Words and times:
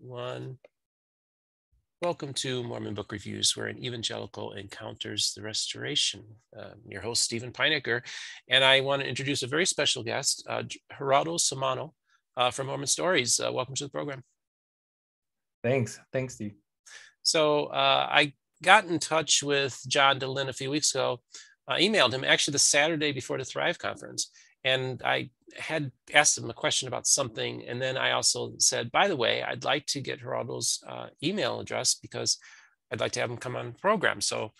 one. 0.00 0.58
Welcome 2.02 2.32
to 2.34 2.62
Mormon 2.62 2.94
Book 2.94 3.12
Reviews, 3.12 3.54
where 3.56 3.66
an 3.66 3.82
evangelical 3.84 4.52
encounters 4.52 5.34
the 5.34 5.42
restoration. 5.42 6.24
Uh, 6.58 6.70
your 6.88 7.02
host, 7.02 7.22
Steven 7.22 7.52
Pynakker, 7.52 8.02
and 8.48 8.64
I 8.64 8.80
want 8.80 9.02
to 9.02 9.08
introduce 9.08 9.42
a 9.42 9.46
very 9.46 9.66
special 9.66 10.02
guest, 10.02 10.44
uh, 10.48 10.62
Gerardo 10.62 11.36
Samano 11.36 11.92
uh, 12.36 12.50
from 12.50 12.68
Mormon 12.68 12.86
Stories. 12.86 13.38
Uh, 13.38 13.52
welcome 13.52 13.74
to 13.74 13.84
the 13.84 13.90
program. 13.90 14.22
Thanks. 15.62 16.00
Thanks, 16.12 16.34
Steve. 16.34 16.54
So 17.22 17.66
uh, 17.66 18.08
I 18.10 18.32
got 18.62 18.86
in 18.86 18.98
touch 18.98 19.42
with 19.42 19.78
John 19.86 20.18
Dehlin 20.18 20.48
a 20.48 20.54
few 20.54 20.70
weeks 20.70 20.94
ago, 20.94 21.20
I 21.68 21.74
uh, 21.74 21.78
emailed 21.78 22.12
him 22.12 22.24
actually 22.24 22.52
the 22.52 22.58
Saturday 22.58 23.12
before 23.12 23.38
the 23.38 23.44
Thrive 23.44 23.78
conference, 23.78 24.30
and 24.64 25.02
I 25.04 25.30
had 25.58 25.90
asked 26.14 26.38
him 26.38 26.50
a 26.50 26.54
question 26.54 26.88
about 26.88 27.06
something. 27.06 27.64
And 27.66 27.80
then 27.80 27.96
I 27.96 28.12
also 28.12 28.52
said, 28.58 28.92
by 28.92 29.08
the 29.08 29.16
way, 29.16 29.42
I'd 29.42 29.64
like 29.64 29.86
to 29.86 30.00
get 30.00 30.20
Gerardo's 30.20 30.82
uh, 30.86 31.06
email 31.22 31.60
address 31.60 31.94
because 31.94 32.38
I'd 32.92 33.00
like 33.00 33.12
to 33.12 33.20
have 33.20 33.30
him 33.30 33.36
come 33.36 33.56
on 33.56 33.72
the 33.72 33.78
program. 33.78 34.20
So 34.20 34.52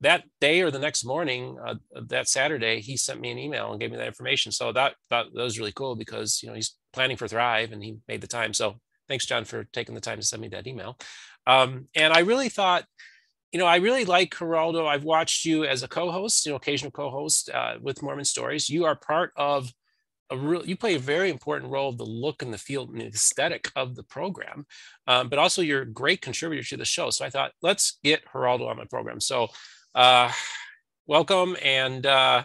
that 0.00 0.24
day 0.40 0.62
or 0.62 0.70
the 0.70 0.78
next 0.78 1.04
morning, 1.04 1.58
uh, 1.64 1.74
that 2.08 2.28
Saturday, 2.28 2.80
he 2.80 2.96
sent 2.96 3.20
me 3.20 3.30
an 3.30 3.38
email 3.38 3.70
and 3.70 3.80
gave 3.80 3.90
me 3.90 3.96
that 3.98 4.06
information. 4.06 4.50
So 4.50 4.72
that, 4.72 4.94
that, 5.10 5.26
that 5.32 5.42
was 5.42 5.58
really 5.58 5.72
cool 5.72 5.94
because, 5.94 6.40
you 6.42 6.48
know, 6.48 6.54
he's 6.54 6.74
planning 6.92 7.16
for 7.16 7.28
Thrive 7.28 7.72
and 7.72 7.82
he 7.82 7.98
made 8.08 8.20
the 8.20 8.26
time. 8.26 8.52
So 8.52 8.80
thanks, 9.08 9.26
John, 9.26 9.44
for 9.44 9.64
taking 9.72 9.94
the 9.94 10.00
time 10.00 10.18
to 10.18 10.26
send 10.26 10.42
me 10.42 10.48
that 10.48 10.66
email. 10.66 10.98
Um, 11.46 11.88
and 11.94 12.12
I 12.12 12.20
really 12.20 12.48
thought, 12.48 12.84
you 13.52 13.58
know, 13.58 13.66
I 13.66 13.76
really 13.76 14.04
like 14.06 14.34
Gerardo. 14.36 14.86
I've 14.86 15.04
watched 15.04 15.44
you 15.44 15.64
as 15.64 15.82
a 15.82 15.88
co-host, 15.88 16.46
you 16.46 16.52
know, 16.52 16.56
occasional 16.56 16.90
co-host 16.90 17.50
uh, 17.50 17.74
with 17.80 18.02
Mormon 18.02 18.24
Stories. 18.24 18.70
You 18.70 18.86
are 18.86 18.96
part 18.96 19.32
of 19.36 19.70
a 20.30 20.36
real, 20.38 20.64
you 20.66 20.76
play 20.76 20.94
a 20.94 20.98
very 20.98 21.28
important 21.28 21.70
role 21.70 21.90
of 21.90 21.98
the 21.98 22.04
look 22.04 22.42
and 22.42 22.52
the 22.52 22.58
feel 22.58 22.88
and 22.90 23.00
the 23.00 23.06
aesthetic 23.06 23.70
of 23.76 23.94
the 23.94 24.04
program, 24.04 24.66
um, 25.06 25.28
but 25.28 25.38
also 25.38 25.60
you're 25.60 25.82
a 25.82 25.86
great 25.86 26.22
contributor 26.22 26.66
to 26.70 26.78
the 26.78 26.86
show. 26.86 27.10
So 27.10 27.26
I 27.26 27.30
thought, 27.30 27.52
let's 27.60 27.98
get 28.02 28.22
Gerardo 28.32 28.66
on 28.66 28.78
my 28.78 28.86
program. 28.86 29.20
So 29.20 29.48
uh, 29.94 30.32
welcome. 31.06 31.56
And 31.62 32.06
uh, 32.06 32.44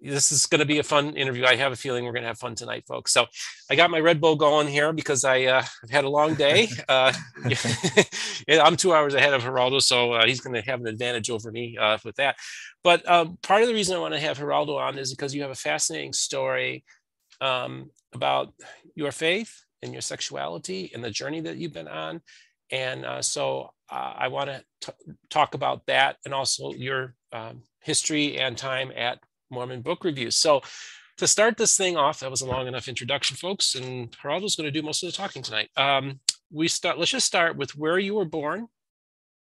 this 0.00 0.30
is 0.30 0.46
going 0.46 0.58
to 0.58 0.66
be 0.66 0.78
a 0.78 0.82
fun 0.82 1.14
interview. 1.14 1.44
I 1.44 1.56
have 1.56 1.72
a 1.72 1.76
feeling 1.76 2.04
we're 2.04 2.12
going 2.12 2.22
to 2.22 2.28
have 2.28 2.38
fun 2.38 2.54
tonight, 2.54 2.84
folks. 2.86 3.12
So 3.12 3.26
I 3.70 3.76
got 3.76 3.90
my 3.90 4.00
Red 4.00 4.20
Bull 4.20 4.36
going 4.36 4.68
here 4.68 4.92
because 4.92 5.24
I, 5.24 5.44
uh, 5.44 5.64
I've 5.82 5.90
had 5.90 6.04
a 6.04 6.10
long 6.10 6.34
day. 6.34 6.68
Uh, 6.88 7.12
I'm 8.48 8.76
two 8.76 8.92
hours 8.94 9.14
ahead 9.14 9.32
of 9.34 9.42
Gerardo, 9.42 9.80
so 9.80 10.12
uh, 10.12 10.26
he's 10.26 10.40
going 10.40 10.54
to 10.54 10.70
have 10.70 10.80
an 10.80 10.86
advantage 10.86 11.30
over 11.30 11.50
me 11.50 11.76
uh, 11.80 11.98
with 12.04 12.14
that. 12.16 12.36
But 12.84 13.08
um, 13.10 13.38
part 13.42 13.62
of 13.62 13.68
the 13.68 13.74
reason 13.74 13.96
I 13.96 13.98
want 13.98 14.14
to 14.14 14.20
have 14.20 14.38
Gerardo 14.38 14.76
on 14.76 14.98
is 14.98 15.12
because 15.12 15.34
you 15.34 15.42
have 15.42 15.50
a 15.50 15.56
fascinating 15.56 16.12
story 16.12 16.84
um, 17.40 17.90
about 18.12 18.52
your 18.94 19.10
faith 19.10 19.64
and 19.82 19.92
your 19.92 20.02
sexuality 20.02 20.92
and 20.94 21.02
the 21.02 21.10
journey 21.10 21.40
that 21.40 21.56
you've 21.56 21.72
been 21.72 21.88
on. 21.88 22.20
And 22.70 23.04
uh, 23.04 23.22
so 23.22 23.70
uh, 23.90 24.14
I 24.16 24.28
want 24.28 24.50
to 24.50 24.94
talk 25.30 25.54
about 25.54 25.86
that 25.86 26.16
and 26.24 26.34
also 26.34 26.72
your 26.72 27.14
um, 27.32 27.62
history 27.80 28.38
and 28.38 28.56
time 28.56 28.92
at 28.94 29.18
Mormon 29.50 29.82
Book 29.82 30.04
Reviews. 30.04 30.36
So 30.36 30.62
to 31.18 31.26
start 31.26 31.56
this 31.56 31.76
thing 31.76 31.96
off, 31.96 32.20
that 32.20 32.30
was 32.30 32.42
a 32.42 32.46
long 32.46 32.66
enough 32.66 32.88
introduction, 32.88 33.36
folks, 33.36 33.74
and 33.74 34.14
Gerardo's 34.20 34.56
going 34.56 34.66
to 34.66 34.70
do 34.70 34.84
most 34.84 35.02
of 35.02 35.10
the 35.10 35.16
talking 35.16 35.42
tonight. 35.42 35.70
Um, 35.76 36.20
we 36.52 36.68
start. 36.68 36.98
Let's 36.98 37.10
just 37.10 37.26
start 37.26 37.56
with 37.56 37.76
where 37.76 37.98
you 37.98 38.14
were 38.14 38.24
born 38.24 38.68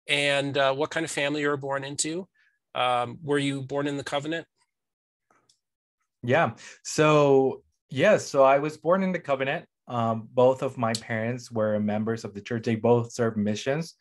and 0.08 0.56
uh, 0.56 0.74
what 0.74 0.91
kind 0.91 1.04
of 1.04 1.10
family 1.10 1.42
you 1.42 1.48
were 1.48 1.56
born 1.56 1.84
into. 1.84 2.26
Um, 2.74 3.19
were 3.22 3.38
you 3.38 3.62
born 3.62 3.86
in 3.86 3.96
the 3.96 4.04
covenant? 4.04 4.46
Yeah. 6.22 6.52
So 6.82 7.62
yes. 7.91 8.26
So 8.26 8.42
I 8.42 8.58
was 8.58 8.76
born 8.76 9.02
in 9.02 9.12
the 9.12 9.19
covenant. 9.19 9.66
Um, 9.86 10.28
both 10.32 10.62
of 10.62 10.76
my 10.76 10.92
parents 10.94 11.50
were 11.50 11.78
members 11.80 12.24
of 12.24 12.34
the 12.34 12.41
church. 12.41 12.64
They 12.64 12.76
both 12.76 13.12
served 13.12 13.36
missions. 13.36 13.94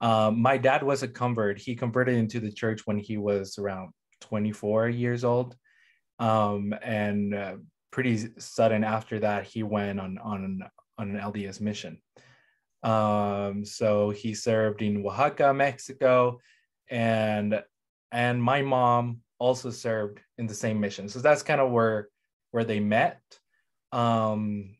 Um, 0.00 0.40
my 0.40 0.56
dad 0.56 0.82
was 0.82 1.02
a 1.02 1.08
convert. 1.08 1.58
He 1.58 1.76
converted 1.76 2.16
into 2.16 2.40
the 2.40 2.50
church 2.50 2.86
when 2.86 2.98
he 2.98 3.16
was 3.16 3.58
around 3.58 3.90
24 4.20 4.88
years 4.88 5.24
old. 5.24 5.56
Um, 6.18 6.74
and 6.82 7.34
uh, 7.34 7.56
pretty 7.90 8.28
sudden 8.38 8.84
after 8.84 9.20
that, 9.20 9.44
he 9.44 9.62
went 9.62 10.00
on, 10.00 10.18
on, 10.18 10.62
on 10.98 11.10
an 11.10 11.16
LDS 11.16 11.60
mission. 11.60 12.00
Um, 12.82 13.64
so 13.64 14.10
he 14.10 14.34
served 14.34 14.82
in 14.82 15.04
Oaxaca, 15.04 15.52
Mexico, 15.52 16.40
and 16.90 17.62
and 18.12 18.42
my 18.42 18.62
mom 18.62 19.20
also 19.38 19.70
served 19.70 20.20
in 20.38 20.46
the 20.46 20.54
same 20.54 20.80
mission. 20.80 21.08
So 21.08 21.20
that's 21.20 21.42
kind 21.42 21.60
of 21.60 21.70
where 21.70 22.08
where 22.50 22.64
they 22.64 22.80
met. 22.80 23.20
Um, 23.92 24.76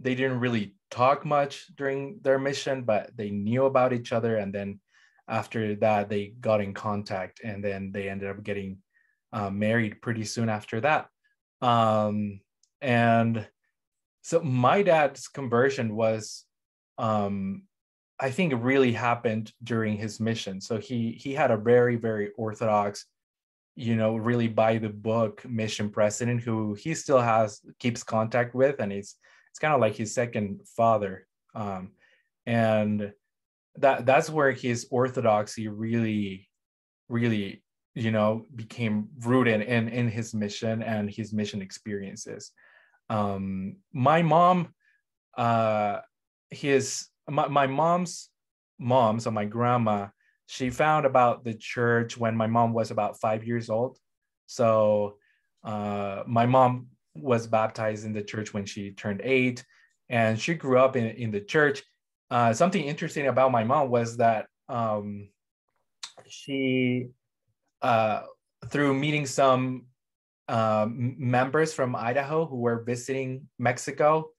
they 0.00 0.14
didn't 0.14 0.40
really 0.40 0.74
talk 0.90 1.24
much 1.24 1.66
during 1.76 2.18
their 2.22 2.38
mission, 2.38 2.82
but 2.82 3.16
they 3.16 3.30
knew 3.30 3.66
about 3.66 3.92
each 3.92 4.12
other, 4.12 4.36
and 4.36 4.52
then 4.52 4.80
after 5.28 5.74
that 5.76 6.08
they 6.08 6.34
got 6.40 6.60
in 6.60 6.74
contact 6.74 7.40
and 7.42 7.64
then 7.64 7.90
they 7.92 8.08
ended 8.08 8.28
up 8.28 8.42
getting 8.42 8.78
uh, 9.32 9.50
married 9.50 10.00
pretty 10.02 10.24
soon 10.24 10.48
after 10.48 10.80
that. 10.80 11.08
Um, 11.60 12.40
and 12.80 13.46
so 14.22 14.40
my 14.40 14.82
dad's 14.82 15.28
conversion 15.28 15.96
was 15.96 16.44
um, 16.98 17.64
i 18.20 18.30
think 18.30 18.52
it 18.52 18.56
really 18.56 18.92
happened 18.92 19.52
during 19.62 19.96
his 19.96 20.20
mission. 20.20 20.60
So 20.60 20.78
he 20.78 21.12
he 21.12 21.34
had 21.34 21.50
a 21.50 21.56
very 21.56 21.96
very 21.96 22.30
orthodox 22.36 23.06
you 23.76 23.96
know 23.96 24.14
really 24.16 24.46
by 24.46 24.78
the 24.78 24.88
book 24.88 25.44
mission 25.44 25.90
president 25.90 26.40
who 26.40 26.74
he 26.74 26.94
still 26.94 27.20
has 27.20 27.60
keeps 27.80 28.04
contact 28.04 28.54
with 28.54 28.78
and 28.78 28.92
it's 28.92 29.16
it's 29.50 29.58
kind 29.58 29.74
of 29.74 29.80
like 29.80 29.94
his 29.94 30.12
second 30.12 30.60
father. 30.76 31.28
Um, 31.54 31.92
and 32.44 33.12
that 33.76 34.06
that's 34.06 34.30
where 34.30 34.52
his 34.52 34.86
orthodoxy 34.90 35.68
really 35.68 36.48
really 37.08 37.62
you 37.94 38.10
know 38.10 38.46
became 38.54 39.08
rooted 39.20 39.62
in 39.62 39.88
in 39.88 40.08
his 40.08 40.34
mission 40.34 40.82
and 40.82 41.10
his 41.10 41.32
mission 41.32 41.62
experiences. 41.62 42.52
Um 43.10 43.76
my 43.92 44.22
mom 44.22 44.74
uh 45.36 46.00
his 46.50 47.06
my, 47.28 47.48
my 47.48 47.66
mom's 47.66 48.30
mom 48.78 49.18
so 49.20 49.30
my 49.30 49.44
grandma 49.44 50.08
she 50.46 50.70
found 50.70 51.06
about 51.06 51.44
the 51.44 51.54
church 51.54 52.16
when 52.16 52.36
my 52.36 52.46
mom 52.46 52.72
was 52.72 52.90
about 52.90 53.20
five 53.20 53.44
years 53.44 53.70
old. 53.70 53.98
So 54.46 55.16
uh 55.64 56.22
my 56.26 56.46
mom 56.46 56.88
was 57.14 57.46
baptized 57.46 58.04
in 58.04 58.12
the 58.12 58.22
church 58.22 58.52
when 58.52 58.66
she 58.66 58.92
turned 58.92 59.20
eight 59.24 59.64
and 60.08 60.38
she 60.38 60.54
grew 60.54 60.78
up 60.78 60.96
in, 60.96 61.06
in 61.06 61.30
the 61.30 61.40
church 61.40 61.82
uh, 62.30 62.52
something 62.52 62.82
interesting 62.82 63.26
about 63.26 63.52
my 63.52 63.64
mom 63.64 63.90
was 63.90 64.16
that 64.18 64.46
um, 64.68 65.28
she, 66.26 67.08
uh, 67.82 68.22
through 68.70 68.94
meeting 68.94 69.26
some 69.26 69.86
uh, 70.48 70.86
members 70.88 71.72
from 71.72 71.96
Idaho 71.96 72.46
who 72.46 72.56
were 72.56 72.82
visiting 72.82 73.48
Mexico 73.58 74.30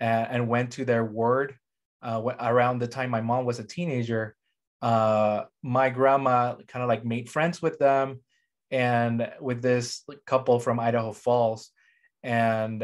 and, 0.00 0.28
and 0.30 0.48
went 0.48 0.72
to 0.72 0.84
their 0.84 1.04
ward 1.04 1.54
uh, 2.02 2.20
around 2.40 2.78
the 2.78 2.86
time 2.86 3.10
my 3.10 3.20
mom 3.20 3.44
was 3.44 3.58
a 3.58 3.64
teenager, 3.64 4.36
uh, 4.82 5.44
my 5.62 5.88
grandma 5.88 6.54
kind 6.68 6.82
of 6.82 6.88
like 6.88 7.04
made 7.04 7.30
friends 7.30 7.62
with 7.62 7.78
them 7.78 8.20
and 8.70 9.30
with 9.40 9.62
this 9.62 10.04
couple 10.26 10.58
from 10.58 10.78
Idaho 10.78 11.12
Falls. 11.12 11.70
And 12.22 12.82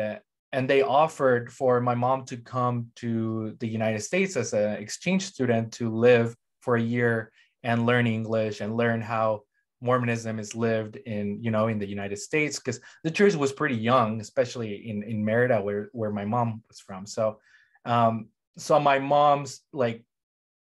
and 0.53 0.69
they 0.69 0.83
offered 0.83 1.53
for 1.53 1.81
my 1.81 1.94
mom 1.94 2.25
to 2.27 2.37
come 2.37 2.87
to 2.97 3.56
the 3.61 3.69
United 3.69 4.00
States 4.00 4.37
as 4.37 4.53
an 4.53 4.72
exchange 4.72 5.22
student 5.22 5.72
to 5.75 5.94
live 5.94 6.34
for 6.61 6.77
a 6.77 6.83
year 6.83 7.33
and 7.62 7.87
learn 7.87 8.06
English 8.06 8.60
and 8.60 8.77
learn 8.77 9.00
how 9.00 9.43
Mormonism 9.81 10.39
is 10.39 10.55
lived 10.55 10.97
in 10.97 11.43
you 11.43 11.50
know 11.50 11.69
in 11.69 11.78
the 11.78 11.89
United 11.89 12.19
States 12.19 12.59
because 12.59 12.81
the 13.03 13.10
church 13.10 13.34
was 13.34 13.53
pretty 13.53 13.77
young, 13.77 14.21
especially 14.21 14.89
in 14.89 15.03
in 15.03 15.25
Merida 15.25 15.60
where 15.62 15.89
where 15.93 16.10
my 16.10 16.25
mom 16.25 16.62
was 16.69 16.81
from. 16.81 17.06
So, 17.06 17.39
um, 17.84 18.28
so 18.59 18.78
my 18.78 18.99
mom's 18.99 19.60
like 19.72 20.05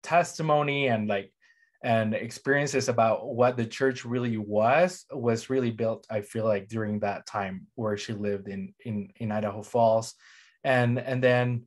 testimony 0.02 0.86
and 0.86 1.06
like 1.06 1.32
and 1.82 2.14
experiences 2.14 2.88
about 2.88 3.34
what 3.34 3.56
the 3.56 3.64
church 3.64 4.04
really 4.04 4.36
was 4.36 5.06
was 5.10 5.48
really 5.48 5.70
built 5.70 6.06
i 6.10 6.20
feel 6.20 6.44
like 6.44 6.68
during 6.68 7.00
that 7.00 7.24
time 7.26 7.66
where 7.74 7.96
she 7.96 8.12
lived 8.12 8.48
in 8.48 8.74
in 8.84 9.10
in 9.16 9.32
idaho 9.32 9.62
falls. 9.62 10.14
And 10.64 10.98
and 10.98 11.22
then 11.22 11.64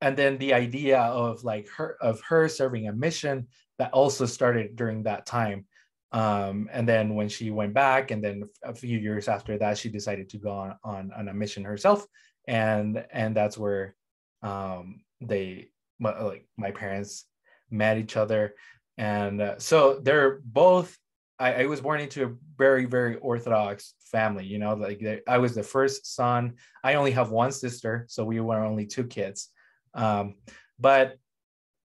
and 0.00 0.16
then 0.16 0.38
the 0.38 0.54
idea 0.54 0.98
of 0.98 1.44
like 1.44 1.68
her 1.76 1.96
of 2.00 2.20
her 2.22 2.48
serving 2.48 2.88
a 2.88 2.92
mission 2.92 3.48
that 3.78 3.92
also 3.92 4.26
started 4.26 4.76
during 4.76 5.04
that 5.04 5.26
time. 5.26 5.66
Um, 6.10 6.68
and 6.72 6.86
then 6.86 7.14
when 7.14 7.28
she 7.28 7.50
went 7.50 7.72
back 7.72 8.10
and 8.10 8.22
then 8.22 8.48
a 8.62 8.74
few 8.74 8.98
years 8.98 9.28
after 9.28 9.56
that 9.58 9.78
she 9.78 9.88
decided 9.88 10.28
to 10.30 10.38
go 10.38 10.50
on 10.50 10.76
on, 10.84 11.12
on 11.16 11.28
a 11.28 11.34
mission 11.34 11.64
herself. 11.64 12.04
And 12.48 13.04
and 13.12 13.36
that's 13.36 13.56
where 13.56 13.94
um, 14.42 15.02
they 15.20 15.68
like 16.00 16.46
my 16.56 16.72
parents 16.72 17.26
met 17.70 17.96
each 17.96 18.16
other 18.16 18.54
and 18.98 19.40
uh, 19.40 19.58
so 19.58 20.00
they're 20.02 20.40
both 20.44 20.96
I, 21.38 21.62
I, 21.62 21.66
was 21.66 21.80
born 21.80 22.00
into 22.00 22.24
a 22.24 22.32
very 22.56 22.84
very 22.84 23.16
orthodox 23.16 23.94
family 24.00 24.44
you 24.44 24.58
know 24.58 24.74
like 24.74 25.02
i 25.26 25.38
was 25.38 25.54
the 25.54 25.62
first 25.62 26.14
son. 26.14 26.54
I 26.84 26.94
only 26.94 27.10
have 27.12 27.30
one 27.30 27.52
sister 27.52 28.06
so 28.08 28.24
we 28.24 28.40
were 28.40 28.64
only 28.64 28.86
two 28.86 29.04
kids. 29.04 29.48
Um, 29.94 30.34
but 30.78 31.16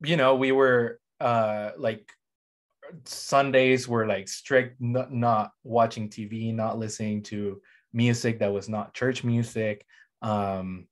you 0.02 0.16
know 0.16 0.34
we 0.34 0.52
were 0.52 1.00
uh 1.20 1.70
like 1.76 2.10
sundays 3.04 3.88
were 3.88 4.06
like 4.06 4.28
strict 4.28 4.80
not, 4.80 5.12
not 5.12 5.52
watching 5.62 6.08
tv 6.08 6.54
not 6.54 6.78
listening 6.78 7.22
to 7.22 7.60
music 7.92 8.38
that 8.40 8.52
was 8.52 8.68
not 8.68 8.94
church 8.94 9.24
music. 9.24 9.84
Um 10.22 10.86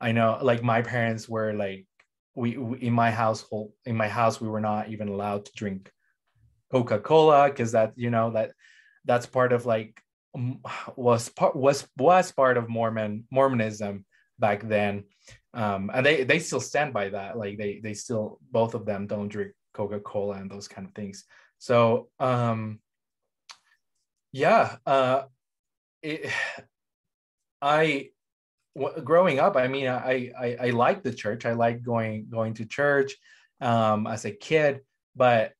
i 0.00 0.12
know 0.12 0.38
like 0.42 0.62
my 0.62 0.82
parents 0.82 1.28
were 1.28 1.52
like 1.52 1.86
we, 2.34 2.56
we 2.56 2.78
in 2.78 2.92
my 2.92 3.10
household 3.10 3.72
in 3.84 3.96
my 3.96 4.08
house 4.08 4.40
we 4.40 4.48
were 4.48 4.60
not 4.60 4.88
even 4.88 5.08
allowed 5.08 5.44
to 5.44 5.52
drink 5.54 5.90
coca-cola 6.70 7.48
because 7.48 7.72
that 7.72 7.92
you 7.96 8.10
know 8.10 8.30
that 8.30 8.52
that's 9.04 9.26
part 9.26 9.52
of 9.52 9.66
like 9.66 10.00
was 10.96 11.28
part 11.28 11.54
was 11.54 11.86
was 11.98 12.32
part 12.32 12.56
of 12.56 12.68
mormon 12.68 13.24
mormonism 13.30 14.04
back 14.38 14.62
then. 14.62 15.04
Um 15.54 15.90
and 15.92 16.04
they 16.04 16.24
they 16.24 16.38
still 16.38 16.60
stand 16.60 16.92
by 16.92 17.10
that. 17.10 17.36
Like 17.36 17.58
they 17.58 17.80
they 17.82 17.94
still 17.94 18.38
both 18.50 18.74
of 18.74 18.86
them 18.86 19.06
don't 19.06 19.28
drink 19.28 19.52
coca-cola 19.74 20.36
and 20.36 20.50
those 20.50 20.68
kind 20.68 20.86
of 20.86 20.94
things. 20.94 21.24
So 21.58 22.08
um 22.18 22.80
yeah 24.32 24.76
uh 24.86 25.22
it, 26.02 26.30
i 27.62 28.08
growing 29.04 29.38
up 29.38 29.56
i 29.56 29.68
mean 29.68 29.86
I, 29.86 30.32
I 30.38 30.56
i 30.60 30.70
like 30.70 31.02
the 31.02 31.12
church 31.12 31.44
i 31.44 31.52
like 31.52 31.82
going 31.82 32.26
going 32.30 32.54
to 32.54 32.64
church 32.64 33.14
um 33.60 34.06
as 34.06 34.24
a 34.24 34.30
kid 34.30 34.80
but 35.14 35.52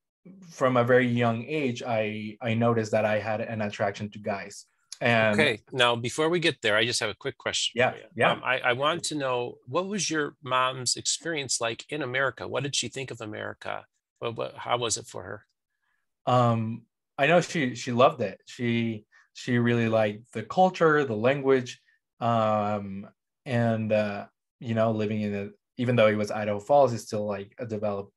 from 0.50 0.76
a 0.76 0.84
very 0.84 1.06
young 1.06 1.44
age 1.44 1.82
i 1.82 2.36
i 2.40 2.54
noticed 2.54 2.92
that 2.92 3.04
i 3.04 3.18
had 3.18 3.40
an 3.40 3.60
attraction 3.60 4.08
to 4.10 4.18
guys 4.18 4.66
and 5.02 5.40
okay, 5.40 5.60
now 5.72 5.96
before 5.96 6.28
we 6.28 6.38
get 6.38 6.62
there, 6.62 6.76
I 6.76 6.84
just 6.86 7.00
have 7.00 7.10
a 7.10 7.14
quick 7.14 7.36
question. 7.36 7.72
Yeah, 7.74 7.94
yeah. 8.14 8.30
Um, 8.30 8.42
I, 8.44 8.60
I 8.60 8.72
want 8.74 9.02
to 9.06 9.16
know 9.16 9.58
what 9.66 9.88
was 9.88 10.08
your 10.08 10.36
mom's 10.44 10.94
experience 10.94 11.60
like 11.60 11.84
in 11.88 12.02
America? 12.02 12.46
What 12.46 12.62
did 12.62 12.76
she 12.76 12.86
think 12.86 13.10
of 13.10 13.20
America? 13.20 13.84
What, 14.20 14.36
what, 14.36 14.54
how 14.54 14.78
was 14.78 14.96
it 14.96 15.08
for 15.08 15.24
her? 15.24 16.32
Um, 16.32 16.82
I 17.18 17.26
know 17.26 17.40
she 17.40 17.74
she 17.74 17.90
loved 17.90 18.20
it. 18.20 18.42
She 18.46 19.04
she 19.32 19.58
really 19.58 19.88
liked 19.88 20.32
the 20.34 20.44
culture, 20.44 21.04
the 21.04 21.16
language, 21.16 21.81
um, 22.22 23.08
and 23.44 23.92
uh, 23.92 24.26
you 24.60 24.74
know, 24.74 24.92
living 24.92 25.20
in 25.20 25.34
a 25.34 25.48
even 25.76 25.96
though 25.96 26.06
it 26.06 26.14
was 26.14 26.30
Idaho 26.30 26.60
Falls, 26.60 26.92
it's 26.92 27.02
still 27.02 27.26
like 27.26 27.54
a 27.58 27.66
developed 27.66 28.12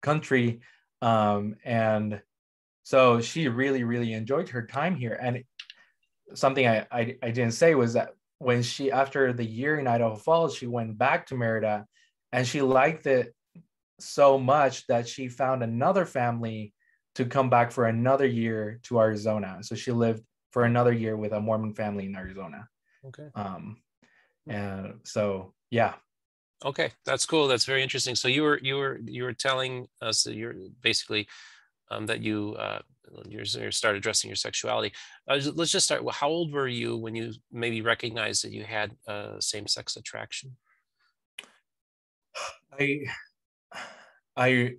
country, 0.00 0.60
um, 1.02 1.56
and 1.64 2.20
so 2.82 3.20
she 3.20 3.48
really 3.48 3.84
really 3.84 4.14
enjoyed 4.14 4.48
her 4.48 4.66
time 4.66 4.96
here. 4.96 5.18
And 5.20 5.44
something 6.34 6.66
I, 6.66 6.86
I, 6.90 7.16
I 7.22 7.30
didn't 7.30 7.52
say 7.52 7.74
was 7.74 7.92
that 7.92 8.14
when 8.38 8.62
she 8.62 8.90
after 8.90 9.32
the 9.32 9.44
year 9.44 9.78
in 9.78 9.86
Idaho 9.86 10.16
Falls, 10.16 10.56
she 10.56 10.66
went 10.66 10.96
back 10.96 11.26
to 11.26 11.36
Merida, 11.36 11.86
and 12.32 12.46
she 12.46 12.62
liked 12.62 13.06
it 13.06 13.34
so 14.00 14.38
much 14.38 14.86
that 14.86 15.06
she 15.06 15.28
found 15.28 15.62
another 15.62 16.06
family 16.06 16.72
to 17.16 17.26
come 17.26 17.50
back 17.50 17.70
for 17.70 17.84
another 17.84 18.26
year 18.26 18.80
to 18.84 18.98
Arizona. 18.98 19.58
So 19.60 19.74
she 19.74 19.92
lived 19.92 20.24
for 20.52 20.64
another 20.64 20.92
year 20.92 21.18
with 21.18 21.32
a 21.32 21.40
Mormon 21.40 21.74
family 21.74 22.06
in 22.06 22.16
Arizona. 22.16 22.66
Okay. 23.06 23.28
Um, 23.34 23.78
and 24.46 25.00
so 25.04 25.54
yeah. 25.70 25.94
Okay, 26.64 26.92
that's 27.04 27.26
cool. 27.26 27.48
That's 27.48 27.64
very 27.64 27.82
interesting. 27.82 28.14
So 28.14 28.28
you 28.28 28.42
were 28.42 28.60
you 28.62 28.76
were 28.76 29.00
you 29.04 29.24
were 29.24 29.32
telling 29.32 29.88
us 30.00 30.22
that 30.22 30.34
you're 30.34 30.54
basically 30.80 31.26
um, 31.90 32.06
that 32.06 32.20
you 32.20 32.54
uh, 32.58 32.80
you 33.28 33.44
start 33.44 33.96
addressing 33.96 34.28
your 34.28 34.36
sexuality. 34.36 34.92
Uh, 35.28 35.40
let's 35.54 35.72
just 35.72 35.86
start. 35.86 36.02
How 36.12 36.28
old 36.28 36.52
were 36.52 36.68
you 36.68 36.96
when 36.96 37.14
you 37.14 37.32
maybe 37.50 37.80
recognized 37.82 38.44
that 38.44 38.52
you 38.52 38.64
had 38.64 38.92
uh, 39.08 39.40
same-sex 39.40 39.96
attraction? 39.96 40.56
I, 42.78 43.00
I, 44.36 44.74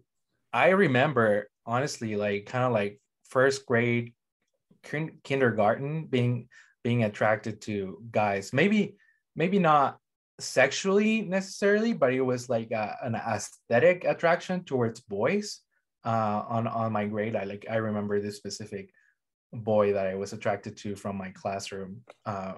I 0.52 0.70
remember 0.70 1.50
honestly, 1.66 2.16
like 2.16 2.46
kind 2.46 2.64
of 2.64 2.72
like 2.72 3.00
first 3.30 3.66
grade, 3.66 4.14
kindergarten, 5.24 6.06
being 6.06 6.48
being 6.84 7.04
attracted 7.04 7.62
to 7.62 8.02
guys. 8.12 8.54
Maybe, 8.54 8.98
maybe 9.36 9.60
not 9.60 9.98
sexually 10.40 11.22
necessarily, 11.22 11.94
but 11.94 12.14
it 12.14 12.22
was 12.22 12.50
like 12.50 12.72
a, 12.72 12.98
an 13.04 13.16
aesthetic 13.16 14.04
attraction 14.06 14.64
towards 14.64 15.00
boys 15.00 15.60
uh, 16.06 16.44
on 16.48 16.68
on 16.68 16.92
my 16.92 17.06
grade. 17.06 17.36
I 17.36 17.44
like 17.44 17.66
I 17.70 17.76
remember 17.76 18.20
this 18.20 18.38
specific 18.38 18.92
boy 19.52 19.94
that 19.94 20.08
I 20.08 20.16
was 20.16 20.34
attracted 20.34 20.78
to 20.78 20.96
from 20.96 21.18
my 21.18 21.30
classroom. 21.32 22.02
Uh, 22.26 22.54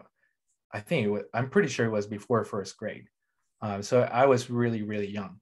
I 0.72 0.80
think 0.80 1.10
was, 1.10 1.24
I'm 1.34 1.50
pretty 1.50 1.70
sure 1.70 1.86
it 1.86 1.92
was 1.92 2.08
before 2.08 2.44
first 2.44 2.78
grade. 2.78 3.08
Uh, 3.62 3.82
so 3.82 4.02
I 4.02 4.26
was 4.26 4.50
really 4.50 4.84
really 4.84 5.10
young, 5.10 5.40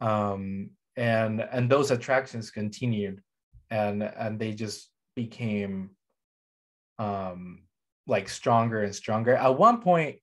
um, 0.00 0.70
and 0.96 1.40
and 1.40 1.70
those 1.70 1.90
attractions 1.90 2.50
continued, 2.50 3.22
and 3.70 4.02
and 4.02 4.38
they 4.38 4.52
just 4.52 4.90
became 5.14 5.90
um, 6.98 7.65
like 8.06 8.28
stronger 8.28 8.82
and 8.82 8.94
stronger. 8.94 9.34
At 9.34 9.58
one 9.58 9.80
point, 9.80 10.16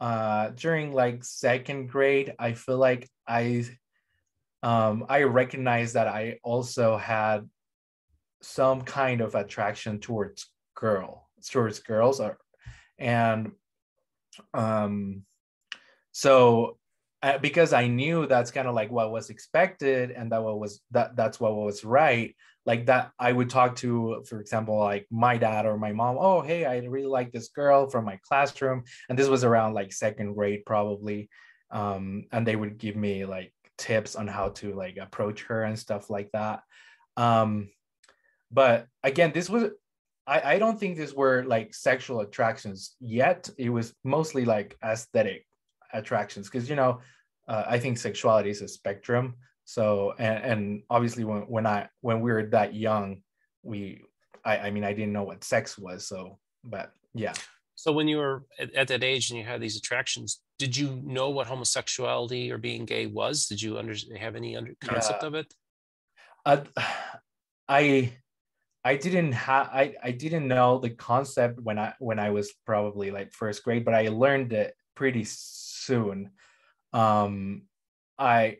uh, 0.00 0.50
during 0.50 0.92
like 0.92 1.24
second 1.24 1.88
grade, 1.88 2.34
I 2.38 2.52
feel 2.52 2.78
like 2.78 3.08
I 3.26 3.64
um, 4.62 5.04
I 5.08 5.22
recognized 5.24 5.94
that 5.94 6.08
I 6.08 6.38
also 6.42 6.96
had 6.96 7.48
some 8.40 8.82
kind 8.82 9.20
of 9.20 9.34
attraction 9.34 10.00
towards 10.00 10.46
girl 10.74 11.28
towards 11.50 11.78
girls 11.80 12.20
or, 12.20 12.38
and 12.98 13.52
um 14.54 15.22
so 16.12 16.78
uh, 17.24 17.38
because 17.38 17.72
i 17.72 17.86
knew 17.86 18.26
that's 18.26 18.50
kind 18.50 18.68
of 18.68 18.74
like 18.74 18.90
what 18.90 19.10
was 19.10 19.30
expected 19.30 20.10
and 20.10 20.30
that 20.30 20.42
what 20.42 20.60
was 20.60 20.80
that 20.90 21.16
that's 21.16 21.40
what 21.40 21.56
was 21.56 21.84
right 21.84 22.36
like 22.66 22.86
that 22.86 23.10
i 23.18 23.32
would 23.32 23.50
talk 23.50 23.74
to 23.76 24.22
for 24.28 24.40
example 24.40 24.78
like 24.78 25.06
my 25.10 25.36
dad 25.36 25.66
or 25.66 25.76
my 25.76 25.92
mom 25.92 26.16
oh 26.18 26.40
hey 26.40 26.64
i 26.64 26.78
really 26.78 27.06
like 27.06 27.32
this 27.32 27.48
girl 27.48 27.88
from 27.90 28.04
my 28.04 28.18
classroom 28.28 28.84
and 29.08 29.18
this 29.18 29.28
was 29.28 29.44
around 29.44 29.74
like 29.74 29.92
second 29.92 30.34
grade 30.34 30.62
probably 30.64 31.28
um 31.70 32.24
and 32.30 32.46
they 32.46 32.56
would 32.56 32.78
give 32.78 32.96
me 32.96 33.24
like 33.24 33.52
tips 33.76 34.16
on 34.16 34.26
how 34.26 34.50
to 34.50 34.74
like 34.74 34.96
approach 34.96 35.44
her 35.44 35.62
and 35.62 35.78
stuff 35.78 36.10
like 36.10 36.30
that. 36.32 36.62
Um, 37.16 37.70
but 38.50 38.86
again, 39.02 39.32
this 39.34 39.48
was 39.48 39.70
I, 40.26 40.54
I 40.54 40.58
don't 40.58 40.78
think 40.78 40.96
these 40.96 41.14
were 41.14 41.44
like 41.44 41.74
sexual 41.74 42.20
attractions 42.20 42.94
yet. 43.00 43.50
It 43.58 43.70
was 43.70 43.94
mostly 44.04 44.44
like 44.44 44.76
aesthetic 44.82 45.46
attractions 45.94 46.48
because 46.50 46.68
you 46.68 46.76
know 46.76 47.00
uh, 47.48 47.64
I 47.66 47.78
think 47.78 47.98
sexuality 47.98 48.50
is 48.50 48.62
a 48.62 48.68
spectrum. 48.68 49.34
So 49.64 50.14
and, 50.18 50.44
and 50.44 50.82
obviously 50.90 51.24
when 51.24 51.42
when 51.42 51.66
I 51.66 51.88
when 52.00 52.20
we 52.20 52.32
were 52.32 52.44
that 52.46 52.74
young, 52.74 53.22
we 53.62 54.02
I, 54.44 54.58
I 54.58 54.70
mean 54.70 54.84
I 54.84 54.92
didn't 54.92 55.12
know 55.12 55.24
what 55.24 55.44
sex 55.44 55.78
was. 55.78 56.06
So 56.06 56.38
but 56.62 56.92
yeah. 57.14 57.32
So 57.76 57.92
when 57.92 58.08
you 58.08 58.18
were 58.18 58.44
at, 58.58 58.72
at 58.74 58.88
that 58.88 59.02
age 59.02 59.30
and 59.30 59.38
you 59.38 59.44
had 59.44 59.60
these 59.60 59.76
attractions, 59.76 60.40
did 60.58 60.76
you 60.76 61.00
know 61.04 61.30
what 61.30 61.46
homosexuality 61.46 62.52
or 62.52 62.58
being 62.58 62.84
gay 62.84 63.06
was? 63.06 63.46
Did 63.46 63.60
you 63.60 63.78
under, 63.78 63.94
have 64.16 64.36
any 64.36 64.56
under, 64.56 64.74
concept 64.80 65.22
yeah. 65.22 65.26
of 65.26 65.34
it? 65.34 65.54
Uh, 66.46 66.60
I 67.68 68.12
I 68.84 68.96
didn't 68.96 69.32
have 69.32 69.68
I, 69.72 69.94
I 70.02 70.10
didn't 70.10 70.46
know 70.46 70.78
the 70.78 70.90
concept 70.90 71.60
when 71.60 71.78
I 71.78 71.94
when 71.98 72.18
I 72.18 72.30
was 72.30 72.52
probably 72.66 73.10
like 73.10 73.32
first 73.32 73.64
grade, 73.64 73.84
but 73.84 73.94
I 73.94 74.08
learned 74.08 74.52
it 74.52 74.74
pretty 74.94 75.24
soon. 75.86 76.30
Um, 76.92 77.62
I 78.18 78.58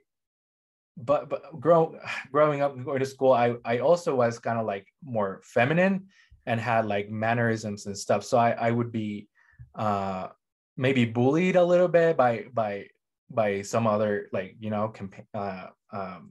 but 0.97 1.29
but 1.29 1.61
grow, 1.61 1.99
growing 2.33 2.61
up 2.61 2.83
going 2.85 3.01
to 3.01 3.07
school, 3.07 3.33
I 3.33 3.57
I 3.65 3.79
also 3.79 4.15
was 4.15 4.39
kind 4.39 4.59
of 4.59 4.67
like 4.67 4.87
more 5.03 5.41
feminine 5.45 6.07
and 6.47 6.61
had 6.61 6.87
like 6.87 7.11
mannerisms 7.11 7.87
and 7.87 7.97
stuff. 7.97 8.25
So 8.25 8.39
I 8.39 8.51
I 8.53 8.71
would 8.71 8.93
be 8.93 9.29
uh 9.75 10.29
maybe 10.77 11.05
bullied 11.05 11.57
a 11.57 11.65
little 11.65 11.89
bit 11.89 12.17
by 12.17 12.47
by 12.53 12.87
by 13.31 13.63
some 13.63 13.87
other 13.87 14.29
like 14.33 14.57
you 14.61 14.71
know 14.71 14.89
comp- 14.89 15.27
uh, 15.35 15.67
um, 15.93 16.31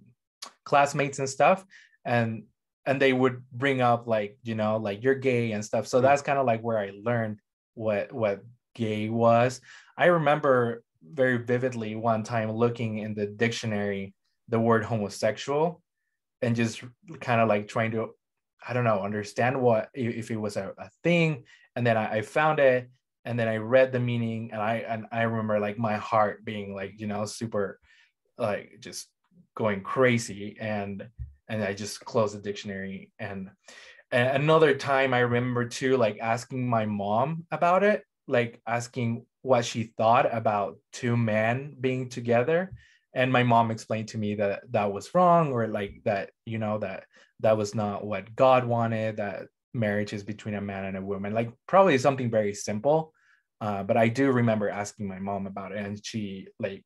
classmates 0.64 1.20
and 1.20 1.30
stuff 1.30 1.66
and 2.06 2.44
and 2.86 3.02
they 3.02 3.14
would 3.14 3.44
bring 3.52 3.82
up 3.82 4.08
like 4.08 4.38
you 4.44 4.56
know 4.56 4.78
like 4.78 5.04
you're 5.04 5.16
gay 5.16 5.52
and 5.52 5.64
stuff 5.64 5.88
so 5.88 6.02
that's 6.02 6.22
kind 6.22 6.40
of 6.40 6.46
like 6.46 6.62
where 6.62 6.78
i 6.78 6.92
learned 7.04 7.40
what 7.76 8.12
what 8.12 8.44
gay 8.76 9.10
was 9.10 9.62
i 9.98 10.06
remember 10.06 10.84
very 11.04 11.38
vividly 11.38 11.96
one 11.96 12.24
time 12.24 12.52
looking 12.52 13.00
in 13.00 13.14
the 13.14 13.26
dictionary 13.26 14.14
the 14.50 14.60
word 14.60 14.84
homosexual 14.84 15.82
and 16.42 16.56
just 16.56 16.84
kind 17.20 17.42
of 17.42 17.48
like 17.48 17.68
trying 17.68 17.92
to 17.92 18.10
i 18.68 18.74
don't 18.74 18.84
know 18.84 19.02
understand 19.02 19.60
what 19.60 19.90
if 19.94 20.32
it 20.32 20.38
was 20.38 20.58
a, 20.58 20.74
a 20.78 20.90
thing 21.04 21.44
and 21.76 21.86
then 21.86 21.98
I, 21.98 22.18
I 22.18 22.22
found 22.22 22.60
it 22.60 22.90
and 23.26 23.40
then 23.40 23.48
I 23.48 23.58
read 23.58 23.92
the 23.92 24.00
meaning 24.00 24.52
and 24.52 24.62
I 24.62 24.76
and 24.88 25.06
I 25.12 25.24
remember 25.24 25.60
like 25.60 25.78
my 25.78 25.96
heart 25.96 26.44
being 26.44 26.76
like 26.76 27.00
you 27.00 27.08
know 27.08 27.26
super 27.26 27.80
like 28.38 28.78
just 28.80 29.08
going 29.56 29.82
crazy 29.82 30.58
and 30.60 31.08
and 31.48 31.64
I 31.64 31.74
just 31.74 32.04
closed 32.04 32.36
the 32.36 32.42
dictionary 32.42 33.12
and, 33.20 33.50
and 34.12 34.44
another 34.44 34.74
time 34.76 35.14
I 35.14 35.20
remember 35.20 35.68
too 35.68 35.98
like 35.98 36.18
asking 36.20 36.68
my 36.68 36.86
mom 36.86 37.46
about 37.52 37.84
it 37.84 38.04
like 38.28 38.62
asking 38.68 39.26
what 39.44 39.64
she 39.64 39.84
thought 39.84 40.34
about 40.34 40.78
two 40.92 41.16
men 41.16 41.76
being 41.80 42.10
together. 42.10 42.74
And 43.14 43.32
my 43.32 43.44
mom 43.44 43.70
explained 43.70 44.08
to 44.10 44.18
me 44.18 44.36
that 44.36 44.64
that 44.72 44.92
was 44.92 45.14
wrong 45.14 45.54
or 45.54 45.68
like 45.68 46.02
that 46.06 46.32
you 46.46 46.58
know 46.58 46.80
that 46.80 47.06
that 47.42 47.58
was 47.58 47.76
not 47.76 48.04
what 48.04 48.36
god 48.36 48.66
wanted 48.66 49.18
that 49.18 49.44
marriage 49.74 50.14
is 50.14 50.24
between 50.24 50.56
a 50.56 50.62
man 50.62 50.86
and 50.86 50.98
a 50.98 51.02
woman. 51.02 51.34
Like 51.34 51.52
probably 51.68 51.98
something 52.00 52.32
very 52.32 52.56
simple 52.56 53.14
uh, 53.64 53.82
but 53.82 53.96
i 53.96 54.10
do 54.10 54.30
remember 54.30 54.70
asking 54.70 55.08
my 55.08 55.20
mom 55.20 55.48
about 55.48 55.72
it 55.72 55.78
and 55.78 56.06
she 56.06 56.48
like 56.60 56.84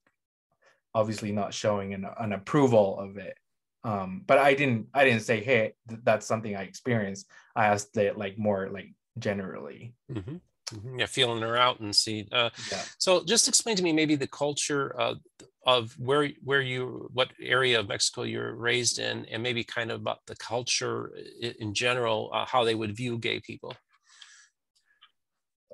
obviously 0.94 1.32
not 1.32 1.54
showing 1.54 1.94
an, 1.94 2.06
an 2.20 2.34
approval 2.34 3.00
of 3.00 3.18
it. 3.18 3.36
Um, 3.84 4.24
but 4.26 4.38
i 4.38 4.54
didn't 4.54 4.88
i 4.94 5.04
didn't 5.04 5.22
say 5.22 5.44
hey 5.44 5.74
th- 5.90 6.02
that's 6.04 6.26
something 6.26 6.56
i 6.56 6.64
experienced. 6.64 7.30
I 7.56 7.68
asked 7.68 7.98
it 7.98 8.18
like 8.18 8.38
more 8.38 8.70
like 8.70 8.94
generally. 9.18 9.96
Mm-hmm. 10.12 10.38
Mm-hmm. 10.74 11.00
Yeah, 11.00 11.06
feeling 11.06 11.42
her 11.42 11.58
out 11.58 11.80
and 11.80 11.96
see. 11.96 12.28
Uh, 12.32 12.50
yeah. 12.72 12.82
So, 12.98 13.24
just 13.24 13.48
explain 13.48 13.76
to 13.78 13.84
me 13.84 13.94
maybe 13.94 14.16
the 14.16 14.28
culture 14.28 14.90
of 15.00 15.18
of 15.66 15.94
where 16.00 16.30
where 16.44 16.62
you 16.62 17.10
what 17.14 17.32
area 17.42 17.80
of 17.80 17.88
Mexico 17.88 18.24
you're 18.24 18.56
raised 18.56 19.00
in, 19.00 19.26
and 19.26 19.44
maybe 19.44 19.64
kind 19.64 19.92
of 19.92 20.02
about 20.02 20.20
the 20.28 20.36
culture 20.36 21.12
in 21.60 21.74
general, 21.74 22.32
uh, 22.34 22.46
how 22.46 22.64
they 22.64 22.76
would 22.76 22.96
view 22.96 23.18
gay 23.18 23.40
people. 23.40 23.74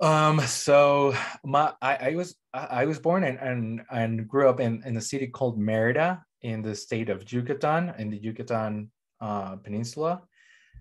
Um. 0.02 0.40
So 0.42 1.16
my 1.44 1.74
I, 1.82 1.96
I 1.96 2.16
was 2.16 2.36
I 2.54 2.86
was 2.86 3.00
born 3.00 3.24
and 3.24 3.40
and 3.40 3.82
and 3.92 4.28
grew 4.28 4.50
up 4.50 4.60
in 4.60 4.84
in 4.86 4.98
a 4.98 5.02
city 5.02 5.28
called 5.28 5.58
Merida 5.58 6.24
in 6.42 6.62
the 6.62 6.76
state 6.76 7.10
of 7.10 7.32
Yucatan 7.32 7.94
in 7.98 8.10
the 8.10 8.18
Yucatan 8.18 8.92
uh, 9.22 9.56
Peninsula, 9.58 10.22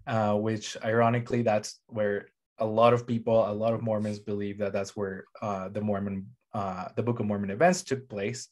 uh, 0.07 0.35
which 0.35 0.77
ironically 0.85 1.43
that's 1.43 1.81
where 1.87 2.32
a 2.59 2.67
lot 2.67 2.93
of 2.93 3.07
people, 3.07 3.49
a 3.49 3.53
lot 3.53 3.75
of 3.75 3.83
Mormons 3.83 4.19
believe 4.19 4.59
that 4.59 4.73
that's 4.73 4.97
where 4.97 5.25
uh, 5.41 5.69
the 5.69 5.81
Mormon, 5.81 6.27
uh, 6.55 6.89
the 6.97 7.03
Book 7.03 7.21
of 7.21 7.27
Mormon 7.27 7.51
events 7.51 7.83
took 7.83 8.09
place. 8.09 8.49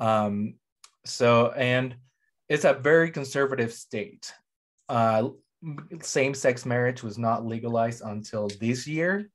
Um, 0.00 0.54
so, 1.04 1.52
and 1.52 1.96
it's 2.48 2.64
a 2.64 2.74
very 2.74 3.10
conservative 3.10 3.72
state. 3.72 4.32
Uh, 4.88 5.28
same-sex 6.02 6.66
marriage 6.66 7.02
was 7.02 7.16
not 7.16 7.46
legalized 7.46 8.02
until 8.04 8.48
this 8.60 8.86
year 8.86 9.30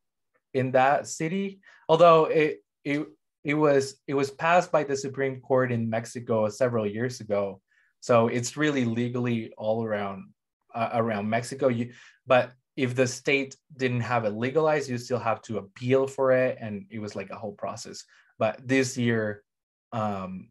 in 0.54 0.72
that 0.72 1.08
city, 1.08 1.60
although 1.88 2.26
it 2.26 2.64
it 2.84 3.08
it 3.44 3.54
was 3.54 3.96
it 4.08 4.14
was 4.14 4.32
passed 4.32 4.72
by 4.72 4.84
the 4.84 4.96
Supreme 4.96 5.42
Court 5.42 5.72
in 5.72 5.90
Mexico 5.90 6.50
several 6.50 6.86
years 6.86 7.20
ago. 7.20 7.62
So 8.02 8.28
it's 8.28 8.58
really 8.58 8.86
legally 8.86 9.54
all 9.58 9.84
around 9.84 10.30
uh, 10.74 10.90
around 10.94 11.30
Mexico. 11.30 11.68
You, 11.68 11.94
but 12.28 12.52
if 12.80 12.96
the 12.96 13.06
state 13.06 13.58
didn't 13.76 14.00
have 14.00 14.24
it 14.24 14.30
legalized, 14.30 14.90
you 14.90 14.98
still 14.98 15.20
have 15.20 15.42
to 15.42 15.58
appeal 15.58 16.08
for 16.08 16.32
it, 16.32 16.58
and 16.62 16.86
it 16.90 17.00
was 17.00 17.14
like 17.14 17.30
a 17.30 17.36
whole 17.36 17.52
process. 17.52 18.06
But 18.38 18.66
this 18.66 18.98
year, 18.98 19.44
um, 19.92 20.48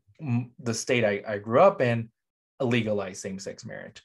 the 0.58 0.74
state 0.74 1.04
I, 1.06 1.22
I 1.26 1.38
grew 1.38 1.62
up 1.62 1.80
in 1.80 2.10
legalized 2.60 3.22
same-sex 3.22 3.64
marriage, 3.64 4.02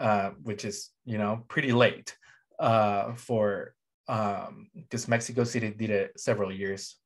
uh, 0.00 0.30
which 0.42 0.64
is 0.64 0.90
you 1.04 1.16
know 1.16 1.44
pretty 1.46 1.70
late 1.70 2.16
uh, 2.58 3.12
for 3.14 3.72
because 4.08 5.04
um, 5.04 5.10
Mexico 5.10 5.44
City 5.44 5.70
did 5.70 5.90
it 5.90 6.18
several 6.18 6.50
years 6.50 6.96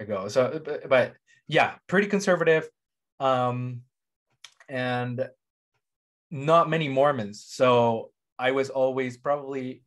ago. 0.00 0.28
So, 0.28 0.58
but, 0.64 0.88
but 0.88 1.14
yeah, 1.48 1.74
pretty 1.86 2.06
conservative, 2.06 2.66
um, 3.20 3.82
and 4.70 5.28
not 6.30 6.70
many 6.70 6.88
Mormons. 6.88 7.44
So 7.46 8.11
I 8.42 8.50
was 8.50 8.70
always 8.70 9.16
probably 9.16 9.84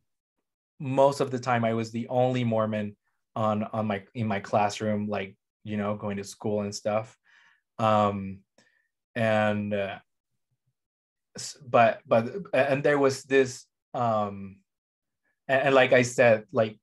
most 0.80 1.20
of 1.20 1.30
the 1.30 1.38
time 1.38 1.62
I 1.62 1.74
was 1.74 1.90
the 1.90 2.08
only 2.08 2.42
Mormon 2.42 2.96
on 3.36 3.64
on 3.64 3.86
my 3.86 4.02
in 4.14 4.26
my 4.26 4.40
classroom, 4.40 5.08
like 5.08 5.36
you 5.62 5.76
know, 5.76 5.94
going 5.94 6.16
to 6.16 6.24
school 6.24 6.62
and 6.62 6.74
stuff. 6.74 7.14
Um, 7.78 8.38
and 9.14 9.74
uh, 9.74 9.98
but 11.68 12.00
but 12.06 12.32
and 12.54 12.82
there 12.82 12.98
was 12.98 13.24
this 13.24 13.66
um, 13.92 14.56
and, 15.48 15.62
and 15.66 15.74
like 15.74 15.92
I 15.92 16.00
said, 16.00 16.44
like 16.50 16.78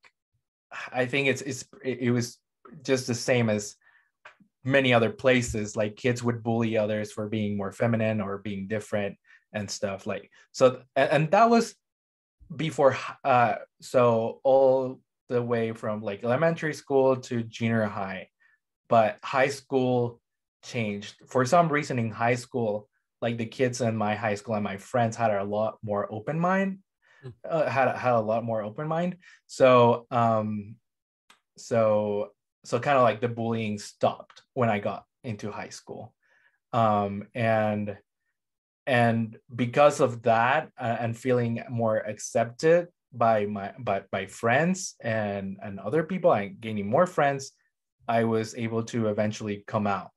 I 0.92 1.06
think 1.06 1.26
it's 1.26 1.42
it's 1.42 1.64
it 1.82 2.12
was 2.12 2.38
just 2.84 3.08
the 3.08 3.16
same 3.16 3.50
as 3.50 3.74
many 4.62 4.94
other 4.94 5.10
places 5.10 5.76
like 5.76 5.96
kids 5.96 6.22
would 6.22 6.42
bully 6.42 6.78
others 6.78 7.10
for 7.10 7.28
being 7.28 7.56
more 7.56 7.72
feminine 7.72 8.20
or 8.20 8.38
being 8.38 8.68
different 8.68 9.16
and 9.54 9.70
stuff 9.70 10.06
like 10.06 10.30
so 10.52 10.82
and, 10.96 11.10
and 11.10 11.30
that 11.30 11.48
was 11.48 11.74
before 12.54 12.96
uh 13.24 13.54
so 13.80 14.40
all 14.44 15.00
the 15.28 15.42
way 15.42 15.72
from 15.72 16.02
like 16.02 16.24
elementary 16.24 16.74
school 16.74 17.16
to 17.16 17.42
junior 17.42 17.84
high. 17.84 18.28
But 18.88 19.18
high 19.22 19.48
school 19.48 20.20
changed. 20.62 21.16
For 21.26 21.44
some 21.44 21.68
reason 21.68 21.98
in 21.98 22.10
high 22.10 22.34
school 22.34 22.88
like 23.22 23.38
the 23.38 23.46
kids 23.46 23.80
in 23.80 23.96
my 23.96 24.14
high 24.14 24.34
school 24.34 24.54
and 24.54 24.64
my 24.64 24.76
friends 24.76 25.16
had 25.16 25.30
a 25.30 25.42
lot 25.42 25.78
more 25.82 26.12
open 26.12 26.38
mind 26.38 26.78
hmm. 27.22 27.30
uh, 27.48 27.66
had 27.66 27.88
had 27.96 28.12
a 28.12 28.20
lot 28.20 28.44
more 28.44 28.62
open 28.62 28.86
mind. 28.86 29.16
So 29.46 30.06
um 30.10 30.76
so 31.56 32.30
so 32.64 32.78
kind 32.78 32.98
of 32.98 33.02
like 33.02 33.20
the 33.20 33.28
bullying 33.28 33.78
stopped 33.78 34.42
when 34.54 34.68
i 34.68 34.78
got 34.78 35.04
into 35.22 35.50
high 35.50 35.70
school. 35.70 36.14
Um 36.72 37.28
and 37.34 37.96
and 38.86 39.38
because 39.54 40.00
of 40.00 40.22
that 40.22 40.70
uh, 40.78 40.96
and 41.00 41.16
feeling 41.16 41.62
more 41.70 41.98
accepted 41.98 42.88
by 43.12 43.46
my 43.46 43.72
by, 43.78 44.02
by 44.10 44.26
friends 44.26 44.96
and 45.00 45.58
and 45.62 45.78
other 45.78 46.02
people 46.02 46.32
and 46.32 46.60
gaining 46.60 46.86
more 46.86 47.06
friends 47.06 47.52
i 48.08 48.24
was 48.24 48.54
able 48.56 48.82
to 48.82 49.08
eventually 49.08 49.64
come 49.66 49.86
out 49.86 50.10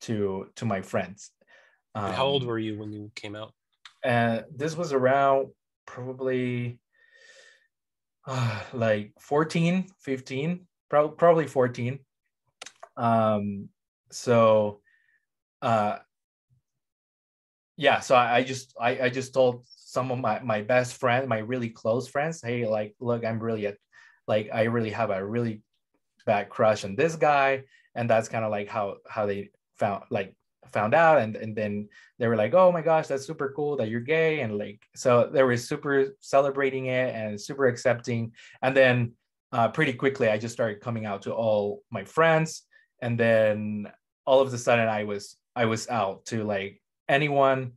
to 0.00 0.48
to 0.56 0.64
my 0.64 0.82
friends. 0.82 1.30
Um, 1.94 2.12
how 2.12 2.26
old 2.26 2.42
um, 2.42 2.48
were 2.48 2.58
you 2.58 2.78
when 2.78 2.92
you 2.92 3.10
came 3.14 3.34
out? 3.34 3.52
and 4.06 4.44
this 4.54 4.76
was 4.76 4.92
around 4.92 5.48
probably 5.86 6.78
uh, 8.26 8.60
like 8.72 9.12
14 9.20 9.88
15 10.00 10.66
pro- 10.88 11.08
probably 11.08 11.46
14 11.46 11.98
um 12.96 13.68
so 14.10 14.80
uh 15.62 15.98
yeah 17.76 18.00
so 18.00 18.14
I, 18.14 18.36
I, 18.36 18.42
just 18.44 18.74
I, 18.80 19.00
I 19.02 19.08
just 19.10 19.34
told 19.34 19.64
some 19.66 20.10
of 20.10 20.18
my 20.18 20.40
my 20.40 20.62
best 20.62 20.94
friends 20.94 21.28
my 21.28 21.38
really 21.38 21.70
close 21.70 22.08
friends 22.08 22.42
hey 22.42 22.66
like 22.66 22.94
look 23.00 23.24
i'm 23.24 23.38
really 23.38 23.72
like 24.26 24.50
i 24.52 24.64
really 24.64 24.90
have 24.90 25.10
a 25.10 25.24
really 25.24 25.62
bad 26.24 26.48
crush 26.48 26.84
on 26.84 26.96
this 26.96 27.16
guy 27.16 27.62
and 27.94 28.10
that's 28.10 28.28
kind 28.28 28.44
of 28.44 28.50
like 28.50 28.68
how 28.68 28.96
how 29.08 29.26
they 29.26 29.50
found 29.78 30.02
like 30.10 30.34
found 30.72 30.94
out 30.94 31.18
and 31.18 31.36
and 31.36 31.54
then 31.54 31.88
they 32.18 32.26
were 32.26 32.36
like 32.36 32.54
oh 32.54 32.72
my 32.72 32.82
gosh 32.82 33.06
that's 33.06 33.26
super 33.26 33.52
cool 33.54 33.76
that 33.76 33.88
you're 33.88 34.00
gay 34.00 34.40
and 34.40 34.58
like 34.58 34.82
so 34.94 35.30
they 35.32 35.42
were 35.42 35.56
super 35.56 36.16
celebrating 36.20 36.86
it 36.86 37.14
and 37.14 37.40
super 37.40 37.66
accepting 37.66 38.32
and 38.62 38.76
then 38.76 39.12
uh, 39.52 39.68
pretty 39.68 39.92
quickly 39.92 40.28
i 40.28 40.36
just 40.36 40.54
started 40.54 40.80
coming 40.80 41.06
out 41.06 41.22
to 41.22 41.32
all 41.32 41.82
my 41.90 42.04
friends 42.04 42.62
and 43.00 43.18
then 43.18 43.86
all 44.26 44.40
of 44.40 44.52
a 44.52 44.58
sudden 44.58 44.88
i 44.88 45.04
was 45.04 45.36
i 45.54 45.64
was 45.64 45.88
out 45.88 46.24
to 46.26 46.42
like 46.42 46.80
anyone 47.08 47.72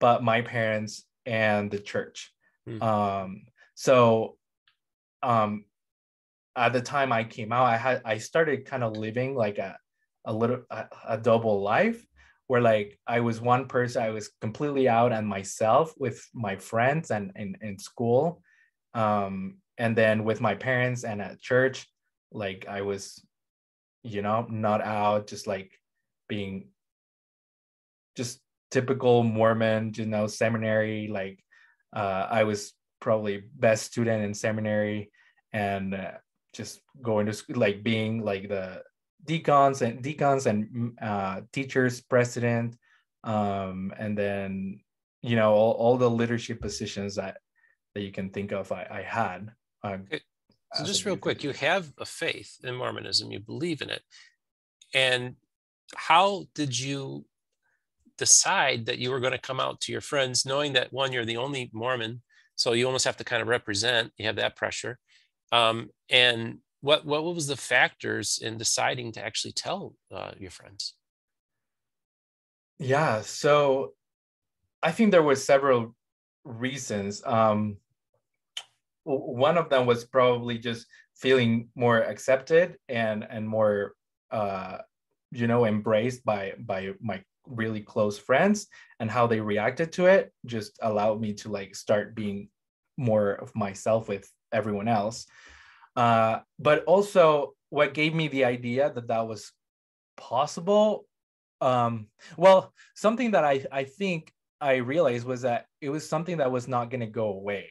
but 0.00 0.22
my 0.22 0.42
parents 0.42 1.04
and 1.26 1.70
the 1.70 1.78
church. 1.78 2.32
Mm. 2.68 2.82
Um, 2.82 3.42
so 3.74 4.36
um, 5.22 5.64
at 6.56 6.72
the 6.72 6.80
time 6.80 7.12
I 7.12 7.24
came 7.24 7.52
out, 7.52 7.66
I 7.66 7.76
had 7.76 8.02
I 8.04 8.18
started 8.18 8.66
kind 8.66 8.84
of 8.84 8.96
living 8.96 9.34
like 9.34 9.58
a 9.58 9.76
a 10.24 10.32
little 10.32 10.62
a, 10.70 10.86
a 11.08 11.18
double 11.18 11.62
life 11.62 12.04
where 12.48 12.60
like 12.60 12.98
I 13.06 13.20
was 13.20 13.40
one 13.40 13.66
person, 13.66 14.02
I 14.02 14.10
was 14.10 14.30
completely 14.40 14.88
out 14.88 15.12
and 15.12 15.26
myself 15.26 15.94
with 15.98 16.28
my 16.34 16.56
friends 16.56 17.10
and 17.10 17.32
in, 17.36 17.56
in 17.62 17.78
school. 17.78 18.42
Um, 18.94 19.58
and 19.78 19.96
then 19.96 20.24
with 20.24 20.40
my 20.40 20.54
parents 20.54 21.04
and 21.04 21.22
at 21.22 21.40
church, 21.40 21.88
like 22.30 22.66
I 22.68 22.82
was, 22.82 23.24
you 24.02 24.20
know, 24.20 24.46
not 24.50 24.82
out, 24.82 25.28
just 25.28 25.46
like 25.46 25.72
being 26.28 26.68
just 28.16 28.40
typical 28.72 29.22
Mormon, 29.22 29.92
you 29.94 30.06
know, 30.06 30.26
seminary. 30.26 31.06
Like 31.06 31.38
uh, 31.94 32.26
I 32.28 32.42
was 32.44 32.72
probably 33.00 33.44
best 33.54 33.84
student 33.84 34.24
in 34.24 34.34
seminary, 34.34 35.12
and 35.52 35.94
uh, 35.94 36.12
just 36.52 36.80
going 37.00 37.26
to 37.26 37.32
school, 37.32 37.60
like 37.60 37.84
being 37.84 38.24
like 38.24 38.48
the 38.48 38.82
deacons 39.24 39.82
and 39.82 40.02
deacons 40.02 40.46
and 40.46 40.92
uh, 41.00 41.42
teachers 41.52 42.00
president, 42.00 42.76
um, 43.22 43.92
and 43.98 44.18
then 44.18 44.80
you 45.22 45.36
know 45.36 45.52
all, 45.52 45.72
all 45.72 45.96
the 45.96 46.10
leadership 46.10 46.60
positions 46.60 47.14
that 47.16 47.36
that 47.94 48.02
you 48.02 48.10
can 48.10 48.30
think 48.30 48.52
of. 48.52 48.72
I, 48.72 48.86
I 48.90 49.02
had. 49.02 49.50
Um, 49.84 50.06
so 50.74 50.84
just 50.84 51.04
real 51.04 51.18
quick, 51.18 51.44
you 51.44 51.52
have 51.52 51.92
a 51.98 52.06
faith 52.06 52.56
in 52.64 52.74
Mormonism. 52.74 53.30
You 53.30 53.40
believe 53.40 53.82
in 53.82 53.90
it, 53.90 54.02
and 54.94 55.36
how 55.94 56.46
did 56.54 56.78
you 56.78 57.26
decide 58.26 58.86
that 58.86 58.98
you 58.98 59.10
were 59.10 59.18
going 59.18 59.32
to 59.32 59.48
come 59.48 59.58
out 59.58 59.80
to 59.80 59.90
your 59.90 60.00
friends, 60.00 60.46
knowing 60.46 60.74
that 60.74 60.92
one, 60.92 61.12
you're 61.12 61.24
the 61.24 61.38
only 61.38 61.70
Mormon, 61.72 62.22
so 62.54 62.72
you 62.72 62.86
almost 62.86 63.04
have 63.04 63.16
to 63.16 63.24
kind 63.24 63.42
of 63.42 63.48
represent. 63.48 64.12
You 64.16 64.26
have 64.26 64.36
that 64.36 64.54
pressure. 64.54 65.00
Um, 65.50 65.90
and 66.08 66.58
what 66.82 67.04
what 67.04 67.24
was 67.24 67.48
the 67.48 67.56
factors 67.56 68.38
in 68.40 68.58
deciding 68.58 69.10
to 69.12 69.24
actually 69.24 69.54
tell 69.64 69.96
uh, 70.14 70.32
your 70.38 70.52
friends? 70.52 70.94
Yeah, 72.78 73.22
so 73.22 73.94
I 74.82 74.92
think 74.92 75.10
there 75.10 75.28
were 75.30 75.36
several 75.52 75.96
reasons. 76.44 77.22
Um, 77.24 77.78
one 79.04 79.58
of 79.58 79.68
them 79.68 79.84
was 79.86 80.04
probably 80.04 80.58
just 80.58 80.86
feeling 81.16 81.68
more 81.74 81.98
accepted 82.12 82.76
and 82.88 83.26
and 83.28 83.48
more 83.48 83.94
uh, 84.30 84.78
you 85.32 85.48
know 85.48 85.66
embraced 85.66 86.24
by 86.24 86.52
by 86.58 86.80
my 87.00 87.18
really 87.46 87.80
close 87.80 88.18
friends 88.18 88.66
and 89.00 89.10
how 89.10 89.26
they 89.26 89.40
reacted 89.40 89.92
to 89.92 90.06
it 90.06 90.32
just 90.46 90.78
allowed 90.82 91.20
me 91.20 91.34
to 91.34 91.50
like 91.50 91.74
start 91.74 92.14
being 92.14 92.48
more 92.96 93.32
of 93.32 93.54
myself 93.54 94.08
with 94.08 94.30
everyone 94.52 94.88
else. 94.88 95.26
Uh, 95.96 96.40
but 96.58 96.84
also 96.84 97.54
what 97.70 97.94
gave 97.94 98.14
me 98.14 98.28
the 98.28 98.44
idea 98.44 98.92
that 98.94 99.08
that 99.08 99.26
was 99.26 99.52
possible 100.16 101.06
um, 101.62 102.08
well 102.36 102.74
something 102.94 103.30
that 103.30 103.44
i 103.44 103.64
i 103.70 103.84
think 103.84 104.32
i 104.60 104.76
realized 104.76 105.24
was 105.24 105.42
that 105.42 105.66
it 105.80 105.90
was 105.90 106.06
something 106.06 106.38
that 106.38 106.50
was 106.50 106.68
not 106.68 106.90
going 106.90 107.00
to 107.00 107.06
go 107.06 107.28
away. 107.28 107.70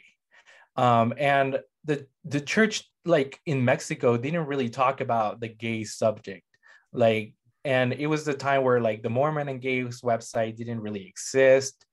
Um, 0.77 1.13
and 1.17 1.59
the 1.83 2.07
the 2.23 2.39
church 2.39 2.89
like 3.03 3.39
in 3.45 3.65
mexico 3.65 4.15
didn't 4.15 4.45
really 4.45 4.69
talk 4.69 5.01
about 5.01 5.39
the 5.41 5.49
gay 5.49 5.83
subject. 5.83 6.45
Like 6.93 7.33
and 7.63 7.93
it 7.93 8.07
was 8.07 8.25
the 8.25 8.33
time 8.33 8.63
where 8.63 8.79
like 8.79 9.03
the 9.03 9.09
mormon 9.09 9.49
and 9.49 9.61
gays 9.61 10.01
website 10.01 10.55
didn't 10.55 10.81
really 10.81 11.07
exist 11.07 11.85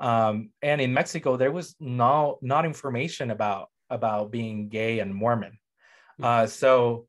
um, 0.00 0.50
and 0.62 0.80
in 0.80 0.92
mexico 0.92 1.36
there 1.36 1.52
was 1.52 1.76
no 1.80 2.38
not 2.42 2.64
information 2.64 3.30
about 3.30 3.68
about 3.90 4.30
being 4.30 4.68
gay 4.68 4.98
and 4.98 5.14
mormon 5.14 5.58
hmm. 6.18 6.24
uh, 6.24 6.46
so 6.46 7.06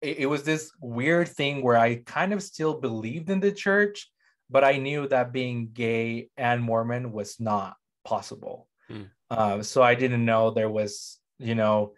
it, 0.00 0.18
it 0.18 0.26
was 0.26 0.42
this 0.42 0.70
weird 0.80 1.28
thing 1.28 1.62
where 1.62 1.76
i 1.76 1.96
kind 1.96 2.32
of 2.32 2.42
still 2.42 2.74
believed 2.74 3.30
in 3.30 3.40
the 3.40 3.52
church 3.52 4.10
but 4.50 4.64
i 4.64 4.76
knew 4.76 5.08
that 5.08 5.32
being 5.32 5.70
gay 5.72 6.28
and 6.36 6.62
mormon 6.62 7.12
was 7.12 7.40
not 7.40 7.76
possible 8.04 8.68
mm. 8.90 9.08
uh, 9.30 9.62
so 9.62 9.82
i 9.82 9.94
didn't 9.94 10.24
know 10.24 10.50
there 10.50 10.70
was 10.70 11.18
you 11.38 11.54
know 11.54 11.92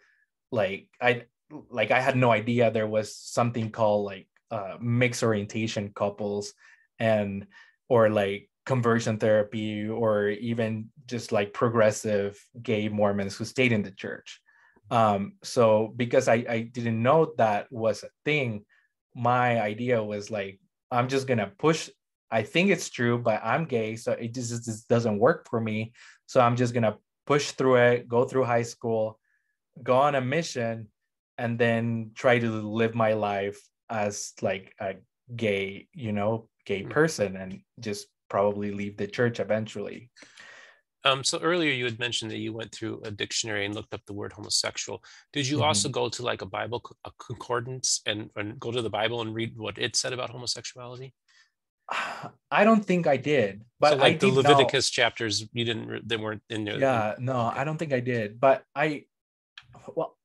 like 0.53 0.87
i 1.01 1.25
like 1.71 1.91
i 1.91 2.01
had 2.01 2.17
no 2.17 2.31
idea 2.31 2.71
there 2.71 2.87
was 2.87 3.17
something 3.17 3.71
called 3.71 4.05
like 4.05 4.29
uh, 4.55 4.77
mixed 4.81 5.23
orientation 5.23 5.91
couples 5.95 6.55
and 7.01 7.47
or 7.89 8.09
like 8.09 8.49
conversion 8.65 9.19
therapy 9.19 9.89
or 9.89 10.29
even 10.29 10.89
just 11.07 11.33
like 11.33 11.53
progressive 11.53 12.39
gay 12.63 12.89
mormons 12.89 13.37
who 13.37 13.45
stayed 13.45 13.73
in 13.73 13.83
the 13.83 13.91
church. 13.91 14.41
Um, 14.91 15.33
so 15.43 15.93
because 15.97 16.29
I, 16.29 16.45
I 16.49 16.59
didn't 16.73 17.03
know 17.03 17.35
that 17.37 17.67
was 17.73 18.05
a 18.05 18.15
thing 18.25 18.65
my 19.15 19.61
idea 19.61 20.03
was 20.03 20.31
like 20.31 20.59
i'm 20.91 21.09
just 21.09 21.27
gonna 21.27 21.51
push 21.59 21.89
i 22.31 22.43
think 22.43 22.71
it's 22.71 22.91
true 22.91 23.17
but 23.17 23.41
i'm 23.45 23.65
gay 23.65 23.95
so 23.97 24.13
it 24.13 24.35
just, 24.35 24.65
just 24.65 24.89
doesn't 24.89 25.19
work 25.19 25.49
for 25.49 25.61
me. 25.61 25.93
So 26.27 26.41
i'm 26.41 26.57
just 26.57 26.75
gonna 26.75 26.97
push 27.27 27.53
through 27.53 27.77
it 27.77 28.09
go 28.09 28.25
through 28.25 28.45
high 28.45 28.63
school 28.63 29.19
go 29.83 29.97
on 29.97 30.15
a 30.15 30.21
mission 30.21 30.89
and 31.39 31.59
then 31.59 32.11
try 32.15 32.39
to 32.39 32.51
live 32.51 32.95
my 32.95 33.15
life 33.15 33.61
as 33.91 34.33
like 34.43 34.75
a 34.81 34.95
gay, 35.35 35.89
you 35.93 36.13
know, 36.13 36.49
gay 36.67 36.83
mm. 36.83 36.91
person 36.91 37.37
and 37.37 37.61
just 37.81 38.07
probably 38.29 38.71
leave 38.71 38.97
the 38.97 39.07
church 39.07 39.41
eventually. 39.41 40.11
Um, 41.07 41.23
so 41.23 41.39
earlier 41.41 41.71
you 41.71 41.85
had 41.85 41.99
mentioned 41.99 42.31
that 42.31 42.39
you 42.39 42.55
went 42.55 42.73
through 42.73 43.03
a 43.05 43.11
dictionary 43.11 43.67
and 43.67 43.75
looked 43.75 43.93
up 43.93 44.01
the 44.07 44.15
word 44.15 44.33
homosexual. 44.33 45.03
Did 45.33 45.47
you 45.47 45.59
mm-hmm. 45.59 45.67
also 45.67 45.89
go 45.91 46.09
to 46.09 46.23
like 46.23 46.41
a 46.41 46.47
Bible 46.47 46.83
a 47.05 47.11
concordance 47.19 48.01
and, 48.07 48.31
and 48.37 48.59
go 48.59 48.71
to 48.71 48.81
the 48.81 48.91
Bible 48.91 49.21
and 49.21 49.35
read 49.35 49.53
what 49.57 49.79
it 49.79 49.97
said 49.97 50.15
about 50.15 50.31
homosexuality? 50.31 51.13
I 52.51 52.65
don't 52.65 52.85
think 52.85 53.07
I 53.07 53.19
did, 53.19 53.63
but 53.81 53.91
so 53.91 53.97
like 53.97 54.15
I 54.15 54.17
the 54.17 54.29
Leviticus 54.29 54.91
know. 54.91 55.03
chapters, 55.03 55.47
you 55.53 55.65
didn't. 55.65 56.09
They 56.09 56.17
weren't 56.17 56.43
in 56.49 56.65
there. 56.65 56.79
Yeah, 56.79 57.15
no. 57.19 57.53
I 57.55 57.65
don't 57.65 57.77
think 57.77 57.93
I 57.93 58.01
did. 58.01 58.41
But 58.41 58.65
I, 58.75 59.05
well, 59.95 60.17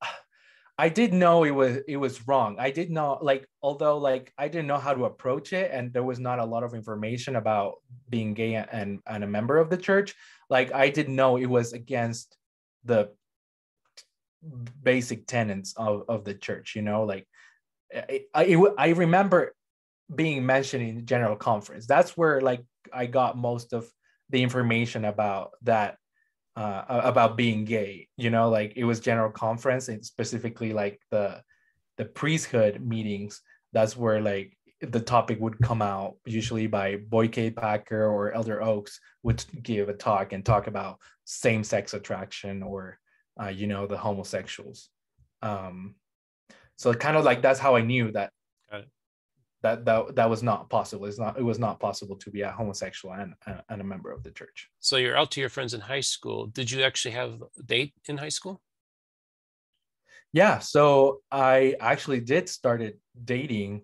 I 0.79 0.87
did 0.87 1.13
know 1.13 1.43
it 1.43 1.51
was 1.51 1.79
it 1.89 1.97
was 1.97 2.25
wrong. 2.25 2.55
I 2.57 2.71
did 2.71 2.89
know 2.89 3.19
like 3.21 3.45
although 3.61 3.97
like 3.97 4.31
I 4.37 4.47
didn't 4.47 4.67
know 4.67 4.77
how 4.77 4.93
to 4.93 5.03
approach 5.03 5.51
it 5.51 5.71
and 5.73 5.91
there 5.91 6.03
was 6.03 6.19
not 6.19 6.39
a 6.39 6.45
lot 6.45 6.63
of 6.63 6.73
information 6.73 7.35
about 7.35 7.73
being 8.09 8.33
gay 8.33 8.55
and 8.55 8.99
and 9.05 9.23
a 9.25 9.27
member 9.27 9.57
of 9.57 9.69
the 9.69 9.75
church. 9.75 10.15
Like 10.49 10.73
I 10.73 10.87
did 10.87 11.09
know 11.09 11.35
it 11.35 11.47
was 11.47 11.73
against 11.73 12.37
the 12.85 13.09
basic 14.81 15.27
tenets 15.27 15.73
of, 15.75 16.03
of 16.07 16.23
the 16.23 16.33
church, 16.33 16.77
you 16.77 16.81
know, 16.81 17.03
like 17.03 17.27
I, 17.93 18.21
I, 18.33 18.65
I 18.77 18.89
remember 18.91 19.53
being 20.15 20.45
mentioned 20.45 20.87
in 20.87 21.05
general 21.05 21.35
conference. 21.35 21.87
That's 21.87 22.15
where 22.15 22.39
like 22.39 22.63
I 22.93 23.05
got 23.05 23.37
most 23.37 23.73
of 23.73 23.91
the 24.29 24.41
information 24.41 25.03
about 25.03 25.51
that 25.63 25.97
uh, 26.59 27.01
about 27.05 27.37
being 27.37 27.63
gay. 27.63 28.07
You 28.17 28.29
know, 28.29 28.49
like 28.49 28.73
it 28.75 28.83
was 28.83 28.99
general 28.99 29.31
conference 29.31 29.87
and 29.87 30.05
specifically 30.05 30.73
like 30.73 30.99
the 31.09 31.41
the 31.97 32.05
priesthood 32.05 32.81
meetings. 32.81 33.41
That's 33.71 33.95
where 33.95 34.19
like 34.19 34.57
the 34.81 34.99
topic 34.99 35.39
would 35.39 35.59
come 35.59 35.81
out 35.81 36.15
usually 36.25 36.67
by 36.67 36.97
Boyd 36.97 37.31
K. 37.31 37.49
Packer 37.49 38.05
or 38.05 38.33
Elder 38.33 38.61
Oaks 38.61 38.99
would 39.23 39.43
give 39.63 39.89
a 39.89 39.93
talk 39.93 40.33
and 40.33 40.45
talk 40.45 40.67
about 40.67 40.99
same-sex 41.25 41.93
attraction 41.93 42.63
or 42.63 42.97
uh, 43.41 43.47
you 43.47 43.67
know 43.67 43.87
the 43.87 43.97
homosexuals. 43.97 44.89
Um, 45.41 45.95
so 46.75 46.93
kind 46.93 47.15
of 47.15 47.23
like 47.23 47.41
that's 47.41 47.59
how 47.59 47.75
I 47.75 47.81
knew 47.81 48.11
that 48.11 48.31
that 49.61 49.85
that 49.85 50.15
that 50.15 50.29
was 50.29 50.41
not 50.41 50.69
possible. 50.69 51.05
It's 51.05 51.19
not 51.19 51.37
it 51.37 51.43
was 51.43 51.59
not 51.59 51.79
possible 51.79 52.15
to 52.17 52.29
be 52.29 52.41
a 52.41 52.51
homosexual 52.51 53.13
and 53.15 53.33
and 53.69 53.81
a 53.81 53.83
member 53.83 54.11
of 54.11 54.23
the 54.23 54.31
church. 54.31 54.69
So 54.79 54.97
you're 54.97 55.17
out 55.17 55.31
to 55.31 55.41
your 55.41 55.49
friends 55.49 55.73
in 55.73 55.81
high 55.81 56.01
school. 56.01 56.47
Did 56.47 56.71
you 56.71 56.83
actually 56.83 57.11
have 57.11 57.43
a 57.57 57.63
date 57.63 57.93
in 58.07 58.17
high 58.17 58.29
school? 58.29 58.61
Yeah, 60.31 60.59
so 60.59 61.21
I 61.31 61.75
actually 61.79 62.19
did 62.19 62.47
started 62.49 62.99
dating 63.25 63.81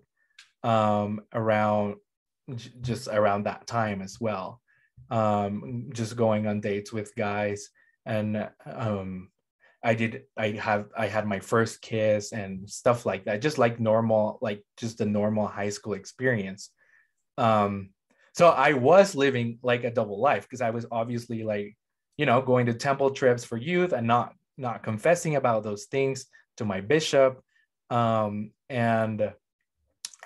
um, 0.62 1.22
around 1.32 1.96
just 2.80 3.08
around 3.08 3.44
that 3.44 3.66
time 3.66 4.00
as 4.00 4.20
well. 4.20 4.60
Um, 5.10 5.90
just 5.92 6.16
going 6.16 6.46
on 6.46 6.60
dates 6.60 6.92
with 6.92 7.14
guys 7.16 7.68
and 8.06 8.48
um, 8.64 9.28
I 9.86 9.94
did 9.94 10.24
I 10.36 10.48
have 10.50 10.86
I 10.98 11.06
had 11.06 11.28
my 11.28 11.38
first 11.38 11.80
kiss 11.80 12.32
and 12.32 12.68
stuff 12.68 13.06
like 13.06 13.26
that, 13.26 13.40
just 13.40 13.56
like 13.56 13.78
normal, 13.78 14.36
like 14.42 14.64
just 14.76 15.00
a 15.00 15.06
normal 15.06 15.46
high 15.46 15.68
school 15.68 15.92
experience. 15.92 16.70
Um, 17.38 17.90
so 18.34 18.48
I 18.48 18.72
was 18.72 19.14
living 19.14 19.60
like 19.62 19.84
a 19.84 19.92
double 19.92 20.20
life 20.20 20.42
because 20.42 20.60
I 20.60 20.70
was 20.70 20.86
obviously 20.90 21.44
like, 21.44 21.76
you 22.16 22.26
know, 22.26 22.42
going 22.42 22.66
to 22.66 22.74
temple 22.74 23.10
trips 23.10 23.44
for 23.44 23.56
youth 23.56 23.92
and 23.92 24.08
not 24.08 24.34
not 24.58 24.82
confessing 24.82 25.36
about 25.36 25.62
those 25.62 25.84
things 25.84 26.26
to 26.56 26.64
my 26.64 26.80
bishop. 26.80 27.40
Um, 27.88 28.50
and 28.68 29.32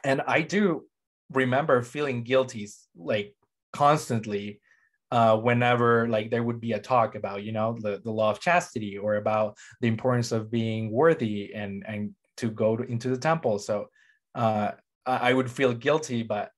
and 0.03 0.23
I 0.27 0.41
do 0.41 0.87
remember 1.31 1.83
feeling 1.83 2.23
guilty 2.23 2.67
like 2.97 3.37
constantly 3.75 4.63
uh, 5.11 5.37
whenever 5.37 6.09
like 6.09 6.31
there 6.31 6.43
would 6.43 6.61
be 6.61 6.73
a 6.73 6.79
talk 6.79 7.15
about 7.15 7.43
you 7.43 7.53
know 7.53 7.77
the, 7.81 8.01
the 8.05 8.11
law 8.11 8.31
of 8.31 8.41
chastity 8.41 8.97
or 8.97 9.17
about 9.17 9.57
the 9.81 9.89
importance 9.89 10.33
of 10.33 10.51
being 10.51 10.91
worthy 10.91 11.53
and 11.55 11.85
and 11.87 12.15
to 12.37 12.51
go 12.51 12.77
to, 12.77 12.85
into 12.85 13.09
the 13.09 13.19
temple. 13.19 13.59
So 13.59 13.89
uh, 14.35 14.73
I, 15.07 15.33
would 15.33 15.51
feel 15.51 15.75
guilty 15.75 16.23
but 16.23 16.51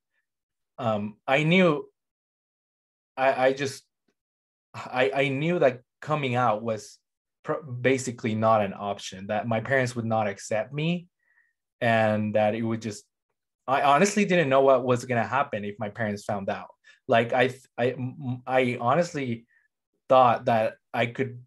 um, 0.79 1.17
i 1.27 1.43
knew 1.43 1.89
i 3.17 3.47
i 3.47 3.53
just 3.53 3.85
i 4.75 5.11
i 5.15 5.29
knew 5.29 5.59
that 5.59 5.81
coming 6.01 6.35
out 6.35 6.63
was 6.63 6.99
basically 7.81 8.35
not 8.35 8.63
an 8.63 8.75
option 8.77 9.27
that 9.29 9.49
my 9.49 9.61
parents 9.61 9.97
would 9.97 10.05
not 10.05 10.29
accept 10.29 10.73
me 10.73 11.09
and 11.81 12.35
that 12.35 12.55
it 12.55 12.63
would 12.63 12.83
just 12.83 13.05
i 13.67 13.83
honestly 13.83 14.25
didn't 14.25 14.49
know 14.49 14.63
what 14.63 14.85
was 14.85 15.05
going 15.05 15.21
to 15.21 15.29
happen 15.29 15.65
if 15.65 15.75
my 15.79 15.89
parents 15.89 16.25
found 16.25 16.49
out 16.49 16.69
like 17.09 17.33
I 17.33 17.55
I 17.77 17.95
I 18.47 18.79
honestly 18.81 19.47
thought 20.09 20.47
that 20.47 20.75
I 20.93 21.07
could 21.07 21.43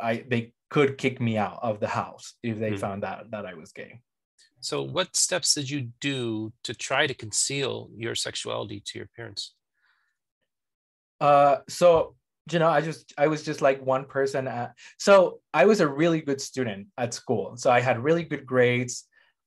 I 0.00 0.24
they 0.28 0.52
could 0.70 0.98
kick 0.98 1.20
me 1.20 1.38
out 1.38 1.58
of 1.62 1.80
the 1.80 1.88
house 1.88 2.34
if 2.42 2.58
they 2.58 2.72
mm. 2.72 2.78
found 2.78 3.04
out 3.04 3.30
that 3.30 3.46
I 3.46 3.54
was 3.54 3.72
gay. 3.72 4.00
So 4.60 4.82
what 4.82 5.16
steps 5.16 5.54
did 5.54 5.70
you 5.70 5.90
do 6.00 6.52
to 6.64 6.74
try 6.74 7.06
to 7.06 7.14
conceal 7.14 7.90
your 7.96 8.14
sexuality 8.14 8.82
to 8.86 8.98
your 8.98 9.08
parents? 9.16 9.54
Uh 11.20 11.58
so 11.68 12.16
you 12.52 12.58
know, 12.58 12.68
I 12.68 12.80
just 12.80 13.12
I 13.18 13.26
was 13.26 13.42
just 13.42 13.60
like 13.60 13.84
one 13.84 14.04
person 14.04 14.48
at 14.48 14.74
so 14.98 15.40
I 15.52 15.66
was 15.66 15.80
a 15.80 15.88
really 15.88 16.20
good 16.20 16.40
student 16.40 16.88
at 16.96 17.14
school. 17.14 17.56
So 17.56 17.70
I 17.70 17.80
had 17.80 17.98
really 18.02 18.24
good 18.24 18.46
grades. 18.46 19.04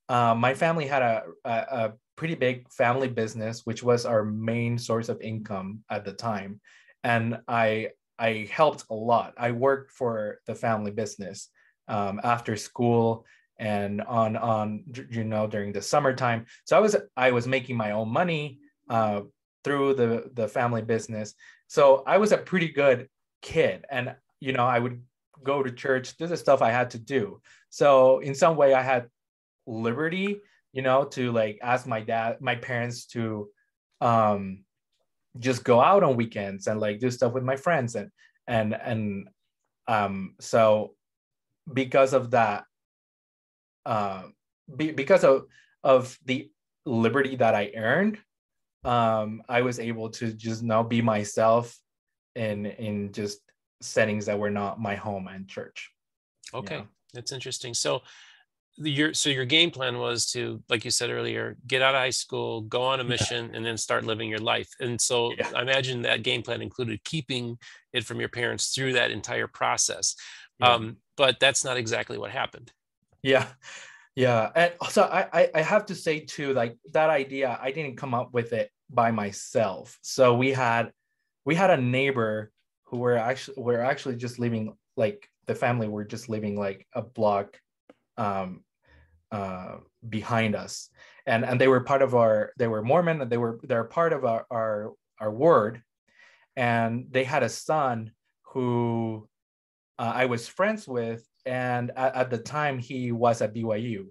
Um, 0.08 0.38
my 0.38 0.54
family 0.54 0.86
had 0.86 1.02
a, 1.02 1.24
a, 1.44 1.50
a 1.50 1.92
pretty 2.16 2.34
big 2.34 2.70
family 2.70 3.08
business, 3.08 3.62
which 3.64 3.82
was 3.82 4.04
our 4.04 4.24
main 4.24 4.78
source 4.78 5.08
of 5.08 5.20
income 5.20 5.80
at 5.90 6.04
the 6.04 6.12
time. 6.12 6.60
And 7.04 7.40
I 7.48 7.90
I 8.18 8.48
helped 8.52 8.84
a 8.90 8.94
lot. 8.94 9.34
I 9.36 9.50
worked 9.52 9.90
for 9.92 10.38
the 10.46 10.54
family 10.54 10.90
business 10.90 11.48
um, 11.88 12.20
after 12.22 12.56
school 12.56 13.24
and 13.58 14.02
on 14.02 14.36
on 14.36 14.84
you 15.10 15.24
know 15.24 15.46
during 15.46 15.72
the 15.72 15.82
summertime. 15.82 16.46
So 16.64 16.76
I 16.76 16.80
was 16.80 16.96
I 17.16 17.30
was 17.32 17.46
making 17.46 17.76
my 17.76 17.92
own 17.92 18.08
money. 18.08 18.58
uh, 18.88 19.22
through 19.64 19.94
the 19.94 20.30
the 20.34 20.48
family 20.48 20.82
business. 20.82 21.34
So 21.68 22.02
I 22.06 22.18
was 22.18 22.32
a 22.32 22.38
pretty 22.38 22.68
good 22.68 23.08
kid, 23.42 23.84
and 23.90 24.14
you 24.40 24.52
know 24.52 24.66
I 24.66 24.78
would 24.78 25.02
go 25.42 25.62
to 25.62 25.70
church. 25.70 26.16
This 26.16 26.30
is 26.30 26.40
stuff 26.40 26.62
I 26.62 26.70
had 26.70 26.90
to 26.90 26.98
do. 26.98 27.40
So 27.70 28.18
in 28.20 28.34
some 28.34 28.56
way, 28.56 28.74
I 28.74 28.82
had 28.82 29.06
liberty, 29.66 30.40
you 30.72 30.82
know, 30.82 31.04
to 31.04 31.32
like 31.32 31.58
ask 31.62 31.86
my 31.86 32.00
dad, 32.00 32.40
my 32.40 32.54
parents 32.54 33.06
to 33.06 33.48
um, 34.00 34.64
just 35.38 35.64
go 35.64 35.80
out 35.80 36.02
on 36.02 36.16
weekends 36.16 36.66
and 36.66 36.80
like 36.80 36.98
do 36.98 37.10
stuff 37.10 37.32
with 37.32 37.44
my 37.44 37.56
friends 37.56 37.94
and 37.94 38.10
and 38.46 38.74
and 38.74 39.28
um, 39.88 40.34
so 40.40 40.94
because 41.72 42.12
of 42.12 42.30
that, 42.32 42.64
uh, 43.86 44.24
be, 44.74 44.92
because 44.92 45.24
of 45.24 45.46
of 45.82 46.16
the 46.24 46.50
liberty 46.86 47.36
that 47.36 47.54
I 47.54 47.72
earned, 47.76 48.18
um, 48.84 49.42
I 49.48 49.62
was 49.62 49.78
able 49.78 50.10
to 50.10 50.32
just 50.32 50.62
now 50.62 50.82
be 50.82 51.02
myself 51.02 51.76
in 52.34 52.66
in 52.66 53.12
just 53.12 53.40
settings 53.80 54.26
that 54.26 54.38
were 54.38 54.50
not 54.50 54.80
my 54.80 54.94
home 54.94 55.28
and 55.28 55.48
church. 55.48 55.90
Okay, 56.54 56.76
you 56.76 56.80
know? 56.82 56.88
that's 57.12 57.32
interesting. 57.32 57.74
So 57.74 58.02
your 58.76 59.12
so 59.12 59.28
your 59.28 59.44
game 59.44 59.70
plan 59.70 59.98
was 59.98 60.26
to 60.26 60.62
like 60.68 60.84
you 60.84 60.90
said 60.90 61.10
earlier 61.10 61.56
get 61.66 61.82
out 61.82 61.94
of 61.94 62.00
high 62.00 62.10
school 62.10 62.62
go 62.62 62.82
on 62.82 63.00
a 63.00 63.04
mission 63.04 63.50
yeah. 63.50 63.56
and 63.56 63.66
then 63.66 63.76
start 63.76 64.04
living 64.04 64.30
your 64.30 64.38
life 64.38 64.68
and 64.80 64.98
so 65.00 65.32
yeah. 65.36 65.50
i 65.54 65.60
imagine 65.60 66.02
that 66.02 66.22
game 66.22 66.42
plan 66.42 66.62
included 66.62 67.02
keeping 67.04 67.58
it 67.92 68.04
from 68.04 68.18
your 68.18 68.30
parents 68.30 68.74
through 68.74 68.94
that 68.94 69.10
entire 69.10 69.46
process 69.46 70.16
yeah. 70.58 70.72
um, 70.72 70.96
but 71.16 71.38
that's 71.38 71.64
not 71.64 71.76
exactly 71.76 72.16
what 72.16 72.30
happened 72.30 72.72
yeah 73.22 73.46
yeah 74.14 74.50
and 74.54 74.72
also 74.80 75.02
I, 75.02 75.50
I 75.54 75.62
have 75.62 75.86
to 75.86 75.94
say 75.94 76.20
too 76.20 76.54
like 76.54 76.76
that 76.92 77.10
idea 77.10 77.58
i 77.62 77.70
didn't 77.72 77.96
come 77.96 78.14
up 78.14 78.32
with 78.32 78.54
it 78.54 78.70
by 78.88 79.10
myself 79.10 79.98
so 80.02 80.34
we 80.34 80.50
had 80.50 80.92
we 81.44 81.54
had 81.54 81.70
a 81.70 81.76
neighbor 81.76 82.50
who 82.84 82.98
were 82.98 83.16
actually 83.16 83.62
were 83.62 83.80
actually 83.80 84.16
just 84.16 84.38
living 84.38 84.76
like 84.96 85.28
the 85.46 85.54
family 85.54 85.88
were 85.88 86.04
just 86.04 86.28
living 86.28 86.58
like 86.58 86.86
a 86.94 87.02
block 87.02 87.58
um, 88.16 88.64
uh, 89.30 89.76
behind 90.08 90.54
us, 90.54 90.90
and 91.26 91.44
and 91.44 91.60
they 91.60 91.68
were 91.68 91.80
part 91.80 92.02
of 92.02 92.14
our 92.14 92.52
they 92.58 92.68
were 92.68 92.82
Mormon 92.82 93.20
and 93.20 93.30
they 93.30 93.38
were 93.38 93.58
they're 93.62 93.84
part 93.84 94.12
of 94.12 94.24
our 94.24 94.46
our, 94.50 94.92
our 95.20 95.30
ward, 95.30 95.82
and 96.56 97.06
they 97.10 97.24
had 97.24 97.42
a 97.42 97.48
son 97.48 98.12
who 98.52 99.28
uh, 99.98 100.12
I 100.14 100.26
was 100.26 100.48
friends 100.48 100.86
with, 100.86 101.26
and 101.46 101.90
at, 101.96 102.14
at 102.14 102.30
the 102.30 102.38
time 102.38 102.78
he 102.78 103.12
was 103.12 103.40
at 103.40 103.54
BYU, 103.54 104.06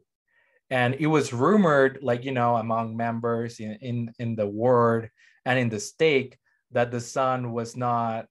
and 0.70 0.96
it 0.96 1.08
was 1.08 1.34
rumored 1.34 2.00
like 2.02 2.24
you 2.24 2.32
know 2.32 2.56
among 2.56 2.98
members 2.98 3.60
in 3.60 3.78
in, 3.82 4.14
in 4.18 4.36
the 4.36 4.48
ward 4.48 5.12
and 5.46 5.60
in 5.60 5.70
the 5.70 5.80
stake 5.80 6.38
that 6.72 6.92
the 6.92 7.02
son 7.02 7.52
was 7.52 7.76
not 7.76 8.26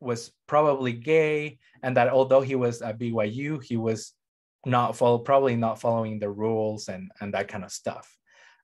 was 0.00 0.32
probably 0.46 0.92
gay 0.92 1.58
and 1.82 1.96
that 1.96 2.08
although 2.08 2.40
he 2.40 2.54
was 2.54 2.82
at 2.82 2.98
BYU 2.98 3.62
he 3.62 3.76
was 3.76 4.12
not 4.68 4.96
follow 4.96 5.18
probably 5.18 5.56
not 5.56 5.80
following 5.80 6.18
the 6.18 6.30
rules 6.30 6.88
and 6.88 7.10
and 7.20 7.34
that 7.34 7.48
kind 7.48 7.64
of 7.64 7.72
stuff 7.72 8.08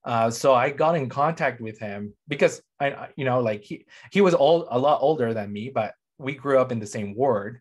uh, 0.05 0.31
so 0.31 0.55
I 0.55 0.71
got 0.71 0.97
in 0.97 1.09
contact 1.09 1.61
with 1.61 1.79
him 1.79 2.13
because 2.29 2.61
I, 2.79 3.09
you 3.17 3.25
know, 3.25 3.41
like 3.41 3.63
he 3.63 3.87
he 4.13 4.21
was 4.21 4.35
old, 4.35 4.67
a 4.71 4.79
lot 4.79 5.01
older 5.01 5.33
than 5.33 5.53
me, 5.53 5.71
but 5.75 5.95
we 6.19 6.35
grew 6.35 6.59
up 6.59 6.73
in 6.73 6.79
the 6.79 6.87
same 6.87 7.15
ward. 7.15 7.61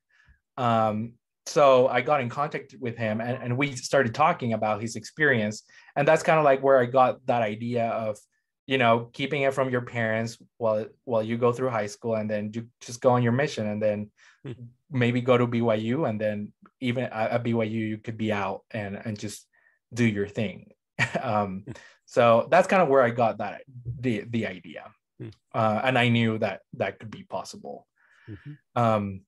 Um, 0.57 1.13
so 1.45 1.87
I 1.87 2.01
got 2.01 2.21
in 2.21 2.29
contact 2.29 2.75
with 2.79 2.97
him, 2.97 3.21
and, 3.21 3.41
and 3.41 3.57
we 3.57 3.75
started 3.75 4.13
talking 4.13 4.53
about 4.53 4.81
his 4.81 4.95
experience, 4.95 5.63
and 5.95 6.07
that's 6.07 6.23
kind 6.23 6.37
of 6.37 6.45
like 6.45 6.61
where 6.61 6.79
I 6.79 6.85
got 6.85 7.25
that 7.25 7.41
idea 7.41 7.87
of, 7.87 8.17
you 8.65 8.77
know, 8.77 9.09
keeping 9.13 9.41
it 9.41 9.53
from 9.53 9.69
your 9.69 9.81
parents 9.81 10.37
while 10.57 10.87
while 11.05 11.23
you 11.23 11.37
go 11.37 11.53
through 11.53 11.69
high 11.69 11.87
school, 11.87 12.15
and 12.15 12.29
then 12.29 12.51
you 12.53 12.67
just 12.81 13.01
go 13.01 13.11
on 13.11 13.23
your 13.23 13.33
mission, 13.33 13.67
and 13.67 13.81
then 13.81 14.11
mm-hmm. 14.45 14.63
maybe 14.91 15.21
go 15.21 15.37
to 15.37 15.47
BYU, 15.47 16.09
and 16.09 16.19
then 16.19 16.51
even 16.83 17.05
at 17.05 17.43
BYU 17.43 17.71
you 17.71 17.97
could 17.97 18.17
be 18.17 18.31
out 18.31 18.61
and 18.71 18.95
and 18.95 19.17
just 19.17 19.47
do 19.93 20.05
your 20.05 20.27
thing. 20.27 20.71
um, 21.21 21.65
so 22.05 22.47
that's 22.51 22.67
kind 22.67 22.81
of 22.81 22.89
where 22.89 23.01
I 23.01 23.09
got 23.09 23.37
that 23.39 23.63
the 23.99 24.25
the 24.29 24.47
idea, 24.47 24.91
mm-hmm. 25.21 25.29
uh, 25.53 25.81
and 25.83 25.97
I 25.97 26.09
knew 26.09 26.37
that 26.39 26.61
that 26.73 26.99
could 26.99 27.09
be 27.09 27.23
possible. 27.23 27.87
Mm-hmm. 28.29 28.81
Um, 28.81 29.21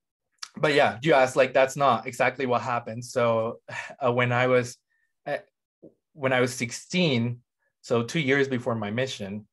but 0.57 0.73
yeah, 0.73 0.99
you 1.01 1.13
asked 1.13 1.35
like 1.35 1.53
that's 1.53 1.75
not 1.75 2.07
exactly 2.07 2.45
what 2.45 2.61
happened. 2.61 3.03
So 3.03 3.59
uh, 4.05 4.11
when 4.11 4.31
I 4.31 4.47
was 4.47 4.77
uh, 5.25 5.37
when 6.13 6.33
I 6.33 6.41
was 6.41 6.53
16, 6.53 7.39
so 7.81 8.03
two 8.03 8.19
years 8.19 8.47
before 8.47 8.75
my 8.75 8.91
mission, 8.91 9.47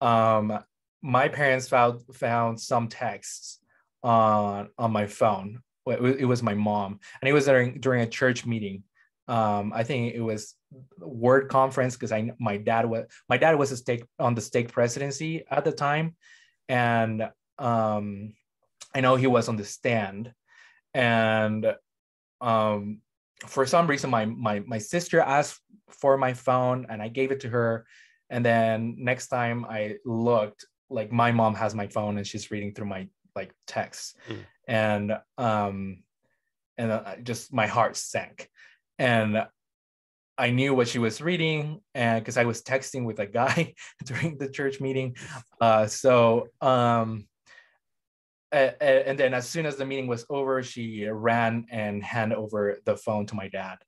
um, 0.00 0.58
my 1.02 1.28
parents 1.28 1.68
found 1.68 2.00
found 2.12 2.60
some 2.60 2.88
texts 2.88 3.58
on 4.02 4.68
on 4.78 4.92
my 4.92 5.06
phone 5.06 5.60
it 5.86 6.24
was 6.24 6.42
my 6.42 6.54
mom, 6.54 7.00
and 7.20 7.28
it 7.28 7.32
was 7.32 7.46
during 7.46 7.80
during 7.80 8.02
a 8.02 8.06
church 8.06 8.44
meeting. 8.44 8.82
Um, 9.28 9.72
I 9.74 9.82
think 9.82 10.14
it 10.14 10.20
was 10.20 10.54
ward 10.98 11.48
conference 11.48 11.94
because 11.94 12.12
I 12.12 12.32
my 12.38 12.56
dad 12.56 12.86
was 12.86 13.06
my 13.28 13.36
dad 13.36 13.56
was 13.56 13.72
a 13.72 13.76
stake 13.76 14.04
on 14.18 14.34
the 14.34 14.40
stake 14.40 14.72
presidency 14.72 15.44
at 15.50 15.64
the 15.64 15.72
time, 15.72 16.16
and 16.68 17.28
um, 17.58 18.34
I 18.94 19.00
know 19.00 19.16
he 19.16 19.26
was 19.26 19.48
on 19.48 19.56
the 19.56 19.64
stand, 19.64 20.32
and 20.94 21.74
um, 22.40 23.00
for 23.46 23.66
some 23.66 23.86
reason 23.86 24.10
my 24.10 24.24
my 24.26 24.60
my 24.60 24.78
sister 24.78 25.20
asked 25.20 25.60
for 25.88 26.18
my 26.18 26.34
phone 26.34 26.86
and 26.88 27.00
I 27.00 27.08
gave 27.08 27.30
it 27.30 27.40
to 27.40 27.48
her, 27.48 27.86
and 28.28 28.44
then 28.44 28.96
next 28.98 29.28
time 29.28 29.64
I 29.64 29.96
looked, 30.04 30.66
like 30.90 31.12
my 31.12 31.30
mom 31.30 31.54
has 31.54 31.74
my 31.74 31.86
phone 31.86 32.18
and 32.18 32.26
she's 32.26 32.50
reading 32.50 32.74
through 32.74 32.86
my 32.86 33.08
like 33.36 33.52
texts. 33.66 34.14
Mm 34.28 34.44
and 34.66 35.16
um 35.38 36.02
and 36.78 36.90
uh, 36.90 37.16
just 37.22 37.52
my 37.52 37.66
heart 37.66 37.96
sank 37.96 38.48
and 38.98 39.46
I 40.38 40.50
knew 40.50 40.74
what 40.74 40.88
she 40.88 40.98
was 40.98 41.22
reading, 41.22 41.80
and 41.94 42.20
because 42.20 42.36
I 42.36 42.44
was 42.44 42.62
texting 42.62 43.04
with 43.04 43.20
a 43.20 43.26
guy 43.26 43.74
during 44.04 44.36
the 44.36 44.48
church 44.48 44.80
meeting, 44.80 45.16
uh, 45.60 45.86
so 45.86 46.48
um, 46.60 47.26
and, 48.52 48.74
and 48.80 49.18
then 49.18 49.34
as 49.34 49.48
soon 49.48 49.66
as 49.66 49.76
the 49.76 49.86
meeting 49.86 50.06
was 50.06 50.26
over, 50.28 50.62
she 50.62 51.06
ran 51.06 51.66
and 51.70 52.02
handed 52.02 52.36
over 52.36 52.78
the 52.84 52.96
phone 52.96 53.26
to 53.26 53.34
my 53.34 53.48
dad, 53.48 53.78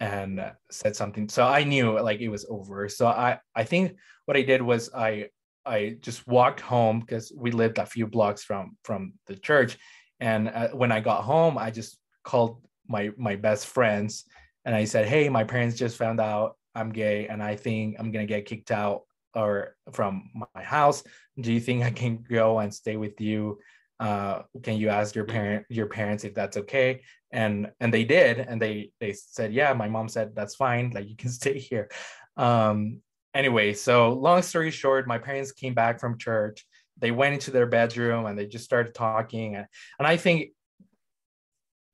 and 0.00 0.44
said 0.70 0.96
something. 0.96 1.28
So 1.28 1.46
I 1.46 1.64
knew 1.64 1.98
like 2.00 2.20
it 2.20 2.28
was 2.28 2.46
over. 2.48 2.88
So 2.88 3.06
I 3.06 3.38
I 3.54 3.64
think 3.64 3.96
what 4.24 4.36
I 4.36 4.42
did 4.42 4.62
was 4.62 4.92
I 4.92 5.28
I 5.64 5.96
just 6.00 6.26
walked 6.26 6.60
home 6.60 7.00
because 7.00 7.32
we 7.36 7.50
lived 7.52 7.78
a 7.78 7.86
few 7.86 8.06
blocks 8.06 8.42
from 8.42 8.76
from 8.82 9.14
the 9.26 9.36
church, 9.36 9.78
and 10.20 10.48
uh, 10.48 10.68
when 10.68 10.92
I 10.92 11.00
got 11.00 11.24
home, 11.24 11.58
I 11.58 11.70
just 11.70 11.98
called 12.22 12.62
my 12.88 13.10
my 13.16 13.36
best 13.36 13.66
friends 13.66 14.24
and 14.64 14.74
I 14.74 14.84
said, 14.84 15.06
"Hey, 15.06 15.28
my 15.28 15.44
parents 15.44 15.76
just 15.76 15.96
found 15.96 16.20
out 16.20 16.56
I'm 16.74 16.90
gay, 16.90 17.28
and 17.28 17.42
I 17.42 17.56
think 17.56 17.96
I'm 17.98 18.10
gonna 18.10 18.26
get 18.26 18.46
kicked 18.46 18.70
out 18.70 19.02
or 19.34 19.76
from 19.92 20.30
my 20.34 20.62
house. 20.62 21.02
Do 21.40 21.52
you 21.52 21.60
think 21.60 21.82
I 21.82 21.90
can 21.90 22.24
go 22.28 22.58
and 22.60 22.72
stay 22.72 22.96
with 22.96 23.20
you? 23.20 23.58
Uh, 24.00 24.42
can 24.62 24.76
you 24.76 24.88
ask 24.88 25.14
your 25.14 25.24
parent 25.24 25.66
your 25.68 25.86
parents 25.86 26.24
if 26.24 26.34
that's 26.34 26.56
okay?" 26.56 27.02
And 27.32 27.70
and 27.80 27.92
they 27.92 28.04
did, 28.04 28.38
and 28.38 28.60
they 28.60 28.92
they 29.00 29.12
said, 29.12 29.52
"Yeah." 29.52 29.72
My 29.74 29.88
mom 29.88 30.08
said, 30.08 30.34
"That's 30.34 30.54
fine. 30.54 30.90
Like 30.94 31.08
you 31.08 31.16
can 31.16 31.30
stay 31.40 31.58
here." 31.58 31.90
Um, 32.36 33.02
anyway, 33.34 33.74
so 33.74 34.12
long 34.12 34.42
story 34.42 34.70
short, 34.70 35.06
my 35.06 35.18
parents 35.18 35.52
came 35.52 35.74
back 35.74 36.00
from 36.00 36.18
church 36.18 36.66
they 36.98 37.10
went 37.10 37.34
into 37.34 37.50
their 37.50 37.66
bedroom 37.66 38.26
and 38.26 38.38
they 38.38 38.46
just 38.46 38.64
started 38.64 38.94
talking. 38.94 39.56
And, 39.56 39.66
and 39.98 40.06
i 40.06 40.16
think 40.16 40.50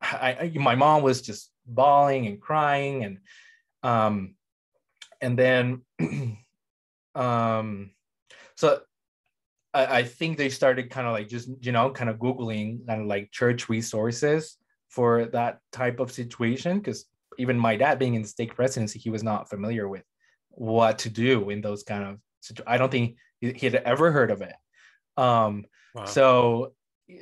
I, 0.02 0.50
my 0.54 0.76
mom 0.76 1.02
was 1.02 1.20
just 1.20 1.50
bawling 1.66 2.26
and 2.26 2.40
crying 2.40 3.04
and 3.04 3.18
um 3.82 4.34
and 5.20 5.38
then 5.38 5.82
um 7.14 7.90
so 8.56 8.80
I, 9.74 9.98
I 9.98 10.02
think 10.04 10.36
they 10.36 10.48
started 10.48 10.90
kind 10.90 11.06
of 11.06 11.12
like 11.12 11.28
just 11.28 11.50
you 11.60 11.72
know 11.72 11.90
kind 11.90 12.08
of 12.08 12.16
googling 12.16 12.88
of 12.88 13.06
like 13.06 13.30
church 13.30 13.68
resources 13.68 14.56
for 14.88 15.26
that 15.26 15.60
type 15.70 16.00
of 16.00 16.10
situation. 16.10 16.78
Because 16.78 17.06
even 17.38 17.58
my 17.58 17.76
dad 17.76 17.98
being 17.98 18.14
in 18.14 18.22
the 18.22 18.28
stake 18.28 18.54
presidency 18.54 18.98
he 18.98 19.10
was 19.10 19.22
not 19.22 19.48
familiar 19.48 19.88
with 19.88 20.04
what 20.50 20.98
to 20.98 21.10
do 21.10 21.50
in 21.50 21.60
those 21.60 21.82
kind 21.82 22.04
of 22.04 22.18
i 22.66 22.76
don't 22.76 22.90
think 22.90 23.16
he 23.40 23.54
had 23.60 23.76
ever 23.76 24.10
heard 24.12 24.30
of 24.30 24.42
it 24.42 24.52
um, 25.20 25.64
wow. 25.94 26.04
So 26.04 26.72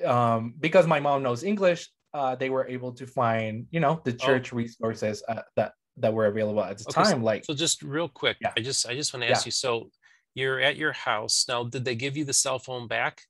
um, 0.04 0.54
because 0.58 0.86
my 0.86 1.00
mom 1.00 1.22
knows 1.22 1.42
English, 1.42 1.88
uh, 2.14 2.34
they 2.36 2.50
were 2.50 2.66
able 2.68 2.92
to 2.92 3.06
find 3.06 3.66
you 3.70 3.80
know 3.80 4.00
the 4.04 4.12
oh. 4.12 4.26
church 4.26 4.52
oh. 4.52 4.56
resources 4.56 5.22
uh, 5.28 5.42
that 5.56 5.72
that 5.98 6.12
were 6.12 6.26
available 6.26 6.62
at 6.62 6.78
the 6.78 6.84
okay, 6.88 7.02
time. 7.02 7.18
So, 7.20 7.24
like 7.24 7.44
so, 7.44 7.54
just 7.54 7.82
real 7.82 8.08
quick, 8.08 8.36
yeah. 8.40 8.52
I 8.56 8.60
just 8.60 8.88
I 8.88 8.94
just 8.94 9.12
want 9.12 9.24
to 9.24 9.30
ask 9.30 9.44
yeah. 9.44 9.48
you. 9.48 9.52
So 9.52 9.90
you're 10.34 10.60
at 10.60 10.76
your 10.76 10.92
house 10.92 11.46
now. 11.48 11.64
Did 11.64 11.84
they 11.84 11.94
give 11.94 12.16
you 12.16 12.24
the 12.24 12.32
cell 12.32 12.58
phone 12.58 12.86
back? 12.86 13.22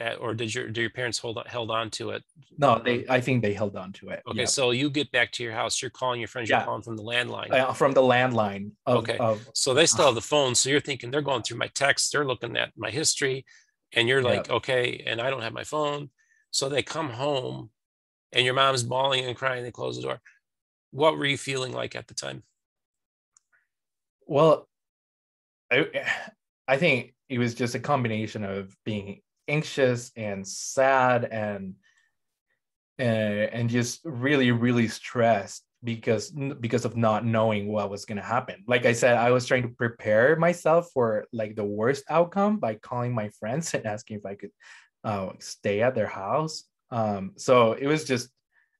uh, 0.00 0.14
or 0.20 0.34
did 0.34 0.54
your 0.54 0.68
do 0.68 0.80
your 0.80 0.90
parents 0.90 1.18
hold 1.18 1.38
on, 1.38 1.44
held 1.46 1.70
on 1.70 1.90
to 1.90 2.10
it? 2.10 2.22
No, 2.58 2.78
they. 2.78 3.06
I 3.08 3.20
think 3.20 3.42
they 3.42 3.54
held 3.54 3.76
on 3.76 3.92
to 3.94 4.10
it. 4.10 4.22
Okay, 4.28 4.40
yeah. 4.40 4.44
so 4.44 4.70
you 4.70 4.90
get 4.90 5.10
back 5.10 5.32
to 5.32 5.42
your 5.42 5.52
house. 5.52 5.80
You're 5.80 5.90
calling 5.90 6.20
your 6.20 6.28
friends. 6.28 6.48
You're 6.48 6.58
Yeah. 6.58 6.64
calling 6.64 6.82
from 6.82 6.96
the 6.96 7.02
landline. 7.02 7.50
Uh, 7.50 7.72
from 7.72 7.92
the 7.92 8.02
landline. 8.02 8.72
Of, 8.84 8.98
Okay. 8.98 9.16
Of, 9.16 9.48
So 9.54 9.72
they 9.72 9.86
still 9.86 10.06
have 10.06 10.14
the 10.20 10.20
phone. 10.20 10.54
So 10.54 10.68
you're 10.68 10.80
thinking 10.80 11.10
they're 11.10 11.22
going 11.22 11.42
through 11.42 11.58
my 11.58 11.68
texts, 11.68 12.10
they're 12.10 12.26
looking 12.26 12.56
at 12.56 12.72
my 12.76 12.90
history, 12.90 13.46
and 13.92 14.08
you're 14.08 14.22
like, 14.22 14.50
okay, 14.50 15.02
and 15.06 15.20
I 15.20 15.30
don't 15.30 15.42
have 15.42 15.52
my 15.52 15.64
phone. 15.64 16.10
So 16.50 16.68
they 16.68 16.82
come 16.82 17.10
home 17.10 17.70
and 18.32 18.44
your 18.44 18.54
mom's 18.54 18.82
bawling 18.82 19.24
and 19.24 19.36
crying, 19.36 19.62
they 19.62 19.70
close 19.70 19.96
the 19.96 20.02
door. 20.02 20.20
What 20.90 21.16
were 21.16 21.26
you 21.26 21.38
feeling 21.38 21.72
like 21.72 21.94
at 21.94 22.06
the 22.06 22.14
time? 22.14 22.42
well, 24.26 24.68
I, 25.70 25.86
I 26.68 26.76
think 26.76 27.14
it 27.28 27.38
was 27.38 27.54
just 27.54 27.74
a 27.74 27.80
combination 27.80 28.44
of 28.44 28.76
being 28.84 29.20
anxious 29.48 30.10
and 30.16 30.46
sad 30.46 31.24
and 31.24 31.74
uh, 32.98 33.02
and 33.02 33.68
just 33.68 34.00
really 34.04 34.50
really 34.50 34.88
stressed 34.88 35.64
because 35.86 36.30
because 36.60 36.84
of 36.84 36.96
not 36.96 37.24
knowing 37.24 37.68
what 37.68 37.88
was 37.88 38.04
going 38.04 38.16
to 38.16 38.22
happen. 38.22 38.62
Like 38.66 38.84
i 38.84 38.92
said 38.92 39.16
i 39.16 39.30
was 39.30 39.46
trying 39.46 39.62
to 39.62 39.68
prepare 39.68 40.36
myself 40.36 40.90
for 40.92 41.24
like 41.32 41.56
the 41.56 41.64
worst 41.64 42.04
outcome 42.10 42.58
by 42.58 42.74
calling 42.74 43.14
my 43.14 43.30
friends 43.40 43.72
and 43.74 43.86
asking 43.86 44.18
if 44.18 44.26
i 44.26 44.34
could 44.34 44.50
uh, 45.04 45.30
stay 45.38 45.80
at 45.82 45.94
their 45.94 46.08
house. 46.08 46.64
Um 46.90 47.32
so 47.36 47.72
it 47.72 47.86
was 47.86 48.04
just 48.04 48.28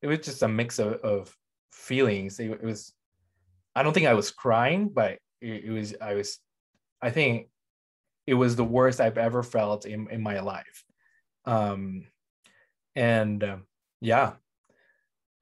it 0.02 0.08
was 0.08 0.18
just 0.18 0.42
a 0.42 0.48
mix 0.48 0.78
of, 0.78 0.94
of 0.94 1.34
feelings. 1.72 2.38
It, 2.40 2.50
it 2.50 2.64
was 2.64 2.92
i 3.74 3.82
don't 3.82 3.92
think 3.92 4.06
i 4.06 4.14
was 4.14 4.30
crying 4.30 4.88
but 4.88 5.18
it, 5.40 5.64
it 5.66 5.70
was 5.70 5.94
i 6.00 6.14
was 6.14 6.38
i 7.02 7.10
think 7.10 7.48
it 8.26 8.34
was 8.34 8.56
the 8.56 8.64
worst 8.64 9.00
i've 9.00 9.18
ever 9.18 9.42
felt 9.42 9.86
in, 9.86 10.10
in 10.10 10.22
my 10.22 10.40
life. 10.40 10.84
Um 11.44 12.06
and 12.96 13.44
um, 13.44 13.66
yeah. 14.00 14.32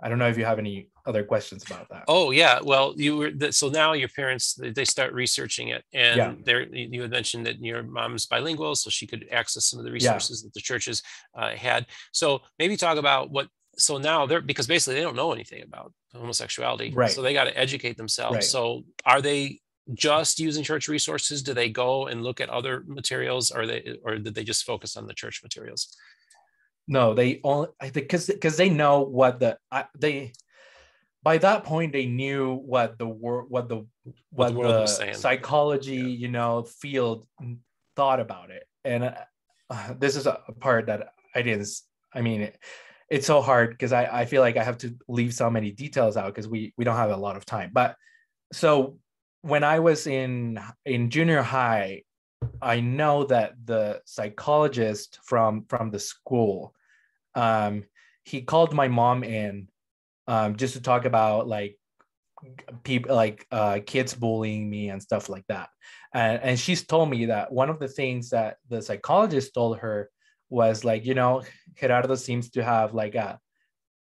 I 0.02 0.08
don't 0.08 0.18
know 0.18 0.28
if 0.28 0.36
you 0.36 0.44
have 0.44 0.58
any 0.58 0.90
other 1.06 1.22
questions 1.22 1.62
about 1.64 1.88
that 1.90 2.04
Oh 2.08 2.30
yeah, 2.30 2.60
well 2.62 2.94
you 2.96 3.16
were 3.16 3.30
so 3.50 3.68
now 3.68 3.92
your 3.92 4.08
parents 4.08 4.44
they 4.78 4.84
start 4.84 5.12
researching 5.12 5.68
it, 5.68 5.82
and 5.92 6.16
Yeah. 6.16 6.34
there 6.44 6.62
you 6.74 7.02
had 7.02 7.10
mentioned 7.10 7.44
that 7.46 7.56
your 7.60 7.82
mom's 7.82 8.26
bilingual, 8.26 8.74
so 8.74 8.90
she 8.90 9.06
could 9.06 9.26
access 9.30 9.66
some 9.66 9.78
of 9.80 9.84
the 9.84 9.90
Yeah. 9.90 9.94
resources 10.14 10.42
that 10.42 10.52
the 10.54 10.60
churches 10.60 11.02
uh, 11.38 11.50
had. 11.56 11.86
So 12.12 12.40
maybe 12.58 12.76
talk 12.76 12.96
about 12.98 13.30
what. 13.30 13.48
So 13.76 13.98
now 13.98 14.24
they're 14.26 14.40
because 14.40 14.66
basically 14.68 14.94
they 14.96 15.02
don't 15.06 15.16
know 15.16 15.32
anything 15.32 15.62
about 15.62 15.92
homosexuality, 16.14 16.92
Right. 16.94 17.10
So 17.10 17.22
they 17.22 17.34
got 17.34 17.44
to 17.50 17.58
educate 17.58 17.96
themselves. 17.96 18.34
Right. 18.36 18.44
So 18.44 18.84
are 19.04 19.20
they 19.20 19.60
just 19.92 20.38
using 20.38 20.62
church 20.64 20.86
resources? 20.88 21.42
Do 21.42 21.52
they 21.54 21.68
go 21.68 22.06
and 22.06 22.22
look 22.22 22.40
at 22.40 22.48
other 22.48 22.84
materials, 22.86 23.50
or 23.50 23.66
they 23.66 23.98
or 24.04 24.16
did 24.18 24.34
they 24.34 24.44
just 24.44 24.64
focus 24.64 24.96
on 24.96 25.06
the 25.06 25.14
church 25.22 25.40
materials? 25.42 25.82
no 26.86 27.14
they 27.14 27.40
only 27.44 27.68
because 27.92 28.26
because 28.26 28.56
they 28.58 28.68
know 28.68 29.00
what 29.00 29.40
the 29.40 29.56
I, 29.70 29.86
they 29.98 30.32
by 31.24 31.38
that 31.38 31.64
point 31.64 31.92
they 31.92 32.06
knew 32.06 32.54
what 32.54 32.98
the 32.98 33.06
world 33.08 33.46
what 33.48 33.68
the 33.68 33.86
what, 34.30 34.48
the 34.48 34.54
world 34.54 34.74
the, 34.74 34.80
was 34.80 34.96
saying. 34.96 35.14
psychology 35.14 35.96
you 35.96 36.28
know 36.28 36.62
field 36.62 37.26
thought 37.96 38.20
about 38.20 38.50
it. 38.50 38.64
And 38.84 39.04
uh, 39.04 39.94
this 39.98 40.14
is 40.14 40.26
a 40.26 40.38
part 40.60 40.86
that 40.86 41.14
i 41.34 41.42
didn't 41.42 41.68
i 42.14 42.20
mean 42.20 42.42
it, 42.42 42.58
it's 43.08 43.26
so 43.26 43.40
hard 43.40 43.70
because 43.70 43.92
I, 43.92 44.04
I 44.20 44.24
feel 44.26 44.42
like 44.42 44.56
i 44.56 44.62
have 44.62 44.78
to 44.78 44.94
leave 45.08 45.34
so 45.34 45.50
many 45.50 45.70
details 45.72 46.16
out 46.16 46.32
because 46.32 46.46
we 46.46 46.72
we 46.76 46.84
don't 46.84 46.96
have 46.96 47.10
a 47.10 47.16
lot 47.16 47.36
of 47.36 47.44
time. 47.44 47.70
But 47.72 47.96
so 48.52 48.98
when 49.42 49.64
i 49.64 49.78
was 49.78 50.06
in 50.06 50.60
in 50.86 51.10
junior 51.10 51.42
high 51.42 52.02
i 52.62 52.80
know 52.80 53.24
that 53.24 53.52
the 53.64 54.00
psychologist 54.06 55.18
from 55.24 55.64
from 55.68 55.90
the 55.90 55.98
school 55.98 56.74
um 57.34 57.84
he 58.24 58.40
called 58.42 58.72
my 58.72 58.88
mom 58.88 59.22
in 59.24 59.68
um 60.26 60.56
just 60.56 60.74
to 60.74 60.82
talk 60.82 61.04
about 61.04 61.46
like 61.46 61.78
people 62.82 63.14
like 63.14 63.46
uh 63.50 63.80
kids 63.86 64.14
bullying 64.14 64.68
me 64.68 64.90
and 64.90 65.02
stuff 65.02 65.28
like 65.28 65.46
that. 65.48 65.68
And 66.12 66.42
and 66.42 66.58
she's 66.58 66.86
told 66.86 67.10
me 67.10 67.26
that 67.26 67.52
one 67.52 67.70
of 67.70 67.78
the 67.78 67.88
things 67.88 68.30
that 68.30 68.56
the 68.68 68.82
psychologist 68.82 69.54
told 69.54 69.78
her 69.78 70.10
was 70.50 70.84
like 70.84 71.04
you 71.06 71.14
know 71.14 71.42
gerardo 71.74 72.14
seems 72.14 72.50
to 72.50 72.62
have 72.62 72.94
like 72.94 73.14
a 73.14 73.38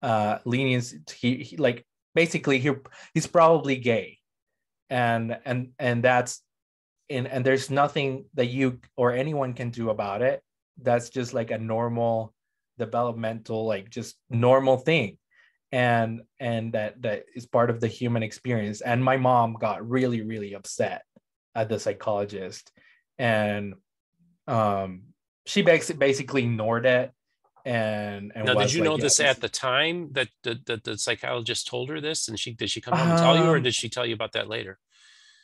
uh 0.01 0.39
lenience 0.43 0.93
he, 1.19 1.35
he 1.37 1.57
like 1.57 1.85
basically 2.15 2.59
he 2.59 2.71
he's 3.13 3.27
probably 3.27 3.75
gay. 3.77 4.17
And 4.89 5.37
and 5.45 5.69
and 5.79 6.03
that's 6.03 6.41
and 7.09 7.27
and 7.27 7.45
there's 7.45 7.69
nothing 7.69 8.25
that 8.33 8.47
you 8.47 8.79
or 8.97 9.13
anyone 9.13 9.53
can 9.53 9.69
do 9.69 9.89
about 9.89 10.21
it. 10.21 10.41
That's 10.81 11.09
just 11.09 11.33
like 11.33 11.51
a 11.51 11.57
normal 11.57 12.33
developmental 12.77 13.65
like 13.67 13.89
just 13.89 14.15
normal 14.29 14.77
thing 14.77 15.17
and 15.71 16.21
and 16.39 16.73
that 16.73 17.01
that 17.01 17.25
is 17.35 17.45
part 17.45 17.69
of 17.69 17.79
the 17.79 17.87
human 17.87 18.23
experience 18.23 18.81
and 18.81 19.03
my 19.03 19.17
mom 19.17 19.53
got 19.53 19.87
really 19.87 20.21
really 20.21 20.53
upset 20.53 21.03
at 21.55 21.69
the 21.69 21.79
psychologist 21.79 22.71
and 23.17 23.73
um 24.47 25.03
she 25.45 25.61
basically 25.61 25.97
basically 25.99 26.43
ignored 26.43 26.85
it 26.85 27.11
and 27.65 28.31
and 28.35 28.45
Now, 28.45 28.55
did 28.55 28.73
you 28.73 28.81
like, 28.81 28.89
know 28.89 28.97
"Yeah, 28.97 29.03
this 29.03 29.19
at 29.19 29.39
the 29.39 29.49
time 29.49 30.11
that 30.13 30.29
the, 30.43 30.59
that 30.65 30.83
the 30.83 30.97
psychologist 30.97 31.67
told 31.67 31.89
her 31.89 32.01
this, 32.01 32.27
and 32.27 32.39
she 32.39 32.53
did 32.53 32.69
she 32.69 32.81
come 32.81 32.95
home 32.95 33.09
and 33.09 33.17
tell 33.17 33.37
you, 33.37 33.43
or 33.51 33.57
Um, 33.57 33.63
did 33.63 33.75
she 33.75 33.89
tell 33.89 34.05
you 34.05 34.15
about 34.15 34.31
that 34.33 34.47
later? 34.47 34.79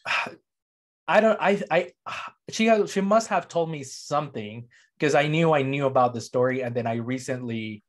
I 1.07 1.21
don't 1.21 1.37
I 1.39 1.61
I 1.69 1.91
she 2.49 2.69
she 2.87 3.01
must 3.01 3.27
have 3.27 3.47
told 3.47 3.69
me 3.69 3.83
something 3.83 4.67
because 4.97 5.15
I 5.15 5.27
knew 5.27 5.53
I 5.53 5.61
knew 5.61 5.85
about 5.85 6.13
the 6.13 6.21
story 6.21 6.61
and 6.63 6.75
then 6.75 6.87
I 6.87 6.95
recently 6.95 7.83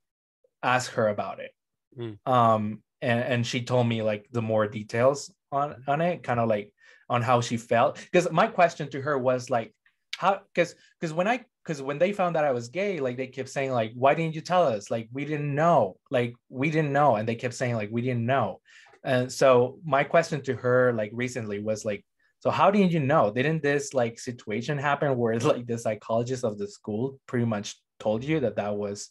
asked 0.63 0.91
her 0.91 1.09
about 1.09 1.41
it. 1.41 1.53
Mm. 1.97 2.19
Um 2.27 2.83
and 3.01 3.21
and 3.21 3.47
she 3.47 3.63
told 3.63 3.87
me 3.87 4.03
like 4.03 4.27
the 4.33 4.43
more 4.43 4.67
details 4.67 5.33
on 5.53 5.83
on 5.87 6.01
it 6.01 6.23
kind 6.23 6.41
of 6.41 6.49
like 6.49 6.73
on 7.09 7.23
how 7.23 7.41
she 7.41 7.57
felt. 7.57 7.97
Because 7.97 8.31
my 8.31 8.47
question 8.47 8.91
to 8.91 9.01
her 9.01 9.19
was 9.19 9.51
like 9.51 9.75
how 10.17 10.41
because 10.53 10.75
because 11.01 11.13
when 11.13 11.29
I 11.29 11.45
because 11.65 11.81
when 11.81 11.99
they 11.99 12.13
found 12.13 12.37
that 12.37 12.45
I 12.45 12.53
was 12.53 12.69
gay 12.69 13.01
like 13.01 13.17
they 13.17 13.27
kept 13.29 13.49
saying 13.49 13.73
like 13.73 13.93
why 13.95 14.15
didn't 14.15 14.35
you 14.35 14.41
tell 14.41 14.67
us? 14.67 14.91
Like 14.91 15.09
we 15.13 15.25
didn't 15.25 15.55
know. 15.55 15.97
Like 16.11 16.35
we 16.49 16.71
didn't 16.71 16.93
know. 16.93 17.17
And 17.17 17.29
they 17.29 17.37
kept 17.37 17.55
saying 17.55 17.77
like 17.77 17.91
we 17.91 18.03
didn't 18.03 18.27
know. 18.27 18.61
And 19.05 19.33
so 19.33 19.79
my 19.85 20.05
question 20.05 20.43
to 20.43 20.57
her 20.57 20.93
like 20.93 21.11
recently 21.15 21.61
was 21.61 21.85
like 21.85 22.05
so 22.41 22.51
how 22.51 22.71
did 22.71 22.93
you 22.93 23.01
know? 23.01 23.33
Didn't 23.33 23.63
this 23.63 23.95
like 23.95 24.19
situation 24.19 24.79
happen 24.79 25.17
where 25.17 25.39
like 25.39 25.67
the 25.67 25.79
psychologist 25.79 26.45
of 26.45 26.59
the 26.59 26.69
school 26.69 27.19
pretty 27.27 27.47
much 27.47 27.77
told 28.01 28.23
you 28.25 28.41
that 28.41 28.57
that 28.57 28.77
was 28.77 29.11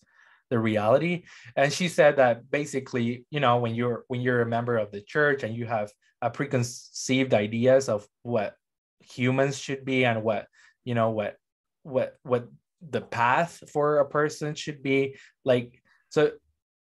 the 0.50 0.60
reality? 0.60 1.24
And 1.56 1.72
she 1.72 1.88
said 1.88 2.18
that 2.18 2.50
basically, 2.50 3.26
you 3.30 3.40
know, 3.40 3.58
when 3.58 3.76
you're 3.76 4.04
when 4.08 4.22
you're 4.22 4.42
a 4.42 4.46
member 4.46 4.78
of 4.78 4.92
the 4.92 5.02
church 5.02 5.44
and 5.44 5.56
you 5.56 5.66
have 5.66 5.92
a 6.22 6.30
preconceived 6.30 7.34
ideas 7.34 7.90
of 7.90 8.08
what 8.24 8.56
humans 9.00 9.58
should 9.58 9.86
be 9.86 10.06
and 10.06 10.24
what 10.24 10.48
you 10.84 10.96
know 10.96 11.12
what 11.12 11.38
what 11.84 12.16
what 12.24 12.48
the 12.90 13.02
path 13.02 13.64
for 13.72 14.00
a 14.00 14.06
person 14.06 14.54
should 14.54 14.84
be 14.84 15.16
like 15.46 15.82
so 16.10 16.32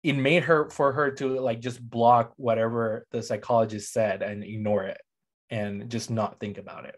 it 0.04 0.12
made 0.12 0.44
her 0.44 0.68
for 0.68 0.92
her 0.92 1.10
to 1.10 1.40
like 1.40 1.60
just 1.60 1.80
block 1.80 2.34
whatever 2.36 3.06
the 3.10 3.22
psychologist 3.22 3.92
said 3.92 4.22
and 4.22 4.44
ignore 4.44 4.84
it 4.84 5.00
and 5.48 5.90
just 5.90 6.10
not 6.10 6.38
think 6.38 6.58
about 6.58 6.84
it. 6.84 6.96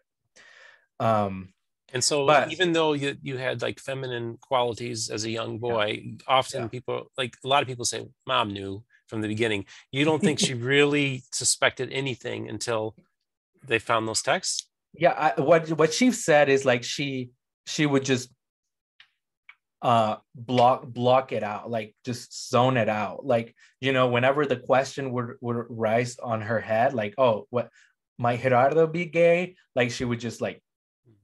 Um, 0.99 1.51
And 1.93 2.03
so, 2.03 2.27
but- 2.27 2.53
even 2.53 2.73
though 2.73 2.93
you 2.95 3.17
you 3.23 3.37
had 3.39 3.63
like 3.63 3.79
feminine 3.81 4.39
qualities 4.41 5.09
as 5.11 5.25
a 5.25 5.31
young 5.31 5.59
boy, 5.59 6.17
often 6.27 6.63
Yeah. 6.63 6.69
people 6.69 7.11
like 7.17 7.37
a 7.45 7.49
lot 7.49 7.63
of 7.63 7.69
people 7.69 7.85
say, 7.85 8.05
"Mom 8.27 8.53
knew 8.53 8.83
from 9.09 9.21
the 9.21 9.29
beginning." 9.29 9.67
You 9.93 10.05
don't 10.05 10.21
think 10.23 10.39
she 10.47 10.55
really 10.55 11.23
suspected 11.33 11.93
anything 11.93 12.49
until 12.49 12.97
they 13.67 13.79
found 13.79 14.07
those 14.09 14.23
texts? 14.23 14.69
yeah, 14.99 15.13
I, 15.37 15.41
what 15.41 15.69
what 15.79 15.93
she 15.93 16.11
said 16.13 16.49
is 16.49 16.65
like 16.65 16.83
she 16.83 17.31
she 17.67 17.85
would 17.87 18.05
just 18.05 18.31
uh 19.83 20.17
block 20.35 20.87
block 20.87 21.33
it 21.33 21.43
out 21.43 21.71
like 21.71 21.95
just 22.05 22.49
zone 22.49 22.79
it 22.79 22.89
out 22.89 23.27
like 23.27 23.55
you 23.81 23.93
know 23.93 24.09
whenever 24.09 24.47
the 24.47 24.57
question 24.57 25.13
would 25.13 25.35
would 25.43 25.67
rise 25.69 26.19
on 26.19 26.41
her 26.41 26.61
head 26.61 26.95
like 26.95 27.15
oh 27.19 27.47
what 27.51 27.69
might 28.19 28.41
gerardo 28.41 28.87
be 28.87 29.05
gay 29.05 29.55
like 29.75 29.91
she 29.91 30.05
would 30.07 30.19
just 30.19 30.41
like 30.41 30.63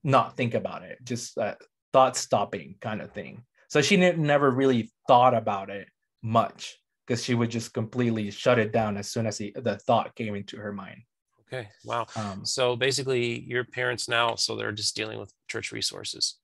not 0.04 0.36
think 0.36 0.54
about 0.54 0.82
it 0.82 0.98
just 1.04 1.38
uh, 1.38 1.54
thought 1.92 2.16
stopping 2.16 2.76
kind 2.80 3.00
of 3.02 3.12
thing 3.12 3.44
so 3.68 3.80
she 3.82 3.96
ne- 3.96 4.16
never 4.16 4.50
really 4.50 4.90
thought 5.08 5.34
about 5.34 5.70
it 5.70 5.88
much 6.22 6.78
because 7.06 7.24
she 7.24 7.34
would 7.34 7.50
just 7.50 7.72
completely 7.74 8.30
shut 8.30 8.58
it 8.58 8.72
down 8.72 8.96
as 8.96 9.10
soon 9.10 9.26
as 9.26 9.38
he, 9.38 9.52
the 9.56 9.78
thought 9.78 10.14
came 10.14 10.34
into 10.34 10.56
her 10.56 10.72
mind 10.72 11.02
Okay, 11.46 11.68
wow. 11.84 12.06
um 12.16 12.42
So 12.42 12.76
basically, 12.76 13.40
your 13.40 13.64
parents 13.64 14.08
now, 14.08 14.36
so 14.36 14.56
they're 14.56 14.72
just 14.72 14.96
dealing 14.96 15.18
with 15.18 15.32
church 15.48 15.70
resources. 15.72 16.38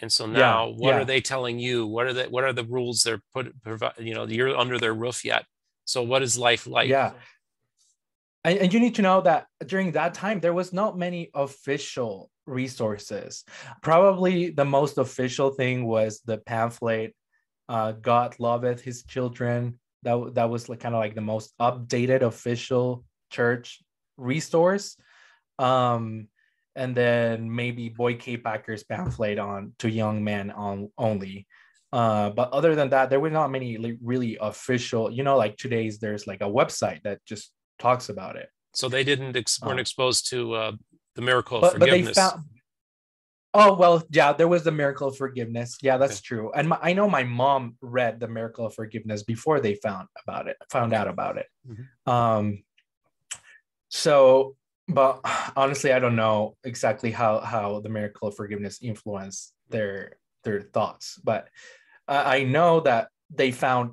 And 0.00 0.12
so 0.12 0.26
Yeah, 0.30 0.32
now, 0.34 0.68
what 0.68 0.94
yeah. 0.94 1.00
are 1.00 1.04
they 1.04 1.20
telling 1.20 1.58
you? 1.58 1.86
What 1.86 2.06
are 2.06 2.12
the 2.12 2.24
what 2.24 2.44
are 2.44 2.52
the 2.52 2.64
rules 2.64 3.02
they're 3.02 3.22
put 3.32 3.60
provide? 3.62 3.94
You 3.98 4.14
know, 4.14 4.26
you're 4.26 4.56
under 4.56 4.78
their 4.78 4.94
roof 4.94 5.24
yet. 5.24 5.46
So 5.84 6.02
what 6.02 6.22
is 6.22 6.36
life 6.38 6.66
like? 6.66 6.88
yeah 6.88 7.12
and, 8.44 8.58
and 8.58 8.72
you 8.72 8.80
need 8.80 8.96
to 8.96 9.02
know 9.02 9.20
that 9.20 9.46
during 9.66 9.92
that 9.92 10.14
time 10.14 10.40
there 10.40 10.52
was 10.52 10.72
not 10.72 10.98
many 10.98 11.30
official 11.34 12.30
resources. 12.46 13.44
Probably 13.82 14.50
the 14.50 14.64
most 14.64 14.98
official 14.98 15.50
thing 15.50 15.86
was 15.86 16.20
the 16.24 16.38
pamphlet 16.38 17.14
uh, 17.68 17.92
god 17.92 18.34
loveth 18.38 18.82
his 18.82 19.04
children. 19.04 19.78
That, 20.02 20.34
that 20.34 20.50
was 20.50 20.68
like 20.68 20.80
kind 20.80 20.94
of 20.94 21.00
like 21.00 21.14
the 21.14 21.20
most 21.20 21.54
updated 21.60 22.22
official 22.22 23.04
church 23.30 23.82
resource. 24.16 24.96
Um, 25.58 26.28
and 26.74 26.96
then 26.96 27.54
maybe 27.54 27.88
boyd 27.90 28.18
k 28.18 28.36
packer's 28.36 28.82
pamphlet 28.82 29.38
on 29.38 29.74
to 29.78 29.90
young 29.90 30.24
men 30.24 30.50
on 30.50 30.90
only. 30.98 31.46
Uh, 31.92 32.30
but 32.30 32.50
other 32.52 32.74
than 32.74 32.88
that 32.88 33.10
there 33.10 33.20
were 33.20 33.30
not 33.30 33.50
many 33.50 33.76
like, 33.76 33.98
really 34.02 34.38
official 34.40 35.10
you 35.10 35.22
know 35.22 35.36
like 35.36 35.56
today's 35.58 35.98
there's 35.98 36.26
like 36.26 36.40
a 36.40 36.44
website 36.44 37.02
that 37.02 37.20
just 37.26 37.52
talks 37.82 38.08
about 38.08 38.36
it. 38.36 38.48
So 38.74 38.88
they 38.88 39.04
didn't 39.04 39.36
ex- 39.36 39.60
weren't 39.60 39.74
um, 39.74 39.78
exposed 39.78 40.30
to 40.30 40.54
uh, 40.54 40.72
the 41.14 41.22
miracle 41.22 41.58
of 41.58 41.62
but, 41.62 41.72
forgiveness. 41.72 42.14
But 42.14 42.14
they 42.14 42.20
found, 42.20 42.44
oh 43.54 43.74
well, 43.74 44.02
yeah, 44.10 44.32
there 44.32 44.48
was 44.48 44.64
the 44.64 44.72
miracle 44.72 45.08
of 45.08 45.16
forgiveness. 45.16 45.76
Yeah, 45.82 45.98
that's 45.98 46.18
okay. 46.18 46.22
true. 46.24 46.52
And 46.54 46.68
my, 46.70 46.78
I 46.80 46.92
know 46.94 47.08
my 47.08 47.24
mom 47.24 47.76
read 47.82 48.20
the 48.20 48.28
miracle 48.28 48.66
of 48.66 48.74
forgiveness 48.74 49.22
before 49.24 49.60
they 49.60 49.74
found 49.74 50.08
about 50.24 50.48
it, 50.48 50.56
found 50.70 50.94
out 50.94 51.08
about 51.08 51.36
it. 51.36 51.46
Mm-hmm. 51.68 52.10
Um, 52.10 52.62
so, 53.90 54.56
but 54.88 55.20
honestly, 55.56 55.92
I 55.92 55.98
don't 55.98 56.16
know 56.16 56.56
exactly 56.64 57.10
how 57.10 57.40
how 57.40 57.80
the 57.80 57.90
miracle 57.90 58.28
of 58.28 58.36
forgiveness 58.36 58.78
influenced 58.80 59.52
their 59.68 60.16
their 60.44 60.62
thoughts, 60.62 61.20
but 61.22 61.48
uh, 62.08 62.22
I 62.24 62.44
know 62.44 62.80
that 62.80 63.08
they 63.28 63.50
found 63.52 63.92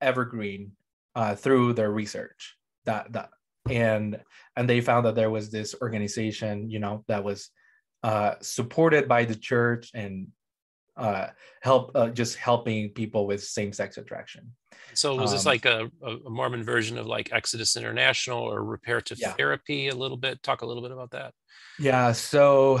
evergreen 0.00 0.72
uh, 1.14 1.34
through 1.34 1.72
their 1.72 1.90
research 1.90 2.57
that 2.88 3.12
that 3.12 3.30
and 3.70 4.18
and 4.56 4.68
they 4.68 4.80
found 4.80 5.04
that 5.06 5.14
there 5.14 5.30
was 5.30 5.50
this 5.50 5.74
organization 5.82 6.70
you 6.70 6.78
know 6.78 7.04
that 7.06 7.22
was 7.22 7.50
uh, 8.02 8.34
supported 8.40 9.08
by 9.08 9.24
the 9.24 9.34
church 9.34 9.90
and 9.94 10.28
uh, 10.96 11.28
help 11.62 11.92
uh, 11.94 12.08
just 12.08 12.36
helping 12.36 12.90
people 12.90 13.26
with 13.26 13.42
same-sex 13.42 13.98
attraction. 13.98 14.52
So 14.94 15.14
was 15.14 15.30
um, 15.30 15.36
this 15.36 15.46
like 15.46 15.64
a, 15.64 15.90
a, 16.04 16.30
mormon 16.30 16.64
version 16.64 16.96
of 16.98 17.06
like 17.06 17.32
exodus 17.32 17.76
international 17.76 18.40
or 18.40 18.64
reparative 18.64 19.18
yeah. 19.20 19.32
therapy 19.32 19.88
a 19.88 19.94
little 19.94 20.16
bit? 20.16 20.42
Talk 20.42 20.62
a 20.62 20.66
little 20.66 20.82
bit 20.82 20.92
about 20.92 21.10
that. 21.10 21.34
Yeah 21.78 22.12
so 22.12 22.80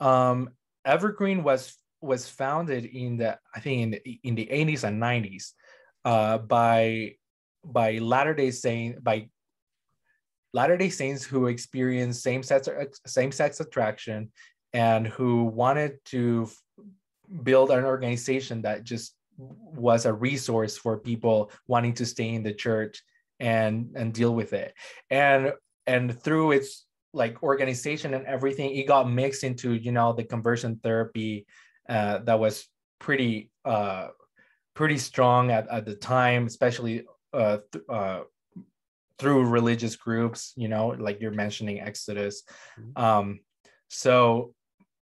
um, 0.00 0.50
evergreen 0.84 1.42
was 1.42 1.76
was 2.00 2.28
founded 2.28 2.84
in 2.84 3.16
the 3.16 3.38
i 3.54 3.60
think 3.60 3.82
in 3.82 3.90
the, 3.90 4.20
in 4.22 4.34
the 4.34 4.46
80s 4.46 4.84
and 4.84 5.02
90s 5.02 5.52
uh, 6.04 6.38
by 6.38 7.14
by 7.64 7.98
latter 7.98 8.34
day 8.34 8.50
saint 8.50 9.02
by 9.02 9.28
Latter 10.56 10.78
day 10.78 10.88
Saints 10.88 11.22
who 11.22 11.48
experienced 11.48 12.22
same 12.22 12.42
sex 12.42 12.66
same 13.06 13.30
sex 13.30 13.60
attraction 13.60 14.32
and 14.72 15.06
who 15.06 15.44
wanted 15.44 15.92
to 16.06 16.48
build 17.42 17.70
an 17.70 17.84
organization 17.84 18.62
that 18.62 18.82
just 18.82 19.14
was 19.36 20.06
a 20.06 20.14
resource 20.14 20.74
for 20.78 20.96
people 20.96 21.50
wanting 21.68 21.92
to 21.92 22.06
stay 22.06 22.30
in 22.30 22.42
the 22.42 22.54
church 22.54 23.02
and 23.38 23.90
and 23.96 24.14
deal 24.14 24.34
with 24.34 24.54
it. 24.54 24.72
And 25.10 25.52
and 25.86 26.18
through 26.22 26.52
its 26.52 26.86
like 27.12 27.42
organization 27.42 28.14
and 28.14 28.24
everything 28.24 28.74
it 28.74 28.86
got 28.88 29.10
mixed 29.10 29.44
into 29.44 29.74
you 29.74 29.92
know 29.92 30.14
the 30.14 30.24
conversion 30.24 30.80
therapy 30.82 31.46
uh, 31.88 32.18
that 32.24 32.38
was 32.38 32.66
pretty 32.98 33.50
uh 33.64 34.08
pretty 34.74 34.98
strong 34.98 35.50
at, 35.50 35.68
at 35.68 35.84
the 35.84 35.94
time 35.94 36.46
especially 36.46 37.04
uh, 37.32 37.58
th- 37.72 37.84
uh 37.88 38.20
through 39.18 39.46
religious 39.46 39.96
groups 39.96 40.52
you 40.56 40.68
know 40.68 40.88
like 40.98 41.20
you're 41.20 41.30
mentioning 41.30 41.80
exodus. 41.80 42.42
Mm-hmm. 42.78 43.02
um, 43.02 43.40
so 43.88 44.54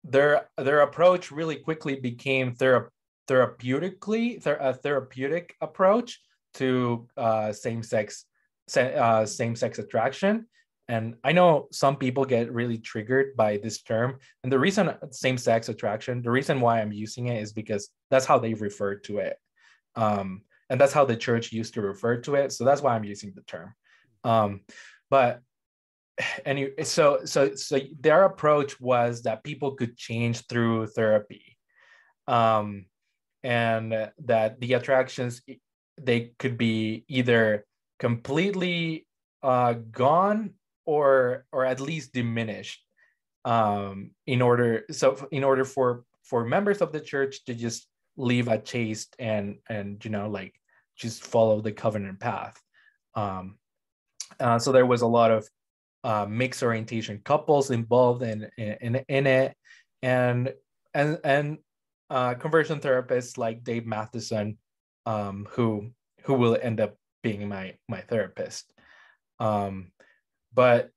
their 0.04 0.48
their 0.56 0.80
approach 0.80 1.30
really 1.30 1.56
quickly 1.56 1.96
became 1.96 2.54
thera- 2.54 2.88
therapeutically 3.28 4.42
ther- 4.42 4.58
a 4.60 4.74
therapeutic 4.74 5.54
approach 5.60 6.20
to 6.54 7.08
uh, 7.16 7.52
same-sex 7.52 8.26
uh, 8.76 9.26
same-sex 9.26 9.78
attraction. 9.78 10.46
And 10.88 11.14
i 11.22 11.32
know 11.32 11.68
some 11.70 11.96
people 11.96 12.24
get 12.24 12.52
really 12.52 12.78
triggered 12.78 13.36
by 13.36 13.58
this 13.58 13.82
term. 13.82 14.18
And 14.42 14.52
the 14.52 14.58
reason 14.58 14.92
same-sex 15.10 15.68
attraction 15.68 16.22
the 16.22 16.30
reason 16.30 16.60
why 16.60 16.80
i'm 16.80 16.92
using 16.92 17.28
it 17.28 17.40
is 17.40 17.52
because 17.52 17.88
that's 18.10 18.26
how 18.26 18.38
they 18.38 18.54
refer 18.54 18.96
to 18.96 19.18
it. 19.18 19.36
Um, 19.94 20.42
and 20.68 20.80
that's 20.80 20.92
how 20.92 21.04
the 21.04 21.16
church 21.16 21.52
used 21.52 21.74
to 21.74 21.82
refer 21.82 22.16
to 22.22 22.34
it. 22.34 22.52
So 22.52 22.64
that's 22.64 22.82
why 22.82 22.94
i'm 22.96 23.04
using 23.04 23.32
the 23.34 23.42
term 23.42 23.74
um, 24.24 24.60
but 25.10 25.40
anyway, 26.44 26.82
so 26.84 27.24
so 27.24 27.54
so 27.54 27.78
their 28.00 28.24
approach 28.24 28.80
was 28.80 29.22
that 29.22 29.44
people 29.44 29.72
could 29.72 29.96
change 29.96 30.46
through 30.46 30.86
therapy, 30.88 31.56
um, 32.26 32.86
and 33.42 33.92
that 34.18 34.60
the 34.60 34.74
attractions 34.74 35.42
they 36.00 36.32
could 36.38 36.56
be 36.56 37.04
either 37.08 37.64
completely 37.98 39.06
uh, 39.42 39.74
gone 39.90 40.54
or 40.86 41.44
or 41.52 41.64
at 41.64 41.80
least 41.80 42.12
diminished. 42.12 42.84
Um, 43.44 44.12
in 44.28 44.40
order 44.40 44.84
so 44.92 45.16
in 45.32 45.42
order 45.42 45.64
for 45.64 46.04
for 46.22 46.44
members 46.44 46.80
of 46.80 46.92
the 46.92 47.00
church 47.00 47.44
to 47.46 47.54
just 47.54 47.88
leave 48.16 48.46
a 48.46 48.58
chaste 48.58 49.16
and 49.18 49.56
and 49.68 50.04
you 50.04 50.10
know 50.12 50.28
like 50.28 50.54
just 50.96 51.24
follow 51.24 51.60
the 51.60 51.72
covenant 51.72 52.20
path. 52.20 52.60
Um, 53.14 53.58
uh, 54.40 54.58
so 54.58 54.72
there 54.72 54.86
was 54.86 55.02
a 55.02 55.06
lot 55.06 55.30
of 55.30 55.48
uh, 56.04 56.26
mixed 56.28 56.62
orientation 56.62 57.20
couples 57.24 57.70
involved 57.70 58.22
in, 58.22 58.48
in, 58.58 58.96
in 59.08 59.26
it. 59.26 59.56
And, 60.02 60.52
and, 60.94 61.18
and 61.24 61.58
uh, 62.10 62.34
conversion 62.34 62.80
therapists 62.80 63.38
like 63.38 63.64
Dave 63.64 63.86
Matheson, 63.86 64.58
um, 65.06 65.46
who, 65.50 65.90
who 66.24 66.34
will 66.34 66.58
end 66.60 66.80
up 66.80 66.96
being 67.22 67.48
my, 67.48 67.74
my 67.88 68.00
therapist. 68.00 68.70
Um, 69.38 69.92
but 70.52 70.90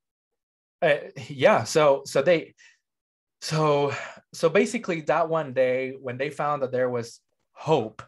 uh, 0.82 0.96
yeah, 1.30 1.64
so, 1.64 2.04
so 2.06 2.22
they, 2.22 2.56
so, 3.42 3.94
so 4.34 4.50
basically 4.50 5.02
that 5.02 5.30
one 5.30 5.54
day 5.54 5.94
when 6.00 6.18
they 6.18 6.30
found 6.30 6.64
that 6.64 6.72
there 6.72 6.90
was 6.90 7.22
hope. 7.54 8.02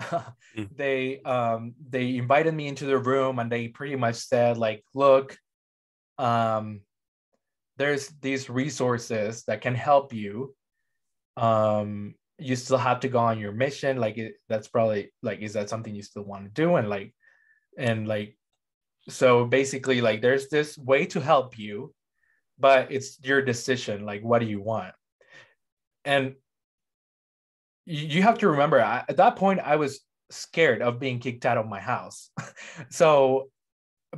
they 0.76 1.20
um 1.22 1.74
they 1.88 2.16
invited 2.16 2.54
me 2.54 2.66
into 2.68 2.86
the 2.86 2.98
room 2.98 3.38
and 3.38 3.50
they 3.50 3.68
pretty 3.68 3.96
much 3.96 4.16
said 4.16 4.56
like 4.56 4.84
look 4.94 5.36
um 6.18 6.80
there's 7.76 8.08
these 8.20 8.50
resources 8.50 9.44
that 9.44 9.62
can 9.62 9.74
help 9.74 10.12
you. 10.12 10.54
Um 11.36 12.14
you 12.38 12.56
still 12.56 12.78
have 12.78 13.00
to 13.00 13.08
go 13.08 13.18
on 13.18 13.38
your 13.38 13.52
mission. 13.52 13.98
Like 13.98 14.16
it, 14.16 14.34
that's 14.48 14.68
probably 14.68 15.12
like 15.22 15.40
is 15.40 15.54
that 15.54 15.68
something 15.68 15.94
you 15.94 16.02
still 16.02 16.24
want 16.24 16.44
to 16.44 16.50
do? 16.50 16.76
And 16.76 16.88
like 16.88 17.14
and 17.78 18.08
like 18.08 18.36
so 19.08 19.44
basically 19.44 20.00
like 20.00 20.20
there's 20.20 20.48
this 20.48 20.76
way 20.76 21.06
to 21.06 21.20
help 21.20 21.58
you 21.58 21.94
but 22.58 22.92
it's 22.92 23.18
your 23.24 23.40
decision 23.40 24.04
like 24.04 24.22
what 24.22 24.40
do 24.40 24.46
you 24.46 24.60
want? 24.60 24.94
And 26.04 26.34
you 27.86 28.22
have 28.22 28.38
to 28.38 28.48
remember 28.48 28.80
I, 28.80 29.04
at 29.08 29.16
that 29.16 29.36
point 29.36 29.60
i 29.60 29.76
was 29.76 30.00
scared 30.30 30.80
of 30.80 31.00
being 31.00 31.18
kicked 31.18 31.44
out 31.44 31.58
of 31.58 31.66
my 31.66 31.80
house. 31.80 32.30
So 32.90 33.50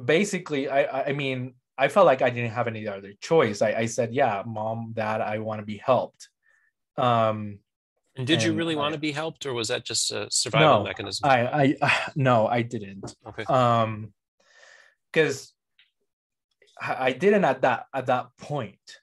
basically 0.07 0.69
i 0.69 1.09
i 1.09 1.13
mean 1.13 1.55
i 1.77 1.89
felt 1.89 2.07
like 2.07 2.23
i 2.23 2.31
didn't 2.31 2.53
have 2.53 2.67
any 2.67 2.87
other 2.89 3.13
choice. 3.21 3.61
I, 3.63 3.73
I 3.73 3.87
said 3.87 4.15
yeah 4.15 4.43
mom 4.47 4.93
dad 4.95 5.21
i 5.21 5.39
want 5.39 5.61
to 5.61 5.67
be 5.67 5.79
helped. 5.79 6.29
Um 6.97 7.59
and 8.17 8.27
did 8.27 8.35
and 8.35 8.43
you 8.45 8.53
really 8.55 8.75
I, 8.75 8.79
want 8.79 8.95
to 8.95 9.01
be 9.01 9.13
helped 9.13 9.47
or 9.47 9.55
was 9.55 9.69
that 9.69 9.85
just 9.85 10.13
a 10.13 10.31
survival 10.31 10.79
no, 10.79 10.85
mechanism? 10.85 11.29
I 11.29 11.77
i 11.83 11.93
no 12.17 12.47
i 12.47 12.63
didn't. 12.63 13.15
Okay. 13.27 13.45
Um 13.45 14.13
because 15.11 15.53
i 16.81 17.13
didn't 17.13 17.45
at 17.45 17.63
that 17.63 17.87
at 17.95 18.07
that 18.07 18.29
point. 18.39 18.99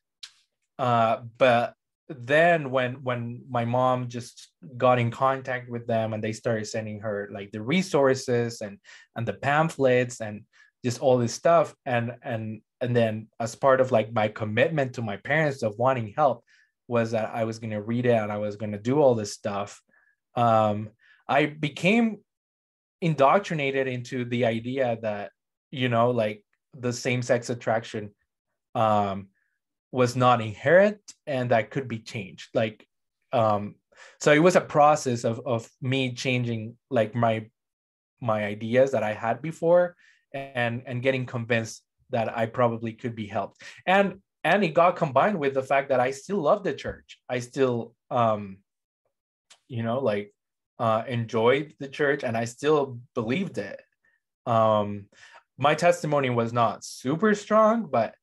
Uh 0.77 1.21
but 1.37 1.75
then 2.09 2.71
when 2.71 2.95
when 3.03 3.43
my 3.49 3.65
mom 3.65 4.07
just 4.07 4.49
got 4.77 4.97
in 4.97 5.11
contact 5.11 5.69
with 5.69 5.85
them 5.85 6.13
and 6.13 6.23
they 6.23 6.33
started 6.33 6.65
sending 6.65 6.99
her 6.99 7.29
like 7.31 7.51
the 7.51 7.61
resources 7.61 8.61
and 8.61 8.79
and 9.15 9.27
the 9.27 9.33
pamphlets 9.33 10.19
and 10.19 10.41
just 10.83 10.99
all 11.01 11.17
this 11.17 11.33
stuff 11.33 11.75
and 11.85 12.15
and 12.23 12.61
and 12.81 12.95
then 12.95 13.27
as 13.39 13.53
part 13.55 13.79
of 13.79 13.91
like 13.91 14.11
my 14.11 14.27
commitment 14.27 14.93
to 14.93 15.01
my 15.01 15.17
parents 15.17 15.61
of 15.61 15.77
wanting 15.77 16.13
help 16.15 16.43
was 16.87 17.11
that 17.11 17.29
i 17.33 17.43
was 17.43 17.59
going 17.59 17.69
to 17.69 17.81
read 17.81 18.07
it 18.07 18.17
and 18.17 18.31
i 18.31 18.37
was 18.37 18.55
going 18.55 18.71
to 18.71 18.79
do 18.79 18.99
all 18.99 19.13
this 19.13 19.33
stuff 19.33 19.79
um 20.35 20.89
i 21.27 21.45
became 21.45 22.17
indoctrinated 23.01 23.87
into 23.87 24.25
the 24.25 24.45
idea 24.45 24.97
that 25.01 25.31
you 25.69 25.89
know 25.89 26.09
like 26.09 26.43
the 26.77 26.91
same 26.91 27.21
sex 27.21 27.51
attraction 27.51 28.09
um 28.73 29.27
was 29.91 30.15
not 30.15 30.41
inherent 30.41 30.99
and 31.25 31.51
that 31.51 31.71
could 31.71 31.87
be 31.87 31.99
changed 31.99 32.49
like 32.53 32.85
um 33.33 33.75
so 34.19 34.31
it 34.31 34.39
was 34.39 34.55
a 34.55 34.61
process 34.61 35.23
of 35.23 35.41
of 35.45 35.69
me 35.81 36.13
changing 36.13 36.75
like 36.89 37.15
my 37.15 37.45
my 38.21 38.45
ideas 38.45 38.91
that 38.91 39.03
i 39.03 39.13
had 39.13 39.41
before 39.41 39.95
and 40.33 40.83
and 40.85 41.01
getting 41.01 41.25
convinced 41.25 41.83
that 42.11 42.35
I 42.35 42.45
probably 42.45 42.93
could 42.93 43.15
be 43.15 43.27
helped. 43.27 43.61
And 43.85 44.21
and 44.43 44.63
it 44.63 44.69
got 44.69 44.95
combined 44.95 45.39
with 45.39 45.53
the 45.53 45.63
fact 45.63 45.89
that 45.89 45.99
I 45.99 46.11
still 46.11 46.41
love 46.41 46.63
the 46.63 46.73
church. 46.73 47.19
I 47.27 47.39
still 47.39 47.93
um 48.09 48.57
you 49.67 49.83
know 49.83 49.99
like 49.99 50.33
uh 50.79 51.03
enjoyed 51.07 51.73
the 51.79 51.87
church 51.87 52.23
and 52.23 52.37
I 52.37 52.45
still 52.45 52.99
believed 53.15 53.57
it. 53.57 53.81
Um 54.45 55.05
my 55.57 55.75
testimony 55.75 56.29
was 56.29 56.53
not 56.53 56.85
super 56.85 57.35
strong, 57.35 57.87
but 57.91 58.15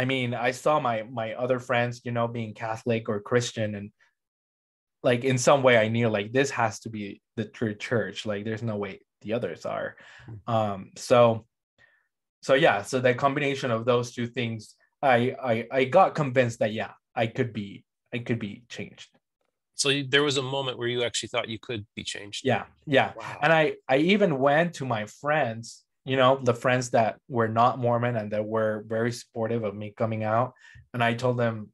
I 0.00 0.06
mean, 0.06 0.32
I 0.32 0.52
saw 0.52 0.80
my 0.80 1.02
my 1.02 1.34
other 1.34 1.58
friends, 1.58 2.00
you 2.04 2.12
know, 2.12 2.26
being 2.26 2.54
Catholic 2.54 3.10
or 3.10 3.20
Christian 3.20 3.74
and 3.74 3.90
like 5.02 5.24
in 5.24 5.36
some 5.36 5.62
way 5.62 5.76
I 5.76 5.88
knew 5.88 6.08
like 6.08 6.32
this 6.32 6.50
has 6.52 6.80
to 6.80 6.88
be 6.88 7.20
the 7.36 7.44
true 7.44 7.74
church. 7.74 8.24
Like 8.24 8.46
there's 8.46 8.62
no 8.62 8.76
way 8.76 9.00
the 9.20 9.34
others 9.34 9.66
are. 9.66 9.96
Hmm. 10.24 10.54
Um 10.56 10.90
so 10.96 11.44
so 12.40 12.54
yeah, 12.54 12.80
so 12.80 12.98
the 13.00 13.12
combination 13.12 13.70
of 13.70 13.84
those 13.84 14.14
two 14.14 14.26
things, 14.26 14.74
I 15.02 15.36
I 15.52 15.54
I 15.70 15.84
got 15.84 16.14
convinced 16.14 16.60
that 16.60 16.72
yeah, 16.72 16.92
I 17.14 17.26
could 17.26 17.52
be 17.52 17.84
I 18.14 18.20
could 18.20 18.38
be 18.38 18.64
changed. 18.70 19.10
So 19.74 19.90
you, 19.90 20.04
there 20.08 20.22
was 20.22 20.38
a 20.38 20.42
moment 20.56 20.78
where 20.78 20.88
you 20.88 21.04
actually 21.04 21.28
thought 21.28 21.50
you 21.50 21.58
could 21.58 21.84
be 21.94 22.04
changed. 22.04 22.40
Yeah, 22.42 22.64
yeah. 22.86 23.12
Wow. 23.16 23.38
And 23.42 23.52
I 23.52 23.74
I 23.86 23.98
even 24.14 24.38
went 24.38 24.76
to 24.76 24.86
my 24.86 25.04
friends, 25.20 25.84
you 26.04 26.16
know, 26.16 26.40
the 26.42 26.54
friends 26.54 26.90
that 26.90 27.18
were 27.28 27.48
not 27.48 27.78
Mormon 27.78 28.16
and 28.16 28.32
that 28.32 28.44
were 28.44 28.84
very 28.88 29.12
supportive 29.12 29.64
of 29.64 29.74
me 29.74 29.92
coming 29.96 30.24
out, 30.24 30.54
and 30.94 31.04
I 31.04 31.14
told 31.14 31.36
them, 31.36 31.70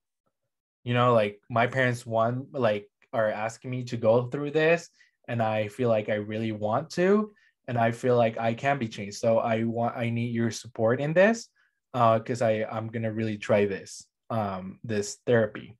you 0.85 0.95
know, 0.95 1.15
like 1.15 1.41
my 1.49 1.67
parents 1.67 2.05
want 2.05 2.53
like 2.53 2.89
are 3.13 3.31
asking 3.31 3.71
me 3.71 3.85
to 3.85 3.97
go 3.97 4.27
through 4.27 4.51
this, 4.51 4.89
and 5.29 5.43
I 5.43 5.69
feel 5.69 5.89
like 5.89 6.09
I 6.09 6.15
really 6.15 6.53
want 6.53 6.91
to, 6.91 7.33
and 7.69 7.79
I 7.79 7.93
feel 7.93 8.17
like 8.17 8.39
I 8.39 8.55
can 8.55 8.79
be 8.79 8.89
changed. 8.89 9.19
So 9.19 9.39
I 9.39 9.65
want 9.65 9.97
I 9.97 10.11
need 10.11 10.35
your 10.35 10.51
support 10.51 11.01
in 11.01 11.13
this 11.13 11.49
because 11.93 12.43
uh, 12.43 12.47
I 12.47 12.67
I'm 12.71 12.89
gonna 12.89 13.13
really 13.13 13.39
try 13.39 13.67
this 13.67 14.07
um 14.31 14.81
this 14.83 15.19
therapy. 15.27 15.77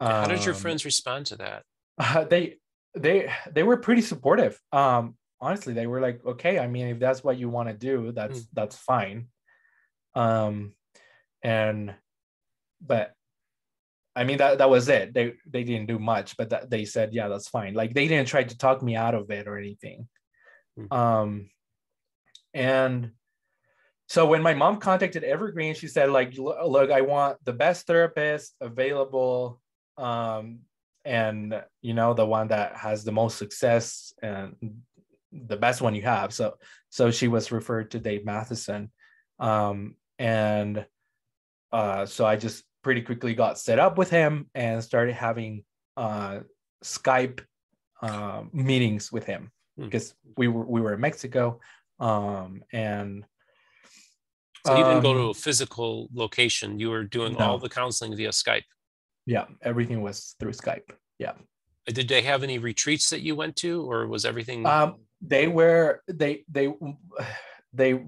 How 0.00 0.26
did 0.26 0.44
your 0.44 0.54
um, 0.54 0.60
friends 0.60 0.84
respond 0.84 1.26
to 1.26 1.36
that? 1.36 1.62
Uh, 1.98 2.24
they 2.30 2.58
they 2.94 3.32
they 3.50 3.62
were 3.62 3.76
pretty 3.76 4.02
supportive. 4.02 4.60
Um, 4.72 5.16
honestly, 5.40 5.74
they 5.74 5.86
were 5.86 6.00
like, 6.00 6.24
okay, 6.24 6.58
I 6.58 6.66
mean, 6.66 6.88
if 6.88 6.98
that's 6.98 7.22
what 7.22 7.38
you 7.38 7.48
want 7.48 7.68
to 7.68 7.74
do, 7.74 8.12
that's 8.12 8.40
mm. 8.40 8.48
that's 8.52 8.76
fine. 8.76 9.28
Um, 10.14 10.72
and 11.42 11.94
but 12.80 13.12
I 14.14 14.24
mean 14.24 14.38
that 14.38 14.58
that 14.58 14.70
was 14.70 14.88
it. 14.88 15.14
They 15.14 15.34
they 15.46 15.64
didn't 15.64 15.86
do 15.86 15.98
much, 15.98 16.36
but 16.36 16.50
that, 16.50 16.70
they 16.70 16.84
said, 16.84 17.12
yeah, 17.12 17.28
that's 17.28 17.48
fine. 17.48 17.74
Like 17.74 17.94
they 17.94 18.08
didn't 18.08 18.28
try 18.28 18.44
to 18.44 18.58
talk 18.58 18.82
me 18.82 18.96
out 18.96 19.14
of 19.14 19.30
it 19.30 19.46
or 19.46 19.58
anything. 19.58 20.08
Mm. 20.78 20.92
Um, 20.96 21.50
and 22.54 23.12
so 24.08 24.26
when 24.26 24.42
my 24.42 24.54
mom 24.54 24.78
contacted 24.78 25.24
Evergreen, 25.24 25.74
she 25.74 25.88
said, 25.88 26.10
like, 26.10 26.38
look, 26.38 26.90
I 26.90 27.00
want 27.00 27.44
the 27.44 27.52
best 27.52 27.86
therapist 27.86 28.54
available, 28.60 29.60
um, 29.98 30.60
and 31.04 31.62
you 31.82 31.92
know, 31.92 32.14
the 32.14 32.24
one 32.24 32.48
that 32.48 32.76
has 32.76 33.04
the 33.04 33.12
most 33.12 33.36
success 33.36 34.14
and 34.22 34.54
the 35.46 35.56
best 35.56 35.80
one 35.80 35.94
you 35.94 36.02
have. 36.02 36.32
So, 36.32 36.54
so 36.90 37.10
she 37.10 37.28
was 37.28 37.52
referred 37.52 37.90
to 37.92 37.98
Dave 37.98 38.24
Matheson, 38.24 38.90
um, 39.38 39.96
and 40.18 40.86
uh, 41.72 42.06
so 42.06 42.24
I 42.24 42.36
just 42.36 42.64
pretty 42.82 43.02
quickly 43.02 43.34
got 43.34 43.58
set 43.58 43.78
up 43.78 43.98
with 43.98 44.10
him 44.10 44.48
and 44.54 44.82
started 44.82 45.14
having 45.14 45.64
uh, 45.96 46.40
Skype 46.84 47.40
uh, 48.02 48.42
meetings 48.52 49.10
with 49.10 49.24
him 49.24 49.50
because 49.78 50.10
hmm. 50.10 50.32
we 50.36 50.48
were 50.48 50.64
we 50.64 50.80
were 50.80 50.94
in 50.94 51.00
Mexico, 51.00 51.60
um, 52.00 52.62
and 52.72 53.24
so 54.66 54.76
you 54.76 54.84
didn't 54.84 55.02
go 55.02 55.14
to 55.14 55.20
um, 55.20 55.30
a 55.30 55.34
physical 55.34 56.08
location. 56.12 56.78
You 56.78 56.90
were 56.90 57.04
doing 57.04 57.34
no. 57.34 57.38
all 57.38 57.58
the 57.58 57.68
counseling 57.68 58.16
via 58.16 58.30
Skype. 58.30 58.64
Yeah, 59.24 59.44
everything 59.62 60.02
was 60.02 60.34
through 60.40 60.52
Skype. 60.52 60.90
Yeah. 61.18 61.32
Did 61.86 62.08
they 62.08 62.22
have 62.22 62.42
any 62.42 62.58
retreats 62.58 63.10
that 63.10 63.20
you 63.20 63.36
went 63.36 63.54
to, 63.56 63.88
or 63.88 64.08
was 64.08 64.24
everything? 64.24 64.66
Um, 64.66 64.96
they 65.26 65.48
were 65.48 66.02
they 66.08 66.44
they 66.48 66.72
they 67.72 68.04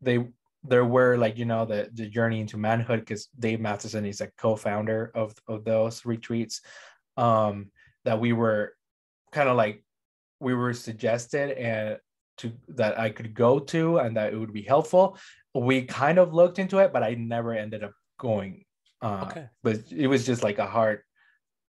they 0.00 0.28
there 0.64 0.84
were 0.84 1.16
like 1.16 1.38
you 1.38 1.44
know 1.44 1.64
the 1.64 1.88
the 1.92 2.06
journey 2.08 2.40
into 2.40 2.56
manhood 2.56 3.00
because 3.00 3.28
Dave 3.38 3.60
Matheson 3.60 4.04
is 4.04 4.20
a 4.20 4.30
co-founder 4.38 5.12
of 5.14 5.34
of 5.48 5.64
those 5.64 6.04
retreats. 6.04 6.60
Um, 7.16 7.70
that 8.04 8.20
we 8.20 8.32
were 8.32 8.74
kind 9.32 9.48
of 9.48 9.56
like 9.56 9.82
we 10.40 10.54
were 10.54 10.72
suggested 10.72 11.50
and 11.58 11.98
to 12.38 12.52
that 12.68 12.98
I 12.98 13.10
could 13.10 13.34
go 13.34 13.58
to 13.58 13.98
and 13.98 14.16
that 14.16 14.32
it 14.32 14.36
would 14.36 14.52
be 14.52 14.62
helpful. 14.62 15.18
We 15.54 15.82
kind 15.82 16.18
of 16.18 16.34
looked 16.34 16.58
into 16.58 16.78
it, 16.78 16.92
but 16.92 17.02
I 17.02 17.14
never 17.14 17.54
ended 17.54 17.82
up 17.82 17.92
going. 18.18 18.64
Uh, 19.02 19.26
okay. 19.30 19.46
But 19.62 19.90
it 19.90 20.06
was 20.06 20.26
just 20.26 20.42
like 20.42 20.58
a 20.58 20.66
hard, 20.66 21.00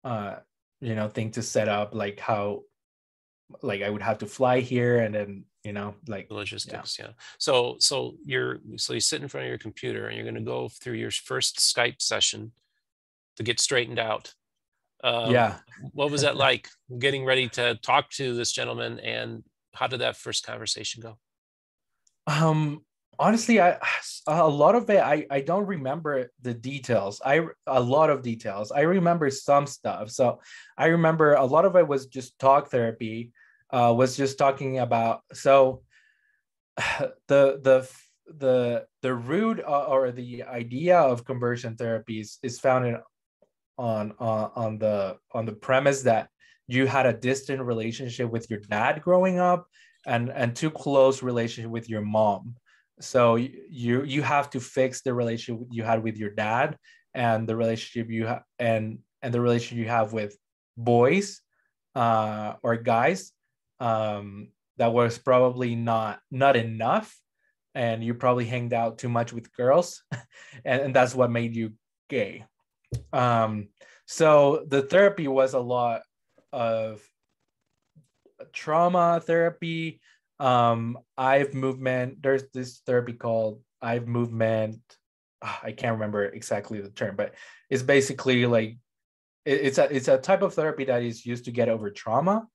uh, 0.04 0.36
you 0.80 0.96
know, 0.96 1.10
thing 1.10 1.32
to 1.32 1.42
set 1.42 1.68
up, 1.68 1.96
like 1.96 2.20
how, 2.20 2.62
like 3.62 3.82
I 3.82 3.90
would 3.90 4.02
have 4.02 4.20
to 4.20 4.28
fly 4.28 4.60
here 4.60 5.00
and 5.00 5.14
then 5.14 5.46
you 5.64 5.74
know 5.74 5.96
like 6.08 6.32
logistics 6.32 6.98
yeah. 6.98 7.06
yeah. 7.06 7.12
so 7.38 7.76
so 7.80 8.16
you're 8.26 8.60
so 8.78 8.94
you 8.94 9.00
sit 9.00 9.22
in 9.22 9.28
front 9.28 9.46
of 9.46 9.50
your 9.50 9.58
computer 9.58 10.08
and 10.08 10.16
you're 10.16 10.26
going 10.26 10.36
to 10.36 10.42
go 10.42 10.70
through 10.70 10.96
your 10.96 11.12
first 11.12 11.58
skype 11.58 12.02
session 12.02 12.52
to 13.38 13.44
get 13.44 13.60
straightened 13.60 14.00
out 14.00 14.34
um, 15.04 15.32
yeah. 15.32 15.58
what 15.94 16.12
was 16.12 16.22
that 16.22 16.38
like 16.48 16.70
getting 17.00 17.26
ready 17.26 17.48
to 17.50 17.76
talk 17.76 18.10
to 18.12 18.36
this 18.36 18.52
gentleman 18.52 19.00
and 19.00 19.44
how 19.74 19.88
did 19.88 20.02
that 20.02 20.18
first 20.18 20.46
conversation 20.46 21.02
go? 21.02 21.18
Um, 22.28 22.84
honestly, 23.18 23.60
I 23.60 23.78
a 24.28 24.48
lot 24.48 24.76
of 24.76 24.90
it 24.90 25.00
I 25.00 25.26
I 25.30 25.42
don't 25.42 25.66
remember 25.66 26.32
the 26.42 26.54
details. 26.54 27.22
I 27.26 27.42
a 27.68 27.80
lot 27.80 28.10
of 28.10 28.22
details. 28.22 28.72
I 28.72 28.82
remember 28.82 29.30
some 29.30 29.66
stuff. 29.66 30.12
So 30.12 30.40
I 30.78 30.88
remember 30.88 31.34
a 31.34 31.46
lot 31.46 31.66
of 31.66 31.76
it 31.76 31.88
was 31.88 32.06
just 32.08 32.38
talk 32.40 32.70
therapy. 32.70 33.32
Uh, 33.72 33.94
was 33.96 34.18
just 34.18 34.38
talking 34.38 34.80
about 34.80 35.22
so 35.34 35.82
the 37.28 37.60
the 37.62 37.90
the 38.38 38.86
the 39.02 39.14
root 39.14 39.62
uh, 39.66 39.86
or 39.86 40.12
the 40.12 40.44
idea 40.44 40.98
of 40.98 41.26
conversion 41.26 41.76
therapies 41.76 42.38
is 42.44 42.60
founded 42.60 42.96
on 43.78 44.14
uh, 44.20 44.50
on 44.56 44.78
the 44.78 45.18
on 45.34 45.46
the 45.46 45.54
premise 45.54 46.04
that 46.04 46.30
you 46.68 46.86
had 46.86 47.06
a 47.06 47.14
distant 47.14 47.62
relationship 47.62 48.30
with 48.30 48.50
your 48.50 48.60
dad 48.60 49.02
growing 49.02 49.40
up 49.40 49.68
and 50.06 50.30
and 50.30 50.56
too 50.56 50.72
close 50.72 51.24
relationship 51.24 51.72
with 51.72 51.90
your 51.90 52.02
mom. 52.02 52.56
So 53.00 53.36
you 53.36 54.04
you 54.04 54.22
have 54.22 54.50
to 54.52 54.60
fix 54.60 55.02
the 55.02 55.14
relationship 55.14 55.68
you 55.72 55.84
had 55.84 56.04
with 56.04 56.18
your 56.18 56.32
dad 56.32 56.78
and 57.14 57.48
the 57.48 57.56
relationship 57.56 58.12
you 58.12 58.28
have 58.28 58.44
and 58.60 59.00
and 59.22 59.34
the 59.34 59.42
relationship 59.42 59.84
you 59.84 59.90
have 59.90 60.14
with 60.14 60.38
boys 60.78 61.42
uh, 61.96 62.54
or 62.64 62.78
guys 62.78 63.34
um, 63.82 64.48
that 64.78 64.94
was 64.94 65.18
probably 65.18 65.76
not 65.76 66.20
not 66.32 66.56
enough 66.56 67.18
and 67.74 68.04
you 68.04 68.14
probably 68.14 68.46
hanged 68.46 68.74
out 68.74 68.98
too 68.98 69.10
much 69.10 69.34
with 69.34 69.54
girls 69.54 70.04
and, 70.66 70.82
and 70.82 70.96
that's 70.96 71.16
what 71.16 71.32
made 71.32 71.56
you 71.56 71.74
gay 72.10 72.46
um, 73.14 73.68
so 74.06 74.66
the 74.68 74.82
therapy 74.82 75.28
was 75.28 75.54
a 75.54 75.60
lot 75.60 76.02
of 76.52 77.02
trauma 78.54 79.22
therapy, 79.24 80.02
um, 80.40 80.98
eye 81.18 81.48
movement. 81.54 82.22
There's 82.22 82.44
this 82.54 82.82
therapy 82.86 83.14
called 83.14 83.62
eye 83.82 84.00
movement. 84.00 84.82
Ah, 85.42 85.60
I 85.64 85.72
can't 85.72 85.94
remember 85.94 86.26
exactly 86.26 86.82
the 86.82 86.90
term, 86.90 87.16
but 87.16 87.34
it's 87.70 87.84
basically 87.84 88.46
like 88.46 88.78
it, 89.46 89.62
it's 89.62 89.78
a 89.78 89.96
it's 89.96 90.08
a 90.08 90.18
type 90.18 90.42
of 90.42 90.54
therapy 90.54 90.86
that 90.86 91.04
is 91.04 91.26
used 91.26 91.46
to 91.46 91.52
get 91.52 91.70
over 91.70 91.90
trauma, 91.90 92.48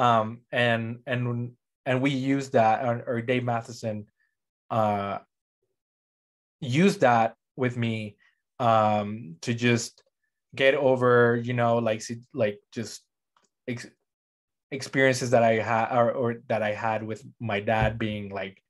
um, 0.00 0.40
and 0.50 1.00
and 1.06 1.52
and 1.84 2.00
we 2.00 2.10
use 2.10 2.50
that, 2.50 2.84
or, 2.84 3.04
or 3.06 3.20
Dave 3.20 3.44
Matheson, 3.44 4.06
uh, 4.70 5.18
used 6.58 7.00
that 7.02 7.34
with 7.54 7.76
me, 7.76 8.16
um, 8.58 9.36
to 9.42 9.52
just 9.52 10.02
get 10.54 10.74
over, 10.74 11.36
you 11.36 11.52
know, 11.52 11.76
like 11.78 12.02
like 12.32 12.60
just 12.72 13.02
ex- 13.68 13.90
experiences 14.70 15.30
that 15.32 15.42
I 15.42 15.60
had 15.60 15.94
or, 15.94 16.10
or 16.12 16.36
that 16.48 16.62
I 16.62 16.72
had 16.72 17.02
with 17.02 17.22
my 17.38 17.60
dad 17.60 17.98
being 17.98 18.30
like 18.30 18.62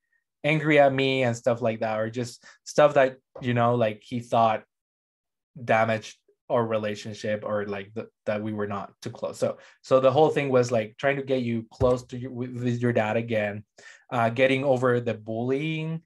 angry 0.43 0.81
at 0.81 0.93
me 0.93 1.23
and 1.23 1.37
stuff 1.37 1.63
like 1.63 1.79
that, 1.79 2.01
or 2.01 2.11
just 2.11 2.45
stuff 2.65 2.95
that 2.95 3.19
you 3.41 3.55
know, 3.55 3.77
like 3.77 4.03
he 4.05 4.19
thought 4.19 4.65
damaged 5.65 6.19
our 6.51 6.67
relationship 6.67 7.43
or 7.45 7.67
like 7.67 7.93
the, 7.95 8.09
that 8.27 8.43
we 8.43 8.53
were 8.53 8.67
not 8.67 8.93
too 9.03 9.11
close. 9.11 9.39
So 9.39 9.59
so 9.83 10.01
the 10.01 10.11
whole 10.11 10.31
thing 10.31 10.49
was 10.51 10.71
like 10.71 10.97
trying 10.99 11.17
to 11.17 11.23
get 11.23 11.43
you 11.43 11.67
close 11.73 12.05
to 12.07 12.19
your, 12.19 12.31
with, 12.31 12.55
with 12.55 12.81
your 12.81 12.93
dad 12.93 13.17
again, 13.17 13.65
uh, 14.11 14.31
getting 14.31 14.65
over 14.65 15.01
the 15.01 15.15
bullying 15.15 16.03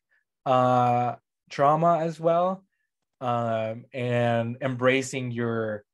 uh, 0.46 1.14
trauma 1.50 1.98
as 1.98 2.20
well, 2.20 2.64
um, 3.20 3.84
and 3.92 4.56
embracing 4.60 5.30
your 5.30 5.84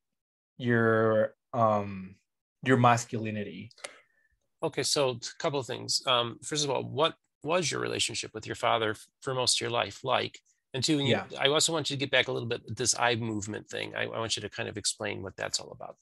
your 0.58 1.34
um 1.54 2.14
your 2.62 2.76
masculinity 2.76 3.70
okay 4.62 4.82
so 4.82 5.10
a 5.10 5.18
couple 5.38 5.58
of 5.58 5.66
things 5.66 6.02
um, 6.06 6.38
first 6.42 6.62
of 6.64 6.70
all 6.70 6.84
what 6.84 7.14
was 7.42 7.70
your 7.70 7.80
relationship 7.80 8.32
with 8.34 8.46
your 8.46 8.56
father 8.56 8.94
for 9.20 9.34
most 9.34 9.56
of 9.56 9.60
your 9.62 9.70
life 9.70 10.04
like? 10.04 10.40
And 10.72 10.84
two, 10.84 10.98
yeah. 11.00 11.24
I 11.38 11.48
also 11.48 11.72
want 11.72 11.90
you 11.90 11.96
to 11.96 12.00
get 12.00 12.10
back 12.10 12.28
a 12.28 12.32
little 12.32 12.48
bit 12.48 12.76
this 12.76 12.96
eye 12.98 13.16
movement 13.16 13.68
thing. 13.68 13.94
I, 13.96 14.04
I 14.04 14.18
want 14.18 14.36
you 14.36 14.42
to 14.42 14.48
kind 14.48 14.68
of 14.68 14.76
explain 14.76 15.22
what 15.22 15.36
that's 15.36 15.58
all 15.58 15.72
about. 15.72 15.96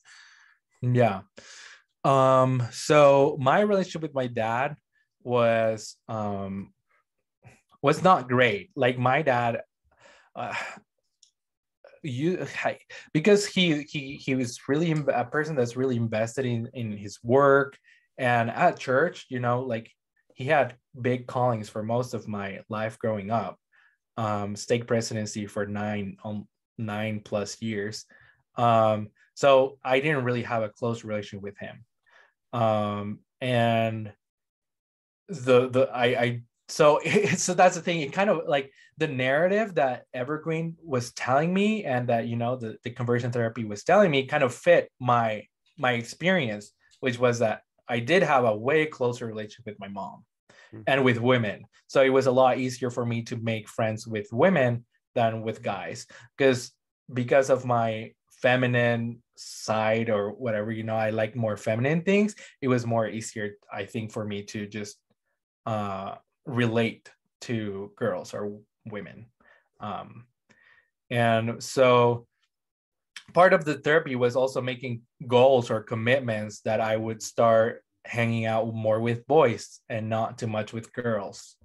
Yeah. 0.82 1.22
Um, 2.04 2.62
so 2.70 3.36
my 3.40 3.60
relationship 3.60 4.02
with 4.02 4.14
my 4.14 4.26
dad 4.26 4.76
was 5.22 5.96
um 6.08 6.72
was 7.82 8.02
not 8.02 8.28
great. 8.28 8.70
Like 8.76 8.98
my 8.98 9.22
dad 9.22 9.62
uh, 10.36 10.54
you 12.02 12.46
because 13.12 13.46
he 13.46 13.82
he 13.82 14.16
he 14.16 14.34
was 14.34 14.60
really 14.68 14.92
a 14.92 15.24
person 15.24 15.56
that's 15.56 15.76
really 15.76 15.96
invested 15.96 16.46
in 16.46 16.68
in 16.74 16.92
his 16.92 17.18
work 17.22 17.76
and 18.16 18.50
at 18.50 18.78
church 18.78 19.26
you 19.28 19.40
know 19.40 19.60
like 19.60 19.90
he 20.34 20.44
had 20.44 20.76
big 21.00 21.26
callings 21.26 21.68
for 21.68 21.82
most 21.82 22.14
of 22.14 22.28
my 22.28 22.60
life 22.68 22.98
growing 22.98 23.30
up 23.30 23.58
um 24.18 24.56
stake 24.56 24.86
presidency 24.86 25.46
for 25.46 25.66
nine 25.66 26.16
um, 26.24 26.46
nine 26.76 27.22
plus 27.24 27.62
years. 27.62 28.04
Um 28.56 29.08
so 29.34 29.78
i 29.84 30.00
didn't 30.00 30.24
really 30.24 30.42
have 30.42 30.62
a 30.62 30.68
close 30.68 31.04
relation 31.04 31.40
with 31.40 31.56
him. 31.58 31.84
Um 32.52 33.20
and 33.40 34.12
the 35.28 35.68
the 35.68 35.88
i 35.94 36.06
i 36.06 36.42
so 36.68 37.00
so 37.36 37.54
that's 37.54 37.76
the 37.76 37.82
thing. 37.82 38.00
It 38.00 38.12
kind 38.12 38.30
of 38.30 38.42
like 38.46 38.72
the 38.98 39.08
narrative 39.08 39.76
that 39.76 40.04
evergreen 40.12 40.76
was 40.82 41.12
telling 41.12 41.54
me 41.54 41.84
and 41.84 42.08
that 42.08 42.26
you 42.26 42.36
know 42.36 42.56
the, 42.56 42.76
the 42.82 42.90
conversion 42.90 43.30
therapy 43.30 43.64
was 43.64 43.84
telling 43.84 44.10
me 44.10 44.26
kind 44.26 44.42
of 44.42 44.54
fit 44.54 44.90
my 45.00 45.44
my 45.78 45.92
experience 45.92 46.72
which 47.00 47.18
was 47.18 47.38
that 47.38 47.62
i 47.88 48.00
did 48.00 48.22
have 48.22 48.44
a 48.44 48.56
way 48.56 48.84
closer 48.86 49.24
relationship 49.26 49.64
with 49.66 49.80
my 49.80 49.88
mom 49.88 50.24
mm-hmm. 50.72 50.82
and 50.86 51.04
with 51.04 51.20
women 51.20 51.64
so 51.86 52.02
it 52.02 52.08
was 52.08 52.26
a 52.26 52.32
lot 52.32 52.58
easier 52.58 52.90
for 52.90 53.04
me 53.04 53.22
to 53.22 53.36
make 53.36 53.68
friends 53.68 54.06
with 54.06 54.26
women 54.32 54.84
than 55.14 55.42
with 55.42 55.62
guys 55.62 56.06
because 56.36 56.72
because 57.12 57.50
of 57.50 57.64
my 57.64 58.12
feminine 58.30 59.20
side 59.36 60.10
or 60.10 60.30
whatever 60.30 60.70
you 60.70 60.82
know 60.82 60.96
i 60.96 61.10
like 61.10 61.34
more 61.34 61.56
feminine 61.56 62.02
things 62.02 62.34
it 62.60 62.68
was 62.68 62.86
more 62.86 63.08
easier 63.08 63.56
i 63.72 63.84
think 63.84 64.12
for 64.12 64.24
me 64.24 64.42
to 64.42 64.66
just 64.66 64.98
uh 65.66 66.14
relate 66.48 67.10
to 67.42 67.92
girls 67.96 68.34
or 68.34 68.58
women. 68.86 69.26
Um, 69.80 70.24
and 71.10 71.62
so 71.62 72.26
part 73.34 73.52
of 73.52 73.64
the 73.64 73.74
therapy 73.74 74.16
was 74.16 74.34
also 74.34 74.60
making 74.60 75.02
goals 75.26 75.70
or 75.70 75.82
commitments 75.82 76.60
that 76.60 76.80
I 76.80 76.96
would 76.96 77.22
start 77.22 77.84
hanging 78.08 78.46
out 78.46 78.74
more 78.74 79.00
with 79.00 79.26
boys 79.26 79.80
and 79.88 80.08
not 80.08 80.38
too 80.38 80.46
much 80.46 80.72
with 80.72 80.92
girls. 80.92 81.56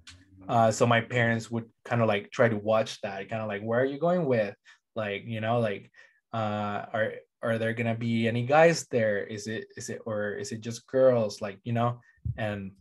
Uh, 0.48 0.70
so 0.70 0.86
my 0.86 1.00
parents 1.00 1.50
would 1.50 1.64
kind 1.84 2.02
of 2.02 2.08
like 2.08 2.30
try 2.30 2.48
to 2.48 2.56
watch 2.56 3.00
that, 3.00 3.28
kind 3.30 3.42
of 3.42 3.48
like, 3.48 3.62
where 3.62 3.80
are 3.80 3.84
you 3.86 3.98
going 3.98 4.26
with? 4.26 4.54
Like, 4.94 5.24
you 5.24 5.40
know, 5.40 5.58
like, 5.58 5.90
uh, 6.32 6.84
are 6.92 7.12
are 7.42 7.58
there 7.58 7.74
gonna 7.74 7.94
be 7.94 8.28
any 8.28 8.44
guys 8.46 8.86
there? 8.90 9.24
Is 9.24 9.46
it 9.46 9.68
is 9.76 9.88
it 9.88 10.02
or 10.04 10.34
is 10.34 10.52
it 10.52 10.60
just 10.60 10.86
girls? 10.86 11.40
Like, 11.40 11.58
you 11.64 11.72
know, 11.72 12.00
and 12.36 12.72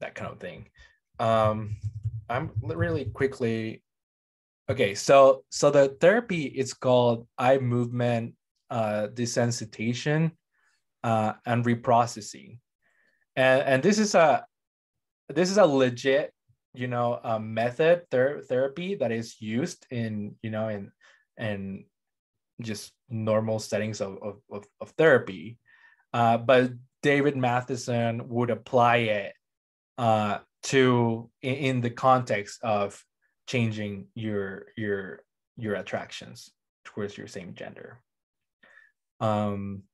that 0.00 0.14
kind 0.14 0.30
of 0.30 0.38
thing 0.40 0.66
um, 1.18 1.76
I'm 2.28 2.50
really 2.62 3.06
quickly. 3.06 3.82
Okay, 4.70 4.94
so 4.94 5.44
so 5.50 5.70
the 5.70 5.96
therapy 6.00 6.44
is 6.44 6.74
called 6.74 7.26
eye 7.38 7.58
movement 7.58 8.34
uh, 8.70 9.08
desensitization 9.12 10.32
uh, 11.02 11.34
and 11.46 11.64
reprocessing, 11.64 12.58
and 13.38 13.62
and 13.62 13.82
this 13.82 13.98
is 13.98 14.14
a 14.16 14.44
this 15.28 15.50
is 15.50 15.58
a 15.58 15.64
legit 15.64 16.32
you 16.74 16.88
know 16.88 17.20
a 17.22 17.38
method 17.38 18.02
ther- 18.10 18.42
therapy 18.48 18.96
that 18.96 19.12
is 19.12 19.40
used 19.40 19.86
in 19.90 20.34
you 20.42 20.50
know 20.50 20.68
in 20.68 20.90
in 21.38 21.84
just 22.60 22.92
normal 23.08 23.60
settings 23.60 24.00
of 24.00 24.18
of, 24.22 24.40
of, 24.50 24.66
of 24.80 24.90
therapy, 24.98 25.56
uh, 26.12 26.36
but 26.36 26.72
David 27.02 27.36
Matheson 27.36 28.28
would 28.28 28.50
apply 28.50 28.96
it 28.96 29.32
uh, 29.96 30.38
to 30.64 31.30
in, 31.40 31.54
in 31.54 31.80
the 31.80 31.90
context 31.90 32.58
of 32.64 33.00
changing 33.46 34.08
your 34.14 34.66
your 34.76 35.20
your 35.56 35.76
attractions 35.76 36.50
towards 36.84 37.16
your 37.16 37.28
same 37.28 37.54
gender. 37.54 38.00
Um 39.20 39.84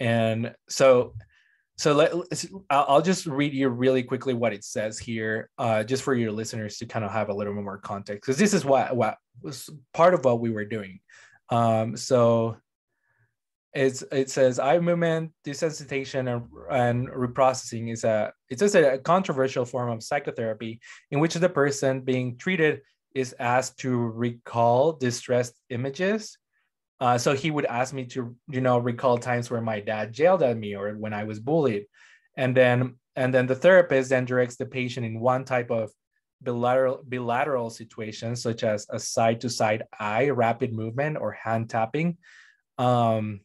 and 0.00 0.54
so 0.68 1.14
so 1.76 1.92
let, 1.92 2.12
I'll 2.70 3.02
just 3.02 3.26
read 3.26 3.52
you 3.52 3.68
really 3.68 4.02
quickly 4.02 4.32
what 4.32 4.52
it 4.52 4.62
says 4.62 4.98
here, 4.98 5.50
uh, 5.58 5.82
just 5.82 6.04
for 6.04 6.14
your 6.14 6.30
listeners 6.30 6.78
to 6.78 6.86
kind 6.86 7.04
of 7.04 7.10
have 7.10 7.30
a 7.30 7.34
little 7.34 7.52
bit 7.52 7.64
more 7.64 7.78
context, 7.78 8.22
because 8.22 8.38
this 8.38 8.54
is 8.54 8.64
what 8.64 8.96
what 8.96 9.18
was 9.42 9.68
part 9.92 10.14
of 10.14 10.24
what 10.24 10.40
we 10.40 10.50
were 10.50 10.64
doing. 10.64 11.00
Um, 11.50 11.96
so 11.96 12.56
it's 13.74 14.02
it 14.12 14.30
says 14.30 14.60
eye 14.60 14.78
movement 14.78 15.32
desensitization 15.44 16.32
and, 16.32 16.46
and 16.70 17.08
reprocessing 17.08 17.92
is 17.92 18.04
a 18.04 18.32
it's 18.48 18.60
just 18.60 18.76
a 18.76 18.98
controversial 18.98 19.64
form 19.64 19.90
of 19.90 20.02
psychotherapy 20.02 20.80
in 21.10 21.18
which 21.18 21.34
the 21.34 21.48
person 21.48 22.00
being 22.00 22.36
treated 22.36 22.82
is 23.16 23.34
asked 23.40 23.78
to 23.80 23.90
recall 23.96 24.92
distressed 24.92 25.60
images 25.70 26.38
uh, 27.00 27.18
so 27.18 27.34
he 27.34 27.50
would 27.50 27.66
ask 27.66 27.92
me 27.92 28.04
to 28.04 28.36
you 28.48 28.60
know 28.60 28.78
recall 28.78 29.18
times 29.18 29.50
where 29.50 29.60
my 29.60 29.80
dad 29.80 30.12
jailed 30.12 30.42
at 30.42 30.56
me 30.56 30.74
or 30.74 30.92
when 30.94 31.12
i 31.12 31.24
was 31.24 31.40
bullied. 31.40 31.86
And 32.36 32.56
then 32.56 32.96
and 33.16 33.32
then 33.32 33.46
the 33.46 33.54
therapist 33.54 34.10
then 34.10 34.24
directs 34.24 34.56
the 34.56 34.66
patient 34.66 35.06
in 35.06 35.20
one 35.20 35.44
type 35.44 35.70
of 35.70 35.90
bilateral 36.42 37.02
bilateral 37.06 37.70
situation 37.70 38.36
such 38.36 38.64
as 38.64 38.86
a 38.90 38.98
side 38.98 39.40
to 39.40 39.50
side 39.50 39.84
eye 39.98 40.30
rapid 40.30 40.72
movement 40.72 41.16
or 41.16 41.32
hand 41.32 41.70
tapping. 41.70 42.16
Um, 42.78 43.40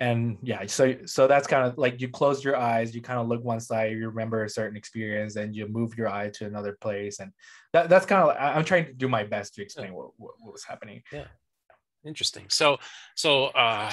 and 0.00 0.38
yeah 0.42 0.64
so 0.66 0.94
so 1.06 1.26
that's 1.26 1.48
kind 1.48 1.66
of 1.66 1.76
like 1.76 2.00
you 2.00 2.08
close 2.08 2.44
your 2.44 2.56
eyes 2.56 2.94
you 2.94 3.02
kind 3.02 3.18
of 3.18 3.26
look 3.26 3.42
one 3.42 3.58
side 3.58 3.90
you 3.90 4.06
remember 4.06 4.44
a 4.44 4.48
certain 4.48 4.76
experience 4.76 5.34
and 5.34 5.56
you 5.56 5.66
move 5.66 5.98
your 5.98 6.08
eye 6.08 6.30
to 6.30 6.46
another 6.46 6.78
place. 6.80 7.18
And 7.18 7.32
that, 7.72 7.88
that's 7.88 8.06
kind 8.06 8.22
of 8.22 8.28
like, 8.28 8.38
i'm 8.40 8.64
trying 8.64 8.86
to 8.86 8.92
do 8.92 9.08
my 9.08 9.24
best 9.24 9.54
to 9.54 9.62
explain 9.62 9.94
what, 9.94 10.10
what, 10.16 10.34
what 10.38 10.52
was 10.52 10.64
happening. 10.64 11.02
Yeah 11.12 11.24
interesting. 12.04 12.46
So 12.48 12.78
so 13.14 13.46
uh 13.46 13.92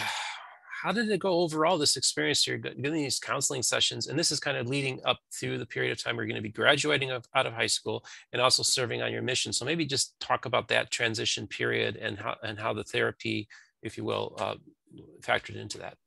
how 0.85 0.91
did 0.91 1.09
it 1.09 1.19
go 1.19 1.39
overall 1.39 1.79
this 1.79 1.97
experience? 1.97 2.45
You're 2.45 2.59
getting 2.59 2.93
these 2.93 3.17
counseling 3.17 3.63
sessions 3.63 4.05
and 4.05 4.19
this 4.19 4.31
is 4.31 4.39
kind 4.39 4.55
of 4.55 4.67
leading 4.67 4.99
up 5.03 5.17
through 5.33 5.57
the 5.57 5.65
period 5.65 5.91
of 5.91 6.03
time 6.03 6.15
we're 6.15 6.27
going 6.27 6.35
to 6.35 6.41
be 6.43 6.49
graduating 6.49 7.09
out 7.09 7.45
of 7.47 7.53
high 7.53 7.65
school 7.65 8.05
and 8.33 8.41
also 8.41 8.61
serving 8.61 9.01
on 9.01 9.11
your 9.11 9.23
mission. 9.23 9.51
So 9.51 9.65
maybe 9.65 9.85
just 9.85 10.19
talk 10.19 10.45
about 10.45 10.67
that 10.67 10.91
transition 10.91 11.47
period 11.47 11.95
and 11.95 12.19
how 12.19 12.35
and 12.43 12.59
how 12.59 12.73
the 12.73 12.83
therapy 12.83 13.47
if 13.81 13.97
you 13.97 14.03
will 14.03 14.35
uh, 14.39 14.55
factored 15.21 15.55
into 15.55 15.79
that. 15.79 15.97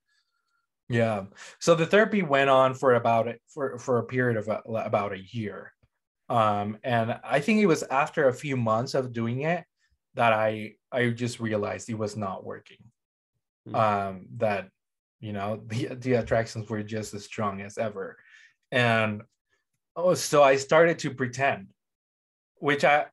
Yeah. 0.88 1.24
So 1.59 1.74
the 1.74 1.86
therapy 1.86 2.22
went 2.22 2.49
on 2.49 2.74
for 2.74 2.94
about 2.94 3.28
for 3.49 3.78
for 3.78 3.99
a 3.99 4.05
period 4.05 4.36
of 4.36 4.49
a, 4.49 4.62
uh, 4.62 4.82
about 4.84 5.12
a 5.12 5.24
year. 5.32 5.72
Um 6.28 6.78
and 6.84 7.18
i 7.24 7.40
think 7.40 7.61
it 7.61 7.66
was 7.66 7.82
after 7.84 8.28
a 8.28 8.34
few 8.34 8.57
months 8.57 8.94
of 8.94 9.12
doing 9.12 9.42
it 9.42 9.64
that 10.14 10.32
i 10.32 10.74
i 10.93 11.09
just 11.09 11.41
realized 11.41 11.89
it 11.89 11.99
was 11.99 12.16
not 12.16 12.45
working 12.45 12.78
mm-hmm. 13.68 13.76
um 13.76 14.26
that 14.36 14.68
you 15.20 15.32
know 15.32 15.61
the 15.66 15.86
the 15.95 16.14
attractions 16.14 16.68
were 16.68 16.82
just 16.82 17.14
as 17.14 17.24
strong 17.24 17.61
as 17.61 17.78
ever 17.78 18.16
and 18.70 19.22
oh 19.97 20.14
so 20.14 20.43
i 20.43 20.57
started 20.57 20.99
to 20.99 21.11
pretend 21.11 21.68
which 22.57 22.84
i 22.84 23.07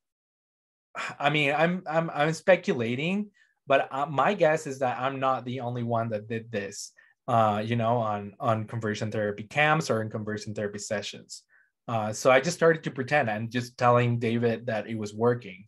i 1.19 1.29
mean 1.29 1.53
i'm 1.55 1.83
i'm 1.87 2.09
i'm 2.13 2.33
speculating 2.33 3.29
but 3.67 3.87
uh, 3.91 4.05
my 4.05 4.33
guess 4.33 4.67
is 4.67 4.79
that 4.79 4.99
I'm 4.99 5.19
not 5.19 5.45
the 5.45 5.61
only 5.61 5.83
one 5.83 6.09
that 6.09 6.27
did 6.27 6.51
this, 6.51 6.91
uh, 7.27 7.61
you 7.65 7.75
know, 7.75 7.97
on 7.97 8.33
on 8.39 8.65
conversion 8.65 9.11
therapy 9.11 9.43
camps 9.43 9.89
or 9.89 10.01
in 10.01 10.09
conversion 10.09 10.53
therapy 10.53 10.79
sessions. 10.79 11.43
Uh, 11.87 12.13
so 12.13 12.31
I 12.31 12.39
just 12.39 12.57
started 12.57 12.83
to 12.83 12.91
pretend 12.91 13.29
and 13.29 13.51
just 13.51 13.77
telling 13.77 14.19
David 14.19 14.67
that 14.67 14.87
it 14.87 14.97
was 14.97 15.13
working. 15.13 15.65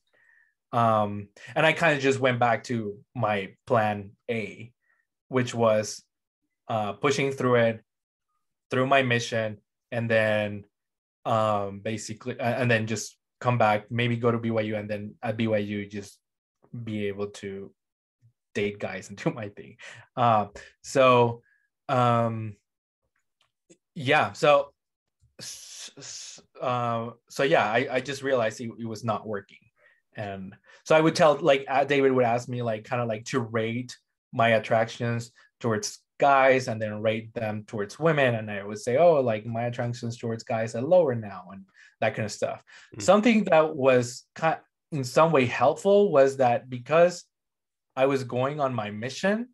Um, 0.71 1.29
and 1.55 1.65
I 1.65 1.73
kind 1.73 1.95
of 1.95 2.01
just 2.01 2.19
went 2.19 2.39
back 2.39 2.65
to 2.65 2.97
my 3.15 3.55
plan 3.65 4.11
A, 4.29 4.71
which 5.29 5.53
was 5.53 6.03
uh, 6.67 6.93
pushing 6.93 7.31
through 7.31 7.55
it, 7.55 7.83
through 8.69 8.87
my 8.87 9.01
mission, 9.01 9.57
and 9.91 10.09
then 10.09 10.65
um, 11.25 11.79
basically, 11.79 12.39
and 12.39 12.69
then 12.69 12.87
just 12.87 13.17
come 13.39 13.57
back, 13.57 13.89
maybe 13.89 14.17
go 14.17 14.31
to 14.31 14.39
BYU, 14.39 14.77
and 14.77 14.89
then 14.89 15.15
at 15.23 15.37
BYU 15.37 15.89
just 15.89 16.19
be 16.83 17.07
able 17.07 17.27
to 17.27 17.71
date 18.53 18.79
guys 18.79 19.09
and 19.09 19.17
do 19.23 19.31
my 19.31 19.49
thing. 19.49 19.77
Uh, 20.15 20.47
so 20.81 21.41
um, 21.89 22.55
yeah, 23.95 24.33
so 24.33 24.73
uh, 26.61 27.09
so 27.29 27.43
yeah, 27.43 27.65
I, 27.65 27.87
I 27.91 27.99
just 27.99 28.23
realized 28.23 28.59
it, 28.61 28.71
it 28.79 28.85
was 28.85 29.03
not 29.03 29.27
working, 29.27 29.59
and 30.17 30.55
so 30.83 30.95
I 30.95 31.01
would 31.01 31.15
tell 31.15 31.37
like 31.37 31.65
David 31.87 32.11
would 32.11 32.25
ask 32.25 32.49
me 32.49 32.61
like 32.61 32.83
kind 32.83 33.01
of 33.01 33.07
like 33.07 33.25
to 33.25 33.39
rate 33.39 33.95
my 34.33 34.49
attractions 34.49 35.31
towards 35.59 35.99
guys 36.19 36.67
and 36.67 36.81
then 36.81 37.01
rate 37.01 37.33
them 37.33 37.63
towards 37.67 37.99
women. 37.99 38.35
And 38.35 38.49
i 38.49 38.63
would 38.63 38.79
say 38.79 38.97
oh 38.97 39.21
like 39.21 39.45
my 39.45 39.65
attractions 39.65 40.17
towards 40.17 40.43
guys 40.43 40.75
are 40.75 40.81
lower 40.81 41.15
now 41.15 41.49
and 41.51 41.63
that 42.01 42.15
kind 42.15 42.25
of 42.25 42.31
stuff. 42.31 42.63
Mm-hmm. 42.93 43.01
something 43.01 43.43
that 43.45 43.75
was 43.75 44.25
kind 44.35 44.55
of, 44.55 44.59
in 44.91 45.03
some 45.03 45.31
way 45.31 45.45
helpful 45.45 46.11
was 46.11 46.37
that 46.37 46.69
because 46.69 47.25
i 47.95 48.05
was 48.05 48.23
going 48.23 48.59
on 48.59 48.73
my 48.73 48.89
mission 48.89 49.49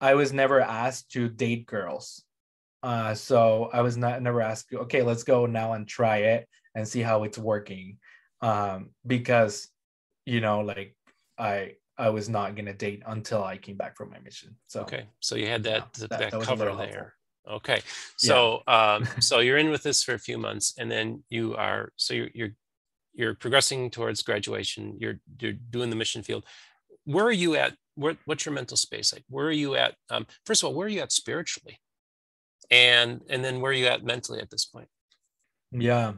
i 0.00 0.14
was 0.14 0.32
never 0.32 0.60
asked 0.60 1.12
to 1.12 1.28
date 1.28 1.66
girls. 1.66 2.22
Uh, 2.82 3.14
so 3.14 3.70
i 3.72 3.80
was 3.80 3.96
not 3.96 4.20
never 4.20 4.40
asked 4.40 4.72
okay 4.72 5.02
let's 5.02 5.24
go 5.24 5.46
now 5.46 5.72
and 5.72 5.88
try 5.88 6.18
it 6.18 6.48
and 6.74 6.86
see 6.86 7.00
how 7.00 7.24
it's 7.24 7.38
working. 7.38 7.98
Um, 8.42 8.90
because 9.06 9.68
you 10.26 10.40
know 10.40 10.60
like 10.60 10.94
i 11.38 11.72
I 11.98 12.10
was 12.10 12.28
not 12.28 12.54
going 12.54 12.66
to 12.66 12.74
date 12.74 13.02
until 13.06 13.42
I 13.42 13.56
came 13.56 13.76
back 13.76 13.96
from 13.96 14.10
my 14.10 14.18
mission. 14.18 14.56
So 14.66 14.82
okay, 14.82 15.04
so 15.20 15.34
you 15.34 15.46
had 15.46 15.62
that 15.64 15.76
yeah, 15.76 15.86
that, 16.00 16.10
that, 16.10 16.30
that 16.30 16.42
cover 16.42 16.74
there. 16.76 17.14
Okay, 17.48 17.80
so 18.16 18.62
yeah. 18.68 18.94
um, 18.94 19.08
so 19.20 19.40
you're 19.40 19.56
in 19.56 19.70
with 19.70 19.82
this 19.82 20.02
for 20.02 20.14
a 20.14 20.18
few 20.18 20.38
months, 20.38 20.74
and 20.78 20.90
then 20.90 21.22
you 21.30 21.54
are 21.56 21.92
so 21.96 22.14
you're 22.14 22.30
you're 22.34 22.50
you're 23.14 23.34
progressing 23.34 23.90
towards 23.90 24.22
graduation. 24.22 24.96
You're 25.00 25.20
you're 25.40 25.54
doing 25.54 25.90
the 25.90 25.96
mission 25.96 26.22
field. 26.22 26.44
Where 27.04 27.24
are 27.24 27.32
you 27.32 27.56
at? 27.56 27.74
Where, 27.94 28.16
what's 28.26 28.44
your 28.44 28.54
mental 28.54 28.76
space 28.76 29.12
like? 29.12 29.24
Where 29.30 29.46
are 29.46 29.52
you 29.52 29.74
at? 29.76 29.94
Um, 30.10 30.26
first 30.44 30.62
of 30.62 30.68
all, 30.68 30.74
where 30.74 30.86
are 30.86 30.90
you 30.90 31.00
at 31.00 31.12
spiritually? 31.12 31.80
And 32.70 33.22
and 33.30 33.42
then 33.42 33.60
where 33.60 33.70
are 33.70 33.74
you 33.74 33.86
at 33.86 34.04
mentally 34.04 34.40
at 34.40 34.50
this 34.50 34.66
point? 34.66 34.88
Yeah, 35.72 36.12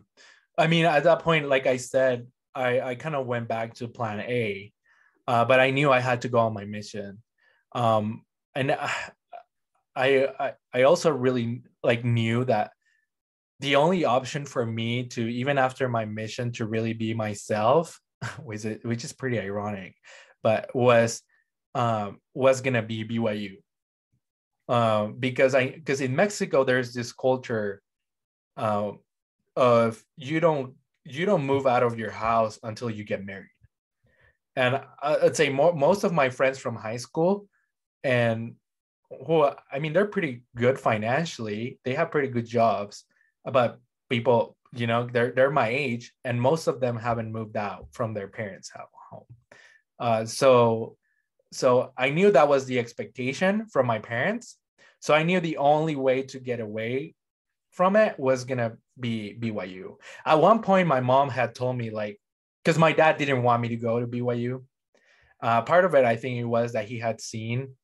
I 0.56 0.66
mean, 0.66 0.86
at 0.86 1.04
that 1.04 1.20
point, 1.20 1.48
like 1.48 1.66
I 1.66 1.76
said, 1.76 2.26
I 2.59 2.90
I 2.90 2.94
kind 2.94 3.14
of 3.14 3.26
went 3.26 3.48
back 3.48 3.74
to 3.74 3.88
Plan 3.88 4.20
A 4.20 4.72
uh, 5.28 5.44
but 5.44 5.61
I 5.61 5.70
knew 5.70 5.92
I 5.92 6.00
had 6.00 6.22
to 6.22 6.30
go 6.30 6.38
on 6.38 6.54
my 6.54 6.64
mission. 6.64 7.22
Um, 7.74 8.24
and 8.54 8.72
I, 8.72 8.90
I, 9.94 10.52
I 10.72 10.82
also 10.84 11.11
really 11.11 11.62
like 11.84 12.02
knew 12.02 12.46
that 12.46 12.70
the 13.61 13.76
only 13.76 14.06
option 14.06 14.46
for 14.46 14.64
me 14.64 15.04
to 15.09 15.28
even 15.28 15.59
after 15.59 15.86
my 15.86 16.06
mission 16.06 16.50
to 16.52 16.66
really 16.66 16.94
be 16.94 17.12
myself, 17.12 18.00
which 18.42 18.64
is 18.64 18.78
which 18.82 19.04
is 19.04 19.12
pretty 19.12 19.38
ironic, 19.38 19.96
but 20.42 20.74
was 20.74 21.20
um, 21.74 22.20
was 22.32 22.62
gonna 22.62 22.82
be 22.82 23.04
BYU. 23.04 23.56
Um, 24.72 25.16
because 25.18 25.54
I 25.54 25.68
because 25.68 26.00
in 26.00 26.16
Mexico 26.16 26.64
there's 26.64 26.94
this 26.94 27.12
culture 27.12 27.82
uh, 28.56 28.92
of 29.56 30.02
you 30.16 30.40
don't 30.40 30.74
you 31.09 31.26
don't 31.26 31.44
move 31.44 31.66
out 31.66 31.82
of 31.82 31.98
your 31.98 32.11
house 32.11 32.59
until 32.62 32.90
you 32.90 33.04
get 33.04 33.24
married. 33.24 33.46
And 34.56 34.80
I'd 35.02 35.36
say 35.36 35.50
most 35.50 36.04
of 36.04 36.12
my 36.12 36.30
friends 36.30 36.59
from 36.59 36.74
high 36.74 36.96
school 36.96 37.48
and 38.02 38.54
who 39.26 39.48
I 39.72 39.78
mean 39.78 39.92
they're 39.92 40.06
pretty 40.06 40.42
good 40.56 40.78
financially. 40.78 41.78
They 41.84 41.94
have 41.94 42.11
pretty 42.11 42.28
good 42.28 42.46
jobs 42.46 43.04
but 43.44 43.78
people 44.11 44.56
you 44.72 44.86
know 44.86 45.09
they're 45.11 45.32
they're 45.32 45.50
my 45.50 45.68
age 45.68 46.12
and 46.24 46.40
most 46.40 46.66
of 46.66 46.80
them 46.80 46.96
haven't 46.96 47.32
moved 47.32 47.56
out 47.56 47.88
from 47.92 48.14
their 48.14 48.28
parents 48.28 48.70
home. 49.11 49.24
Uh, 49.98 50.24
so 50.24 50.96
so 51.52 51.92
I 51.96 52.11
knew 52.11 52.30
that 52.30 52.48
was 52.48 52.66
the 52.66 52.78
expectation 52.78 53.66
from 53.72 53.86
my 53.86 53.98
parents. 53.98 54.56
So 55.00 55.14
I 55.14 55.22
knew 55.22 55.40
the 55.40 55.56
only 55.56 55.96
way 55.96 56.22
to 56.24 56.38
get 56.38 56.61
away 56.61 57.14
from 57.70 57.96
it 57.96 58.18
was 58.18 58.44
gonna 58.44 58.76
be 59.01 59.36
BYU 59.38 59.96
at 60.26 60.40
one 60.40 60.62
point 60.62 60.88
my 60.88 61.01
mom 61.01 61.28
had 61.28 61.55
told 61.55 61.76
me 61.76 61.90
like 61.90 62.20
because 62.68 62.78
my 62.78 62.92
dad 62.92 63.16
didn't 63.16 63.42
want 63.42 63.62
me 63.62 63.68
to 63.68 63.76
go 63.76 63.99
to 63.99 64.07
BYU. 64.07 64.62
Uh, 65.40 65.62
part 65.62 65.86
of 65.86 65.94
it, 65.94 66.05
I 66.05 66.16
think, 66.16 66.38
it 66.38 66.44
was 66.44 66.74
that 66.74 66.86
he 66.86 66.99
had 66.99 67.18
seen, 67.18 67.76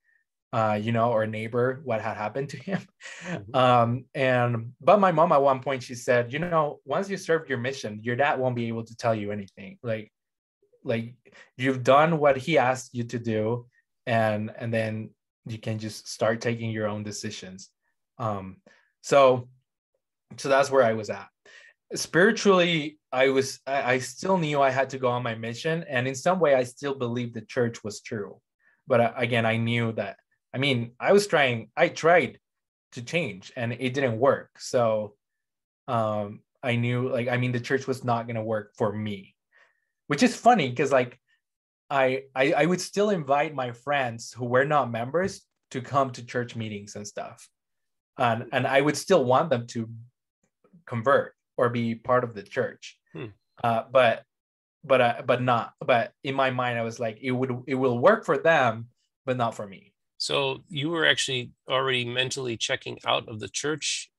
uh, 0.52 0.78
you 0.80 0.92
know, 0.92 1.10
or 1.10 1.26
neighbor 1.26 1.80
what 1.84 2.02
had 2.02 2.18
happened 2.18 2.50
to 2.50 2.58
him. 2.58 2.86
Mm-hmm. 3.26 3.54
Um, 3.56 4.04
and 4.14 4.72
but 4.82 5.00
my 5.00 5.10
mom 5.10 5.32
at 5.32 5.40
one 5.40 5.60
point 5.60 5.82
she 5.82 5.94
said, 5.94 6.34
you 6.34 6.38
know, 6.38 6.80
once 6.84 7.08
you 7.08 7.16
serve 7.16 7.48
your 7.48 7.56
mission, 7.56 8.00
your 8.02 8.16
dad 8.16 8.38
won't 8.38 8.56
be 8.56 8.68
able 8.68 8.84
to 8.84 8.94
tell 8.94 9.14
you 9.14 9.32
anything. 9.32 9.78
Like, 9.82 10.12
like 10.82 11.14
you've 11.56 11.82
done 11.82 12.18
what 12.18 12.36
he 12.36 12.58
asked 12.58 12.94
you 12.94 13.04
to 13.04 13.18
do, 13.18 13.66
and 14.06 14.52
and 14.54 14.70
then 14.70 15.10
you 15.46 15.56
can 15.56 15.78
just 15.78 16.08
start 16.08 16.42
taking 16.42 16.70
your 16.70 16.88
own 16.88 17.04
decisions. 17.04 17.70
Um, 18.18 18.56
so, 19.00 19.48
so 20.36 20.48
that's 20.48 20.70
where 20.70 20.82
I 20.82 20.92
was 20.92 21.10
at. 21.10 21.28
Spiritually 21.94 22.98
i 23.14 23.28
was 23.28 23.60
I, 23.66 23.98
still 23.98 24.36
knew 24.36 24.60
i 24.60 24.70
had 24.70 24.90
to 24.90 24.98
go 24.98 25.08
on 25.08 25.22
my 25.22 25.36
mission 25.36 25.84
and 25.88 26.08
in 26.08 26.16
some 26.16 26.40
way 26.40 26.54
i 26.54 26.64
still 26.64 26.96
believed 26.96 27.34
the 27.34 27.42
church 27.42 27.84
was 27.84 28.00
true. 28.00 28.40
But 28.86 29.00
uh, 29.00 29.12
again 29.16 29.46
i 29.46 29.56
knew 29.56 29.92
that 29.92 30.16
i 30.52 30.58
mean 30.58 30.92
i 30.98 31.12
was 31.12 31.26
trying 31.26 31.70
i 31.76 31.88
tried 31.88 32.38
to 32.92 33.02
change 33.02 33.52
and 33.56 33.72
it 33.72 33.94
didn't 33.94 34.18
work. 34.18 34.50
So 34.58 35.14
um 35.86 36.40
i 36.62 36.76
knew 36.76 37.08
like 37.08 37.28
i 37.28 37.36
mean 37.36 37.52
the 37.52 37.60
church 37.60 37.86
was 37.86 38.02
not 38.04 38.26
going 38.26 38.36
to 38.36 38.42
work 38.42 38.72
for 38.76 38.92
me 38.92 39.34
which 40.06 40.22
is 40.22 40.34
funny 40.34 40.68
because 40.70 40.90
like 40.90 41.18
I, 41.90 42.24
I 42.34 42.52
i 42.52 42.66
would 42.66 42.80
still 42.80 43.10
invite 43.10 43.54
my 43.54 43.70
friends 43.72 44.32
who 44.32 44.46
were 44.46 44.64
not 44.64 44.90
members 44.90 45.42
to 45.70 45.80
come 45.80 46.10
to 46.12 46.24
church 46.24 46.56
meetings 46.56 46.96
and 46.96 47.06
stuff. 47.06 47.48
And 48.18 48.46
and 48.52 48.66
i 48.66 48.80
would 48.80 48.96
still 48.96 49.24
want 49.24 49.50
them 49.50 49.66
to 49.68 49.88
convert 50.86 51.34
or 51.56 51.68
be 51.68 51.94
part 51.94 52.24
of 52.24 52.34
the 52.34 52.42
church. 52.42 52.98
Hmm. 53.12 53.26
Uh, 53.62 53.84
but 53.90 54.24
but 54.84 55.00
uh, 55.00 55.22
but 55.24 55.42
not. 55.42 55.72
But 55.84 56.12
in 56.22 56.34
my 56.34 56.50
mind, 56.50 56.78
I 56.78 56.82
was 56.82 57.00
like, 57.00 57.18
it 57.22 57.30
would 57.30 57.62
it 57.66 57.74
will 57.74 57.98
work 57.98 58.24
for 58.24 58.38
them, 58.38 58.88
but 59.24 59.36
not 59.36 59.54
for 59.54 59.66
me. 59.66 59.92
So 60.18 60.62
you 60.68 60.90
were 60.90 61.06
actually 61.06 61.52
already 61.68 62.04
mentally 62.04 62.56
checking 62.56 62.98
out 63.06 63.28
of 63.28 63.40
the 63.40 63.48
church 63.48 64.10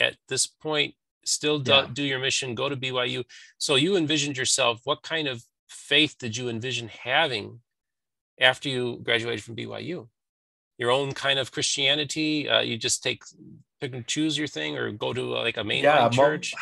at 0.00 0.16
this 0.28 0.46
point. 0.46 0.94
Still 1.24 1.58
do, 1.58 1.72
yeah. 1.72 1.86
do 1.92 2.04
your 2.04 2.18
mission, 2.18 2.54
go 2.54 2.68
to 2.68 2.76
BYU. 2.76 3.24
So 3.58 3.74
you 3.74 3.96
envisioned 3.96 4.36
yourself. 4.36 4.80
What 4.84 5.02
kind 5.02 5.26
of 5.26 5.42
faith 5.68 6.16
did 6.18 6.36
you 6.36 6.48
envision 6.48 6.88
having 6.88 7.60
after 8.40 8.68
you 8.68 9.00
graduated 9.02 9.42
from 9.42 9.56
BYU? 9.56 10.08
Your 10.78 10.90
own 10.90 11.12
kind 11.12 11.38
of 11.38 11.52
Christianity. 11.52 12.48
Uh, 12.48 12.60
you 12.60 12.76
just 12.76 13.02
take 13.02 13.22
pick 13.80 13.94
and 13.94 14.06
choose 14.06 14.36
your 14.36 14.46
thing 14.46 14.76
or 14.76 14.90
go 14.92 15.12
to 15.12 15.36
uh, 15.36 15.42
like 15.42 15.56
a 15.56 15.62
mainline 15.62 15.82
yeah, 15.82 16.08
church? 16.08 16.54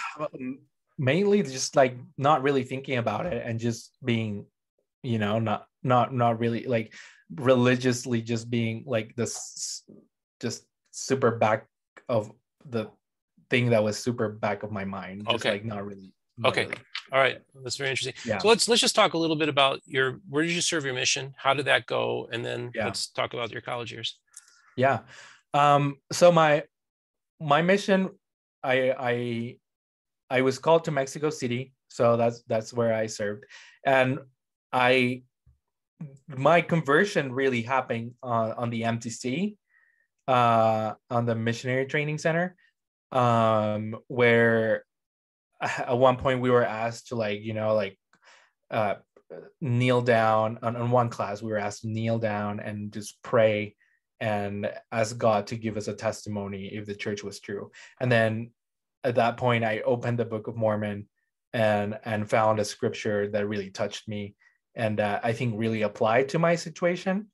mainly 0.99 1.43
just 1.43 1.75
like 1.77 1.97
not 2.17 2.43
really 2.43 2.63
thinking 2.63 2.99
about 2.99 3.27
it 3.27 3.43
and 3.45 3.59
just 3.59 3.93
being, 4.05 4.47
you 5.03 5.19
know, 5.19 5.39
not 5.39 5.67
not 5.83 6.15
not 6.15 6.39
really 6.39 6.65
like 6.65 6.95
religiously 7.35 8.23
just 8.23 8.51
being 8.51 8.85
like 8.87 9.15
this 9.17 9.83
just 10.41 10.65
super 10.91 11.33
back 11.33 11.67
of 12.09 12.31
the 12.69 12.91
thing 13.51 13.71
that 13.71 13.83
was 13.83 13.99
super 13.99 14.29
back 14.29 14.63
of 14.63 14.71
my 14.71 14.85
mind. 14.85 15.25
Just 15.25 15.37
okay. 15.37 15.53
like 15.53 15.65
not 15.65 15.85
really. 15.85 16.13
Not 16.39 16.51
okay. 16.51 16.65
Really. 16.67 16.79
All 17.13 17.21
right. 17.21 17.39
That's 17.63 17.77
very 17.77 17.91
interesting. 17.91 18.15
Yeah. 18.25 18.39
So 18.39 18.49
let's 18.49 18.69
let's 18.69 18.81
just 18.81 18.95
talk 18.95 19.15
a 19.15 19.19
little 19.19 19.37
bit 19.37 19.49
about 19.49 19.81
your 19.85 20.21
where 20.29 20.43
did 20.43 20.53
you 20.53 20.61
serve 20.61 20.85
your 20.85 20.95
mission? 20.95 21.35
How 21.37 21.55
did 21.55 21.67
that 21.67 21.87
go? 21.87 22.29
And 22.33 22.45
then 22.45 22.71
yeah. 22.75 22.87
let's 22.87 23.09
talk 23.09 23.35
about 23.35 23.53
your 23.53 23.61
college 23.61 23.93
years. 23.93 24.19
Yeah. 24.77 25.01
Um, 25.53 25.99
so 26.11 26.33
my 26.33 26.65
my 27.45 27.63
mission, 27.63 28.11
I 28.63 28.95
I 28.99 29.57
I 30.31 30.41
was 30.41 30.59
called 30.59 30.85
to 30.85 30.91
Mexico 30.91 31.31
City, 31.31 31.73
so 31.89 32.17
that's 32.17 32.43
that's 32.49 32.73
where 32.73 32.95
I 32.95 33.07
served, 33.07 33.45
and 33.85 34.19
I 34.73 35.23
my 36.27 36.61
conversion 36.61 37.33
really 37.33 37.63
happened 37.63 38.13
uh, 38.23 38.55
on 38.57 38.71
the 38.71 38.83
MTC, 38.83 39.57
uh, 40.27 40.95
on 41.11 41.27
the 41.27 41.35
Missionary 41.35 41.87
Training 41.87 42.19
Center, 42.19 42.57
um, 43.13 43.97
where 44.09 44.85
at 45.61 45.97
one 45.97 46.17
point 46.17 46.41
we 46.41 46.51
were 46.51 46.65
asked 46.65 47.09
to 47.09 47.15
like 47.15 47.43
you 47.43 47.53
know 47.53 47.75
like 47.75 47.99
uh, 48.71 48.95
kneel 49.61 50.01
down 50.01 50.59
on, 50.63 50.77
on 50.77 50.91
one 50.91 51.11
class 51.11 51.43
we 51.43 51.51
were 51.51 51.59
asked 51.59 51.83
to 51.83 51.89
kneel 51.89 52.19
down 52.19 52.61
and 52.61 52.93
just 52.93 53.23
pray 53.23 53.75
and 54.21 54.71
ask 54.93 55.17
God 55.19 55.47
to 55.49 55.57
give 55.57 55.77
us 55.77 55.89
a 55.89 55.95
testimony 55.95 56.67
if 56.67 56.87
the 56.87 56.95
church 56.95 57.23
was 57.23 57.41
true. 57.41 57.71
And 58.01 58.11
then 58.11 58.51
at 59.03 59.17
that 59.17 59.37
point, 59.37 59.65
I 59.65 59.81
opened 59.81 60.19
the 60.19 60.25
Book 60.25 60.47
of 60.47 60.57
Mormon 60.57 61.09
and 61.53 61.99
and 62.05 62.29
found 62.29 62.59
a 62.59 62.65
scripture 62.65 63.29
that 63.29 63.49
really 63.49 63.71
touched 63.71 64.09
me 64.09 64.35
and 64.75 65.01
uh, 65.01 65.21
I 65.23 65.33
think 65.33 65.55
really 65.57 65.83
applied 65.83 66.29
to 66.31 66.39
my 66.39 66.57
situation. 66.57 67.29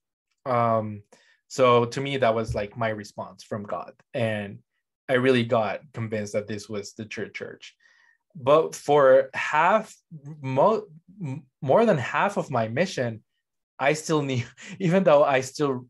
Um, 0.46 1.02
so 1.48 1.86
to 1.86 2.00
me, 2.00 2.16
that 2.18 2.34
was 2.34 2.54
like 2.54 2.76
my 2.76 2.90
response 2.90 3.42
from 3.42 3.64
God, 3.64 3.92
and 4.14 4.58
I 5.08 5.14
really 5.14 5.44
got 5.44 5.80
convinced 5.92 6.34
that 6.34 6.46
this 6.46 6.68
was 6.68 6.92
the 6.92 7.04
church 7.04 7.34
church. 7.34 7.74
But 8.36 8.74
for 8.76 9.30
half, 9.34 9.94
mo- 10.40 10.86
more 11.60 11.84
than 11.84 11.98
half 11.98 12.36
of 12.36 12.50
my 12.50 12.68
mission, 12.68 13.22
I 13.78 13.94
still 13.94 14.22
knew, 14.22 14.44
even 14.78 15.02
though 15.02 15.24
I 15.24 15.40
still 15.40 15.86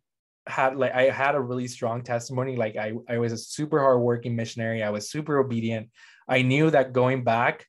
had 0.47 0.77
like 0.77 0.93
I 0.93 1.11
had 1.11 1.35
a 1.35 1.41
really 1.41 1.69
strong 1.69 2.03
testimony. 2.03 2.57
Like 2.57 2.77
I, 2.77 2.93
I 3.09 3.19
was 3.19 3.33
a 3.33 3.39
super 3.39 3.81
hardworking 3.81 4.37
missionary. 4.37 4.83
I 4.83 4.91
was 4.91 5.11
super 5.11 5.39
obedient. 5.39 5.91
I 6.29 6.43
knew 6.43 6.71
that 6.71 6.93
going 6.93 7.25
back, 7.25 7.67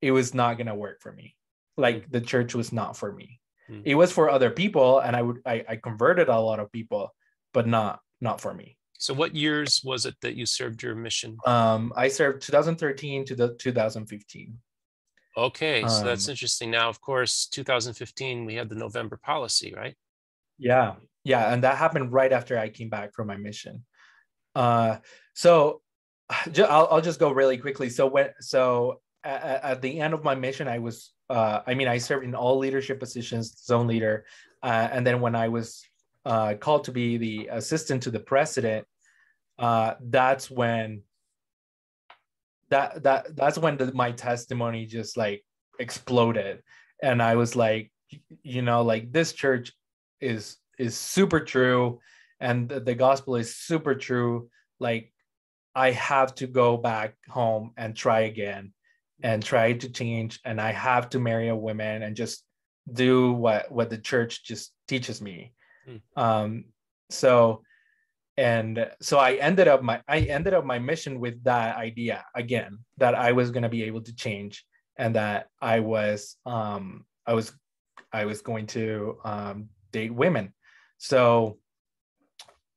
it 0.00 0.10
was 0.10 0.34
not 0.34 0.58
gonna 0.58 0.74
work 0.74 1.00
for 1.02 1.12
me. 1.12 1.36
Like 1.76 2.10
the 2.10 2.20
church 2.20 2.54
was 2.54 2.72
not 2.72 2.96
for 2.96 3.12
me. 3.12 3.40
Mm. 3.70 3.82
It 3.84 3.94
was 3.94 4.12
for 4.12 4.30
other 4.30 4.50
people, 4.50 5.00
and 5.00 5.16
I 5.16 5.22
would 5.22 5.40
I, 5.46 5.64
I 5.68 5.76
converted 5.76 6.28
a 6.28 6.38
lot 6.38 6.60
of 6.60 6.70
people, 6.72 7.14
but 7.52 7.66
not 7.66 8.00
not 8.20 8.40
for 8.40 8.52
me. 8.52 8.76
So, 8.98 9.12
what 9.12 9.34
years 9.34 9.82
was 9.84 10.06
it 10.06 10.14
that 10.22 10.36
you 10.36 10.46
served 10.46 10.82
your 10.82 10.94
mission? 10.94 11.36
Um, 11.46 11.92
I 11.96 12.08
served 12.08 12.42
2013 12.42 13.24
to 13.26 13.34
the 13.34 13.54
2015. 13.54 14.58
Okay, 15.36 15.82
so 15.88 15.96
um, 15.96 16.04
that's 16.06 16.28
interesting. 16.28 16.70
Now, 16.70 16.88
of 16.88 17.00
course, 17.00 17.46
2015 17.48 18.44
we 18.44 18.54
had 18.54 18.68
the 18.68 18.76
November 18.76 19.16
policy, 19.16 19.74
right? 19.76 19.96
Yeah, 20.58 20.94
yeah, 21.24 21.52
and 21.52 21.64
that 21.64 21.78
happened 21.78 22.12
right 22.12 22.32
after 22.32 22.58
I 22.58 22.68
came 22.68 22.90
back 22.90 23.14
from 23.14 23.26
my 23.26 23.36
mission. 23.36 23.84
Uh, 24.54 24.98
so 25.34 25.80
I'll, 26.30 26.88
I'll 26.90 27.00
just 27.00 27.18
go 27.18 27.32
really 27.32 27.58
quickly. 27.58 27.88
So 27.88 28.06
when 28.06 28.30
so 28.40 29.00
at, 29.24 29.64
at 29.64 29.82
the 29.82 30.00
end 30.00 30.14
of 30.14 30.22
my 30.22 30.34
mission, 30.34 30.68
I 30.68 30.78
was 30.78 31.12
uh, 31.30 31.60
I 31.66 31.74
mean 31.74 31.88
I 31.88 31.98
served 31.98 32.24
in 32.24 32.34
all 32.34 32.58
leadership 32.58 33.00
positions, 33.00 33.58
zone 33.64 33.86
leader, 33.86 34.26
uh, 34.62 34.88
and 34.92 35.06
then 35.06 35.20
when 35.20 35.34
I 35.34 35.48
was 35.48 35.82
uh, 36.26 36.54
called 36.54 36.84
to 36.84 36.92
be 36.92 37.16
the 37.16 37.48
assistant 37.50 38.02
to 38.04 38.10
the 38.10 38.20
president, 38.20 38.86
uh, 39.58 39.94
that's 40.00 40.50
when 40.50 41.02
that 42.68 43.02
that 43.02 43.34
that's 43.34 43.58
when 43.58 43.78
the, 43.78 43.92
my 43.94 44.12
testimony 44.12 44.84
just 44.84 45.16
like 45.16 45.42
exploded, 45.78 46.62
and 47.02 47.22
I 47.22 47.36
was 47.36 47.56
like, 47.56 47.90
you 48.42 48.60
know, 48.60 48.82
like 48.82 49.10
this 49.10 49.32
church 49.32 49.72
is 50.20 50.58
is 50.78 50.96
super 50.96 51.40
true 51.40 52.00
and 52.40 52.68
the, 52.68 52.94
gospel 52.94 53.36
is 53.36 53.56
super 53.56 53.94
true 53.94 54.48
like 54.80 55.12
i 55.74 55.90
have 55.90 56.34
to 56.34 56.46
go 56.46 56.76
back 56.76 57.14
home 57.28 57.72
and 57.76 57.96
try 57.96 58.20
again 58.20 58.72
and 59.22 59.42
try 59.42 59.72
to 59.72 59.88
change 59.88 60.40
and 60.44 60.60
i 60.60 60.72
have 60.72 61.08
to 61.08 61.18
marry 61.18 61.48
a 61.48 61.56
woman 61.56 62.02
and 62.02 62.16
just 62.16 62.44
do 62.92 63.32
what 63.32 63.70
what 63.70 63.90
the 63.90 63.98
church 63.98 64.44
just 64.44 64.72
teaches 64.88 65.22
me 65.22 65.52
mm. 65.88 66.00
um 66.16 66.64
so 67.10 67.62
and 68.36 68.90
so 69.00 69.18
i 69.18 69.34
ended 69.34 69.68
up 69.68 69.82
my 69.82 70.00
i 70.08 70.20
ended 70.20 70.54
up 70.54 70.64
my 70.64 70.78
mission 70.78 71.20
with 71.20 71.42
that 71.44 71.76
idea 71.76 72.24
again 72.34 72.78
that 72.98 73.14
i 73.14 73.32
was 73.32 73.50
going 73.50 73.62
to 73.62 73.68
be 73.68 73.84
able 73.84 74.02
to 74.02 74.14
change 74.14 74.64
and 74.96 75.14
that 75.14 75.46
i 75.62 75.80
was 75.80 76.36
um 76.44 77.04
i 77.26 77.32
was 77.32 77.52
i 78.12 78.24
was 78.24 78.42
going 78.42 78.66
to 78.66 79.16
um 79.24 79.68
date 79.92 80.12
women 80.12 80.52
so, 80.98 81.58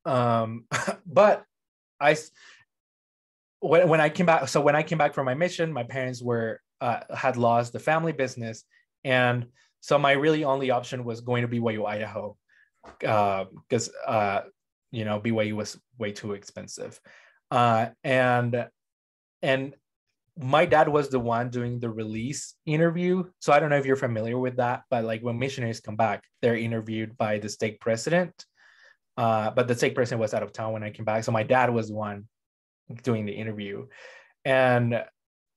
um, 0.06 0.66
but 1.06 1.44
I, 2.00 2.16
when, 3.60 3.90
when 3.90 4.02
I 4.02 4.10
came 4.10 4.26
back, 4.26 4.48
so 4.48 4.62
when 4.62 4.76
I 4.76 4.84
came 4.84 4.98
back 4.98 5.14
from 5.14 5.26
my 5.26 5.34
mission, 5.34 5.74
my 5.74 5.84
parents 5.84 6.22
were, 6.22 6.62
uh, 6.82 7.02
had 7.14 7.38
lost 7.38 7.74
the 7.74 7.80
family 7.80 8.12
business. 8.12 8.64
And 9.04 9.48
so 9.82 9.98
my 9.98 10.12
really 10.12 10.44
only 10.44 10.72
option 10.72 11.04
was 11.04 11.22
going 11.22 11.42
to 11.42 11.48
BYU, 11.48 11.88
Idaho, 11.88 12.38
because, 13.00 13.90
uh, 14.08 14.12
uh, 14.12 14.44
you 14.92 15.06
know, 15.06 15.20
BYU 15.20 15.54
was 15.54 15.80
way 15.98 16.12
too 16.12 16.34
expensive. 16.34 17.00
Uh, 17.52 17.88
and, 18.04 18.68
and 19.42 19.76
my 20.40 20.66
dad 20.66 20.88
was 20.88 21.10
the 21.10 21.20
one 21.20 21.50
doing 21.50 21.80
the 21.80 21.90
release 21.90 22.56
interview. 22.66 23.24
So 23.40 23.52
I 23.52 23.60
don't 23.60 23.70
know 23.70 23.78
if 23.78 23.86
you're 23.86 23.96
familiar 23.96 24.38
with 24.38 24.58
that, 24.58 24.84
but 24.90 25.04
like 25.04 25.22
when 25.22 25.40
missionaries 25.40 25.80
come 25.80 25.96
back, 25.96 26.24
they're 26.42 26.56
interviewed 26.56 27.18
by 27.18 27.40
the 27.40 27.50
stake 27.50 27.80
president. 27.80 28.46
Uh, 29.18 29.50
but 29.50 29.68
the 29.68 29.76
stake 29.76 29.96
president 29.96 30.22
was 30.22 30.34
out 30.34 30.44
of 30.44 30.54
town 30.54 30.74
when 30.74 30.84
I 30.84 30.92
came 30.92 31.06
back. 31.06 31.24
So 31.24 31.32
my 31.32 31.44
dad 31.44 31.72
was 31.74 31.88
the 31.88 31.96
one 31.96 32.28
doing 33.04 33.26
the 33.26 33.34
interview. 33.34 33.88
And 34.46 35.04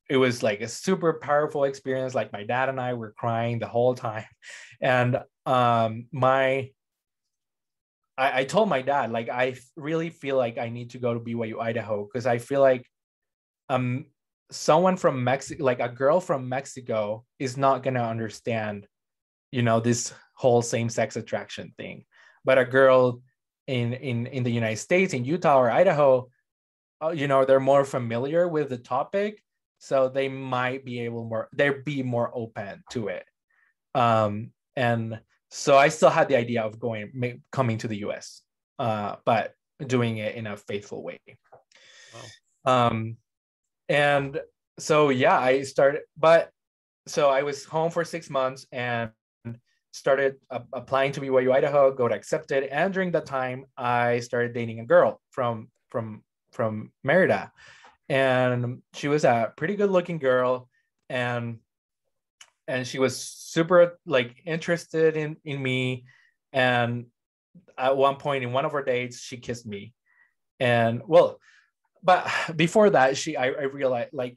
it 0.08 0.16
was 0.16 0.42
like 0.42 0.62
a 0.62 0.68
super 0.68 1.14
powerful 1.14 1.64
experience. 1.64 2.14
Like 2.14 2.32
my 2.32 2.44
dad 2.44 2.70
and 2.70 2.80
I 2.80 2.94
were 2.94 3.12
crying 3.12 3.58
the 3.58 3.68
whole 3.68 3.94
time. 3.94 4.24
And 4.82 5.20
um, 5.44 6.06
my 6.10 6.70
I, 8.16 8.40
I 8.40 8.44
told 8.44 8.70
my 8.70 8.80
dad, 8.80 9.12
like, 9.12 9.28
I 9.28 9.56
really 9.76 10.08
feel 10.08 10.38
like 10.38 10.56
I 10.56 10.70
need 10.70 10.90
to 10.90 10.98
go 10.98 11.12
to 11.12 11.20
BYU 11.20 11.60
Idaho 11.60 12.04
because 12.04 12.26
I 12.26 12.38
feel 12.38 12.62
like 12.62 12.86
um 13.68 14.06
someone 14.50 14.96
from 14.96 15.24
Mexico, 15.24 15.64
like 15.64 15.80
a 15.80 15.88
girl 15.88 16.20
from 16.20 16.48
Mexico, 16.48 17.24
is 17.38 17.56
not 17.56 17.82
going 17.82 17.94
to 17.94 18.04
understand, 18.04 18.86
you 19.52 19.62
know, 19.62 19.80
this 19.80 20.12
whole 20.34 20.62
same-sex 20.62 21.16
attraction 21.16 21.72
thing. 21.76 22.04
But 22.44 22.58
a 22.58 22.64
girl 22.64 23.22
in 23.66 23.92
in 23.92 24.26
in 24.26 24.42
the 24.42 24.50
United 24.50 24.78
States, 24.78 25.14
in 25.14 25.24
Utah 25.24 25.58
or 25.58 25.70
Idaho, 25.70 26.28
uh, 27.02 27.10
you 27.10 27.28
know, 27.28 27.44
they're 27.44 27.60
more 27.60 27.84
familiar 27.84 28.48
with 28.48 28.68
the 28.68 28.78
topic, 28.78 29.42
so 29.78 30.08
they 30.08 30.28
might 30.28 30.84
be 30.84 31.00
able 31.00 31.24
more, 31.24 31.48
they'd 31.54 31.84
be 31.84 32.02
more 32.02 32.30
open 32.34 32.82
to 32.90 33.08
it. 33.08 33.24
Um, 33.94 34.52
and 34.76 35.20
so 35.50 35.76
I 35.76 35.88
still 35.88 36.10
had 36.10 36.28
the 36.28 36.36
idea 36.36 36.62
of 36.62 36.78
going, 36.78 37.42
coming 37.50 37.78
to 37.78 37.88
the 37.88 37.98
U.S., 37.98 38.42
uh, 38.78 39.16
but 39.24 39.54
doing 39.84 40.18
it 40.18 40.34
in 40.34 40.46
a 40.46 40.56
faithful 40.56 41.02
way. 41.02 41.18
Wow. 42.64 42.88
Um, 42.88 43.16
and 43.90 44.40
so 44.78 45.10
yeah 45.10 45.38
i 45.38 45.62
started 45.62 46.00
but 46.16 46.50
so 47.06 47.28
i 47.28 47.42
was 47.42 47.64
home 47.64 47.90
for 47.90 48.04
six 48.04 48.30
months 48.30 48.66
and 48.72 49.10
started 49.92 50.36
applying 50.72 51.12
to 51.12 51.20
byu 51.20 51.52
idaho 51.52 51.92
got 51.92 52.12
accepted. 52.12 52.64
And 52.64 52.94
during 52.94 53.10
that 53.12 53.26
time 53.26 53.66
i 53.76 54.20
started 54.20 54.54
dating 54.54 54.80
a 54.80 54.86
girl 54.86 55.20
from 55.30 55.68
from 55.88 56.22
from 56.52 56.92
merida. 57.02 57.52
And 58.08 58.82
she 58.94 59.08
was 59.08 59.24
a 59.24 59.52
pretty 59.56 59.76
good 59.76 59.90
looking 59.90 60.18
girl. 60.18 60.68
And 61.08 61.58
and 62.66 62.86
she 62.86 62.98
was 62.98 63.20
super 63.20 63.98
like 64.06 64.42
interested 64.46 65.16
in 65.16 65.36
in 65.44 65.62
me. 65.62 66.04
And 66.52 67.06
at 67.76 67.96
one 67.96 68.16
point 68.16 68.44
in 68.44 68.52
one 68.52 68.64
of 68.64 68.74
our 68.74 68.84
dates 68.84 69.20
she 69.20 69.38
kissed 69.38 69.66
me. 69.66 69.92
And 70.60 71.02
well 71.06 71.40
but 72.02 72.28
before 72.56 72.90
that, 72.90 73.16
she 73.16 73.36
I, 73.36 73.46
I 73.46 73.62
realized 73.64 74.12
like 74.12 74.36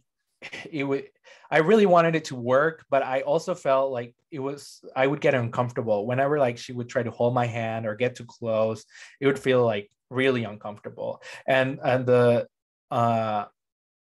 it 0.72 0.84
would 0.84 1.06
I 1.50 1.58
really 1.58 1.86
wanted 1.86 2.16
it 2.16 2.26
to 2.26 2.36
work, 2.36 2.86
but 2.90 3.04
I 3.04 3.22
also 3.22 3.54
felt 3.54 3.92
like 3.92 4.16
it 4.32 4.40
was 4.40 4.84
I 4.96 5.06
would 5.06 5.22
get 5.22 5.36
uncomfortable 5.36 6.08
whenever 6.08 6.40
like 6.40 6.58
she 6.58 6.74
would 6.74 6.90
try 6.90 7.04
to 7.04 7.12
hold 7.12 7.34
my 7.34 7.46
hand 7.46 7.86
or 7.86 7.96
get 7.96 8.16
too 8.16 8.26
close. 8.26 8.86
It 9.20 9.28
would 9.28 9.40
feel 9.40 9.64
like 9.64 9.90
really 10.10 10.44
uncomfortable. 10.44 11.22
And 11.48 11.80
and 11.84 12.06
the 12.06 12.48
uh 12.92 13.46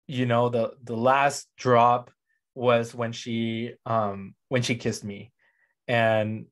you 0.06 0.26
know 0.26 0.48
the 0.48 0.72
the 0.82 0.96
last 0.96 1.48
drop 1.56 2.10
was 2.54 2.94
when 2.94 3.12
she 3.12 3.74
um 3.86 4.34
when 4.48 4.62
she 4.62 4.76
kissed 4.76 5.04
me 5.04 5.32
and 5.88 6.46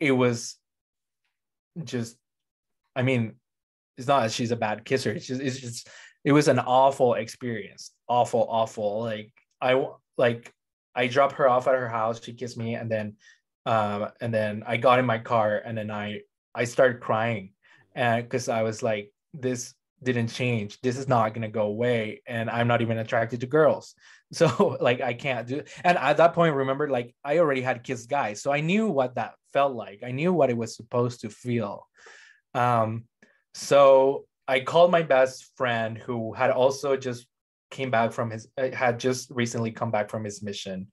it 0.00 0.12
was 0.12 0.56
just 1.82 2.16
I 2.94 3.02
mean 3.02 3.36
it's 3.96 4.06
not 4.06 4.22
that 4.22 4.32
she's 4.32 4.50
a 4.50 4.56
bad 4.56 4.84
kisser 4.84 5.12
it's 5.12 5.26
just 5.26 5.40
it's 5.40 5.58
just 5.58 5.88
it 6.24 6.32
was 6.32 6.48
an 6.48 6.58
awful 6.58 7.14
experience. 7.14 7.90
Awful 8.08 8.46
awful. 8.48 9.00
Like 9.00 9.32
i 9.60 9.86
like 10.16 10.52
i 10.94 11.06
dropped 11.06 11.36
her 11.36 11.48
off 11.48 11.66
at 11.66 11.74
her 11.74 11.88
house 11.88 12.22
she 12.22 12.34
kissed 12.34 12.58
me 12.58 12.74
and 12.74 12.90
then 12.90 13.14
um 13.66 14.08
and 14.20 14.34
then 14.34 14.62
i 14.66 14.76
got 14.76 14.98
in 14.98 15.06
my 15.06 15.18
car 15.18 15.62
and 15.64 15.78
then 15.78 15.90
i 15.90 16.20
i 16.54 16.64
started 16.64 17.00
crying. 17.00 17.52
And 17.94 18.24
because 18.24 18.48
i 18.48 18.62
was 18.62 18.82
like 18.82 19.12
this 19.32 19.74
didn't 20.02 20.28
change. 20.28 20.78
This 20.82 20.98
is 20.98 21.08
not 21.08 21.30
going 21.30 21.42
to 21.42 21.48
go 21.48 21.62
away 21.62 22.20
and 22.26 22.50
i'm 22.50 22.68
not 22.68 22.82
even 22.82 22.98
attracted 22.98 23.40
to 23.40 23.46
girls. 23.46 23.94
So 24.32 24.76
like 24.80 25.00
i 25.00 25.14
can't 25.14 25.46
do 25.46 25.62
and 25.84 25.96
at 25.96 26.16
that 26.16 26.34
point 26.34 26.56
remember 26.56 26.88
like 26.88 27.14
i 27.22 27.38
already 27.38 27.60
had 27.60 27.84
kissed 27.84 28.10
guys 28.10 28.42
so 28.42 28.50
i 28.50 28.60
knew 28.60 28.88
what 28.88 29.14
that 29.14 29.34
felt 29.52 29.76
like. 29.76 30.00
I 30.02 30.10
knew 30.10 30.32
what 30.32 30.50
it 30.50 30.56
was 30.56 30.74
supposed 30.74 31.20
to 31.20 31.30
feel. 31.30 31.86
Um 32.52 33.04
so 33.52 34.24
I 34.46 34.60
called 34.60 34.90
my 34.90 35.02
best 35.02 35.50
friend 35.56 35.96
who 35.96 36.32
had 36.32 36.50
also 36.50 36.96
just 36.96 37.26
came 37.70 37.90
back 37.90 38.12
from 38.12 38.30
his 38.30 38.48
uh, 38.58 38.70
had 38.70 39.00
just 39.00 39.30
recently 39.30 39.72
come 39.72 39.90
back 39.90 40.10
from 40.10 40.24
his 40.24 40.42
mission. 40.42 40.88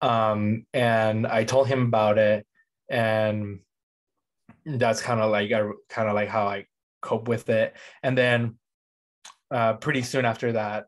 Um, 0.00 0.66
and 0.74 1.26
I 1.26 1.44
told 1.44 1.68
him 1.68 1.82
about 1.86 2.18
it 2.18 2.46
and 2.90 3.60
that's 4.66 5.00
kind 5.00 5.20
of 5.20 5.30
like 5.30 5.52
I 5.52 5.62
kind 5.88 6.08
of 6.08 6.14
like 6.14 6.28
how 6.28 6.46
I 6.46 6.66
cope 7.00 7.28
with 7.28 7.48
it. 7.48 7.76
And 8.02 8.18
then 8.18 8.56
uh, 9.50 9.74
pretty 9.74 10.02
soon 10.02 10.24
after 10.24 10.52
that, 10.52 10.86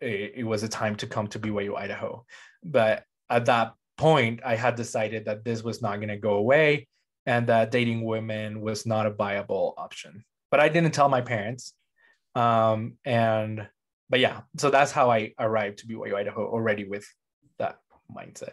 it, 0.00 0.32
it 0.36 0.44
was 0.44 0.62
a 0.62 0.68
time 0.68 0.96
to 0.96 1.06
come 1.06 1.28
to 1.28 1.38
BYU 1.38 1.76
Idaho. 1.76 2.24
But 2.64 3.04
at 3.28 3.46
that 3.46 3.74
point, 3.98 4.40
I 4.44 4.56
had 4.56 4.74
decided 4.74 5.26
that 5.26 5.44
this 5.44 5.62
was 5.62 5.82
not 5.82 5.96
going 5.96 6.08
to 6.08 6.16
go 6.16 6.34
away 6.34 6.88
and 7.26 7.46
that 7.48 7.70
dating 7.70 8.04
women 8.04 8.62
was 8.62 8.86
not 8.86 9.06
a 9.06 9.10
viable 9.10 9.74
option 9.76 10.24
but 10.50 10.60
I 10.60 10.68
didn't 10.68 10.92
tell 10.92 11.08
my 11.08 11.20
parents. 11.20 11.74
Um, 12.34 12.94
and 13.04 13.66
but 14.08 14.20
yeah, 14.20 14.40
so 14.56 14.70
that's 14.70 14.92
how 14.92 15.10
I 15.10 15.32
arrived 15.38 15.78
to 15.78 15.86
BYU 15.86 16.14
Idaho 16.14 16.48
already 16.48 16.84
with 16.84 17.06
that 17.58 17.78
mindset. 18.14 18.52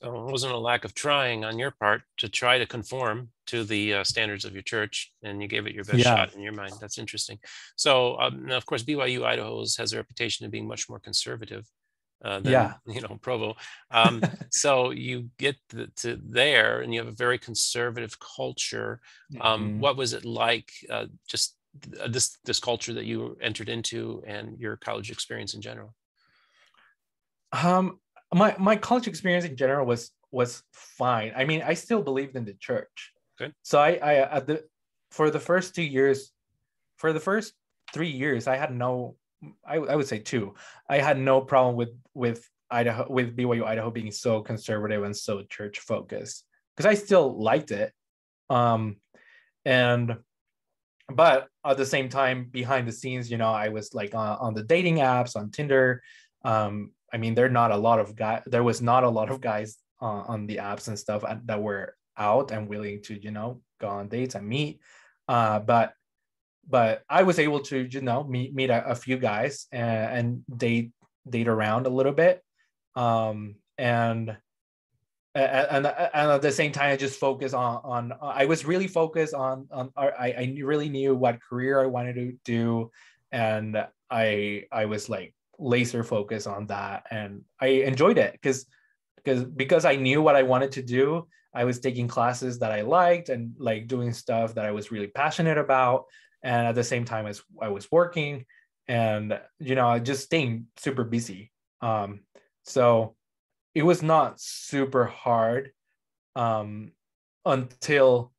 So 0.00 0.26
it 0.28 0.30
wasn't 0.30 0.52
a 0.52 0.58
lack 0.58 0.84
of 0.84 0.94
trying 0.94 1.44
on 1.44 1.58
your 1.58 1.72
part 1.72 2.02
to 2.18 2.28
try 2.28 2.58
to 2.58 2.66
conform 2.66 3.30
to 3.46 3.64
the 3.64 3.94
uh, 3.94 4.04
standards 4.04 4.44
of 4.44 4.52
your 4.52 4.62
church, 4.62 5.12
and 5.24 5.42
you 5.42 5.48
gave 5.48 5.66
it 5.66 5.74
your 5.74 5.84
best 5.84 5.98
yeah. 5.98 6.16
shot 6.16 6.34
in 6.34 6.42
your 6.42 6.52
mind. 6.52 6.74
That's 6.80 6.98
interesting. 6.98 7.38
So, 7.76 8.16
um, 8.20 8.50
of 8.50 8.64
course, 8.64 8.84
BYU 8.84 9.24
Idaho 9.24 9.58
has 9.60 9.92
a 9.92 9.96
reputation 9.96 10.46
of 10.46 10.52
being 10.52 10.68
much 10.68 10.88
more 10.88 11.00
conservative 11.00 11.66
uh, 12.24 12.40
than, 12.40 12.52
yeah. 12.52 12.74
you 12.86 13.00
know, 13.00 13.18
Provo. 13.20 13.56
Um, 13.90 14.22
so 14.50 14.90
you 14.90 15.30
get 15.38 15.56
the, 15.70 15.86
to 15.96 16.20
there 16.22 16.80
and 16.80 16.92
you 16.92 17.00
have 17.00 17.08
a 17.08 17.16
very 17.16 17.38
conservative 17.38 18.18
culture. 18.20 19.00
Um, 19.40 19.62
mm-hmm. 19.62 19.80
What 19.80 19.96
was 19.96 20.12
it 20.12 20.24
like 20.24 20.70
uh, 20.90 21.06
just 21.26 21.56
this 22.06 22.38
this 22.44 22.60
culture 22.60 22.92
that 22.94 23.04
you 23.04 23.36
entered 23.40 23.68
into 23.68 24.22
and 24.26 24.58
your 24.58 24.76
college 24.76 25.10
experience 25.10 25.54
in 25.54 25.60
general? 25.60 25.94
Um, 27.52 27.98
my 28.34 28.54
my 28.58 28.76
college 28.76 29.06
experience 29.06 29.44
in 29.44 29.56
general 29.56 29.86
was 29.86 30.10
was 30.30 30.62
fine. 30.72 31.32
I 31.36 31.44
mean, 31.44 31.62
I 31.62 31.74
still 31.74 32.02
believed 32.02 32.36
in 32.36 32.44
the 32.44 32.54
church. 32.54 33.12
Okay. 33.40 33.52
So 33.62 33.78
I 33.78 33.92
I 34.02 34.14
at 34.36 34.46
the 34.46 34.64
for 35.10 35.30
the 35.30 35.40
first 35.40 35.74
two 35.74 35.82
years, 35.82 36.32
for 36.96 37.12
the 37.12 37.20
first 37.20 37.54
three 37.94 38.10
years, 38.10 38.46
I 38.46 38.56
had 38.56 38.74
no. 38.74 39.16
I, 39.66 39.76
I 39.76 39.96
would 39.96 40.08
say 40.08 40.18
two. 40.18 40.54
I 40.88 40.98
had 40.98 41.18
no 41.18 41.40
problem 41.40 41.76
with 41.76 41.90
with 42.14 42.48
Idaho 42.70 43.06
with 43.08 43.36
BYU 43.36 43.64
Idaho 43.64 43.90
being 43.90 44.10
so 44.10 44.42
conservative 44.42 45.02
and 45.02 45.16
so 45.16 45.42
church 45.42 45.78
focused 45.80 46.44
because 46.76 46.86
I 46.86 46.94
still 46.94 47.40
liked 47.40 47.70
it. 47.70 47.92
Um, 48.50 48.96
and 49.64 50.16
but 51.10 51.48
at 51.64 51.76
the 51.76 51.86
same 51.86 52.08
time, 52.08 52.48
behind 52.50 52.86
the 52.86 52.92
scenes, 52.92 53.30
you 53.30 53.38
know, 53.38 53.50
I 53.50 53.68
was 53.68 53.94
like 53.94 54.14
on, 54.14 54.38
on 54.38 54.54
the 54.54 54.62
dating 54.62 54.96
apps 54.96 55.36
on 55.36 55.50
Tinder. 55.50 56.02
Um, 56.44 56.92
I 57.12 57.16
mean, 57.16 57.34
there 57.34 57.48
not 57.48 57.70
a 57.70 57.76
lot 57.76 57.98
of 57.98 58.14
guys. 58.14 58.42
There 58.46 58.62
was 58.62 58.82
not 58.82 59.04
a 59.04 59.08
lot 59.08 59.30
of 59.30 59.40
guys 59.40 59.78
uh, 60.02 60.22
on 60.28 60.46
the 60.46 60.56
apps 60.56 60.88
and 60.88 60.98
stuff 60.98 61.24
that 61.44 61.62
were 61.62 61.94
out 62.16 62.50
and 62.50 62.68
willing 62.68 63.02
to, 63.02 63.20
you 63.20 63.30
know, 63.30 63.62
go 63.80 63.88
on 63.88 64.08
dates 64.08 64.34
and 64.34 64.46
meet. 64.46 64.80
Uh, 65.26 65.60
but 65.60 65.94
but 66.68 67.02
I 67.08 67.22
was 67.22 67.38
able 67.38 67.60
to, 67.60 67.88
you 67.90 68.00
know, 68.00 68.24
meet 68.24 68.54
meet 68.54 68.70
a, 68.70 68.90
a 68.90 68.94
few 68.94 69.18
guys 69.18 69.66
and, 69.72 70.42
and 70.48 70.58
date 70.58 70.92
date 71.28 71.48
around 71.48 71.86
a 71.86 71.90
little 71.90 72.12
bit. 72.12 72.42
Um, 72.94 73.56
and 73.76 74.36
and, 75.34 75.86
and 75.86 76.30
at 76.30 76.42
the 76.42 76.50
same 76.50 76.72
time, 76.72 76.92
I 76.92 76.96
just 76.96 77.20
focus 77.20 77.52
on 77.54 77.80
on. 77.84 78.12
I 78.20 78.46
was 78.46 78.64
really 78.64 78.88
focused 78.88 79.34
on 79.34 79.68
on. 79.70 79.92
I 79.96 80.08
I 80.08 80.56
really 80.62 80.88
knew 80.88 81.14
what 81.14 81.40
career 81.40 81.80
I 81.80 81.86
wanted 81.86 82.14
to 82.16 82.32
do, 82.44 82.90
and 83.30 83.86
I 84.10 84.64
I 84.72 84.86
was 84.86 85.08
like 85.08 85.34
laser 85.58 86.02
focused 86.02 86.46
on 86.46 86.66
that, 86.66 87.04
and 87.10 87.44
I 87.60 87.66
enjoyed 87.86 88.18
it 88.18 88.32
because 88.32 88.66
because 89.16 89.44
because 89.44 89.84
I 89.84 89.96
knew 89.96 90.22
what 90.22 90.36
I 90.36 90.42
wanted 90.42 90.72
to 90.72 90.82
do. 90.82 91.28
I 91.54 91.64
was 91.64 91.80
taking 91.80 92.08
classes 92.08 92.58
that 92.58 92.72
I 92.72 92.82
liked 92.82 93.30
and 93.30 93.54
like 93.58 93.88
doing 93.88 94.12
stuff 94.12 94.54
that 94.54 94.64
I 94.64 94.70
was 94.70 94.92
really 94.92 95.06
passionate 95.06 95.58
about, 95.58 96.04
and 96.42 96.66
at 96.66 96.74
the 96.74 96.84
same 96.84 97.04
time 97.04 97.26
as 97.26 97.42
I 97.60 97.68
was 97.68 97.90
working, 97.90 98.44
and 98.86 99.38
you 99.58 99.74
know 99.74 99.98
just 99.98 100.24
staying 100.24 100.66
super 100.76 101.04
busy. 101.04 101.52
Um, 101.80 102.20
so 102.64 103.16
it 103.74 103.82
was 103.82 104.02
not 104.02 104.40
super 104.40 105.04
hard 105.04 105.72
um, 106.36 106.92
until 107.44 108.32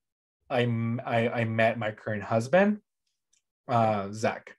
I, 0.50 0.62
I, 1.06 1.30
I 1.30 1.44
met 1.46 1.78
my 1.78 1.92
current 1.92 2.24
husband, 2.24 2.80
uh, 3.68 4.10
Zach. 4.12 4.56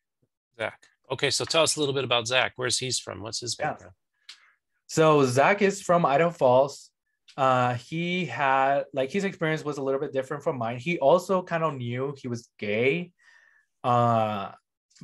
Zach. 0.57 0.81
Okay, 1.11 1.31
so 1.31 1.45
tell 1.45 1.63
us 1.63 1.77
a 1.77 1.81
little 1.81 1.95
bit 1.95 2.05
about 2.05 2.27
Zach. 2.27 2.53
Where's 2.57 2.79
he's 2.79 2.99
from? 2.99 3.21
What's 3.21 3.41
his 3.41 3.57
background? 3.57 3.93
Yeah. 3.93 4.35
So 4.87 5.25
Zach 5.25 5.63
is 5.63 5.83
from 5.83 6.07
Idaho 6.07 6.31
Falls. 6.31 6.91
Uh, 7.37 7.75
he 7.75 8.27
had 8.27 8.85
like 8.93 9.11
his 9.11 9.25
experience 9.25 9.65
was 9.65 9.79
a 9.79 9.83
little 9.83 10.01
bit 10.01 10.13
different 10.13 10.43
from 10.43 10.59
mine. 10.59 10.79
He 10.79 10.99
also 10.99 11.43
kind 11.43 11.63
of 11.63 11.75
knew 11.75 12.15
he 12.21 12.29
was 12.29 12.49
gay 12.59 13.13
uh, 13.85 14.53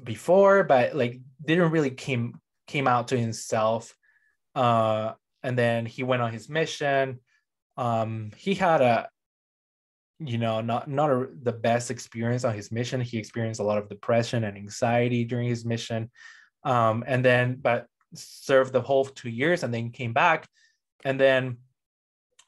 before, 0.02 0.64
but 0.64 0.94
like 0.94 1.20
didn't 1.44 1.70
really 1.70 1.90
came 1.90 2.40
came 2.66 2.88
out 2.88 3.08
to 3.08 3.18
himself 3.18 3.94
uh, 4.56 5.12
and 5.42 5.56
then 5.56 5.86
he 5.86 6.02
went 6.02 6.22
on 6.22 6.32
his 6.32 6.48
mission. 6.48 7.20
Um, 7.76 8.32
he 8.36 8.54
had 8.54 8.80
a, 8.80 9.08
you 10.18 10.38
know, 10.38 10.62
not 10.62 10.88
not 10.88 11.10
a, 11.10 11.28
the 11.42 11.52
best 11.52 11.90
experience 11.90 12.42
on 12.42 12.54
his 12.54 12.72
mission. 12.72 13.02
He 13.02 13.18
experienced 13.18 13.60
a 13.60 13.64
lot 13.64 13.78
of 13.78 13.90
depression 13.90 14.44
and 14.44 14.56
anxiety 14.56 15.24
during 15.24 15.46
his 15.46 15.66
mission, 15.66 16.10
um, 16.64 17.04
and 17.06 17.22
then 17.22 17.58
but 17.60 17.86
served 18.14 18.72
the 18.72 18.80
whole 18.80 19.04
two 19.04 19.28
years 19.28 19.62
and 19.62 19.72
then 19.72 19.90
came 19.90 20.14
back, 20.14 20.48
and 21.04 21.20
then, 21.20 21.58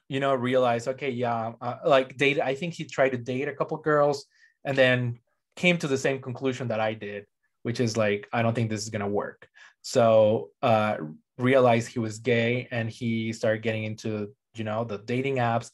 you 0.08 0.18
know, 0.18 0.34
realized 0.34 0.88
okay, 0.88 1.10
yeah, 1.10 1.52
uh, 1.60 1.76
like 1.84 2.16
date. 2.16 2.40
I 2.40 2.54
think 2.54 2.72
he 2.72 2.84
tried 2.84 3.10
to 3.10 3.18
date 3.18 3.48
a 3.48 3.54
couple 3.54 3.76
girls, 3.76 4.24
and 4.64 4.78
then 4.78 5.18
came 5.58 5.76
to 5.78 5.88
the 5.88 5.98
same 5.98 6.22
conclusion 6.22 6.68
that 6.68 6.80
I 6.80 6.94
did, 6.94 7.26
which 7.64 7.80
is 7.80 7.96
like 7.96 8.28
I 8.32 8.42
don't 8.42 8.54
think 8.54 8.70
this 8.70 8.82
is 8.82 8.90
gonna 8.90 9.08
work. 9.08 9.48
So 9.82 10.50
uh, 10.62 10.96
realized 11.36 11.88
he 11.88 11.98
was 11.98 12.20
gay 12.20 12.68
and 12.70 12.88
he 12.88 13.32
started 13.32 13.62
getting 13.62 13.84
into 13.84 14.32
you 14.54 14.64
know 14.64 14.84
the 14.84 14.98
dating 14.98 15.36
apps. 15.36 15.70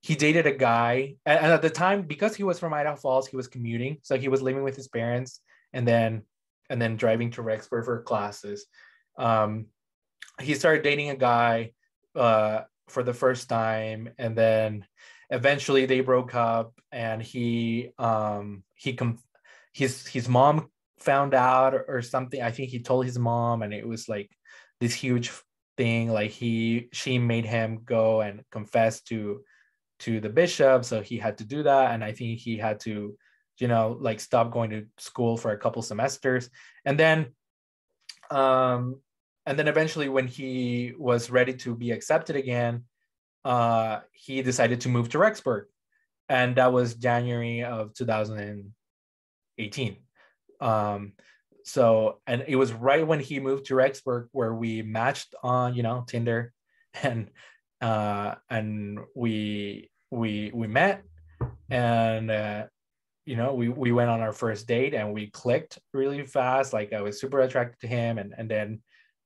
He 0.00 0.14
dated 0.14 0.46
a 0.46 0.52
guy 0.52 1.16
and, 1.26 1.52
at 1.52 1.62
the 1.62 1.70
time 1.70 2.02
because 2.02 2.36
he 2.36 2.44
was 2.44 2.58
from 2.58 2.74
idaho 2.74 2.96
falls 2.96 3.26
he 3.26 3.36
was 3.36 3.48
commuting. 3.48 3.98
So 4.02 4.16
he 4.16 4.28
was 4.28 4.42
living 4.42 4.62
with 4.62 4.76
his 4.76 4.88
parents 4.88 5.40
and 5.72 5.86
then 5.86 6.22
and 6.70 6.80
then 6.80 6.96
driving 6.96 7.30
to 7.32 7.42
rexburg 7.42 7.84
for 7.84 8.02
classes. 8.02 8.66
Um, 9.18 9.66
he 10.40 10.54
started 10.54 10.82
dating 10.82 11.10
a 11.10 11.16
guy 11.16 11.72
uh, 12.14 12.62
for 12.88 13.02
the 13.02 13.14
first 13.14 13.48
time. 13.48 14.10
And 14.18 14.36
then 14.36 14.86
eventually 15.30 15.86
they 15.86 16.00
broke 16.00 16.34
up 16.34 16.72
and 16.92 17.22
he 17.22 17.90
um 17.98 18.62
he 18.76 18.94
com- 18.94 19.18
his 19.72 20.06
his 20.06 20.28
mom 20.28 20.70
found 20.98 21.34
out 21.34 21.74
or, 21.88 22.00
something. 22.02 22.40
I 22.40 22.50
think 22.50 22.70
he 22.70 22.80
told 22.80 23.04
his 23.04 23.18
mom 23.18 23.62
and 23.62 23.74
it 23.74 23.86
was 23.86 24.08
like 24.08 24.30
this 24.80 24.94
huge 24.94 25.30
thing. 25.76 26.10
Like 26.10 26.30
he 26.30 26.88
she 26.92 27.18
made 27.18 27.44
him 27.44 27.80
go 27.84 28.20
and 28.20 28.42
confess 28.50 29.02
to 29.02 29.42
to 30.00 30.20
the 30.20 30.28
bishop 30.28 30.84
so 30.84 31.00
he 31.00 31.18
had 31.18 31.38
to 31.38 31.44
do 31.44 31.62
that. 31.62 31.92
And 31.92 32.02
i 32.02 32.12
think 32.12 32.40
he 32.40 32.56
had 32.56 32.80
to 32.80 33.16
you 33.58 33.68
know 33.68 33.96
like 34.00 34.18
stop 34.18 34.50
going 34.50 34.70
to 34.70 34.86
school 34.98 35.36
for 35.36 35.52
a 35.52 35.58
couple 35.58 35.82
semesters. 35.82 36.50
And 36.84 36.98
then 36.98 37.26
um 38.30 39.00
and 39.46 39.58
then 39.58 39.68
eventually 39.68 40.08
when 40.08 40.26
he 40.26 40.94
was 40.98 41.30
ready 41.30 41.54
to 41.54 41.74
be 41.74 41.90
accepted 41.90 42.36
again 42.36 42.84
uh 43.44 44.00
he 44.12 44.42
decided 44.42 44.80
to 44.82 44.88
move 44.88 45.08
to 45.10 45.18
rexburg. 45.18 45.64
And 46.28 46.56
that 46.56 46.72
was 46.72 46.94
january 46.94 47.64
of 47.64 47.94
2018 47.94 49.96
um 50.60 51.12
so 51.64 52.20
and 52.26 52.44
it 52.46 52.56
was 52.56 52.72
right 52.72 53.06
when 53.06 53.20
he 53.20 53.40
moved 53.40 53.66
to 53.66 53.74
Rexburg 53.74 54.28
where 54.32 54.54
we 54.54 54.82
matched 54.82 55.34
on 55.42 55.74
you 55.74 55.82
know 55.82 56.04
Tinder. 56.06 56.52
And 57.02 57.28
uh 57.80 58.36
and 58.48 59.00
we 59.16 59.90
we 60.10 60.52
we 60.54 60.68
met. 60.68 61.02
And 61.70 62.30
uh 62.30 62.66
you 63.24 63.36
know 63.36 63.54
we 63.54 63.68
we 63.68 63.90
went 63.90 64.10
on 64.10 64.20
our 64.20 64.32
first 64.32 64.68
date 64.68 64.94
and 64.94 65.12
we 65.12 65.30
clicked 65.30 65.78
really 65.92 66.24
fast. 66.26 66.72
Like 66.72 66.92
I 66.92 67.00
was 67.00 67.18
super 67.18 67.40
attracted 67.40 67.80
to 67.80 67.88
him. 67.88 68.18
And 68.18 68.34
and 68.36 68.48
then 68.48 68.82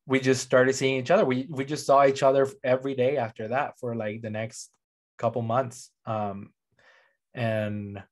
we 0.09 0.20
just 0.20 0.42
started 0.42 0.74
seeing 0.74 0.96
each 0.96 1.11
other. 1.11 1.24
We 1.24 1.46
we 1.50 1.64
just 1.64 1.86
saw 1.86 2.04
each 2.06 2.22
other 2.22 2.48
every 2.64 2.94
day 2.94 3.18
after 3.18 3.48
that 3.48 3.78
for 3.78 3.94
like 3.94 4.22
the 4.22 4.30
next 4.30 4.70
couple 5.18 5.42
months 5.42 5.90
um 6.06 6.50
and 7.34 8.02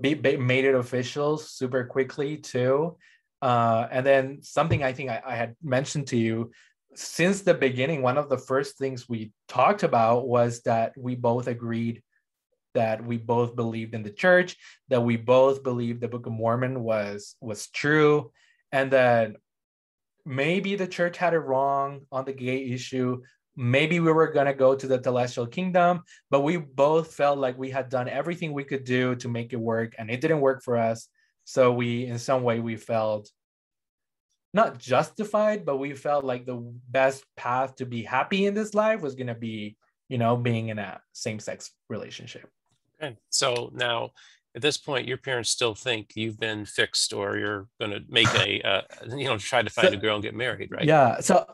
be, 0.00 0.14
be, 0.14 0.36
made 0.36 0.64
it 0.64 0.74
official 0.74 1.36
super 1.36 1.84
quickly 1.84 2.36
too. 2.36 2.96
Uh, 3.42 3.88
and 3.90 4.06
then 4.06 4.42
something 4.42 4.84
I 4.84 4.92
think 4.92 5.10
I, 5.10 5.22
I 5.26 5.34
had 5.34 5.56
mentioned 5.62 6.06
to 6.08 6.16
you 6.16 6.52
since 6.94 7.42
the 7.42 7.54
beginning, 7.54 8.02
one 8.02 8.18
of 8.18 8.28
the 8.28 8.38
first 8.38 8.78
things 8.78 9.08
we 9.08 9.32
talked 9.48 9.82
about 9.82 10.28
was 10.28 10.62
that 10.62 10.92
we 10.96 11.14
both 11.14 11.46
agreed 11.46 12.02
that 12.74 13.04
we 13.04 13.16
both 13.16 13.56
believed 13.56 13.94
in 13.94 14.02
the 14.02 14.10
church, 14.10 14.56
that 14.88 15.02
we 15.02 15.16
both 15.16 15.62
believed 15.62 16.00
the 16.00 16.08
Book 16.08 16.26
of 16.26 16.32
Mormon 16.32 16.82
was 16.82 17.36
was 17.40 17.68
true, 17.68 18.30
and 18.70 18.92
that 18.92 19.36
maybe 20.24 20.74
the 20.76 20.86
church 20.86 21.16
had 21.16 21.34
it 21.34 21.38
wrong 21.38 22.02
on 22.10 22.24
the 22.24 22.32
gay 22.32 22.70
issue. 22.70 23.22
Maybe 23.56 24.00
we 24.00 24.12
were 24.12 24.32
gonna 24.32 24.54
go 24.54 24.74
to 24.74 24.86
the 24.86 25.02
celestial 25.02 25.46
kingdom, 25.46 26.02
but 26.30 26.40
we 26.40 26.56
both 26.56 27.14
felt 27.14 27.38
like 27.38 27.58
we 27.58 27.70
had 27.70 27.88
done 27.88 28.08
everything 28.08 28.52
we 28.52 28.64
could 28.64 28.84
do 28.84 29.14
to 29.16 29.28
make 29.28 29.52
it 29.52 29.60
work, 29.60 29.94
and 29.98 30.10
it 30.10 30.20
didn't 30.20 30.40
work 30.40 30.62
for 30.62 30.76
us. 30.76 31.08
So 31.44 31.72
we, 31.72 32.06
in 32.06 32.18
some 32.18 32.42
way, 32.42 32.60
we 32.60 32.76
felt 32.76 33.30
not 34.52 34.78
justified, 34.78 35.64
but 35.64 35.78
we 35.78 35.94
felt 35.94 36.24
like 36.24 36.46
the 36.46 36.56
best 36.88 37.24
path 37.36 37.76
to 37.76 37.86
be 37.86 38.02
happy 38.02 38.46
in 38.46 38.54
this 38.54 38.74
life 38.74 39.00
was 39.00 39.14
going 39.14 39.28
to 39.28 39.34
be, 39.34 39.76
you 40.08 40.18
know, 40.18 40.36
being 40.36 40.68
in 40.68 40.78
a 40.78 41.00
same-sex 41.12 41.70
relationship. 41.88 42.48
Okay. 43.02 43.16
So 43.30 43.70
now, 43.72 44.10
at 44.54 44.62
this 44.62 44.78
point, 44.78 45.06
your 45.06 45.16
parents 45.16 45.50
still 45.50 45.74
think 45.74 46.12
you've 46.14 46.38
been 46.38 46.64
fixed, 46.64 47.12
or 47.12 47.36
you're 47.36 47.68
going 47.78 47.92
to 47.92 48.00
make 48.08 48.28
a, 48.34 48.60
uh, 48.62 48.82
you 49.16 49.24
know, 49.24 49.38
try 49.38 49.62
to 49.62 49.70
find 49.70 49.88
so, 49.88 49.94
a 49.94 49.96
girl 49.96 50.16
and 50.16 50.22
get 50.22 50.34
married, 50.34 50.70
right? 50.70 50.84
Yeah. 50.84 51.20
So 51.20 51.46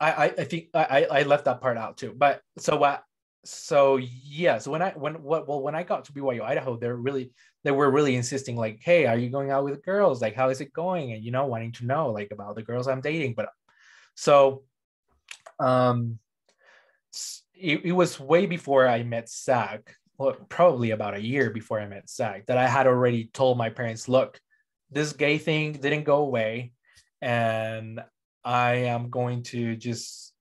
I, 0.00 0.24
I 0.24 0.44
think 0.44 0.66
I, 0.74 1.06
I 1.10 1.22
left 1.22 1.44
that 1.44 1.60
part 1.60 1.76
out 1.76 1.96
too. 1.96 2.12
But 2.16 2.40
so 2.58 2.76
what? 2.76 3.04
So 3.44 3.96
yeah. 3.96 4.58
So 4.58 4.70
when 4.70 4.82
I 4.82 4.90
when 4.90 5.22
what 5.22 5.48
well 5.48 5.62
when 5.62 5.74
I 5.74 5.82
got 5.82 6.04
to 6.06 6.12
BYU 6.12 6.42
Idaho, 6.42 6.76
they're 6.76 6.96
really 6.96 7.32
they 7.64 7.70
were 7.70 7.90
really 7.90 8.16
insisting 8.16 8.56
like 8.56 8.80
hey 8.82 9.06
are 9.06 9.16
you 9.16 9.30
going 9.30 9.50
out 9.50 9.64
with 9.64 9.84
girls 9.84 10.20
like 10.20 10.34
how 10.34 10.48
is 10.48 10.60
it 10.60 10.72
going 10.72 11.12
and 11.12 11.24
you 11.24 11.30
know 11.30 11.46
wanting 11.46 11.72
to 11.72 11.86
know 11.86 12.10
like 12.10 12.30
about 12.30 12.54
the 12.54 12.62
girls 12.62 12.88
i'm 12.88 13.00
dating 13.00 13.34
but 13.34 13.48
so 14.14 14.62
um 15.60 16.18
it, 17.54 17.84
it 17.84 17.92
was 17.92 18.18
way 18.18 18.46
before 18.46 18.88
i 18.88 19.02
met 19.02 19.28
zach 19.28 19.94
well, 20.22 20.36
probably 20.48 20.92
about 20.92 21.14
a 21.14 21.20
year 21.20 21.50
before 21.50 21.80
i 21.80 21.86
met 21.86 22.08
zach 22.08 22.46
that 22.46 22.58
i 22.58 22.66
had 22.66 22.86
already 22.86 23.30
told 23.32 23.58
my 23.58 23.70
parents 23.70 24.08
look 24.08 24.40
this 24.90 25.12
gay 25.12 25.38
thing 25.38 25.72
didn't 25.72 26.04
go 26.04 26.18
away 26.18 26.72
and 27.20 28.00
i 28.44 28.74
am 28.74 29.10
going 29.10 29.42
to 29.42 29.76
just 29.76 30.32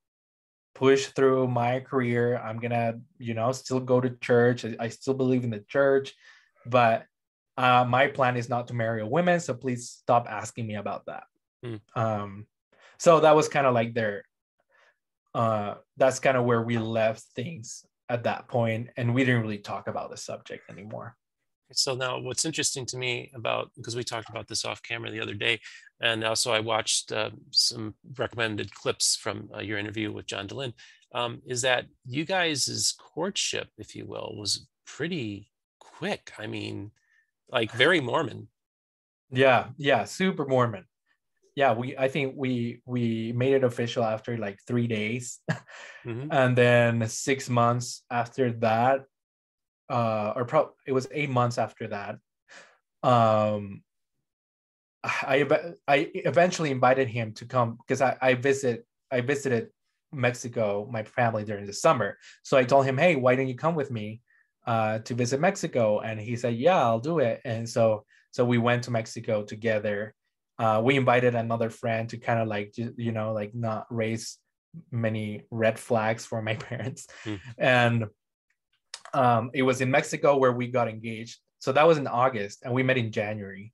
push 0.82 1.08
through 1.08 1.48
my 1.48 1.80
career. 1.80 2.38
I'm 2.38 2.58
gonna 2.58 3.00
you 3.20 3.36
know 3.36 3.52
still 3.52 3.80
go 3.80 4.02
to 4.02 4.10
church. 4.10 4.66
I, 4.66 4.76
I 4.80 4.88
still 4.90 5.14
believe 5.14 5.44
in 5.44 5.52
the 5.52 5.64
church 5.68 6.14
but 6.66 7.06
uh, 7.58 7.86
my 7.88 8.08
plan 8.08 8.38
is 8.38 8.50
not 8.50 8.68
to 8.68 8.74
marry 8.74 9.02
a 9.02 9.06
woman 9.06 9.40
so 9.40 9.54
please 9.54 9.90
stop 9.90 10.28
asking 10.28 10.66
me 10.66 10.76
about 10.76 11.06
that. 11.06 11.24
Hmm. 11.64 11.76
um 11.96 12.48
so 12.98 13.20
that 13.20 13.36
was 13.36 13.48
kind 13.48 13.68
of 13.68 13.76
like 13.76 13.94
their 13.94 14.24
uh 15.36 15.76
that's 15.98 16.20
kind 16.20 16.36
of 16.36 16.46
where 16.46 16.64
we 16.64 16.80
left 16.80 17.22
things 17.36 17.86
at 18.12 18.24
that 18.24 18.48
point 18.48 18.84
and 18.98 19.14
we 19.16 19.24
didn't 19.26 19.42
really 19.42 19.58
talk 19.72 19.88
about 19.88 20.10
the 20.12 20.18
subject 20.18 20.64
anymore 20.70 21.10
So 21.74 21.96
now 21.96 22.20
what's 22.20 22.46
interesting 22.46 22.86
to 22.88 22.98
me 22.98 23.32
about, 23.34 23.72
because 23.78 23.96
we 23.96 24.04
talked 24.04 24.30
about 24.30 24.48
this 24.48 24.66
off 24.66 24.82
camera 24.84 25.10
the 25.12 25.22
other 25.26 25.34
day, 25.48 25.56
and 26.02 26.24
also 26.24 26.52
I 26.52 26.60
watched 26.60 27.12
uh, 27.12 27.32
some 27.52 27.96
recommended 28.18 28.70
clips 28.82 29.16
from 29.24 29.50
uh, 29.56 29.62
your 29.62 29.80
interview 29.80 30.12
with 30.12 30.26
John 30.32 30.48
Dehlin, 30.48 30.74
um, 31.20 31.42
is 31.46 31.62
that 31.62 31.86
you 32.06 32.24
guys' 32.26 32.94
courtship, 33.14 33.70
if 33.78 33.96
you 33.96 34.06
will, 34.06 34.36
was 34.38 34.68
pretty 34.86 35.50
quick. 35.80 36.24
I 36.44 36.48
mean, 36.48 36.92
like 37.56 37.72
very 37.72 38.02
Mormon. 38.02 38.50
yeah 39.32 39.68
yeah 39.78 40.04
super 40.04 40.46
mormon 40.46 40.86
yeah 41.56 41.74
we 41.74 41.98
i 41.98 42.08
think 42.08 42.34
we 42.38 42.82
we 42.86 43.34
made 43.34 43.54
it 43.54 43.64
official 43.64 44.04
after 44.04 44.38
like 44.38 44.60
three 44.68 44.88
days. 44.88 45.40
Mhm. 46.06 46.28
and 46.32 46.58
then 46.58 47.08
six 47.08 47.50
months 47.50 48.04
after 48.10 48.52
that 48.54 49.06
uh 49.90 50.34
or 50.36 50.46
pro 50.46 50.72
it 50.88 50.94
was 50.94 51.08
eight 51.12 51.30
months 51.30 51.58
after 51.58 51.88
that 51.88 52.16
um 53.04 53.84
i 55.04 55.46
i 55.88 56.12
eventually 56.14 56.72
invited 56.72 57.08
him 57.08 57.34
to 57.34 57.46
come 57.46 57.78
because 57.78 58.02
i 58.02 58.16
i 58.22 58.34
visit 58.34 58.86
i 59.12 59.20
visited 59.20 59.70
mexico 60.12 60.88
my 60.92 61.04
family 61.04 61.44
during 61.44 61.66
the 61.66 61.74
summer. 61.74 62.18
So 62.44 62.58
i 62.58 62.64
told 62.64 62.86
him 62.86 62.98
hey 62.98 63.16
why 63.16 63.36
don't 63.36 63.48
you 63.48 63.56
come 63.56 63.76
with 63.76 63.90
me 63.92 64.22
uh 64.68 65.00
to 65.00 65.14
visit 65.14 65.40
mexico? 65.40 66.00
And 66.00 66.20
he 66.20 66.36
said 66.36 66.56
yeah 66.56 66.78
i'll 66.78 67.00
do 67.00 67.20
it. 67.20 67.42
And 67.46 67.68
so 67.68 68.06
so 68.32 68.46
we 68.46 68.58
went 68.58 68.84
to 68.84 68.92
mexico 68.92 69.44
together 69.44 70.14
uh 70.62 70.80
we 70.84 70.96
invited 70.96 71.34
another 71.34 71.72
friend 71.72 72.08
to 72.10 72.18
kind 72.18 72.40
of 72.40 72.48
like 72.48 72.78
you 72.78 73.12
know 73.12 73.34
like 73.34 73.54
not 73.56 73.88
raise 73.90 74.38
many 74.92 75.42
red 75.50 75.78
flags 75.80 76.26
for 76.26 76.42
my 76.42 76.56
parents. 76.70 77.08
Hmm. 77.24 77.36
and 77.58 78.06
um 79.14 79.50
it 79.54 79.64
was 79.64 79.82
in 79.82 79.90
mexico 79.92 80.38
where 80.38 80.54
we 80.54 80.68
got 80.68 80.88
engaged. 80.88 81.40
So 81.60 81.72
that 81.74 81.88
was 81.88 81.98
in 81.98 82.08
august 82.08 82.62
and 82.64 82.74
we 82.74 82.84
met 82.84 82.98
in 82.98 83.12
january. 83.12 83.74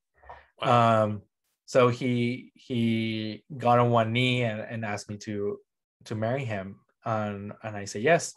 Wow. 0.62 1.04
um 1.04 1.22
so 1.66 1.90
he 1.90 2.52
he 2.56 3.44
got 3.66 3.80
on 3.80 3.92
one 3.92 4.14
knee 4.14 4.44
and, 4.44 4.62
and 4.62 4.86
asked 4.86 5.10
me 5.10 5.18
to 5.28 5.60
to 6.06 6.16
marry 6.16 6.46
him. 6.46 6.80
And 7.06 7.52
and 7.64 7.76
i 7.76 7.86
said 7.86 8.02
yes. 8.02 8.34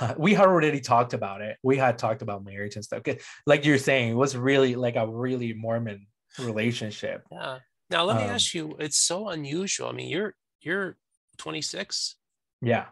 We 0.18 0.34
had 0.34 0.46
already 0.46 0.80
talked 0.80 1.14
about 1.14 1.40
it. 1.40 1.56
We 1.62 1.76
had 1.78 1.96
talked 1.98 2.22
about 2.22 2.44
marriage 2.44 2.76
and 2.76 2.84
stuff. 2.84 3.02
Like 3.46 3.64
you're 3.64 3.78
saying 3.88 4.10
it 4.10 4.20
was 4.24 4.36
really 4.36 4.74
like 4.74 4.96
a 4.96 5.06
really 5.08 5.52
mormon 5.54 6.06
relationship. 6.38 7.22
Yeah. 7.30 7.58
Now 7.90 8.04
let 8.04 8.16
me 8.16 8.26
um, 8.26 8.28
ask 8.28 8.54
you, 8.54 8.76
it's 8.78 8.96
so 8.96 9.28
unusual. 9.28 9.88
I 9.88 9.92
mean, 9.92 10.08
you're 10.08 10.36
you're 10.60 10.98
26. 11.36 12.16
yeah 12.60 12.90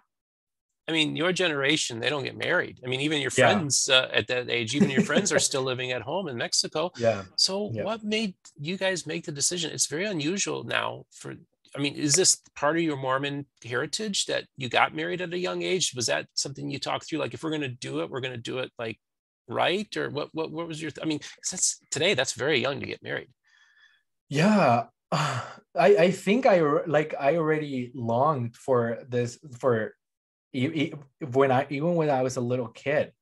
I 0.88 0.93
mean, 0.93 1.14
your 1.14 1.32
generation, 1.32 2.01
they 2.01 2.11
don't 2.11 2.24
get 2.24 2.36
married. 2.36 2.80
I 2.84 2.88
mean, 2.88 3.01
even 3.01 3.20
your 3.22 3.30
Yeah. 3.36 3.62
friends 3.62 3.88
uh, 3.88 4.09
at 4.12 4.26
that 4.26 4.51
age, 4.51 4.74
even 4.74 4.90
your 4.90 5.01
friends 5.01 5.30
are 5.30 5.38
still 5.38 5.62
living 5.62 5.93
at 5.93 6.03
home 6.03 6.26
in 6.28 6.36
Mexico. 6.36 6.90
yeah 6.97 7.24
So 7.36 7.62
Yeah. 7.68 7.84
what 7.84 8.03
made 8.03 8.34
you 8.57 8.76
guys 8.76 9.07
make 9.07 9.24
the 9.24 9.32
decision? 9.32 9.70
It's 9.72 9.86
very 9.86 10.05
unusual 10.07 10.64
now 10.64 11.05
for 11.12 11.34
I 11.74 11.78
mean, 11.78 11.95
is 11.95 12.16
this 12.16 12.36
part 12.55 12.76
of 12.76 12.82
your 12.82 12.99
Mormon 12.99 13.47
heritage 13.64 14.26
that 14.26 14.47
you 14.59 14.68
got 14.68 14.95
married 14.95 15.22
at 15.22 15.32
a 15.32 15.38
young 15.38 15.62
age? 15.62 15.93
Was 15.97 16.07
that 16.07 16.28
something 16.34 16.68
you 16.70 16.78
talked 16.78 17.09
through? 17.09 17.20
Like 17.20 17.32
if 17.32 17.43
we're 17.43 17.51
gonna 17.51 17.68
do 17.68 18.01
it, 18.03 18.11
we're 18.11 18.20
gonna 18.20 18.36
do 18.36 18.59
it 18.59 18.70
like 18.78 18.99
right? 19.49 19.95
Or 19.97 20.11
what 20.11 20.28
what 20.34 20.51
what 20.51 20.68
was 20.68 20.82
your 20.82 20.90
th- 20.90 21.03
I 21.05 21.09
mean, 21.09 21.20
that's 21.51 21.78
today 21.90 22.14
that's 22.14 22.32
very 22.34 22.59
young 22.61 22.80
to 22.80 22.86
get 22.86 23.03
married. 23.03 23.30
Yeah. 24.32 24.84
I 25.74 25.96
i 25.96 26.10
think 26.10 26.44
i 26.44 26.60
like 26.86 27.14
i 27.18 27.36
already 27.36 27.92
longed 27.94 28.56
for 28.56 28.98
this 29.08 29.38
for 29.58 29.94
when 30.52 31.50
i 31.50 31.66
even 31.70 31.94
when 31.94 32.10
i 32.10 32.20
was 32.20 32.36
a 32.36 32.42
little 32.42 32.68
kid 32.68 33.12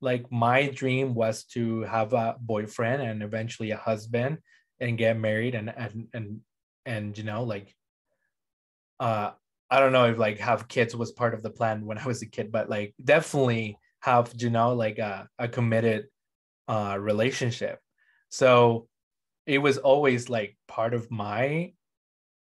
like 0.00 0.26
my 0.32 0.66
dream 0.66 1.14
was 1.14 1.44
to 1.54 1.82
have 1.82 2.12
a 2.12 2.34
boyfriend 2.40 3.02
and 3.02 3.22
eventually 3.22 3.70
a 3.70 3.76
husband 3.76 4.38
and 4.80 4.98
get 4.98 5.18
married 5.18 5.54
and 5.54 5.70
and 5.70 6.08
and 6.14 6.40
and 6.84 7.16
you 7.16 7.22
know 7.22 7.44
like 7.44 7.72
uh 8.98 9.30
i 9.70 9.78
don't 9.78 9.92
know 9.92 10.06
if 10.06 10.18
like 10.18 10.38
have 10.38 10.66
kids 10.66 10.96
was 10.96 11.12
part 11.12 11.34
of 11.34 11.44
the 11.44 11.50
plan 11.50 11.86
when 11.86 11.98
i 11.98 12.06
was 12.06 12.22
a 12.22 12.26
kid 12.26 12.50
but 12.50 12.68
like 12.68 12.92
definitely 13.04 13.78
have 14.00 14.34
you 14.36 14.50
know 14.50 14.74
like 14.74 14.98
a, 14.98 15.28
a 15.38 15.46
committed 15.46 16.06
uh 16.66 16.96
relationship. 16.98 17.78
So 18.30 18.88
it 19.50 19.58
was 19.58 19.78
always 19.78 20.28
like 20.30 20.56
part 20.68 20.94
of 20.94 21.10
my 21.10 21.72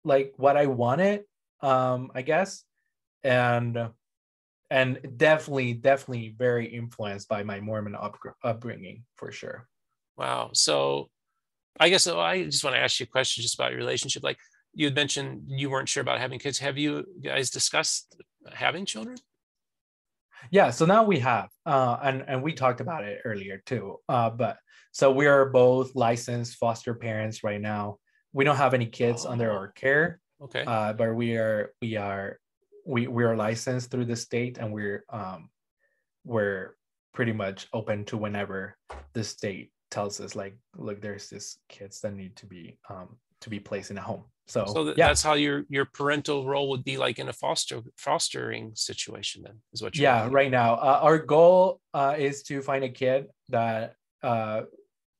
like 0.04 0.32
what 0.36 0.56
i 0.56 0.66
wanted 0.66 1.22
um 1.60 2.10
i 2.14 2.22
guess 2.22 2.64
and 3.22 3.78
and 4.70 4.98
definitely 5.16 5.74
definitely 5.74 6.34
very 6.36 6.66
influenced 6.66 7.28
by 7.28 7.42
my 7.42 7.60
mormon 7.60 7.94
up, 7.94 8.16
upbringing 8.42 9.04
for 9.16 9.30
sure 9.30 9.68
Wow. 10.16 10.50
So 10.52 11.10
I 11.78 11.88
guess 11.88 12.06
oh, 12.06 12.20
I 12.20 12.44
just 12.44 12.62
want 12.62 12.76
to 12.76 12.80
ask 12.80 13.00
you 13.00 13.04
a 13.04 13.08
question 13.08 13.42
just 13.42 13.54
about 13.54 13.72
your 13.72 13.78
relationship. 13.78 14.22
Like 14.22 14.38
you 14.74 14.86
had 14.86 14.94
mentioned 14.94 15.42
you 15.46 15.70
weren't 15.70 15.88
sure 15.88 16.02
about 16.02 16.20
having 16.20 16.38
kids. 16.38 16.58
Have 16.60 16.78
you 16.78 17.04
guys 17.22 17.50
discussed 17.50 18.20
having 18.52 18.86
children? 18.86 19.16
yeah 20.50 20.68
so 20.70 20.84
now 20.84 21.02
we 21.02 21.18
have 21.18 21.48
uh 21.64 21.96
and 22.02 22.22
and 22.28 22.42
we 22.42 22.52
talked 22.52 22.82
about 22.82 23.02
it 23.02 23.18
earlier 23.24 23.62
too 23.64 23.96
uh 24.10 24.28
but 24.28 24.58
so 24.94 25.10
we 25.10 25.26
are 25.26 25.46
both 25.50 25.94
licensed 25.96 26.54
foster 26.56 26.94
parents 26.94 27.42
right 27.42 27.60
now 27.60 27.98
we 28.32 28.44
don't 28.44 28.56
have 28.56 28.74
any 28.74 28.86
kids 28.86 29.26
under 29.26 29.50
Oh. 29.50 29.56
our 29.56 29.68
care 29.72 30.20
Okay. 30.40 30.64
uh 30.66 30.92
but 30.92 31.14
we 31.14 31.36
are 31.36 31.72
we 31.82 31.96
are 31.96 32.38
we 32.86 33.06
we 33.08 33.22
are 33.24 33.36
licensed 33.36 33.90
through 33.90 34.04
the 34.06 34.16
state 34.16 34.58
and 34.58 34.72
we're 34.72 35.04
um 35.10 35.50
we're 36.24 36.76
pretty 37.12 37.32
much 37.32 37.66
open 37.72 38.04
to 38.06 38.16
whenever 38.16 38.76
the 39.12 39.24
state 39.24 39.70
tells 39.90 40.20
us 40.20 40.34
like 40.34 40.56
look 40.76 41.00
there's 41.00 41.28
this 41.28 41.58
kids 41.68 42.00
that 42.00 42.14
need 42.14 42.34
to 42.36 42.46
be 42.46 42.78
um 42.90 43.16
to 43.40 43.50
be 43.50 43.60
placed 43.60 43.90
in 43.90 43.98
a 43.98 44.00
home 44.00 44.24
so, 44.46 44.64
so 44.66 44.84
th- 44.84 44.96
yeah 44.96 45.06
that's 45.08 45.22
how 45.22 45.34
your 45.34 45.64
your 45.68 45.84
parental 45.86 46.46
role 46.46 46.68
would 46.70 46.84
be 46.84 46.96
like 46.96 47.18
in 47.18 47.28
a 47.28 47.32
foster 47.32 47.80
fostering 47.96 48.72
situation 48.74 49.42
then 49.44 49.56
is 49.72 49.82
what 49.82 49.96
you're 49.96 50.02
yeah 50.10 50.24
at. 50.26 50.32
right 50.32 50.50
now 50.50 50.74
uh, 50.74 50.98
our 51.02 51.18
goal 51.18 51.80
uh, 51.94 52.14
is 52.18 52.42
to 52.42 52.60
find 52.60 52.82
a 52.84 52.88
kid 52.88 53.26
that 53.48 53.94
uh, 54.22 54.62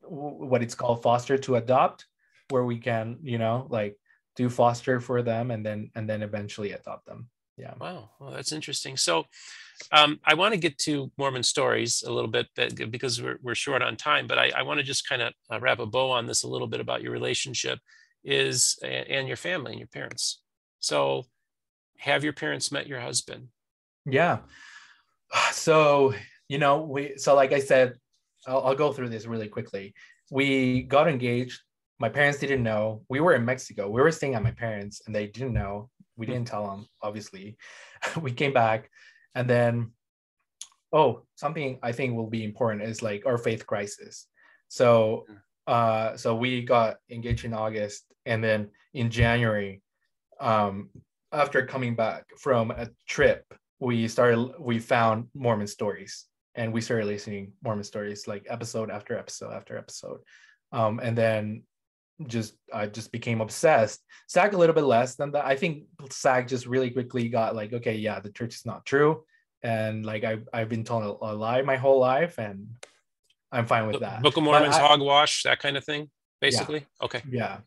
what 0.08 0.62
it's 0.62 0.74
called 0.74 1.02
foster 1.02 1.38
to 1.38 1.56
adopt 1.56 2.06
where 2.50 2.64
we 2.64 2.78
can 2.78 3.18
you 3.22 3.38
know 3.38 3.66
like 3.70 3.96
do 4.36 4.48
foster 4.48 5.00
for 5.00 5.22
them 5.22 5.50
and 5.50 5.64
then 5.64 5.90
and 5.94 6.08
then 6.08 6.22
eventually 6.22 6.72
adopt 6.72 7.06
them 7.06 7.28
yeah 7.56 7.74
Wow, 7.80 8.10
well, 8.18 8.32
that's 8.32 8.52
interesting. 8.52 8.96
So, 8.96 9.26
um, 9.92 10.18
I 10.24 10.34
want 10.34 10.54
to 10.54 10.60
get 10.60 10.76
to 10.78 11.10
Mormon 11.16 11.44
stories 11.44 12.02
a 12.04 12.12
little 12.12 12.30
bit 12.30 12.48
but, 12.56 12.90
because 12.90 13.22
we're, 13.22 13.38
we're 13.42 13.54
short 13.54 13.80
on 13.80 13.96
time, 13.96 14.26
but 14.26 14.38
I, 14.38 14.50
I 14.56 14.62
want 14.62 14.78
to 14.78 14.84
just 14.84 15.08
kind 15.08 15.22
of 15.22 15.32
uh, 15.52 15.60
wrap 15.60 15.78
a 15.78 15.86
bow 15.86 16.10
on 16.10 16.26
this 16.26 16.42
a 16.42 16.48
little 16.48 16.66
bit 16.66 16.80
about 16.80 17.02
your 17.02 17.12
relationship 17.12 17.78
is 18.24 18.76
and 18.82 19.28
your 19.28 19.36
family 19.36 19.72
and 19.72 19.78
your 19.78 19.88
parents. 19.88 20.42
So, 20.80 21.26
have 21.98 22.24
your 22.24 22.32
parents 22.32 22.72
met 22.72 22.88
your 22.88 23.00
husband? 23.00 23.48
yeah 24.06 24.38
so 25.52 26.14
you 26.48 26.58
know 26.58 26.82
we 26.82 27.14
so 27.16 27.34
like 27.34 27.52
i 27.52 27.58
said 27.58 27.94
I'll, 28.46 28.62
I'll 28.66 28.74
go 28.74 28.92
through 28.92 29.10
this 29.10 29.26
really 29.26 29.48
quickly. 29.48 29.94
We 30.30 30.82
got 30.82 31.08
engaged. 31.08 31.60
My 31.98 32.08
parents 32.08 32.38
didn't 32.38 32.62
know. 32.62 33.02
We 33.08 33.20
were 33.20 33.34
in 33.34 33.44
mexico. 33.44 33.88
We 33.88 34.02
were 34.02 34.10
staying 34.10 34.34
at 34.34 34.42
my 34.42 34.50
parents 34.50 35.02
and 35.06 35.14
they 35.14 35.26
didn't 35.26 35.52
know. 35.52 35.90
We 36.16 36.26
didn't 36.26 36.46
tell 36.46 36.66
them 36.66 36.86
obviously. 37.02 37.56
We 38.20 38.32
came 38.32 38.52
back 38.52 38.90
and 39.34 39.48
then 39.48 39.92
oh 40.92 41.22
something 41.36 41.78
i 41.82 41.90
think 41.90 42.14
will 42.14 42.28
be 42.28 42.44
important 42.44 42.82
is 42.82 43.02
like 43.02 43.26
our 43.26 43.38
faith 43.38 43.66
crisis. 43.66 44.26
So 44.68 45.26
uh 45.66 46.16
so 46.16 46.36
we 46.36 46.62
got 46.62 46.96
engaged 47.10 47.44
in 47.44 47.54
august 47.54 48.04
and 48.26 48.44
then 48.44 48.68
in 48.92 49.10
january 49.10 49.80
um 50.40 50.90
after 51.32 51.64
coming 51.64 51.94
back 51.94 52.24
from 52.38 52.70
a 52.70 52.88
trip 53.08 53.44
we 53.80 54.06
started 54.08 54.52
we 54.58 54.78
found 54.78 55.28
mormon 55.34 55.66
stories 55.66 56.26
and 56.54 56.72
we 56.72 56.80
started 56.80 57.06
listening 57.06 57.52
mormon 57.62 57.84
stories 57.84 58.26
like 58.26 58.46
episode 58.48 58.90
after 58.90 59.16
episode 59.18 59.52
after 59.52 59.76
episode 59.76 60.20
um 60.72 61.00
and 61.02 61.16
then 61.16 61.62
just 62.26 62.54
i 62.72 62.86
just 62.86 63.10
became 63.10 63.40
obsessed 63.40 64.00
Zach 64.30 64.52
a 64.52 64.56
little 64.56 64.74
bit 64.74 64.84
less 64.84 65.16
than 65.16 65.32
that 65.32 65.44
i 65.44 65.56
think 65.56 65.84
Zach 66.12 66.46
just 66.46 66.66
really 66.66 66.90
quickly 66.90 67.28
got 67.28 67.56
like 67.56 67.72
okay 67.72 67.96
yeah 67.96 68.20
the 68.20 68.30
church 68.30 68.54
is 68.54 68.64
not 68.64 68.86
true 68.86 69.24
and 69.62 70.06
like 70.06 70.22
I, 70.22 70.38
i've 70.52 70.68
been 70.68 70.84
told 70.84 71.02
a, 71.04 71.32
a 71.32 71.32
lie 71.34 71.62
my 71.62 71.76
whole 71.76 71.98
life 71.98 72.38
and 72.38 72.68
i'm 73.50 73.66
fine 73.66 73.86
with 73.88 74.00
that 74.00 74.22
Book 74.22 74.36
of 74.36 74.44
Mormon's 74.44 74.76
I- 74.76 74.80
hogwash, 74.86 75.42
that 75.42 75.58
kind 75.58 75.76
of 75.76 75.84
thing. 75.84 76.10
basically. 76.40 76.80
Yeah. 77.00 77.04
Okay. 77.04 77.22
Yeah. 77.28 77.58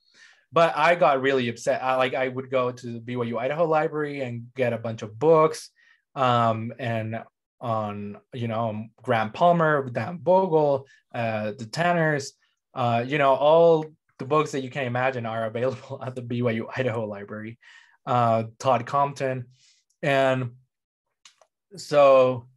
But 0.52 0.78
I 0.78 0.96
got 0.96 1.22
really 1.22 1.50
upset. 1.50 1.84
I, 1.84 1.96
like 1.96 2.14
I 2.14 2.28
would 2.28 2.50
go 2.50 2.72
to 2.72 2.88
the 2.88 3.00
BYU 3.00 3.38
Idaho 3.38 3.66
Library 3.66 4.22
and 4.22 4.48
get 4.56 4.72
a 4.72 4.78
bunch 4.78 5.02
of 5.02 5.18
books, 5.20 5.70
um, 6.16 6.72
and 6.80 7.22
on 7.60 8.18
you 8.34 8.48
know 8.48 8.86
Grant 9.02 9.34
Palmer, 9.34 9.90
Dan 9.90 10.20
Vogel, 10.22 10.88
uh, 11.14 11.52
the 11.58 11.66
Tanners, 11.66 12.34
uh, 12.74 13.04
you 13.06 13.18
know 13.18 13.34
all 13.34 13.86
the 14.20 14.26
books 14.26 14.52
that 14.52 14.62
you 14.62 14.70
can 14.70 14.86
imagine 14.86 15.26
are 15.26 15.46
available 15.46 16.02
at 16.06 16.16
the 16.16 16.22
BYU 16.22 16.68
Idaho 16.76 17.06
Library. 17.06 17.58
Uh, 18.06 18.46
Todd 18.58 18.86
Compton, 18.86 19.48
and 20.02 20.52
so 21.76 22.48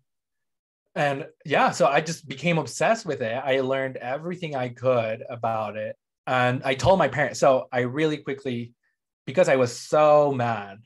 and 0.94 1.26
yeah 1.44 1.70
so 1.70 1.86
i 1.86 2.01
just 2.01 2.28
became 2.28 2.59
obsessed 2.59 3.07
with 3.07 3.22
it 3.22 3.40
i 3.44 3.61
learned 3.61 3.96
everything 3.96 4.57
i 4.57 4.68
could 4.68 5.22
about 5.28 5.76
it 5.76 5.96
and 6.26 6.62
i 6.64 6.74
told 6.74 6.98
my 6.98 7.09
parents 7.09 7.38
so 7.38 7.66
i 7.72 7.80
really 7.80 8.16
quickly 8.16 8.72
because 9.26 9.48
i 9.48 9.57
was 9.57 9.76
so 9.76 10.32
mad 10.32 10.78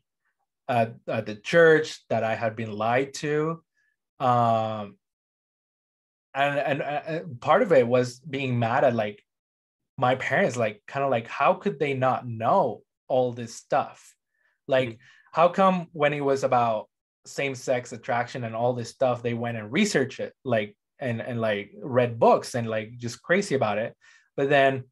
at, 0.69 0.95
at 1.09 1.27
the 1.27 1.35
church 1.35 2.01
that 2.11 2.23
i 2.23 2.35
had 2.35 2.55
been 2.55 2.73
lied 2.73 3.15
to 3.15 3.63
um 4.25 4.97
and, 6.35 6.59
and 6.59 6.83
and 6.83 7.41
part 7.41 7.63
of 7.63 7.73
it 7.73 7.87
was 7.87 8.19
being 8.19 8.59
mad 8.59 8.83
at 8.83 8.95
like 8.95 9.23
my 9.99 10.15
parents 10.17 10.57
like 10.57 10.83
kind 10.89 11.05
of 11.05 11.11
like 11.11 11.29
how 11.29 11.55
could 11.55 11.79
they 11.79 11.95
not 11.95 12.27
know 12.27 12.83
all 13.07 13.33
this 13.33 13.55
stuff 13.55 14.15
like 14.67 14.89
mm-hmm. 14.89 14.99
how 15.33 15.49
come 15.49 15.89
when 15.93 16.13
it 16.13 16.25
was 16.25 16.43
about 16.43 16.89
same-sex 17.27 17.93
attraction 17.93 18.45
and 18.45 18.57
all 18.57 18.73
this 18.73 18.91
stuff 18.91 19.23
they 19.23 19.35
went 19.35 19.57
and 19.57 19.71
researched 19.71 20.21
it 20.21 20.33
like 20.45 20.77
and 20.99 21.21
and 21.21 21.41
like 21.41 21.71
read 21.83 22.19
books 22.19 22.55
and 22.55 22.69
like 22.69 22.97
just 22.97 23.23
crazy 23.23 23.55
about 23.55 23.79
it 23.79 23.95
but 24.37 24.49
then 24.49 24.85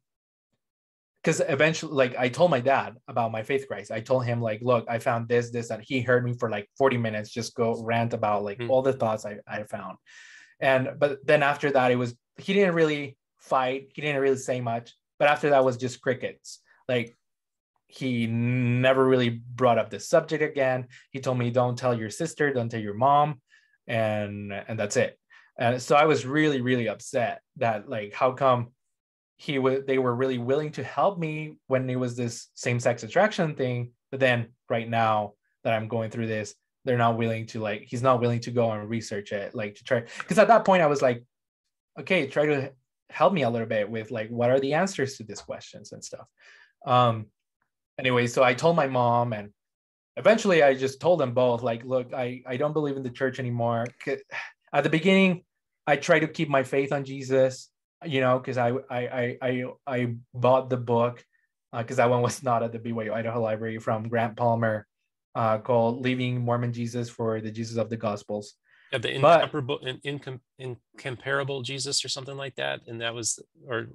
because 1.23 1.41
eventually 1.47 1.93
like 1.93 2.15
i 2.17 2.27
told 2.27 2.51
my 2.51 2.59
dad 2.59 2.95
about 3.07 3.31
my 3.31 3.43
faith 3.43 3.67
crisis 3.67 3.91
i 3.91 3.99
told 3.99 4.25
him 4.25 4.41
like 4.41 4.61
look 4.61 4.85
i 4.89 4.99
found 4.99 5.27
this 5.27 5.51
this 5.51 5.69
and 5.69 5.83
he 5.83 6.01
heard 6.01 6.25
me 6.25 6.33
for 6.33 6.49
like 6.49 6.69
40 6.77 6.97
minutes 6.97 7.29
just 7.29 7.55
go 7.55 7.81
rant 7.83 8.13
about 8.13 8.43
like 8.43 8.59
mm. 8.59 8.69
all 8.69 8.81
the 8.81 8.93
thoughts 8.93 9.25
I, 9.25 9.37
I 9.47 9.63
found 9.63 9.97
and 10.59 10.89
but 10.97 11.25
then 11.25 11.43
after 11.43 11.71
that 11.71 11.91
it 11.91 11.95
was 11.95 12.15
he 12.37 12.53
didn't 12.53 12.75
really 12.75 13.17
fight 13.39 13.89
he 13.93 14.01
didn't 14.01 14.21
really 14.21 14.37
say 14.37 14.61
much 14.61 14.93
but 15.19 15.27
after 15.27 15.51
that 15.51 15.63
was 15.63 15.77
just 15.77 16.01
crickets 16.01 16.59
like 16.87 17.15
he 17.93 18.25
never 18.25 19.05
really 19.05 19.29
brought 19.29 19.77
up 19.77 19.91
the 19.91 19.99
subject 19.99 20.41
again. 20.41 20.87
He 21.11 21.19
told 21.19 21.37
me, 21.37 21.51
"Don't 21.51 21.77
tell 21.77 21.97
your 21.97 22.09
sister, 22.09 22.51
don't 22.51 22.69
tell 22.69 22.81
your 22.81 22.95
mom," 22.95 23.39
and 23.85 24.51
and 24.51 24.79
that's 24.79 24.97
it. 24.97 25.19
And 25.59 25.79
so 25.79 25.95
I 25.95 26.05
was 26.05 26.25
really 26.25 26.61
really 26.61 26.87
upset 26.87 27.41
that 27.57 27.87
like 27.87 28.13
how 28.13 28.31
come 28.31 28.69
he 29.43 29.59
would 29.59 29.85
they 29.85 29.97
were 29.97 30.15
really 30.15 30.37
willing 30.37 30.71
to 30.73 30.83
help 30.83 31.19
me 31.19 31.55
when 31.67 31.89
it 31.89 31.99
was 31.99 32.15
this 32.15 32.47
same 32.53 32.79
sex 32.79 33.03
attraction 33.03 33.55
thing, 33.55 33.91
but 34.11 34.19
then 34.19 34.47
right 34.69 34.89
now 34.89 35.33
that 35.63 35.73
I'm 35.73 35.87
going 35.87 36.09
through 36.11 36.27
this, 36.27 36.55
they're 36.85 36.97
not 36.97 37.17
willing 37.17 37.45
to 37.47 37.59
like 37.59 37.83
he's 37.83 38.01
not 38.01 38.21
willing 38.21 38.39
to 38.41 38.51
go 38.51 38.71
and 38.71 38.89
research 38.89 39.31
it 39.31 39.53
like 39.53 39.75
to 39.75 39.83
try 39.83 40.03
because 40.19 40.39
at 40.39 40.47
that 40.47 40.65
point 40.65 40.81
I 40.81 40.87
was 40.87 41.01
like, 41.01 41.23
okay, 41.99 42.27
try 42.27 42.45
to 42.45 42.71
help 43.09 43.33
me 43.33 43.43
a 43.43 43.49
little 43.49 43.67
bit 43.67 43.89
with 43.89 44.11
like 44.11 44.29
what 44.29 44.49
are 44.49 44.59
the 44.61 44.75
answers 44.75 45.17
to 45.17 45.23
these 45.23 45.41
questions 45.41 45.91
and 45.91 46.03
stuff. 46.03 46.27
Um, 46.85 47.27
anyway, 47.99 48.27
so 48.27 48.43
I 48.43 48.53
told 48.53 48.75
my 48.75 48.87
mom 48.87 49.33
and 49.33 49.51
eventually 50.15 50.63
I 50.63 50.73
just 50.73 50.99
told 50.99 51.19
them 51.19 51.33
both, 51.33 51.63
like, 51.63 51.83
look, 51.83 52.13
I, 52.13 52.43
I 52.45 52.57
don't 52.57 52.73
believe 52.73 52.97
in 52.97 53.03
the 53.03 53.09
church 53.09 53.39
anymore. 53.39 53.87
At 54.71 54.83
the 54.83 54.89
beginning, 54.89 55.43
I 55.85 55.97
tried 55.97 56.19
to 56.19 56.27
keep 56.27 56.49
my 56.49 56.63
faith 56.63 56.91
on 56.91 57.03
Jesus, 57.03 57.69
you 58.05 58.21
know, 58.21 58.39
because 58.39 58.57
I, 58.57 58.69
I, 58.89 58.99
I, 58.99 59.37
I, 59.41 59.63
I 59.87 60.15
bought 60.33 60.69
the 60.69 60.77
book 60.77 61.23
because 61.75 61.99
uh, 61.99 62.03
that 62.03 62.09
one 62.09 62.21
was 62.21 62.43
not 62.43 62.63
at 62.63 62.71
the 62.71 62.79
BYU 62.79 63.13
Idaho 63.13 63.41
Library 63.41 63.79
from 63.79 64.07
Grant 64.07 64.37
Palmer 64.37 64.87
uh, 65.35 65.57
called 65.57 66.01
Leaving 66.01 66.41
Mormon 66.41 66.73
Jesus 66.73 67.09
for 67.09 67.41
the 67.41 67.51
Jesus 67.51 67.77
of 67.77 67.89
the 67.89 67.97
Gospels. 67.97 68.55
Yeah, 68.91 68.99
the 68.99 69.15
incomparable, 69.15 69.79
but, 69.81 69.97
in, 70.03 70.19
in, 70.59 70.77
incomparable 70.95 71.63
Jesus 71.63 72.05
or 72.05 72.09
something 72.09 72.37
like 72.37 72.55
that. 72.55 72.81
And 72.87 73.01
that 73.01 73.15
was, 73.15 73.39
or 73.67 73.87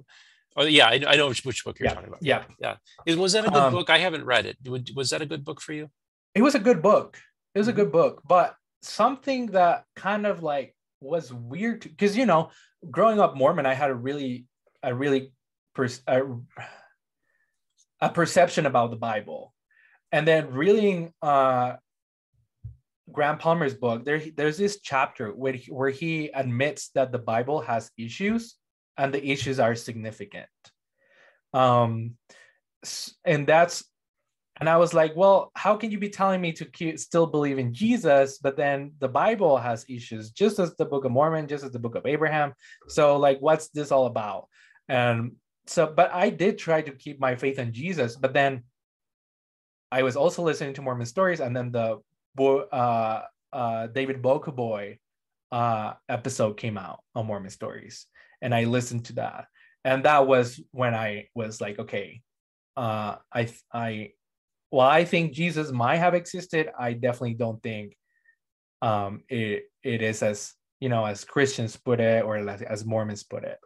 Oh 0.55 0.65
yeah, 0.65 0.87
I, 0.87 1.01
I 1.07 1.15
know 1.15 1.29
which, 1.29 1.45
which, 1.45 1.63
book 1.63 1.79
you're 1.79 1.87
yeah, 1.87 1.93
talking 1.93 2.09
about. 2.09 2.23
Yeah, 2.23 2.43
yeah. 2.59 3.15
was 3.15 3.33
that 3.33 3.45
a 3.45 3.49
good 3.49 3.57
um, 3.57 3.73
book? 3.73 3.89
I 3.89 3.99
haven't 3.99 4.25
read 4.25 4.45
it. 4.45 4.57
Was 4.95 5.11
that 5.11 5.21
a 5.21 5.25
good 5.25 5.45
book 5.45 5.61
for 5.61 5.73
you? 5.73 5.89
It 6.35 6.41
was 6.41 6.55
a 6.55 6.59
good 6.59 6.81
book. 6.81 7.17
It 7.53 7.59
was 7.59 7.67
a 7.67 7.71
mm-hmm. 7.71 7.81
good 7.81 7.91
book, 7.91 8.23
but 8.27 8.55
something 8.81 9.47
that 9.47 9.85
kind 9.95 10.25
of 10.25 10.43
like 10.43 10.75
was 11.01 11.33
weird 11.33 11.81
because 11.81 12.17
you 12.17 12.25
know, 12.25 12.51
growing 12.89 13.19
up 13.19 13.35
Mormon, 13.35 13.65
I 13.65 13.73
had 13.73 13.89
a 13.89 13.95
really, 13.95 14.45
a 14.83 14.93
really, 14.93 15.31
a, 16.07 16.21
a 18.01 18.09
perception 18.09 18.65
about 18.65 18.91
the 18.91 18.97
Bible, 18.97 19.53
and 20.11 20.27
then 20.27 20.51
reading 20.51 21.13
uh, 21.21 21.75
Grant 23.11 23.39
Palmer's 23.39 23.73
book, 23.73 24.05
there 24.05 24.21
there's 24.35 24.57
this 24.57 24.79
chapter 24.81 25.29
where 25.29 25.53
he, 25.53 25.71
where 25.71 25.89
he 25.89 26.29
admits 26.29 26.89
that 26.95 27.11
the 27.11 27.19
Bible 27.19 27.61
has 27.61 27.91
issues 27.97 28.55
and 28.97 29.13
the 29.13 29.25
issues 29.25 29.59
are 29.59 29.75
significant. 29.75 30.47
Um 31.53 32.15
and 33.25 33.47
that's 33.47 33.83
and 34.59 34.69
i 34.69 34.77
was 34.77 34.93
like 34.93 35.15
well 35.15 35.51
how 35.55 35.75
can 35.75 35.91
you 35.91 35.99
be 35.99 36.09
telling 36.09 36.41
me 36.41 36.51
to 36.51 36.97
still 36.97 37.27
believe 37.27 37.59
in 37.59 37.73
jesus 37.73 38.37
but 38.37 38.57
then 38.57 38.91
the 38.99 39.07
bible 39.07 39.57
has 39.57 39.85
issues 39.89 40.31
just 40.31 40.59
as 40.59 40.75
the 40.75 40.85
book 40.85 41.05
of 41.05 41.11
mormon 41.11 41.47
just 41.47 41.63
as 41.63 41.71
the 41.71 41.79
book 41.79 41.95
of 41.95 42.05
abraham 42.05 42.53
so 42.87 43.17
like 43.17 43.39
what's 43.39 43.69
this 43.69 43.91
all 43.91 44.05
about 44.05 44.47
and 44.87 45.31
so 45.67 45.85
but 45.87 46.11
i 46.13 46.29
did 46.29 46.57
try 46.57 46.81
to 46.81 46.91
keep 46.91 47.19
my 47.19 47.35
faith 47.35 47.59
in 47.59 47.73
jesus 47.73 48.15
but 48.15 48.33
then 48.33 48.63
i 49.91 50.03
was 50.03 50.15
also 50.15 50.41
listening 50.41 50.73
to 50.73 50.81
mormon 50.81 51.05
stories 51.05 51.39
and 51.39 51.55
then 51.55 51.71
the 51.71 51.99
uh, 52.71 53.21
uh, 53.51 53.87
david 53.87 54.21
Bokovoy 54.21 54.97
uh, 55.51 55.93
episode 56.07 56.53
came 56.57 56.77
out 56.77 56.99
on 57.15 57.25
mormon 57.25 57.49
stories 57.49 58.05
and 58.41 58.53
I 58.53 58.65
listened 58.65 59.05
to 59.05 59.13
that. 59.13 59.45
And 59.83 60.05
that 60.05 60.27
was 60.27 60.59
when 60.71 60.93
I 60.93 61.27
was 61.33 61.61
like, 61.61 61.79
okay, 61.79 62.21
uh, 62.77 63.15
I, 63.33 63.49
I, 63.73 64.11
well, 64.71 64.87
I 64.87 65.03
think 65.05 65.33
Jesus 65.33 65.71
might 65.71 65.97
have 65.97 66.13
existed. 66.13 66.69
I 66.77 66.93
definitely 66.93 67.35
don't 67.35 67.61
think 67.61 67.95
um, 68.81 69.23
it, 69.29 69.63
it 69.83 70.01
is 70.01 70.21
as, 70.23 70.53
you 70.79 70.89
know, 70.89 71.05
as 71.05 71.25
Christians 71.25 71.75
put 71.75 71.99
it 71.99 72.23
or 72.23 72.37
as 72.37 72.85
Mormons 72.85 73.23
put 73.23 73.43
it. 73.43 73.57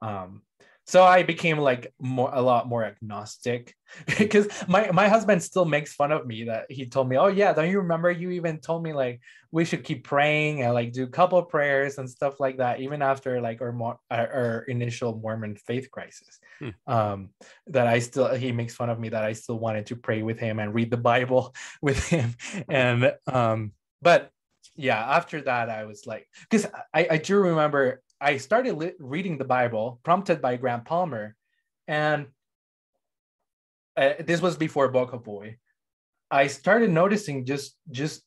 Um, 0.00 0.42
so 0.86 1.02
i 1.02 1.22
became 1.22 1.58
like 1.58 1.92
more 2.00 2.30
a 2.32 2.40
lot 2.40 2.68
more 2.68 2.84
agnostic 2.84 3.74
because 4.18 4.48
my 4.68 4.90
my 4.92 5.08
husband 5.08 5.42
still 5.42 5.64
makes 5.64 5.94
fun 5.94 6.12
of 6.12 6.26
me 6.26 6.44
that 6.44 6.70
he 6.70 6.86
told 6.86 7.08
me 7.08 7.16
oh 7.16 7.26
yeah 7.26 7.52
don't 7.52 7.70
you 7.70 7.78
remember 7.78 8.10
you 8.10 8.30
even 8.30 8.58
told 8.58 8.82
me 8.82 8.92
like 8.92 9.20
we 9.50 9.64
should 9.64 9.84
keep 9.84 10.04
praying 10.04 10.62
and 10.62 10.74
like 10.74 10.92
do 10.92 11.04
a 11.04 11.08
couple 11.08 11.38
of 11.38 11.48
prayers 11.48 11.98
and 11.98 12.10
stuff 12.10 12.40
like 12.40 12.58
that 12.58 12.80
even 12.80 13.02
after 13.02 13.40
like 13.40 13.60
our 13.60 13.74
our, 14.10 14.32
our 14.32 14.58
initial 14.68 15.16
mormon 15.16 15.56
faith 15.56 15.90
crisis 15.90 16.38
hmm. 16.58 16.70
um 16.86 17.30
that 17.66 17.86
i 17.86 17.98
still 17.98 18.34
he 18.34 18.52
makes 18.52 18.74
fun 18.74 18.90
of 18.90 18.98
me 18.98 19.08
that 19.08 19.24
i 19.24 19.32
still 19.32 19.58
wanted 19.58 19.86
to 19.86 19.96
pray 19.96 20.22
with 20.22 20.38
him 20.38 20.58
and 20.58 20.74
read 20.74 20.90
the 20.90 20.96
bible 20.96 21.54
with 21.82 22.06
him 22.08 22.34
and 22.68 23.12
um 23.26 23.72
but 24.02 24.30
yeah 24.76 25.16
after 25.16 25.40
that 25.40 25.70
i 25.70 25.84
was 25.84 26.06
like 26.06 26.26
because 26.50 26.66
I, 26.92 27.06
I 27.12 27.16
do 27.18 27.36
remember 27.38 28.02
I 28.20 28.38
started 28.38 28.74
li- 28.74 28.92
reading 28.98 29.38
the 29.38 29.44
Bible, 29.44 30.00
prompted 30.02 30.40
by 30.40 30.56
Grant 30.56 30.84
Palmer, 30.84 31.36
and 31.86 32.26
uh, 33.96 34.14
this 34.20 34.40
was 34.40 34.56
before 34.56 34.92
Bokovoy. 34.92 35.56
I 36.30 36.46
started 36.48 36.90
noticing 36.90 37.44
just 37.44 37.76
just 37.90 38.22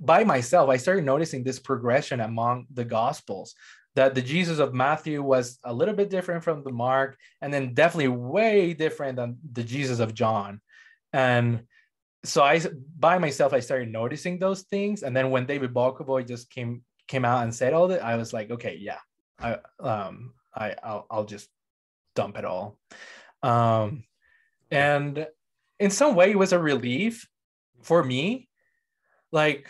by 0.00 0.24
myself. 0.24 0.68
I 0.68 0.76
started 0.76 1.04
noticing 1.04 1.42
this 1.42 1.58
progression 1.58 2.20
among 2.20 2.66
the 2.72 2.84
Gospels. 2.84 3.54
That 3.94 4.14
the 4.14 4.22
Jesus 4.22 4.58
of 4.58 4.72
Matthew 4.72 5.22
was 5.22 5.58
a 5.64 5.72
little 5.72 5.94
bit 5.94 6.08
different 6.08 6.42
from 6.44 6.64
the 6.64 6.72
Mark, 6.72 7.18
and 7.42 7.52
then 7.52 7.74
definitely 7.74 8.08
way 8.08 8.72
different 8.72 9.16
than 9.16 9.36
the 9.52 9.62
Jesus 9.62 10.00
of 10.00 10.14
John. 10.14 10.60
And 11.12 11.64
so 12.24 12.42
I, 12.42 12.60
by 12.98 13.18
myself, 13.18 13.52
I 13.52 13.60
started 13.60 13.90
noticing 13.90 14.38
those 14.38 14.62
things. 14.62 15.02
And 15.02 15.14
then 15.14 15.30
when 15.30 15.44
David 15.44 15.74
Bokovoy 15.74 16.26
just 16.26 16.48
came 16.50 16.82
came 17.12 17.24
out 17.26 17.42
and 17.42 17.54
said 17.54 17.74
all 17.74 17.88
that, 17.88 18.02
I 18.02 18.16
was 18.16 18.32
like, 18.32 18.50
okay, 18.50 18.78
yeah, 18.80 18.98
I 19.38 19.58
um 19.78 20.32
I 20.54 20.74
I'll, 20.82 21.06
I'll 21.10 21.24
just 21.24 21.48
dump 22.14 22.38
it 22.38 22.46
all. 22.46 22.78
Um, 23.42 24.04
and 24.70 25.26
in 25.78 25.90
some 25.90 26.14
way, 26.14 26.30
it 26.30 26.38
was 26.38 26.52
a 26.52 26.58
relief 26.58 27.28
for 27.82 28.02
me. 28.02 28.48
Like, 29.30 29.68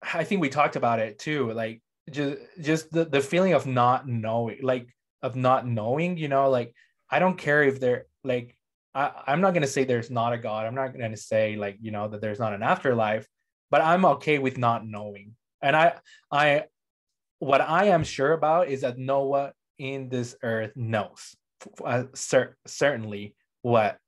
I 0.00 0.22
think 0.22 0.40
we 0.40 0.48
talked 0.48 0.76
about 0.76 1.00
it 1.00 1.18
too. 1.18 1.52
Like, 1.52 1.82
just 2.08 2.38
just 2.60 2.92
the, 2.92 3.04
the 3.04 3.20
feeling 3.20 3.54
of 3.54 3.66
not 3.66 4.06
knowing, 4.06 4.58
like 4.62 4.86
of 5.22 5.34
not 5.34 5.66
knowing. 5.66 6.16
You 6.16 6.28
know, 6.28 6.50
like 6.50 6.72
I 7.10 7.18
don't 7.18 7.36
care 7.36 7.64
if 7.64 7.80
they're 7.80 8.06
like 8.22 8.56
I, 8.94 9.10
I'm 9.26 9.40
not 9.40 9.54
gonna 9.54 9.66
say 9.66 9.82
there's 9.82 10.10
not 10.10 10.32
a 10.32 10.38
God. 10.38 10.66
I'm 10.66 10.76
not 10.76 10.96
gonna 10.96 11.16
say 11.16 11.56
like 11.56 11.78
you 11.80 11.90
know 11.90 12.06
that 12.06 12.20
there's 12.20 12.38
not 12.38 12.54
an 12.54 12.62
afterlife, 12.62 13.26
but 13.72 13.80
I'm 13.80 14.04
okay 14.14 14.38
with 14.38 14.56
not 14.56 14.86
knowing 14.86 15.34
and 15.62 15.76
I, 15.76 15.94
I, 16.30 16.64
what 17.38 17.60
I 17.60 17.86
am 17.86 18.04
sure 18.04 18.32
about 18.32 18.68
is 18.68 18.80
that 18.82 18.98
no 18.98 19.24
one 19.24 19.52
in 19.78 20.08
this 20.08 20.34
earth 20.42 20.72
knows. 20.76 21.36
uh, 21.84 22.04
cer- 22.14 22.56
certainly 22.66 23.34
what 23.62 23.98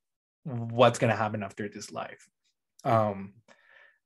what's 0.44 0.98
to 1.10 1.16
happen 1.16 1.42
after 1.42 1.68
this 1.68 1.90
life 1.92 2.26
um 2.84 3.34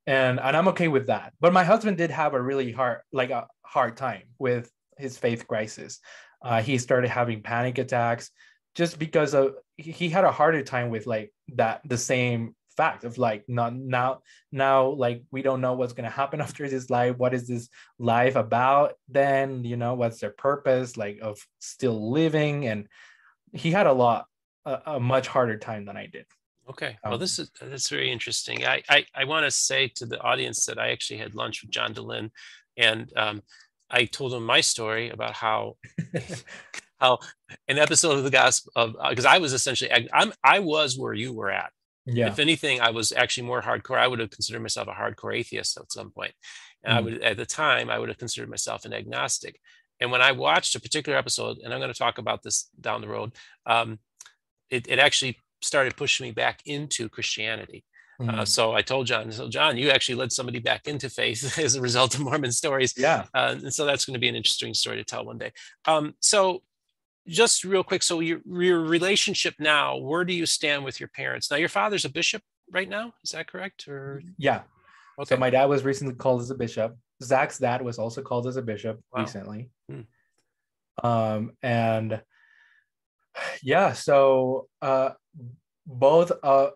and 0.06 0.40
and 0.40 0.56
i'm 0.56 0.68
okay 0.68 0.88
with 0.88 1.06
that 1.06 1.32
but 1.40 1.52
my 1.52 1.62
husband 1.64 1.96
did 1.96 2.10
have 2.10 2.34
a 2.34 2.40
really 2.40 2.72
hard 2.72 3.00
like 3.12 3.30
a 3.30 3.46
hard 3.62 3.96
time 3.96 4.22
with 4.38 4.70
his 4.98 5.16
faith 5.16 5.46
crisis 5.46 6.00
uh, 6.42 6.60
he 6.60 6.76
started 6.78 7.08
having 7.10 7.42
panic 7.42 7.78
attacks 7.78 8.30
just 8.74 8.98
because 8.98 9.34
of 9.34 9.54
he 9.76 10.08
had 10.08 10.24
a 10.24 10.32
harder 10.32 10.62
time 10.62 10.90
with 10.90 11.06
like 11.06 11.32
that 11.54 11.80
the 11.84 11.98
same 11.98 12.54
fact 12.76 13.04
of 13.04 13.18
like 13.18 13.44
not 13.48 13.74
now 13.74 14.20
now 14.52 14.88
like 14.88 15.22
we 15.30 15.42
don't 15.42 15.60
know 15.60 15.74
what's 15.74 15.92
going 15.92 16.08
to 16.08 16.16
happen 16.16 16.40
after 16.46 16.68
this 16.68 16.90
life 16.90 17.16
what 17.16 17.34
is 17.34 17.46
this 17.46 17.68
life 17.98 18.36
about 18.36 18.94
then? 19.08 19.64
You 19.64 19.76
know 19.76 19.94
what's 19.94 20.20
their 20.20 20.30
purpose 20.30 20.96
like 20.96 21.18
of 21.22 21.38
still 21.58 22.12
living? 22.12 22.66
And 22.66 22.88
he 23.52 23.70
had 23.70 23.86
a 23.86 23.92
lot 23.92 24.26
a, 24.64 24.80
a 24.86 25.00
much 25.00 25.28
harder 25.28 25.58
time 25.58 25.84
than 25.84 25.96
i 25.96 26.06
did. 26.06 26.26
Okay. 26.68 26.96
Well 27.04 27.14
um, 27.14 27.20
this 27.20 27.38
is 27.38 27.50
that's 27.60 27.88
very 27.88 28.10
interesting. 28.10 28.64
I 28.64 28.82
i, 28.88 29.04
I 29.14 29.24
want 29.24 29.44
to 29.44 29.50
say 29.50 29.88
to 29.96 30.06
the 30.06 30.20
audience 30.20 30.66
that 30.66 30.78
i 30.78 30.90
actually 30.90 31.18
had 31.18 31.34
lunch 31.34 31.62
with 31.62 31.70
john 31.70 31.94
dehlin 31.94 32.30
and 32.76 33.12
um, 33.16 33.42
i 33.90 34.04
told 34.04 34.32
him 34.32 34.44
my 34.44 34.60
story 34.60 35.10
about 35.10 35.34
how 35.34 35.76
how 37.00 37.18
an 37.68 37.78
episode 37.78 38.16
of 38.16 38.24
the 38.24 38.30
gospel 38.30 38.72
of 38.76 38.96
because 39.10 39.26
uh, 39.26 39.30
i 39.30 39.38
was 39.38 39.52
essentially 39.52 39.90
i'm 40.12 40.32
i 40.42 40.58
was 40.58 40.98
where 40.98 41.14
you 41.14 41.32
were 41.32 41.50
at 41.50 41.70
yeah. 42.06 42.28
If 42.28 42.38
anything, 42.38 42.80
I 42.80 42.90
was 42.90 43.12
actually 43.12 43.46
more 43.46 43.62
hardcore. 43.62 43.98
I 43.98 44.06
would 44.06 44.18
have 44.18 44.30
considered 44.30 44.60
myself 44.60 44.88
a 44.88 44.92
hardcore 44.92 45.36
atheist 45.36 45.78
at 45.78 45.90
some 45.90 46.10
point. 46.10 46.32
And 46.82 46.92
mm. 46.92 46.96
I 46.96 47.00
would, 47.00 47.22
at 47.22 47.36
the 47.36 47.46
time, 47.46 47.88
I 47.90 47.98
would 47.98 48.08
have 48.08 48.18
considered 48.18 48.50
myself 48.50 48.84
an 48.84 48.92
agnostic. 48.92 49.58
And 50.00 50.10
when 50.10 50.20
I 50.20 50.32
watched 50.32 50.74
a 50.74 50.80
particular 50.80 51.18
episode, 51.18 51.58
and 51.64 51.72
I'm 51.72 51.80
going 51.80 51.92
to 51.92 51.98
talk 51.98 52.18
about 52.18 52.42
this 52.42 52.68
down 52.80 53.00
the 53.00 53.08
road, 53.08 53.32
um, 53.64 53.98
it, 54.70 54.86
it 54.88 54.98
actually 54.98 55.38
started 55.62 55.96
pushing 55.96 56.26
me 56.26 56.32
back 56.32 56.60
into 56.66 57.08
Christianity. 57.08 57.84
Mm. 58.20 58.28
Uh, 58.28 58.32
mm-hmm. 58.32 58.44
so 58.44 58.72
I 58.74 58.82
told 58.82 59.06
John, 59.06 59.32
so 59.32 59.48
John, 59.48 59.76
you 59.76 59.90
actually 59.90 60.16
led 60.16 60.30
somebody 60.30 60.58
back 60.58 60.86
into 60.86 61.08
faith 61.08 61.58
as 61.58 61.74
a 61.74 61.80
result 61.80 62.14
of 62.14 62.20
Mormon 62.20 62.52
stories. 62.52 62.94
Yeah. 62.96 63.24
Uh, 63.32 63.56
and 63.62 63.72
so 63.72 63.86
that's 63.86 64.04
going 64.04 64.14
to 64.14 64.20
be 64.20 64.28
an 64.28 64.36
interesting 64.36 64.74
story 64.74 64.96
to 64.96 65.04
tell 65.04 65.24
one 65.24 65.38
day. 65.38 65.52
Um, 65.86 66.14
so 66.20 66.62
just 67.26 67.64
real 67.64 67.82
quick 67.82 68.02
so 68.02 68.20
your, 68.20 68.40
your 68.46 68.80
relationship 68.80 69.54
now 69.58 69.96
where 69.96 70.24
do 70.24 70.32
you 70.32 70.46
stand 70.46 70.84
with 70.84 71.00
your 71.00 71.08
parents? 71.08 71.50
Now 71.50 71.56
your 71.56 71.68
father's 71.68 72.04
a 72.04 72.08
bishop 72.08 72.42
right 72.70 72.88
now 72.88 73.12
is 73.22 73.30
that 73.30 73.46
correct 73.46 73.88
or? 73.88 74.22
Yeah. 74.38 74.62
Okay. 75.18 75.34
so 75.34 75.36
my 75.38 75.50
dad 75.50 75.66
was 75.66 75.84
recently 75.84 76.14
called 76.14 76.40
as 76.40 76.50
a 76.50 76.54
bishop. 76.54 76.96
Zach's 77.22 77.58
dad 77.58 77.82
was 77.82 77.98
also 77.98 78.22
called 78.22 78.46
as 78.46 78.56
a 78.56 78.62
bishop 78.62 79.00
wow. 79.12 79.22
recently. 79.22 79.70
Hmm. 79.90 80.00
um 81.06 81.52
and 81.62 82.20
yeah 83.62 83.92
so 83.92 84.68
uh 84.80 85.10
both 85.86 86.30
uh 86.42 86.68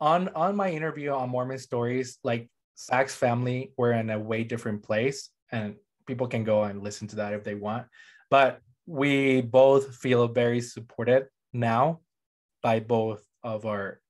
on 0.00 0.28
on 0.28 0.54
my 0.54 0.70
interview 0.70 1.10
on 1.10 1.28
mormon 1.28 1.58
stories 1.58 2.18
like 2.22 2.48
zach's 2.78 3.16
family 3.16 3.72
were 3.76 3.92
in 3.92 4.10
a 4.10 4.18
way 4.18 4.44
different 4.44 4.84
place 4.84 5.30
and 5.50 5.74
people 6.08 6.26
can 6.26 6.42
go 6.42 6.64
and 6.64 6.82
listen 6.82 7.06
to 7.06 7.16
that 7.16 7.34
if 7.34 7.44
they 7.44 7.54
want. 7.54 7.86
But 8.30 8.60
we 8.88 9.42
both 9.42 9.94
feel 9.96 10.26
very 10.28 10.62
supported 10.62 11.26
now 11.52 12.00
by 12.62 12.80
both 12.80 13.22
of 13.44 13.66
our 13.66 14.00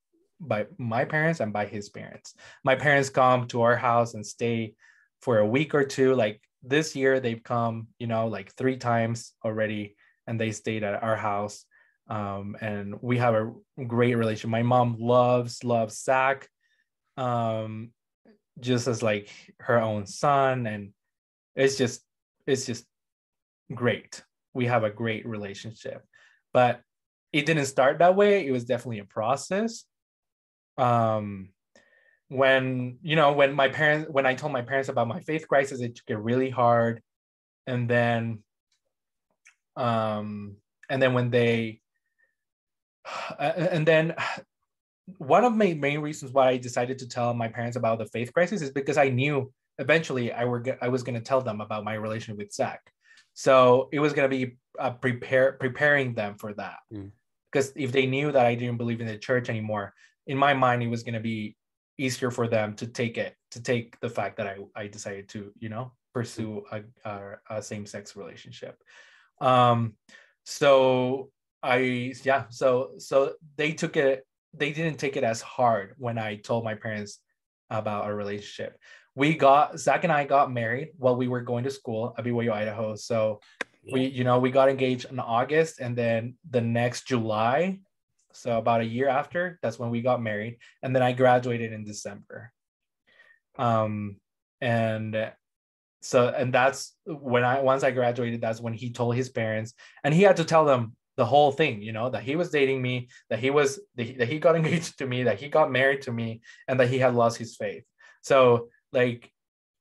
by 0.40 0.66
my 0.78 1.04
parents 1.04 1.40
and 1.40 1.52
by 1.52 1.66
his 1.66 1.88
parents. 1.88 2.34
My 2.62 2.76
parents 2.76 3.10
come 3.10 3.48
to 3.48 3.62
our 3.62 3.74
house 3.74 4.14
and 4.14 4.24
stay 4.24 4.74
for 5.20 5.38
a 5.38 5.46
week 5.46 5.74
or 5.74 5.82
two. 5.82 6.14
Like 6.14 6.40
this 6.62 6.94
year, 6.94 7.18
they've 7.18 7.42
come, 7.42 7.88
you 7.98 8.06
know, 8.06 8.28
like 8.28 8.54
three 8.54 8.76
times 8.76 9.32
already, 9.44 9.96
and 10.28 10.40
they 10.40 10.52
stayed 10.52 10.84
at 10.84 11.02
our 11.02 11.16
house. 11.16 11.64
Um, 12.08 12.56
and 12.60 12.94
we 13.02 13.18
have 13.18 13.34
a 13.34 13.52
great 13.84 14.14
relation. 14.14 14.48
My 14.48 14.62
mom 14.62 14.96
loves 15.00 15.64
loves 15.64 16.00
Zach, 16.00 16.48
um, 17.16 17.90
just 18.60 18.86
as 18.86 19.02
like 19.02 19.28
her 19.58 19.80
own 19.80 20.06
son, 20.06 20.68
and 20.68 20.92
it's 21.56 21.76
just 21.76 22.00
it's 22.46 22.64
just 22.64 22.86
great 23.74 24.22
we 24.54 24.66
have 24.66 24.84
a 24.84 24.90
great 24.90 25.26
relationship. 25.26 26.02
But 26.52 26.80
it 27.32 27.46
didn't 27.46 27.66
start 27.66 27.98
that 27.98 28.16
way. 28.16 28.46
It 28.46 28.52
was 28.52 28.64
definitely 28.64 29.00
a 29.00 29.04
process. 29.04 29.84
Um, 30.76 31.50
when 32.28 32.98
you 33.02 33.16
know, 33.16 33.32
when 33.32 33.54
my 33.54 33.68
parents, 33.68 34.10
when 34.10 34.26
I 34.26 34.34
told 34.34 34.52
my 34.52 34.62
parents 34.62 34.88
about 34.88 35.08
my 35.08 35.20
faith 35.20 35.48
crisis, 35.48 35.80
it 35.80 35.96
took 35.96 36.08
it 36.08 36.18
really 36.18 36.50
hard. 36.50 37.02
And 37.66 37.88
then, 37.88 38.42
um, 39.76 40.56
and 40.88 41.02
then 41.02 41.14
when 41.14 41.30
they, 41.30 41.80
and 43.38 43.86
then 43.86 44.14
one 45.18 45.44
of 45.44 45.54
my 45.54 45.72
main 45.72 46.00
reasons 46.00 46.32
why 46.32 46.50
I 46.50 46.56
decided 46.58 46.98
to 46.98 47.08
tell 47.08 47.32
my 47.32 47.48
parents 47.48 47.76
about 47.76 47.98
the 47.98 48.06
faith 48.06 48.32
crisis 48.32 48.60
is 48.60 48.70
because 48.70 48.98
I 48.98 49.08
knew 49.08 49.50
eventually 49.78 50.32
I 50.32 50.44
were 50.44 50.62
I 50.82 50.88
was 50.88 51.02
going 51.02 51.14
to 51.14 51.24
tell 51.24 51.40
them 51.40 51.60
about 51.60 51.84
my 51.84 51.94
relationship 51.94 52.38
with 52.38 52.52
Zach. 52.52 52.80
So 53.38 53.88
it 53.92 54.00
was 54.00 54.14
going 54.14 54.28
to 54.28 54.36
be 54.36 54.56
uh, 54.80 54.90
prepare 54.90 55.52
preparing 55.52 56.12
them 56.12 56.34
for 56.34 56.52
that. 56.54 56.78
Mm. 56.92 57.12
Because 57.52 57.72
if 57.76 57.92
they 57.92 58.04
knew 58.04 58.32
that 58.32 58.44
I 58.44 58.56
didn't 58.56 58.78
believe 58.78 59.00
in 59.00 59.06
the 59.06 59.16
church 59.16 59.48
anymore, 59.48 59.94
in 60.26 60.36
my 60.36 60.54
mind 60.54 60.82
it 60.82 60.88
was 60.88 61.04
going 61.04 61.14
to 61.14 61.20
be 61.20 61.56
easier 61.98 62.32
for 62.32 62.48
them 62.48 62.74
to 62.74 62.88
take 62.88 63.16
it 63.16 63.36
to 63.52 63.62
take 63.62 63.96
the 64.00 64.10
fact 64.10 64.38
that 64.38 64.48
I 64.48 64.56
I 64.74 64.88
decided 64.88 65.28
to 65.28 65.52
you 65.56 65.68
know 65.68 65.92
pursue 66.12 66.64
a, 66.72 66.82
a, 67.04 67.18
a 67.48 67.62
same 67.62 67.86
sex 67.86 68.16
relationship. 68.16 68.76
Um, 69.40 69.94
so 70.42 71.30
I 71.62 72.14
yeah 72.24 72.46
so 72.48 72.94
so 72.98 73.34
they 73.56 73.70
took 73.70 73.96
it 73.96 74.26
they 74.52 74.72
didn't 74.72 74.98
take 74.98 75.16
it 75.16 75.22
as 75.22 75.40
hard 75.40 75.94
when 75.96 76.18
I 76.18 76.38
told 76.38 76.64
my 76.64 76.74
parents 76.74 77.20
about 77.70 78.02
our 78.02 78.16
relationship 78.16 78.76
we 79.18 79.34
got 79.34 79.80
Zach 79.80 80.04
and 80.04 80.12
I 80.12 80.24
got 80.24 80.52
married 80.52 80.90
while 80.96 81.16
we 81.16 81.26
were 81.26 81.40
going 81.40 81.64
to 81.64 81.72
school 81.72 82.14
at 82.16 82.24
BYU 82.24 82.52
Idaho. 82.52 82.94
So 82.94 83.40
we, 83.92 84.06
you 84.06 84.22
know, 84.22 84.38
we 84.38 84.52
got 84.52 84.68
engaged 84.68 85.06
in 85.10 85.18
August, 85.18 85.80
and 85.80 85.96
then 85.96 86.36
the 86.48 86.60
next 86.60 87.08
July, 87.08 87.80
so 88.32 88.58
about 88.58 88.80
a 88.80 88.84
year 88.84 89.08
after, 89.08 89.58
that's 89.60 89.76
when 89.76 89.90
we 89.90 90.02
got 90.02 90.22
married, 90.22 90.58
and 90.84 90.94
then 90.94 91.02
I 91.02 91.14
graduated 91.14 91.72
in 91.72 91.84
December. 91.84 92.52
Um, 93.58 94.20
and 94.60 95.32
so 96.00 96.28
and 96.28 96.54
that's 96.54 96.94
when 97.04 97.42
I 97.42 97.60
once 97.60 97.82
I 97.82 97.90
graduated, 97.90 98.40
that's 98.40 98.60
when 98.60 98.72
he 98.72 98.92
told 98.92 99.16
his 99.16 99.30
parents, 99.30 99.74
and 100.04 100.14
he 100.14 100.22
had 100.22 100.36
to 100.36 100.44
tell 100.44 100.64
them 100.64 100.94
the 101.16 101.26
whole 101.26 101.50
thing, 101.50 101.82
you 101.82 101.90
know, 101.92 102.08
that 102.08 102.22
he 102.22 102.36
was 102.36 102.50
dating 102.50 102.80
me, 102.80 103.08
that 103.30 103.40
he 103.40 103.50
was 103.50 103.80
that 103.96 104.28
he 104.28 104.38
got 104.38 104.54
engaged 104.60 104.98
to 104.98 105.06
me, 105.06 105.24
that 105.24 105.40
he 105.40 105.48
got 105.48 105.72
married 105.72 106.02
to 106.02 106.12
me, 106.12 106.40
and 106.68 106.78
that 106.78 106.88
he 106.88 106.98
had 106.98 107.16
lost 107.16 107.36
his 107.36 107.56
faith. 107.56 107.82
So 108.22 108.68
like 108.92 109.30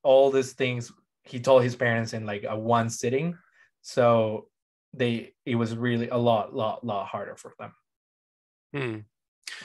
all 0.03 0.31
these 0.31 0.53
things 0.53 0.91
he 1.23 1.39
told 1.39 1.63
his 1.63 1.75
parents 1.75 2.13
in 2.13 2.25
like 2.25 2.45
a 2.47 2.57
one 2.57 2.89
sitting 2.89 3.37
so 3.81 4.47
they 4.93 5.33
it 5.45 5.55
was 5.55 5.75
really 5.75 6.09
a 6.09 6.17
lot 6.17 6.53
lot 6.55 6.85
lot 6.85 7.07
harder 7.07 7.35
for 7.35 7.53
them 7.59 7.71
hmm. 8.73 8.97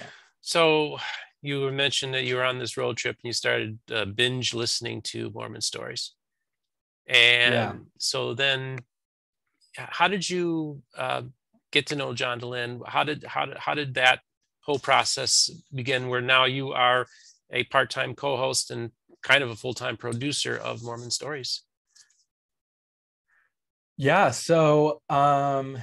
yeah. 0.01 0.07
so 0.41 0.99
you 1.41 1.71
mentioned 1.73 2.15
that 2.15 2.25
you 2.25 2.37
were 2.37 2.45
on 2.45 2.59
this 2.59 2.77
road 2.77 2.97
trip 2.97 3.17
and 3.17 3.29
you 3.29 3.33
started 3.33 3.79
uh, 3.93 4.05
binge 4.05 4.55
listening 4.55 5.01
to 5.03 5.31
mormon 5.31 5.61
stories 5.61 6.13
and 7.07 7.55
yeah. 7.55 7.73
so 7.99 8.35
then 8.35 8.79
how 9.77 10.09
did 10.09 10.29
you 10.29 10.83
uh, 10.97 11.23
get 11.71 11.87
to 11.87 11.97
know 11.97 12.13
john 12.13 12.41
dehlin 12.41 12.81
how 12.87 13.05
did 13.05 13.25
how 13.25 13.47
did 13.47 13.57
how 13.59 13.75
did 13.75 13.95
that 13.95 14.21
whole 14.61 14.79
process 14.79 15.51
begin 15.75 16.09
where 16.09 16.21
now 16.21 16.45
you 16.45 16.73
are 16.73 17.07
a 17.51 17.65
part-time 17.65 18.15
co-host 18.15 18.71
and 18.71 18.91
kind 19.23 19.43
of 19.43 19.51
a 19.51 19.57
full-time 19.57 19.97
producer 19.97 20.57
of 20.57 20.83
Mormon 20.83 21.11
Stories. 21.11 21.63
Yeah, 23.97 24.31
so 24.31 25.03
um 25.09 25.79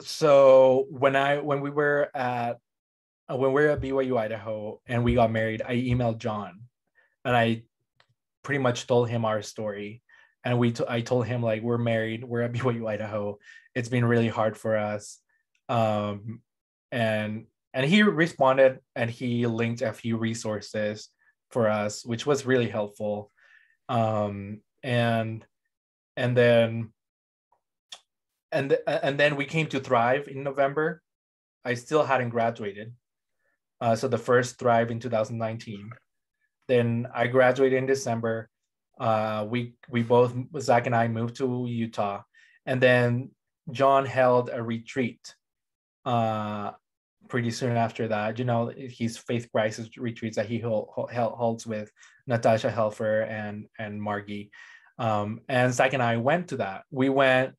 so 0.00 0.86
when 0.90 1.16
I 1.16 1.38
when 1.38 1.60
we 1.60 1.70
were 1.70 2.10
at 2.14 2.58
uh, 3.28 3.36
when 3.36 3.52
we 3.52 3.62
were 3.62 3.70
at 3.70 3.80
BYU 3.80 4.18
Idaho 4.18 4.80
and 4.86 5.02
we 5.02 5.14
got 5.14 5.32
married, 5.32 5.62
I 5.66 5.76
emailed 5.76 6.18
John 6.18 6.60
and 7.24 7.34
I 7.34 7.62
pretty 8.42 8.58
much 8.58 8.86
told 8.86 9.08
him 9.08 9.24
our 9.24 9.40
story. 9.42 10.02
And 10.44 10.58
we 10.58 10.72
t- 10.72 10.84
I 10.86 11.00
told 11.00 11.26
him 11.26 11.42
like 11.42 11.62
we're 11.62 11.78
married, 11.78 12.22
we're 12.22 12.42
at 12.42 12.52
BYU 12.52 12.88
Idaho. 12.88 13.38
It's 13.74 13.88
been 13.88 14.04
really 14.04 14.28
hard 14.28 14.56
for 14.56 14.76
us. 14.76 15.18
Um 15.68 16.42
and 16.92 17.46
and 17.74 17.84
he 17.84 18.02
responded 18.02 18.78
and 18.94 19.10
he 19.10 19.46
linked 19.46 19.82
a 19.82 19.92
few 19.92 20.16
resources 20.16 21.10
for 21.50 21.68
us 21.68 22.06
which 22.06 22.24
was 22.24 22.46
really 22.46 22.68
helpful. 22.68 23.30
Um, 23.88 24.60
and 24.82 25.44
and 26.16 26.36
then 26.36 26.92
and 28.52 28.78
and 28.86 29.18
then 29.18 29.36
we 29.36 29.44
came 29.44 29.66
to 29.68 29.80
thrive 29.80 30.28
in 30.28 30.42
november. 30.42 31.02
I 31.64 31.74
still 31.74 32.04
hadn't 32.04 32.30
graduated 32.30 32.92
uh, 33.80 33.96
so 33.96 34.06
the 34.08 34.18
first 34.18 34.58
thrive 34.58 34.90
in 34.90 35.00
2019 35.00 35.90
then 36.68 37.06
i 37.14 37.26
graduated 37.26 37.78
in 37.78 37.86
december. 37.86 38.48
Uh, 38.98 39.44
we 39.48 39.74
we 39.90 40.02
both 40.02 40.32
zach 40.60 40.86
and 40.86 40.94
i 40.94 41.08
moved 41.08 41.36
to 41.36 41.66
utah. 41.68 42.22
And 42.64 42.80
then 42.80 43.30
John 43.70 44.06
held 44.06 44.50
a 44.52 44.62
retreat 44.62 45.34
uh, 46.04 46.72
pretty 47.28 47.50
soon 47.50 47.76
after 47.76 48.08
that. 48.08 48.38
You 48.38 48.44
know, 48.44 48.72
his 48.76 49.16
faith 49.16 49.50
crisis 49.52 49.88
retreats 49.96 50.36
that 50.36 50.46
he 50.46 50.58
hold, 50.58 50.88
holds 50.92 51.66
with 51.66 51.90
Natasha 52.26 52.70
Helfer 52.70 53.28
and 53.28 53.66
and 53.78 54.00
Margie. 54.00 54.50
Um, 54.98 55.40
and 55.48 55.72
Zach 55.72 55.92
and 55.92 56.02
I 56.02 56.16
went 56.18 56.48
to 56.48 56.58
that. 56.58 56.84
We 56.90 57.08
went. 57.08 57.54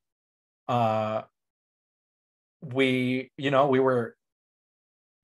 Uh, 0.68 1.24
we, 2.62 3.32
you 3.38 3.52
know, 3.52 3.68
we 3.68 3.80
were. 3.80 4.16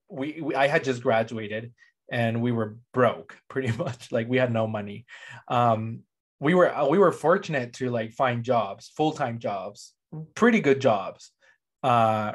We, 0.10 0.42
we 0.42 0.56
I 0.56 0.68
had 0.68 0.84
just 0.84 1.02
graduated 1.02 1.72
and 2.12 2.42
we 2.42 2.52
were 2.52 2.78
broke 2.94 3.38
pretty 3.50 3.72
much. 3.76 4.12
Like 4.12 4.28
we 4.28 4.38
had 4.38 4.54
no 4.54 4.68
money. 4.68 5.06
Um, 5.48 6.02
we 6.40 6.54
were 6.54 6.74
we 6.90 6.98
were 6.98 7.12
fortunate 7.12 7.74
to 7.74 7.90
like 7.90 8.12
find 8.14 8.44
jobs, 8.44 8.92
full 8.96 9.14
time 9.14 9.40
jobs, 9.40 9.94
pretty 10.36 10.60
good 10.60 10.82
jobs. 10.82 11.32
Uh, 11.84 12.34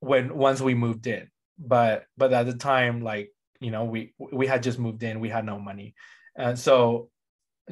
when 0.00 0.36
once 0.36 0.60
we 0.60 0.74
moved 0.74 1.06
in. 1.06 1.28
But 1.58 2.06
but 2.16 2.32
at 2.32 2.46
the 2.46 2.54
time 2.54 3.02
like 3.02 3.30
you 3.60 3.70
know 3.70 3.84
we 3.84 4.14
we 4.18 4.46
had 4.46 4.62
just 4.62 4.78
moved 4.78 5.02
in 5.02 5.20
we 5.20 5.28
had 5.28 5.44
no 5.44 5.58
money. 5.58 5.94
And 6.36 6.58
so 6.58 7.10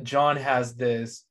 john 0.02 0.36
has 0.36 0.74
this 0.74 1.24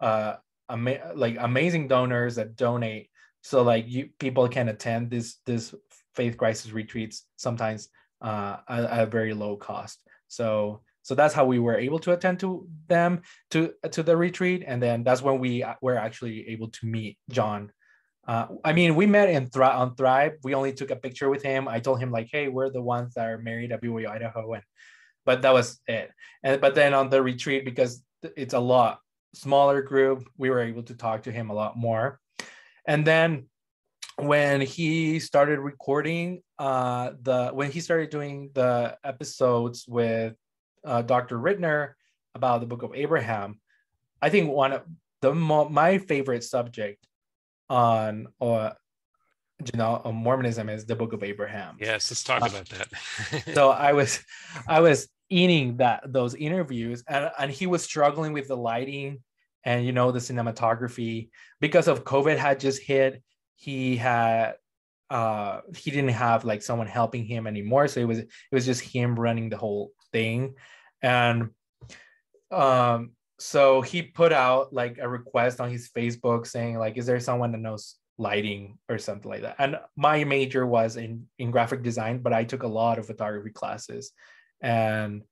uh 0.00 0.36
ama- 0.70 1.12
like 1.14 1.36
amazing 1.38 1.88
donors 1.88 2.36
that 2.36 2.56
donate. 2.56 3.10
So 3.42 3.62
like 3.62 3.86
you 3.88 4.10
people 4.18 4.48
can 4.48 4.68
attend 4.68 5.10
this 5.10 5.38
this 5.44 5.74
faith 6.14 6.36
crisis 6.36 6.70
retreats 6.72 7.26
sometimes 7.36 7.88
uh 8.22 8.58
at, 8.68 8.84
at 8.84 9.02
a 9.02 9.06
very 9.06 9.34
low 9.34 9.56
cost. 9.56 10.00
So 10.28 10.82
so 11.02 11.14
that's 11.14 11.34
how 11.34 11.44
we 11.44 11.58
were 11.58 11.76
able 11.76 11.98
to 11.98 12.12
attend 12.12 12.40
to 12.40 12.66
them 12.86 13.22
to 13.50 13.74
to 13.90 14.02
the 14.02 14.16
retreat. 14.16 14.64
And 14.66 14.80
then 14.80 15.02
that's 15.02 15.22
when 15.22 15.40
we 15.40 15.64
were 15.82 15.98
actually 15.98 16.48
able 16.48 16.68
to 16.68 16.86
meet 16.86 17.18
john 17.30 17.72
uh, 18.26 18.46
I 18.64 18.72
mean, 18.72 18.94
we 18.94 19.06
met 19.06 19.28
in 19.28 19.46
Thri- 19.48 19.64
on 19.66 19.94
Thrive. 19.96 20.34
We 20.42 20.54
only 20.54 20.72
took 20.72 20.90
a 20.90 20.96
picture 20.96 21.28
with 21.28 21.42
him. 21.42 21.68
I 21.68 21.80
told 21.80 22.00
him 22.00 22.10
like, 22.10 22.28
"Hey, 22.30 22.48
we're 22.48 22.70
the 22.70 22.82
ones 22.82 23.14
that 23.14 23.26
are 23.28 23.38
married 23.38 23.72
at 23.72 23.82
BYU 23.82 24.08
Idaho," 24.08 24.54
and 24.54 24.62
but 25.24 25.42
that 25.42 25.52
was 25.52 25.80
it. 25.86 26.10
And 26.42 26.60
but 26.60 26.74
then 26.74 26.94
on 26.94 27.10
the 27.10 27.22
retreat, 27.22 27.64
because 27.64 28.02
it's 28.36 28.54
a 28.54 28.60
lot 28.60 29.00
smaller 29.34 29.82
group, 29.82 30.26
we 30.38 30.48
were 30.50 30.60
able 30.60 30.82
to 30.84 30.94
talk 30.94 31.24
to 31.24 31.32
him 31.32 31.50
a 31.50 31.54
lot 31.54 31.76
more. 31.76 32.20
And 32.86 33.06
then 33.06 33.46
when 34.16 34.60
he 34.60 35.18
started 35.18 35.58
recording 35.58 36.42
uh, 36.58 37.12
the 37.22 37.50
when 37.52 37.70
he 37.70 37.80
started 37.80 38.10
doing 38.10 38.50
the 38.54 38.96
episodes 39.04 39.86
with 39.88 40.34
uh, 40.84 41.02
Dr. 41.02 41.38
Ritner 41.38 41.92
about 42.34 42.60
the 42.60 42.66
Book 42.66 42.82
of 42.82 42.94
Abraham, 42.94 43.60
I 44.22 44.30
think 44.30 44.50
one 44.50 44.72
of 44.72 44.82
the 45.20 45.34
mo- 45.34 45.68
my 45.68 45.98
favorite 45.98 46.44
subject 46.44 47.06
on 47.74 48.28
or 48.38 48.72
you 49.72 49.78
know 49.78 50.00
on 50.04 50.14
Mormonism 50.14 50.68
is 50.68 50.86
the 50.86 50.94
Book 50.94 51.12
of 51.12 51.22
Abraham. 51.24 51.76
Yes, 51.80 52.10
let's 52.10 52.22
talk 52.22 52.42
uh, 52.42 52.46
about 52.46 52.68
that. 52.70 53.54
so 53.54 53.70
I 53.88 53.92
was 53.92 54.22
I 54.68 54.80
was 54.80 55.08
eating 55.28 55.78
that 55.78 56.02
those 56.06 56.34
interviews 56.34 57.02
and, 57.08 57.30
and 57.38 57.50
he 57.50 57.66
was 57.66 57.82
struggling 57.82 58.32
with 58.32 58.46
the 58.46 58.56
lighting 58.56 59.20
and 59.64 59.84
you 59.84 59.92
know 59.92 60.12
the 60.12 60.20
cinematography 60.20 61.30
because 61.60 61.88
of 61.88 62.04
COVID 62.04 62.36
had 62.36 62.60
just 62.60 62.80
hit. 62.80 63.22
He 63.56 63.96
had 63.96 64.54
uh 65.10 65.60
he 65.76 65.90
didn't 65.90 66.10
have 66.10 66.44
like 66.44 66.62
someone 66.62 66.86
helping 66.86 67.24
him 67.24 67.46
anymore. 67.46 67.88
So 67.88 68.00
it 68.00 68.08
was 68.08 68.18
it 68.20 68.28
was 68.52 68.66
just 68.66 68.82
him 68.82 69.18
running 69.18 69.48
the 69.48 69.56
whole 69.56 69.92
thing. 70.12 70.54
And 71.02 71.50
um 72.52 73.12
so 73.38 73.80
he 73.80 74.02
put 74.02 74.32
out 74.32 74.72
like 74.72 74.98
a 74.98 75.08
request 75.08 75.60
on 75.60 75.70
his 75.70 75.90
Facebook 75.90 76.46
saying 76.46 76.78
like, 76.78 76.96
is 76.96 77.06
there 77.06 77.20
someone 77.20 77.52
that 77.52 77.58
knows 77.58 77.96
lighting 78.16 78.78
or 78.88 78.98
something 78.98 79.30
like 79.30 79.42
that? 79.42 79.56
And 79.58 79.76
my 79.96 80.24
major 80.24 80.66
was 80.66 80.96
in 80.96 81.26
in 81.38 81.50
graphic 81.50 81.82
design, 81.82 82.18
but 82.18 82.32
I 82.32 82.44
took 82.44 82.62
a 82.62 82.68
lot 82.68 82.98
of 82.98 83.06
photography 83.06 83.50
classes, 83.50 84.12
and 84.60 85.22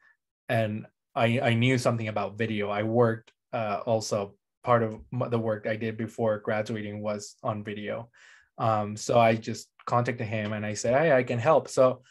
and 0.49 0.87
I 1.15 1.41
I 1.41 1.55
knew 1.55 1.79
something 1.79 2.09
about 2.09 2.39
video. 2.39 2.71
I 2.71 2.83
worked 2.83 3.33
uh, 3.53 3.81
also 3.87 4.35
part 4.65 4.83
of 4.83 5.01
the 5.31 5.39
work 5.39 5.67
I 5.67 5.77
did 5.77 5.97
before 5.97 6.39
graduating 6.39 7.03
was 7.03 7.37
on 7.43 7.65
video. 7.65 8.11
Um, 8.59 8.97
so 8.97 9.19
I 9.19 9.35
just 9.35 9.69
contacted 9.87 10.27
him 10.27 10.53
and 10.53 10.65
I 10.65 10.75
said, 10.75 10.95
hey, 10.95 11.13
I 11.13 11.23
can 11.25 11.39
help. 11.39 11.69
So 11.69 12.03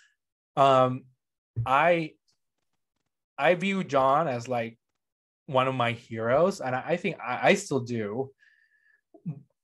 um, 0.55 1.03
I 1.65 2.13
I 3.37 3.55
view 3.55 3.83
John 3.83 4.27
as 4.27 4.47
like 4.47 4.77
one 5.51 5.67
of 5.67 5.75
my 5.75 5.91
heroes, 5.91 6.61
and 6.61 6.75
I 6.75 6.97
think 6.97 7.17
I, 7.19 7.49
I 7.49 7.53
still 7.55 7.81
do. 7.81 8.31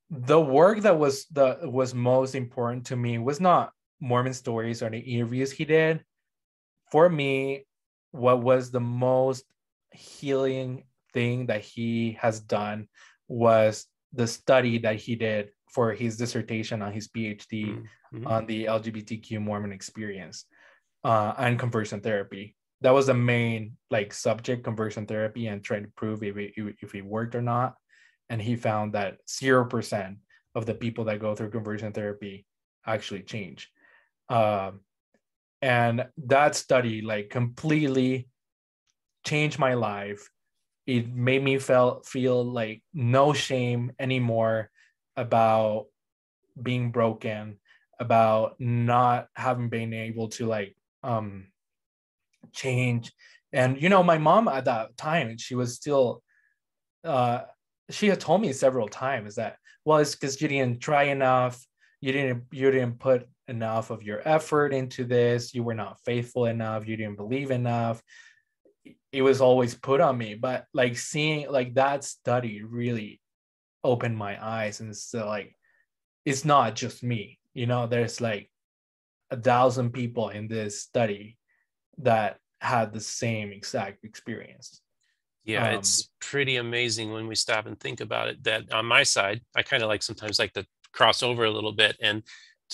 The 0.09 0.39
work 0.39 0.81
that 0.81 0.97
was 0.97 1.25
the 1.31 1.59
was 1.63 1.93
most 1.93 2.35
important 2.35 2.85
to 2.87 2.95
me 2.95 3.17
was 3.17 3.41
not 3.41 3.71
Mormon 3.99 4.33
stories 4.33 4.81
or 4.81 4.89
the 4.89 4.99
interviews 4.99 5.51
he 5.51 5.65
did. 5.65 6.03
For 6.91 7.09
me, 7.09 7.65
what 8.11 8.41
was 8.41 8.71
the 8.71 8.79
most 8.79 9.43
healing 9.91 10.83
thing 11.13 11.47
that 11.47 11.61
he 11.61 12.17
has 12.21 12.39
done 12.39 12.87
was 13.27 13.85
the 14.13 14.27
study 14.27 14.77
that 14.79 14.95
he 14.95 15.15
did 15.15 15.49
for 15.73 15.93
his 15.93 16.17
dissertation 16.17 16.81
on 16.81 16.93
his 16.93 17.07
PhD 17.09 17.83
mm-hmm. 18.13 18.27
on 18.27 18.45
the 18.45 18.65
LGBTQ 18.65 19.41
Mormon 19.41 19.73
experience 19.73 20.45
uh, 21.03 21.33
and 21.37 21.59
conversion 21.59 21.99
therapy 21.99 22.56
that 22.81 22.93
was 22.93 23.07
the 23.07 23.13
main 23.13 23.77
like 23.89 24.13
subject 24.13 24.63
conversion 24.63 25.05
therapy 25.05 25.47
and 25.47 25.63
trying 25.63 25.83
to 25.83 25.91
prove 25.95 26.23
if 26.23 26.37
it, 26.37 26.53
if 26.57 26.93
it 26.93 27.05
worked 27.05 27.35
or 27.35 27.41
not. 27.41 27.75
And 28.29 28.41
he 28.41 28.55
found 28.55 28.93
that 28.93 29.17
0% 29.27 30.17
of 30.55 30.65
the 30.65 30.73
people 30.73 31.05
that 31.05 31.19
go 31.19 31.33
through 31.35 31.49
conversion 31.49 31.93
therapy 31.93 32.45
actually 32.85 33.23
change. 33.23 33.71
Um, 34.29 34.81
and 35.61 36.05
that 36.25 36.55
study 36.55 37.01
like 37.01 37.29
completely 37.29 38.27
changed 39.25 39.59
my 39.59 39.73
life. 39.73 40.29
It 40.85 41.13
made 41.13 41.43
me 41.43 41.57
feel 41.57 42.01
feel 42.05 42.43
like 42.43 42.81
no 42.93 43.33
shame 43.33 43.91
anymore 43.99 44.69
about 45.15 45.87
being 46.61 46.91
broken 46.91 47.57
about 47.99 48.55
not 48.59 49.27
having 49.35 49.69
been 49.69 49.93
able 49.93 50.29
to 50.29 50.45
like 50.45 50.75
um 51.03 51.47
change. 52.57 53.13
And 53.53 53.81
you 53.81 53.89
know 53.89 54.03
my 54.03 54.17
mom 54.17 54.47
at 54.47 54.65
that 54.65 54.97
time 54.97 55.37
she 55.37 55.55
was 55.55 55.75
still 55.75 56.21
uh 57.03 57.41
she 57.89 58.07
had 58.07 58.19
told 58.19 58.41
me 58.41 58.51
several 58.51 58.89
times 58.89 59.35
that 59.35 59.55
well 59.85 59.99
it's 59.99 60.15
because 60.15 60.41
you 60.41 60.47
didn't 60.49 60.81
try 60.81 61.03
enough. 61.03 61.65
You 62.01 62.11
didn't 62.11 62.43
you 62.51 62.69
didn't 62.71 62.99
put 62.99 63.27
enough 63.47 63.89
of 63.89 64.03
your 64.03 64.21
effort 64.27 64.73
into 64.73 65.05
this. 65.05 65.53
You 65.53 65.63
were 65.63 65.73
not 65.73 65.99
faithful 66.03 66.45
enough. 66.45 66.87
You 66.87 66.97
didn't 66.97 67.17
believe 67.17 67.51
enough. 67.51 68.01
It 69.11 69.21
was 69.21 69.39
always 69.39 69.73
put 69.73 70.01
on 70.01 70.17
me. 70.17 70.35
But 70.35 70.65
like 70.73 70.97
seeing 70.97 71.49
like 71.49 71.75
that 71.75 72.03
study 72.03 72.63
really 72.63 73.21
opened 73.83 74.17
my 74.17 74.43
eyes. 74.43 74.81
And 74.81 74.89
it's 74.89 75.13
like 75.13 75.55
it's 76.25 76.43
not 76.43 76.75
just 76.75 77.03
me. 77.03 77.39
You 77.53 77.65
know 77.65 77.87
there's 77.87 78.19
like 78.19 78.51
a 79.31 79.37
thousand 79.37 79.91
people 79.91 80.29
in 80.29 80.47
this 80.47 80.81
study 80.81 81.37
that 81.99 82.37
had 82.61 82.93
the 82.93 82.99
same 82.99 83.51
exact 83.51 84.03
experience. 84.03 84.81
Yeah, 85.43 85.69
um, 85.69 85.75
it's 85.75 86.09
pretty 86.19 86.57
amazing 86.57 87.13
when 87.13 87.27
we 87.27 87.35
stop 87.35 87.65
and 87.67 87.79
think 87.79 88.01
about 88.01 88.27
it. 88.27 88.43
That 88.43 88.71
on 88.73 88.85
my 88.85 89.03
side, 89.03 89.41
I 89.55 89.63
kind 89.63 89.83
of 89.83 89.89
like 89.89 90.03
sometimes 90.03 90.39
like 90.39 90.53
to 90.53 90.65
cross 90.91 91.23
over 91.23 91.45
a 91.45 91.51
little 91.51 91.73
bit 91.73 91.95
and 92.01 92.23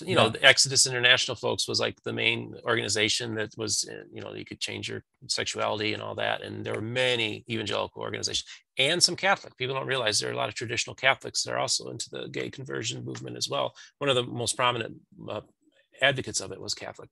you 0.01 0.15
know, 0.15 0.23
yeah. 0.23 0.29
the 0.29 0.43
Exodus 0.43 0.87
International 0.87 1.35
folks 1.35 1.67
was 1.67 1.79
like 1.79 2.01
the 2.03 2.13
main 2.13 2.55
organization 2.65 3.35
that 3.35 3.53
was, 3.57 3.87
eh, 3.89 4.03
you 4.11 4.21
know, 4.21 4.33
you 4.33 4.45
could 4.45 4.59
change 4.59 4.89
your 4.89 5.03
sexuality 5.27 5.93
and 5.93 6.01
all 6.01 6.15
that. 6.15 6.41
And 6.41 6.65
there 6.65 6.73
were 6.73 6.81
many 6.81 7.43
evangelical 7.47 8.01
organizations 8.01 8.45
and 8.79 9.01
some 9.03 9.15
Catholic. 9.15 9.55
People 9.55 9.75
don't 9.75 9.87
realize 9.87 10.19
there 10.19 10.29
are 10.29 10.33
a 10.33 10.37
lot 10.37 10.49
of 10.49 10.55
traditional 10.55 10.95
Catholics 10.95 11.43
that 11.43 11.53
are 11.53 11.59
also 11.59 11.89
into 11.89 12.09
the 12.09 12.27
gay 12.29 12.49
conversion 12.49 13.05
movement 13.05 13.37
as 13.37 13.47
well. 13.47 13.75
One 13.99 14.09
of 14.09 14.15
the 14.15 14.23
most 14.23 14.55
prominent 14.55 14.95
uh, 15.29 15.41
advocates 16.03 16.41
of 16.41 16.51
it 16.51 16.61
was 16.61 16.73
Catholic. 16.73 17.09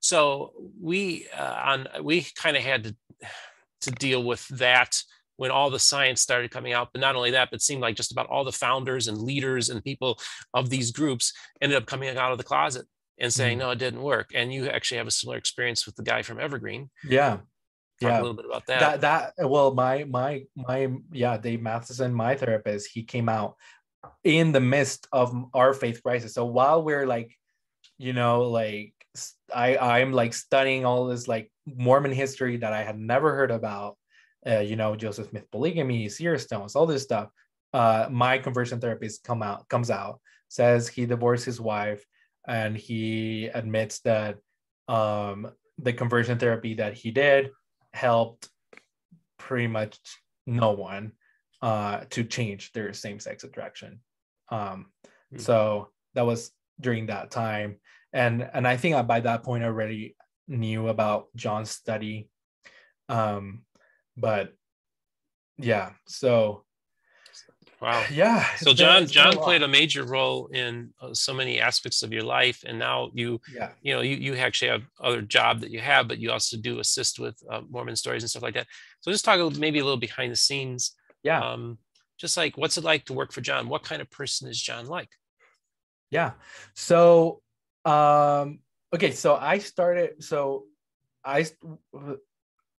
So 0.00 0.52
we 0.80 1.26
uh, 1.36 1.60
on 1.64 1.88
we 2.02 2.26
kind 2.36 2.56
of 2.56 2.62
had 2.62 2.84
to 2.84 2.96
to 3.82 3.90
deal 3.90 4.22
with 4.22 4.46
that 4.48 4.96
when 5.36 5.50
all 5.50 5.70
the 5.70 5.78
science 5.78 6.20
started 6.20 6.50
coming 6.50 6.72
out. 6.72 6.90
But 6.92 7.00
not 7.00 7.16
only 7.16 7.32
that, 7.32 7.50
but 7.50 7.56
it 7.56 7.62
seemed 7.62 7.82
like 7.82 7.96
just 7.96 8.12
about 8.12 8.28
all 8.28 8.44
the 8.44 8.52
founders 8.52 9.08
and 9.08 9.18
leaders 9.18 9.68
and 9.68 9.82
people 9.82 10.18
of 10.52 10.70
these 10.70 10.92
groups 10.92 11.32
ended 11.60 11.76
up 11.76 11.86
coming 11.86 12.16
out 12.16 12.32
of 12.32 12.38
the 12.38 12.44
closet 12.44 12.86
and 13.18 13.32
saying, 13.32 13.56
mm. 13.56 13.60
no, 13.60 13.70
it 13.70 13.78
didn't 13.78 14.02
work. 14.02 14.30
And 14.34 14.52
you 14.52 14.68
actually 14.68 14.98
have 14.98 15.06
a 15.06 15.12
similar 15.12 15.38
experience 15.38 15.86
with 15.86 15.96
the 15.96 16.02
guy 16.02 16.22
from 16.22 16.40
Evergreen. 16.40 16.90
Yeah. 17.08 17.38
Talk 18.00 18.10
yeah. 18.10 18.18
a 18.18 18.22
little 18.22 18.36
bit 18.36 18.46
about 18.46 18.66
that. 18.66 19.00
That 19.00 19.34
that 19.38 19.48
well, 19.48 19.72
my 19.72 20.04
my 20.04 20.44
my 20.56 20.92
yeah, 21.12 21.36
Dave 21.38 21.62
Matheson, 21.62 22.12
my 22.12 22.34
therapist, 22.34 22.90
he 22.92 23.04
came 23.04 23.28
out 23.28 23.54
in 24.24 24.52
the 24.52 24.60
midst 24.60 25.06
of 25.12 25.32
our 25.54 25.72
faith 25.74 26.02
crisis. 26.02 26.34
So 26.34 26.44
while 26.44 26.82
we're 26.82 27.06
like 27.06 27.36
you 27.98 28.12
know 28.12 28.42
like 28.42 28.92
i 29.54 29.76
i'm 29.76 30.12
like 30.12 30.34
studying 30.34 30.84
all 30.84 31.06
this 31.06 31.28
like 31.28 31.50
mormon 31.66 32.12
history 32.12 32.56
that 32.56 32.72
i 32.72 32.82
had 32.82 32.98
never 32.98 33.34
heard 33.34 33.50
about 33.50 33.96
uh, 34.46 34.58
you 34.58 34.76
know 34.76 34.96
joseph 34.96 35.28
smith 35.30 35.50
polygamy 35.50 36.08
seer 36.08 36.38
stones 36.38 36.76
all 36.76 36.86
this 36.86 37.02
stuff. 37.02 37.28
Uh, 37.72 38.06
my 38.08 38.38
conversion 38.38 38.80
therapist 38.80 39.24
come 39.24 39.42
out 39.42 39.68
comes 39.68 39.90
out 39.90 40.20
says 40.48 40.86
he 40.86 41.06
divorced 41.06 41.44
his 41.44 41.60
wife 41.60 42.04
and 42.46 42.76
he 42.76 43.46
admits 43.46 44.00
that 44.00 44.36
um, 44.86 45.50
the 45.78 45.92
conversion 45.92 46.38
therapy 46.38 46.74
that 46.74 46.94
he 46.94 47.10
did 47.10 47.50
helped 47.92 48.48
pretty 49.38 49.66
much 49.66 49.98
no 50.46 50.72
one 50.72 51.12
uh, 51.62 52.04
to 52.10 52.22
change 52.22 52.72
their 52.72 52.92
same-sex 52.92 53.44
attraction. 53.44 54.00
Um, 54.50 54.86
mm-hmm. 55.32 55.38
so 55.38 55.88
that 56.14 56.26
was 56.26 56.50
during 56.80 57.06
that 57.06 57.30
time 57.30 57.76
and 58.14 58.48
and 58.54 58.66
i 58.66 58.78
think 58.78 58.94
I, 58.94 59.02
by 59.02 59.20
that 59.20 59.42
point 59.42 59.62
I 59.62 59.66
already 59.66 60.16
knew 60.48 60.88
about 60.88 61.26
john's 61.36 61.70
study 61.70 62.30
um, 63.10 63.64
but 64.16 64.54
yeah 65.58 65.90
so 66.06 66.64
Wow. 67.84 68.02
Yeah. 68.10 68.46
So 68.56 68.72
John 68.72 69.06
John 69.06 69.34
played 69.34 69.62
a 69.62 69.68
major 69.68 70.04
role 70.04 70.46
in 70.46 70.92
uh, 71.00 71.12
so 71.12 71.34
many 71.34 71.60
aspects 71.60 72.02
of 72.02 72.12
your 72.12 72.22
life, 72.22 72.64
and 72.66 72.78
now 72.78 73.10
you 73.12 73.40
yeah 73.52 73.70
you 73.82 73.94
know 73.94 74.00
you 74.00 74.16
you 74.16 74.34
actually 74.36 74.70
have 74.70 74.82
other 75.00 75.22
job 75.22 75.60
that 75.60 75.70
you 75.70 75.80
have, 75.80 76.08
but 76.08 76.18
you 76.18 76.30
also 76.30 76.56
do 76.56 76.78
assist 76.78 77.18
with 77.18 77.36
uh, 77.50 77.60
Mormon 77.68 77.96
stories 77.96 78.22
and 78.22 78.30
stuff 78.30 78.42
like 78.42 78.54
that. 78.54 78.66
So 79.00 79.10
just 79.10 79.24
talk 79.24 79.38
maybe 79.58 79.80
a 79.80 79.84
little 79.84 79.98
behind 79.98 80.32
the 80.32 80.36
scenes. 80.36 80.92
Yeah. 81.22 81.40
Um, 81.40 81.78
just 82.18 82.36
like 82.36 82.56
what's 82.56 82.78
it 82.78 82.84
like 82.84 83.04
to 83.06 83.12
work 83.12 83.32
for 83.32 83.42
John? 83.42 83.68
What 83.68 83.84
kind 83.84 84.00
of 84.00 84.10
person 84.10 84.48
is 84.48 84.60
John 84.60 84.86
like? 84.86 85.10
Yeah. 86.10 86.32
So 86.74 87.42
um 87.84 88.60
okay, 88.94 89.10
so 89.12 89.34
I 89.34 89.58
started 89.58 90.22
so 90.22 90.64
I 91.24 91.46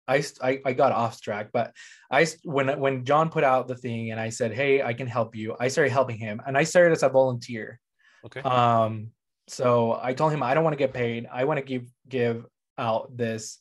I, 0.08 0.22
I, 0.40 0.60
I 0.64 0.72
got 0.72 0.92
off 0.92 1.20
track, 1.20 1.50
but 1.52 1.72
I 2.10 2.26
when 2.44 2.78
when 2.78 3.04
John 3.04 3.28
put 3.28 3.44
out 3.44 3.66
the 3.66 3.74
thing 3.74 4.12
and 4.12 4.20
I 4.20 4.30
said, 4.30 4.52
"Hey, 4.52 4.82
I 4.82 4.92
can 4.92 5.06
help 5.06 5.34
you," 5.34 5.56
I 5.58 5.68
started 5.68 5.90
helping 5.90 6.16
him, 6.16 6.40
and 6.46 6.56
I 6.56 6.64
started 6.64 6.92
as 6.92 7.02
a 7.02 7.08
volunteer. 7.08 7.80
Okay. 8.24 8.40
Um. 8.40 9.10
So 9.48 9.98
I 10.00 10.12
told 10.12 10.32
him 10.32 10.42
I 10.42 10.54
don't 10.54 10.64
want 10.64 10.74
to 10.74 10.78
get 10.78 10.94
paid. 10.94 11.26
I 11.30 11.44
want 11.44 11.58
to 11.58 11.64
give 11.64 11.86
give 12.08 12.46
out 12.78 13.16
this 13.16 13.58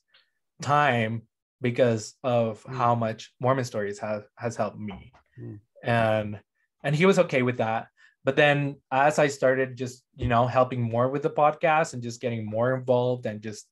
time 0.62 1.24
because 1.62 2.14
of 2.24 2.64
mm. 2.64 2.76
how 2.76 2.96
much 2.96 3.34
Mormon 3.40 3.66
Stories 3.66 4.00
has 4.00 4.24
has 4.38 4.56
helped 4.56 4.78
me, 4.78 5.12
mm. 5.40 5.60
and 5.84 6.40
and 6.84 6.96
he 6.96 7.06
was 7.06 7.20
okay 7.20 7.42
with 7.42 7.58
that. 7.58 7.88
But 8.26 8.36
then 8.36 8.78
as 8.92 9.20
I 9.20 9.28
started 9.28 9.78
just 9.78 10.04
you 10.18 10.28
know 10.28 10.48
helping 10.48 10.82
more 10.82 11.10
with 11.10 11.24
the 11.24 11.30
podcast 11.30 11.94
and 11.94 12.04
just 12.04 12.20
getting 12.20 12.46
more 12.46 12.76
involved 12.76 13.26
and 13.26 13.42
just 13.42 13.70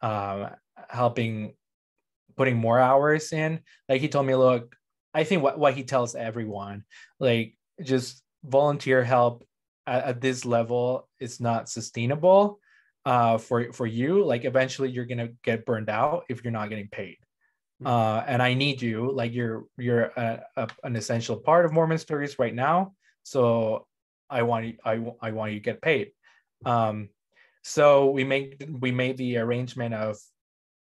um, 0.00 0.48
helping 0.88 1.54
putting 2.36 2.56
more 2.56 2.78
hours 2.78 3.32
in. 3.32 3.60
Like 3.88 4.00
he 4.00 4.08
told 4.08 4.26
me, 4.26 4.34
look, 4.34 4.74
I 5.14 5.24
think 5.24 5.42
what, 5.42 5.58
what 5.58 5.74
he 5.74 5.84
tells 5.84 6.14
everyone, 6.14 6.84
like 7.20 7.56
just 7.82 8.22
volunteer 8.44 9.04
help 9.04 9.44
at, 9.86 10.04
at 10.04 10.20
this 10.20 10.44
level 10.44 11.08
is 11.20 11.40
not 11.40 11.68
sustainable 11.68 12.58
uh, 13.04 13.38
for 13.38 13.72
for 13.72 13.86
you. 13.86 14.24
Like 14.24 14.44
eventually 14.44 14.90
you're 14.90 15.06
gonna 15.06 15.30
get 15.44 15.66
burned 15.66 15.90
out 15.90 16.24
if 16.28 16.42
you're 16.42 16.52
not 16.52 16.70
getting 16.70 16.88
paid. 16.88 17.18
Hmm. 17.80 17.86
Uh, 17.86 18.24
and 18.26 18.42
I 18.42 18.54
need 18.54 18.80
you, 18.80 19.12
like 19.12 19.32
you're 19.32 19.64
you're 19.76 20.04
a, 20.16 20.42
a, 20.56 20.68
an 20.84 20.96
essential 20.96 21.36
part 21.36 21.64
of 21.64 21.72
Mormon 21.72 21.98
Stories 21.98 22.38
right 22.38 22.54
now. 22.54 22.94
So 23.22 23.86
I 24.30 24.42
want 24.42 24.66
you, 24.66 24.74
I, 24.84 25.00
I 25.20 25.30
want 25.32 25.52
you 25.52 25.58
to 25.58 25.64
get 25.64 25.82
paid. 25.82 26.12
Um, 26.64 27.08
so 27.62 28.10
we 28.10 28.24
make 28.24 28.64
we 28.80 28.90
made 28.90 29.16
the 29.16 29.38
arrangement 29.38 29.94
of 29.94 30.18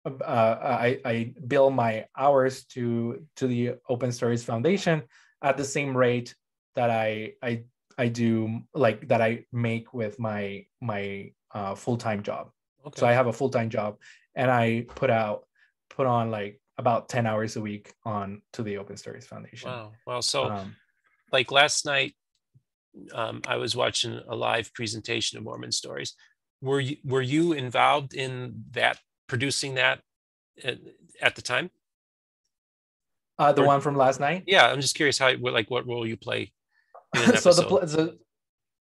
uh, 0.05 0.57
I, 0.61 0.99
I 1.05 1.33
bill 1.47 1.69
my 1.69 2.05
hours 2.17 2.65
to 2.65 3.25
to 3.37 3.47
the 3.47 3.75
Open 3.87 4.11
Stories 4.11 4.43
Foundation 4.43 5.03
at 5.41 5.57
the 5.57 5.63
same 5.63 5.95
rate 5.95 6.35
that 6.75 6.89
I 6.89 7.33
I 7.41 7.63
I 7.97 8.07
do 8.07 8.61
like 8.73 9.07
that 9.07 9.21
I 9.21 9.45
make 9.51 9.93
with 9.93 10.19
my 10.19 10.65
my 10.81 11.31
uh, 11.53 11.75
full 11.75 11.97
time 11.97 12.23
job. 12.23 12.49
Okay. 12.85 12.99
So 12.99 13.07
I 13.07 13.13
have 13.13 13.27
a 13.27 13.33
full 13.33 13.49
time 13.49 13.69
job, 13.69 13.97
and 14.35 14.51
I 14.51 14.85
put 14.95 15.09
out 15.09 15.45
put 15.89 16.07
on 16.07 16.31
like 16.31 16.59
about 16.77 17.07
ten 17.07 17.25
hours 17.27 17.55
a 17.55 17.61
week 17.61 17.93
on 18.03 18.41
to 18.53 18.63
the 18.63 18.77
Open 18.77 18.97
Stories 18.97 19.27
Foundation. 19.27 19.69
Wow, 19.69 19.91
wow. 20.05 20.19
So, 20.21 20.45
um, 20.45 20.75
like 21.31 21.51
last 21.51 21.85
night, 21.85 22.15
um, 23.13 23.41
I 23.47 23.57
was 23.57 23.75
watching 23.75 24.19
a 24.27 24.35
live 24.35 24.73
presentation 24.73 25.37
of 25.37 25.43
Mormon 25.43 25.71
Stories. 25.71 26.15
Were 26.61 26.79
you 26.79 26.97
were 27.03 27.21
you 27.21 27.53
involved 27.53 28.13
in 28.13 28.63
that 28.71 28.99
producing 29.27 29.75
that 29.75 30.01
at, 30.63 30.79
at 31.21 31.35
the 31.35 31.41
time? 31.41 31.69
Uh, 33.37 33.51
the 33.51 33.63
or, 33.63 33.67
one 33.67 33.81
from 33.81 33.95
last 33.95 34.19
night. 34.19 34.43
Yeah, 34.47 34.67
I'm 34.67 34.81
just 34.81 34.95
curious 34.95 35.17
how 35.17 35.33
like 35.37 35.69
what 35.69 35.87
role 35.87 36.07
you 36.07 36.17
play. 36.17 36.53
so 37.35 37.53
the, 37.53 37.63
the 37.85 38.17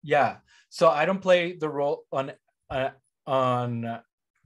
yeah, 0.03 0.37
so 0.69 0.89
I 0.89 1.05
don't 1.05 1.21
play 1.21 1.55
the 1.55 1.69
role 1.69 2.03
on 2.11 2.31
uh, 2.69 2.89
on 3.25 3.99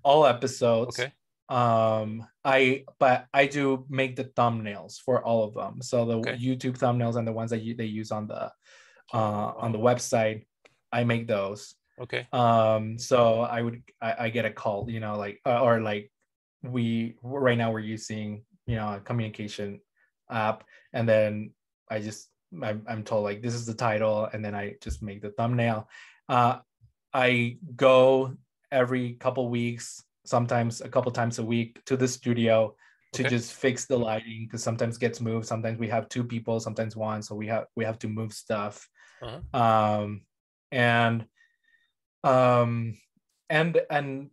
all 0.03 0.25
episodes. 0.25 0.99
Okay. 0.99 1.11
Um, 1.49 2.27
I 2.43 2.83
but 2.99 3.27
I 3.33 3.47
do 3.47 3.85
make 3.89 4.15
the 4.15 4.25
thumbnails 4.25 4.99
for 4.99 5.23
all 5.23 5.43
of 5.43 5.53
them. 5.53 5.81
So 5.81 6.05
the 6.05 6.17
okay. 6.17 6.37
YouTube 6.37 6.77
thumbnails 6.77 7.15
and 7.15 7.27
the 7.27 7.31
ones 7.31 7.51
that 7.51 7.61
you, 7.61 7.75
they 7.75 7.85
use 7.85 8.11
on 8.11 8.27
the 8.27 8.51
uh 9.13 9.53
on 9.57 9.71
the 9.71 9.79
website, 9.79 10.45
I 10.91 11.03
make 11.03 11.27
those. 11.27 11.75
Okay. 11.99 12.27
Um, 12.31 12.97
so 12.99 13.41
I 13.41 13.61
would 13.61 13.81
I, 14.01 14.15
I 14.25 14.29
get 14.29 14.45
a 14.45 14.51
call, 14.51 14.89
you 14.89 14.99
know, 14.99 15.17
like 15.17 15.41
uh, 15.45 15.61
or 15.61 15.81
like 15.81 16.11
we 16.63 17.15
right 17.23 17.57
now 17.57 17.71
we're 17.71 17.79
using 17.79 18.43
you 18.65 18.75
know 18.75 18.95
a 18.95 18.99
communication 18.99 19.79
app, 20.29 20.63
and 20.93 21.07
then 21.07 21.51
I 21.89 21.99
just 21.99 22.29
I'm, 22.61 22.83
I'm 22.87 23.03
told 23.03 23.23
like 23.23 23.41
this 23.41 23.53
is 23.53 23.65
the 23.65 23.73
title, 23.73 24.29
and 24.31 24.43
then 24.43 24.53
I 24.53 24.75
just 24.81 25.01
make 25.01 25.21
the 25.21 25.31
thumbnail. 25.31 25.89
Uh, 26.29 26.59
I 27.13 27.57
go 27.75 28.33
every 28.71 29.13
couple 29.13 29.49
weeks, 29.49 30.03
sometimes 30.25 30.81
a 30.81 30.89
couple 30.89 31.11
times 31.11 31.39
a 31.39 31.43
week 31.43 31.83
to 31.85 31.97
the 31.97 32.07
studio 32.07 32.75
to 33.13 33.23
okay. 33.23 33.29
just 33.29 33.53
fix 33.53 33.85
the 33.85 33.97
lighting 33.97 34.45
because 34.45 34.61
sometimes 34.61 34.97
gets 34.97 35.21
moved 35.21 35.47
sometimes 35.47 35.79
we 35.79 35.87
have 35.87 36.09
two 36.09 36.23
people 36.23 36.59
sometimes 36.59 36.95
one 36.95 37.21
so 37.21 37.33
we 37.33 37.47
have 37.47 37.63
we 37.77 37.85
have 37.85 37.97
to 37.97 38.09
move 38.09 38.33
stuff 38.33 38.89
uh-huh. 39.21 39.59
um 39.59 40.21
and 40.71 41.25
um 42.23 42.97
and 43.49 43.79
and 43.89 44.29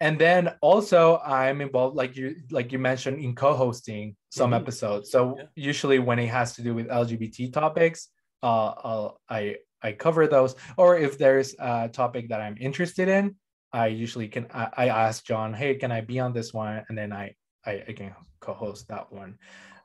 and 0.00 0.18
then 0.18 0.52
also 0.60 1.20
i'm 1.24 1.60
involved 1.60 1.96
like 1.96 2.16
you 2.16 2.36
like 2.50 2.72
you 2.72 2.78
mentioned 2.78 3.18
in 3.18 3.34
co-hosting 3.34 4.16
some 4.30 4.50
mm-hmm. 4.50 4.62
episodes 4.62 5.10
so 5.10 5.36
yeah. 5.36 5.44
usually 5.54 5.98
when 5.98 6.18
it 6.18 6.28
has 6.28 6.54
to 6.54 6.62
do 6.62 6.74
with 6.74 6.88
lgbt 6.88 7.52
topics 7.52 8.08
uh 8.42 8.72
I'll, 8.84 9.20
i 9.28 9.56
i 9.82 9.92
cover 9.92 10.26
those 10.26 10.54
or 10.76 10.98
if 10.98 11.18
there's 11.18 11.54
a 11.58 11.88
topic 11.88 12.28
that 12.28 12.40
i'm 12.40 12.56
interested 12.58 13.08
in 13.08 13.36
i 13.72 13.86
usually 13.88 14.28
can 14.28 14.46
i, 14.52 14.68
I 14.76 14.88
ask 14.88 15.24
john 15.24 15.52
hey 15.52 15.74
can 15.74 15.92
i 15.92 16.00
be 16.00 16.18
on 16.20 16.32
this 16.32 16.54
one 16.54 16.84
and 16.88 16.96
then 16.96 17.12
i 17.12 17.34
i, 17.66 17.82
I 17.88 17.92
can 17.92 18.14
co-host 18.40 18.88
that 18.88 19.12
one 19.12 19.38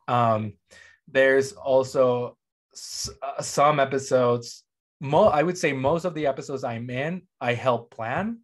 um 0.08 0.54
there's 1.12 1.54
also 1.54 2.38
uh, 3.22 3.42
some 3.42 3.80
episodes 3.80 4.66
mo- 5.02 5.28
I 5.28 5.44
would 5.44 5.58
say 5.58 5.74
most 5.74 6.06
of 6.06 6.14
the 6.14 6.28
episodes 6.28 6.64
I'm 6.64 6.90
in, 6.90 7.22
I 7.42 7.54
help 7.54 7.92
plan 7.92 8.40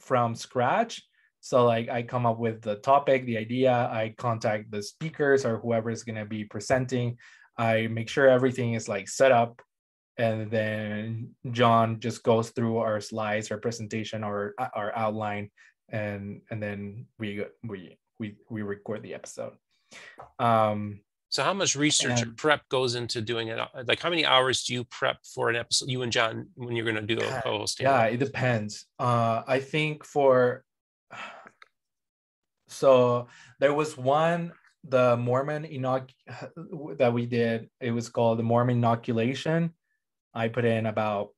from 0.00 0.34
scratch. 0.34 1.02
So 1.40 1.64
like 1.64 1.88
I 1.88 2.02
come 2.02 2.26
up 2.26 2.38
with 2.38 2.62
the 2.62 2.76
topic, 2.76 3.24
the 3.26 3.38
idea, 3.38 3.72
I 3.72 4.14
contact 4.16 4.70
the 4.70 4.82
speakers 4.82 5.44
or 5.44 5.58
whoever 5.58 5.90
is 5.90 6.04
going 6.04 6.18
to 6.18 6.24
be 6.24 6.44
presenting. 6.44 7.18
I 7.58 7.88
make 7.88 8.08
sure 8.08 8.28
everything 8.28 8.74
is 8.74 8.88
like 8.88 9.08
set 9.08 9.32
up 9.32 9.60
and 10.18 10.50
then 10.50 11.30
John 11.50 11.98
just 11.98 12.22
goes 12.22 12.50
through 12.50 12.78
our 12.78 13.00
slides, 13.00 13.50
our 13.50 13.58
presentation, 13.58 14.22
or 14.22 14.54
our 14.58 14.92
outline, 14.94 15.50
and 15.88 16.42
and 16.50 16.62
then 16.62 17.06
we 17.18 17.44
we 17.64 17.96
we 18.18 18.36
we 18.50 18.60
record 18.60 19.02
the 19.02 19.14
episode. 19.14 19.54
Um, 20.38 21.00
so 21.32 21.42
how 21.42 21.54
much 21.54 21.76
research 21.76 22.20
and, 22.20 22.28
and 22.28 22.36
prep 22.36 22.68
goes 22.68 22.94
into 22.94 23.22
doing 23.22 23.48
it? 23.48 23.58
Like 23.86 24.00
how 24.00 24.10
many 24.10 24.26
hours 24.26 24.64
do 24.64 24.74
you 24.74 24.84
prep 24.84 25.16
for 25.24 25.48
an 25.48 25.56
episode, 25.56 25.88
you 25.88 26.02
and 26.02 26.12
John, 26.12 26.48
when 26.56 26.76
you're 26.76 26.84
going 26.84 27.06
to 27.06 27.14
do 27.14 27.18
a 27.18 27.40
co-hosting? 27.40 27.86
Yeah, 27.86 28.04
it 28.04 28.18
depends. 28.18 28.84
Uh, 28.98 29.42
I 29.46 29.58
think 29.58 30.04
for, 30.04 30.62
so 32.68 33.28
there 33.60 33.72
was 33.72 33.96
one, 33.96 34.52
the 34.84 35.16
Mormon 35.16 35.64
inoc 35.64 36.10
that 36.98 37.14
we 37.14 37.24
did, 37.24 37.70
it 37.80 37.92
was 37.92 38.10
called 38.10 38.38
the 38.38 38.42
Mormon 38.42 38.76
inoculation. 38.76 39.72
I 40.34 40.48
put 40.48 40.66
in 40.66 40.84
about 40.84 41.30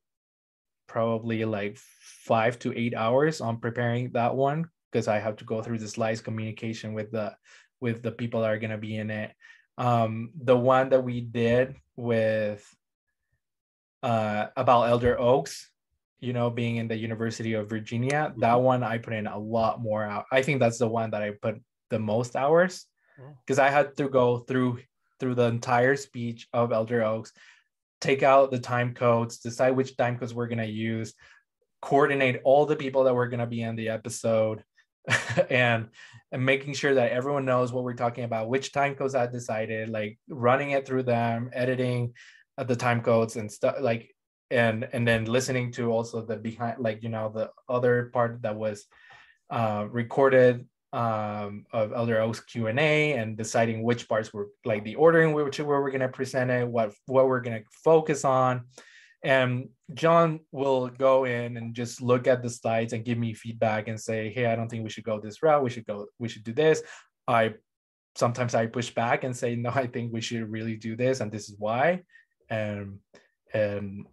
probably 0.88 1.44
like 1.44 1.78
five 2.24 2.58
to 2.58 2.76
eight 2.76 2.96
hours 2.96 3.40
on 3.40 3.58
preparing 3.58 4.10
that 4.10 4.34
one 4.34 4.68
because 4.90 5.06
I 5.06 5.20
have 5.20 5.36
to 5.36 5.44
go 5.44 5.62
through 5.62 5.78
the 5.78 5.88
slides 5.88 6.20
communication 6.20 6.94
with 6.94 7.12
the 7.12 7.36
with 7.80 8.02
the 8.02 8.10
people 8.10 8.40
that 8.40 8.50
are 8.50 8.58
going 8.58 8.70
to 8.70 8.78
be 8.78 8.96
in 8.96 9.10
it 9.10 9.32
um, 9.78 10.30
the 10.40 10.56
one 10.56 10.90
that 10.90 11.02
we 11.02 11.20
did 11.20 11.76
with 11.96 12.64
uh, 14.02 14.46
about 14.56 14.88
Elder 14.88 15.18
Oaks, 15.18 15.70
you 16.20 16.32
know, 16.32 16.50
being 16.50 16.76
in 16.76 16.88
the 16.88 16.96
University 16.96 17.54
of 17.54 17.68
Virginia, 17.68 18.28
mm-hmm. 18.30 18.40
that 18.40 18.60
one 18.60 18.82
I 18.82 18.98
put 18.98 19.14
in 19.14 19.26
a 19.26 19.38
lot 19.38 19.80
more 19.80 20.04
out. 20.04 20.26
I 20.30 20.42
think 20.42 20.60
that's 20.60 20.78
the 20.78 20.88
one 20.88 21.10
that 21.10 21.22
I 21.22 21.32
put 21.40 21.60
the 21.90 21.98
most 21.98 22.36
hours 22.36 22.86
because 23.46 23.58
oh. 23.58 23.64
I 23.64 23.70
had 23.70 23.96
to 23.96 24.08
go 24.08 24.38
through 24.38 24.80
through 25.20 25.36
the 25.36 25.44
entire 25.44 25.96
speech 25.96 26.48
of 26.52 26.72
Elder 26.72 27.02
Oaks, 27.04 27.32
take 28.00 28.22
out 28.22 28.50
the 28.50 28.58
time 28.58 28.92
codes, 28.94 29.38
decide 29.38 29.70
which 29.70 29.96
time 29.96 30.18
codes 30.18 30.34
we're 30.34 30.48
gonna 30.48 30.64
use, 30.64 31.14
coordinate 31.80 32.40
all 32.44 32.66
the 32.66 32.76
people 32.76 33.04
that 33.04 33.14
were 33.14 33.28
gonna 33.28 33.46
be 33.46 33.62
in 33.62 33.76
the 33.76 33.88
episode, 33.88 34.64
and 35.50 35.88
and 36.32 36.44
making 36.44 36.74
sure 36.74 36.94
that 36.94 37.12
everyone 37.12 37.44
knows 37.44 37.72
what 37.72 37.84
we're 37.84 37.94
talking 37.94 38.24
about, 38.24 38.48
which 38.48 38.72
time 38.72 38.94
codes 38.94 39.14
I 39.14 39.26
decided, 39.26 39.88
like 39.88 40.18
running 40.28 40.70
it 40.70 40.86
through 40.86 41.04
them, 41.04 41.50
editing 41.52 42.14
the 42.56 42.76
time 42.76 43.02
codes 43.02 43.36
and 43.36 43.50
stuff 43.50 43.76
like 43.80 44.14
and 44.50 44.88
and 44.92 45.06
then 45.06 45.24
listening 45.24 45.72
to 45.72 45.90
also 45.90 46.24
the 46.24 46.36
behind 46.36 46.78
like 46.78 47.02
you 47.02 47.08
know 47.08 47.30
the 47.34 47.50
other 47.68 48.10
part 48.12 48.42
that 48.42 48.54
was 48.54 48.86
uh, 49.50 49.86
recorded 49.90 50.66
um, 50.92 51.66
of 51.72 51.92
Elder 51.92 52.20
Oaks 52.20 52.40
Q 52.40 52.68
and 52.68 52.78
A 52.78 53.14
and 53.14 53.36
deciding 53.36 53.82
which 53.82 54.08
parts 54.08 54.32
were 54.32 54.48
like 54.64 54.84
the 54.84 54.94
ordering 54.94 55.32
which 55.32 55.58
where 55.58 55.82
we're 55.82 55.90
going 55.90 56.00
to 56.00 56.08
present 56.08 56.50
it, 56.50 56.66
what 56.66 56.92
what 57.06 57.26
we're 57.26 57.40
going 57.40 57.60
to 57.60 57.68
focus 57.82 58.24
on, 58.24 58.66
and 59.24 59.68
John 59.94 60.40
will 60.52 60.88
go 60.88 61.24
in 61.24 61.56
and 61.56 61.74
just 61.74 62.00
look 62.00 62.26
at 62.26 62.42
the 62.42 62.50
slides 62.50 62.92
and 62.92 63.04
give 63.04 63.18
me 63.18 63.34
feedback 63.34 63.88
and 63.88 63.98
say, 64.00 64.30
hey, 64.30 64.46
I 64.46 64.54
don't 64.54 64.68
think 64.68 64.84
we 64.84 64.90
should 64.90 65.04
go 65.04 65.18
this 65.18 65.42
route. 65.42 65.62
We 65.62 65.70
should 65.70 65.86
go. 65.86 66.06
We 66.18 66.28
should 66.28 66.44
do 66.44 66.52
this. 66.52 66.82
I 67.26 67.54
sometimes 68.16 68.54
I 68.54 68.66
push 68.66 68.90
back 68.90 69.24
and 69.24 69.36
say, 69.36 69.56
no, 69.56 69.70
I 69.70 69.86
think 69.86 70.12
we 70.12 70.20
should 70.20 70.48
really 70.50 70.76
do 70.76 70.94
this, 70.96 71.20
and 71.20 71.32
this 71.32 71.48
is 71.48 71.56
why. 71.58 72.02
And 72.50 72.98
and 73.52 74.06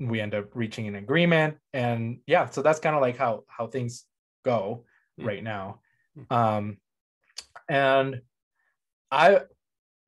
we 0.00 0.20
end 0.20 0.34
up 0.34 0.54
reaching 0.54 0.88
an 0.88 0.96
agreement. 0.96 1.56
And 1.72 2.18
yeah, 2.26 2.48
so 2.50 2.62
that's 2.62 2.80
kind 2.80 2.96
of 2.96 3.02
like 3.02 3.16
how 3.16 3.44
how 3.46 3.66
things 3.68 4.04
go 4.44 4.84
mm. 5.20 5.26
right 5.26 5.42
now. 5.42 5.80
Mm. 6.18 6.36
Um, 6.36 6.76
and 7.68 8.22
I 9.10 9.42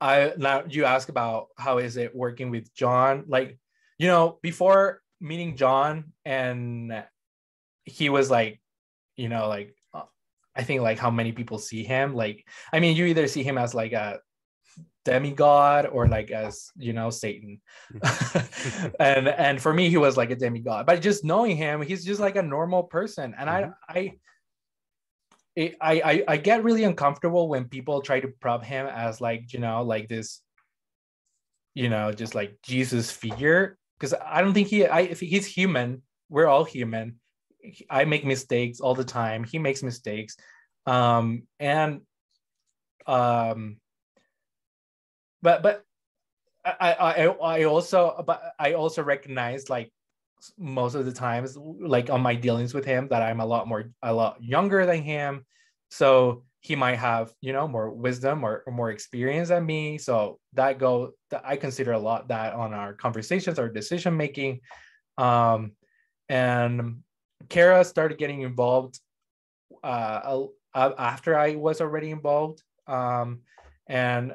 I 0.00 0.32
now 0.36 0.64
you 0.68 0.84
ask 0.84 1.08
about 1.08 1.48
how 1.56 1.78
is 1.78 1.96
it 1.96 2.16
working 2.16 2.50
with 2.50 2.72
John? 2.74 3.24
Like, 3.28 3.58
you 4.00 4.06
know, 4.06 4.38
before 4.40 5.02
meeting 5.20 5.56
John 5.56 6.14
and 6.24 7.04
he 7.84 8.08
was 8.08 8.30
like, 8.30 8.58
you 9.14 9.28
know, 9.28 9.46
like 9.46 9.76
uh, 9.92 10.04
I 10.56 10.62
think 10.62 10.80
like 10.80 10.98
how 10.98 11.10
many 11.10 11.32
people 11.32 11.58
see 11.58 11.84
him. 11.84 12.14
Like, 12.14 12.48
I 12.72 12.80
mean, 12.80 12.96
you 12.96 13.04
either 13.04 13.28
see 13.28 13.42
him 13.42 13.58
as 13.58 13.74
like 13.74 13.92
a 13.92 14.20
demigod 15.04 15.86
or 15.92 16.08
like 16.08 16.30
as 16.30 16.70
you 16.76 16.92
know 16.92 17.08
satan 17.08 17.58
and 19.00 19.28
and 19.28 19.60
for 19.60 19.72
me 19.72 19.88
he 19.88 19.96
was 19.96 20.14
like 20.14 20.30
a 20.30 20.36
demigod 20.36 20.84
but 20.84 21.00
just 21.00 21.24
knowing 21.24 21.56
him 21.56 21.80
he's 21.80 22.04
just 22.04 22.20
like 22.20 22.36
a 22.36 22.42
normal 22.42 22.82
person 22.82 23.34
and 23.38 23.48
mm-hmm. 23.48 23.70
i 23.88 24.12
i 25.80 26.00
I, 26.04 26.24
I 26.28 26.36
get 26.36 26.64
really 26.64 26.84
uncomfortable 26.84 27.48
when 27.48 27.64
people 27.64 28.02
try 28.02 28.20
to 28.20 28.28
prop 28.28 28.62
him 28.62 28.86
as 28.86 29.22
like 29.22 29.54
you 29.54 29.58
know 29.58 29.82
like 29.82 30.06
this 30.10 30.42
you 31.72 31.88
know 31.88 32.12
just 32.12 32.34
like 32.34 32.58
jesus 32.62 33.10
figure 33.10 33.78
because 34.00 34.14
i 34.24 34.40
don't 34.40 34.54
think 34.54 34.68
he 34.68 34.86
i 34.86 35.00
if 35.00 35.20
he's 35.20 35.46
human 35.46 36.02
we're 36.30 36.46
all 36.46 36.64
human. 36.64 37.16
I 37.90 38.06
make 38.06 38.24
mistakes 38.24 38.80
all 38.80 38.94
the 38.94 39.04
time. 39.04 39.44
He 39.44 39.58
makes 39.58 39.82
mistakes. 39.82 40.36
Um 40.86 41.42
and 41.58 42.00
um 43.06 43.76
but 45.42 45.62
but 45.62 45.84
I, 46.64 46.92
I 46.92 47.24
I 47.26 47.64
also 47.64 48.22
but 48.26 48.54
I 48.58 48.74
also 48.74 49.02
recognize 49.02 49.68
like 49.68 49.92
most 50.56 50.94
of 50.94 51.04
the 51.04 51.12
times 51.12 51.56
like 51.56 52.08
on 52.08 52.22
my 52.22 52.34
dealings 52.34 52.72
with 52.72 52.84
him 52.84 53.08
that 53.08 53.22
I'm 53.22 53.40
a 53.40 53.46
lot 53.46 53.68
more 53.68 53.90
a 54.02 54.12
lot 54.14 54.42
younger 54.42 54.86
than 54.86 55.02
him. 55.02 55.44
So 55.90 56.44
he 56.60 56.76
might 56.76 56.96
have 56.96 57.32
you 57.40 57.52
know 57.52 57.66
more 57.66 57.90
wisdom 57.90 58.44
or, 58.44 58.62
or 58.66 58.72
more 58.72 58.90
experience 58.90 59.48
than 59.48 59.64
me. 59.64 59.98
So 59.98 60.38
that 60.52 60.78
go 60.78 61.12
that 61.30 61.42
I 61.44 61.56
consider 61.56 61.92
a 61.92 61.98
lot 61.98 62.28
that 62.28 62.54
on 62.54 62.74
our 62.74 62.92
conversations 62.92 63.58
our 63.58 63.68
decision 63.68 64.16
making. 64.16 64.60
Um 65.16 65.72
and 66.28 67.02
Kara 67.48 67.84
started 67.84 68.18
getting 68.18 68.42
involved 68.42 69.00
uh 69.82 70.44
after 70.74 71.36
I 71.36 71.56
was 71.56 71.80
already 71.80 72.10
involved. 72.10 72.62
Um 72.86 73.40
and 73.86 74.34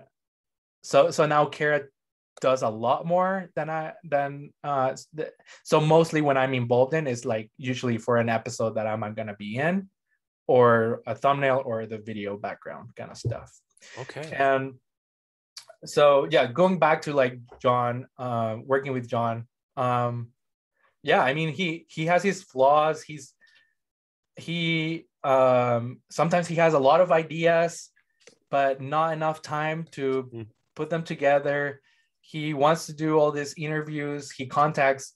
so 0.83 1.11
so 1.11 1.25
now 1.27 1.45
Kara 1.45 1.83
does 2.41 2.63
a 2.63 2.69
lot 2.69 3.05
more 3.05 3.49
than 3.55 3.69
I 3.69 3.93
than 4.03 4.51
uh 4.63 4.95
so 5.63 5.79
mostly 5.79 6.21
when 6.21 6.37
I'm 6.37 6.55
involved 6.55 6.95
in 6.95 7.05
is 7.05 7.23
like 7.23 7.51
usually 7.57 7.99
for 7.99 8.17
an 8.17 8.29
episode 8.29 8.75
that 8.75 8.87
I'm 8.87 9.13
gonna 9.13 9.35
be 9.35 9.57
in 9.57 9.89
or 10.47 11.01
a 11.05 11.15
thumbnail 11.15 11.61
or 11.65 11.85
the 11.85 11.97
video 11.97 12.37
background 12.37 12.89
kind 12.95 13.11
of 13.11 13.17
stuff. 13.17 13.51
Okay. 13.99 14.31
And 14.37 14.75
so 15.85 16.27
yeah, 16.29 16.47
going 16.47 16.79
back 16.79 17.03
to 17.03 17.13
like 17.13 17.39
John, 17.61 18.07
uh, 18.17 18.57
working 18.63 18.93
with 18.93 19.07
John, 19.07 19.47
um, 19.77 20.29
yeah, 21.03 21.21
I 21.21 21.33
mean 21.33 21.49
he 21.49 21.85
he 21.89 22.07
has 22.07 22.23
his 22.23 22.43
flaws. 22.43 23.03
He's 23.03 23.33
he 24.35 25.05
um 25.23 26.01
sometimes 26.09 26.47
he 26.47 26.55
has 26.55 26.73
a 26.73 26.79
lot 26.79 27.01
of 27.01 27.11
ideas, 27.11 27.91
but 28.49 28.81
not 28.81 29.13
enough 29.13 29.41
time 29.41 29.85
to 29.91 30.29
mm 30.33 30.47
put 30.75 30.89
them 30.89 31.03
together. 31.03 31.81
He 32.19 32.53
wants 32.53 32.87
to 32.87 32.93
do 32.93 33.17
all 33.17 33.31
these 33.31 33.53
interviews. 33.57 34.29
He 34.31 34.45
contacts 34.45 35.13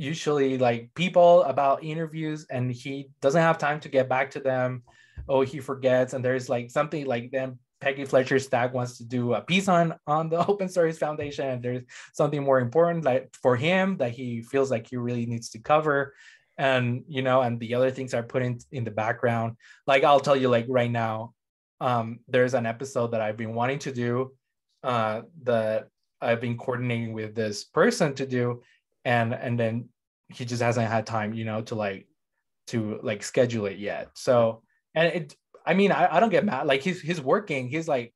usually 0.00 0.56
like 0.56 0.90
people 0.94 1.42
about 1.42 1.84
interviews 1.84 2.46
and 2.50 2.72
he 2.72 3.10
doesn't 3.20 3.42
have 3.42 3.58
time 3.58 3.78
to 3.80 3.88
get 3.88 4.08
back 4.08 4.30
to 4.30 4.40
them. 4.40 4.82
Oh, 5.28 5.42
he 5.42 5.60
forgets. 5.60 6.14
And 6.14 6.24
there's 6.24 6.48
like 6.48 6.70
something 6.70 7.04
like 7.04 7.30
then 7.30 7.58
Peggy 7.80 8.04
Fletcher 8.04 8.38
Stack 8.38 8.72
wants 8.72 8.98
to 8.98 9.04
do 9.04 9.34
a 9.34 9.40
piece 9.40 9.68
on 9.68 9.94
on 10.06 10.30
the 10.30 10.46
Open 10.48 10.68
Stories 10.68 10.98
Foundation, 10.98 11.48
and 11.48 11.62
there's 11.62 11.82
something 12.12 12.42
more 12.42 12.60
important 12.60 13.04
like 13.04 13.34
for 13.42 13.56
him 13.56 13.96
that 13.98 14.12
he 14.12 14.42
feels 14.42 14.70
like 14.70 14.88
he 14.88 14.96
really 14.96 15.26
needs 15.26 15.50
to 15.50 15.58
cover, 15.58 16.14
and 16.58 17.04
you 17.08 17.22
know, 17.22 17.40
and 17.40 17.58
the 17.58 17.74
other 17.74 17.90
things 17.90 18.12
are 18.12 18.22
put 18.22 18.42
in 18.42 18.58
in 18.70 18.84
the 18.84 18.90
background. 18.90 19.56
Like 19.86 20.04
I'll 20.04 20.20
tell 20.20 20.36
you, 20.36 20.48
like 20.48 20.66
right 20.68 20.90
now, 20.90 21.32
um, 21.80 22.20
there's 22.28 22.54
an 22.54 22.66
episode 22.66 23.12
that 23.12 23.22
I've 23.22 23.38
been 23.38 23.54
wanting 23.54 23.78
to 23.80 23.92
do 23.92 24.34
uh, 24.82 25.22
that 25.44 25.88
I've 26.20 26.40
been 26.40 26.58
coordinating 26.58 27.14
with 27.14 27.34
this 27.34 27.64
person 27.64 28.14
to 28.16 28.26
do, 28.26 28.62
and 29.04 29.34
and 29.34 29.58
then 29.58 29.88
he 30.28 30.44
just 30.44 30.62
hasn't 30.62 30.88
had 30.88 31.06
time, 31.06 31.34
you 31.34 31.44
know, 31.44 31.62
to 31.62 31.74
like 31.74 32.06
to 32.68 33.00
like 33.02 33.22
schedule 33.22 33.66
it 33.66 33.78
yet. 33.78 34.10
So 34.14 34.62
and 34.94 35.06
it, 35.08 35.36
I 35.66 35.74
mean, 35.74 35.92
I, 35.92 36.16
I 36.16 36.20
don't 36.20 36.30
get 36.30 36.44
mad. 36.44 36.66
Like 36.66 36.82
he's 36.82 37.00
he's 37.00 37.20
working, 37.20 37.68
he's 37.68 37.88
like 37.88 38.14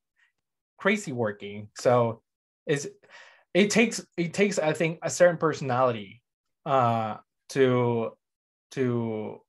crazy 0.79 1.13
working. 1.13 1.69
So 1.77 2.23
is 2.67 2.89
it 3.53 3.71
takes 3.71 4.05
it 4.17 4.33
takes 4.35 4.59
I 4.59 4.73
think 4.73 4.99
a 5.03 5.11
certain 5.11 5.37
personality 5.37 6.23
uh 6.67 7.17
to 7.51 8.13
to 8.73 9.41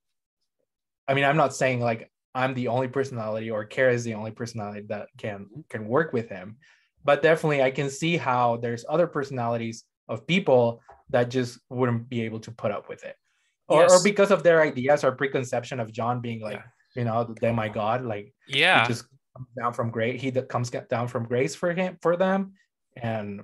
I 1.08 1.14
mean, 1.14 1.24
I'm 1.24 1.38
not 1.38 1.56
saying 1.56 1.82
like 1.82 2.12
I'm 2.34 2.54
the 2.54 2.68
only 2.68 2.88
personality 2.88 3.50
or 3.50 3.64
Kara 3.64 3.94
is 3.94 4.04
the 4.04 4.16
only 4.16 4.32
personality 4.32 4.86
that 4.90 5.08
can 5.18 5.48
can 5.70 5.88
work 5.88 6.14
with 6.14 6.30
him. 6.30 6.58
But 7.04 7.22
definitely 7.22 7.62
I 7.62 7.72
can 7.72 7.90
see 7.90 8.18
how 8.18 8.58
there's 8.58 8.86
other 8.90 9.08
personalities 9.08 9.84
of 10.10 10.28
people 10.28 10.82
that 11.10 11.30
just 11.30 11.60
wouldn't 11.70 12.10
be 12.10 12.22
able 12.22 12.40
to 12.42 12.52
put 12.52 12.72
up 12.72 12.90
with 12.90 13.04
it. 13.04 13.16
Or, 13.68 13.82
yes. 13.82 13.92
or 13.92 14.04
because 14.04 14.32
of 14.32 14.44
their 14.44 14.62
ideas 14.62 15.04
or 15.04 15.12
preconception 15.12 15.80
of 15.80 15.92
John 15.92 16.22
being 16.22 16.42
like, 16.42 16.58
yeah. 16.58 17.02
you 17.02 17.06
know, 17.06 17.24
the 17.24 17.34
demigod, 17.34 18.06
like 18.06 18.34
yeah, 18.48 18.88
just 18.88 19.06
down 19.58 19.74
from 19.74 19.90
grace. 19.90 20.22
He 20.22 20.30
that 20.32 20.50
comes 20.50 20.70
down 20.70 21.08
from 21.08 21.26
grace 21.26 21.56
for 21.56 21.74
him 21.74 21.98
for 22.02 22.16
them. 22.16 22.54
And 22.96 23.42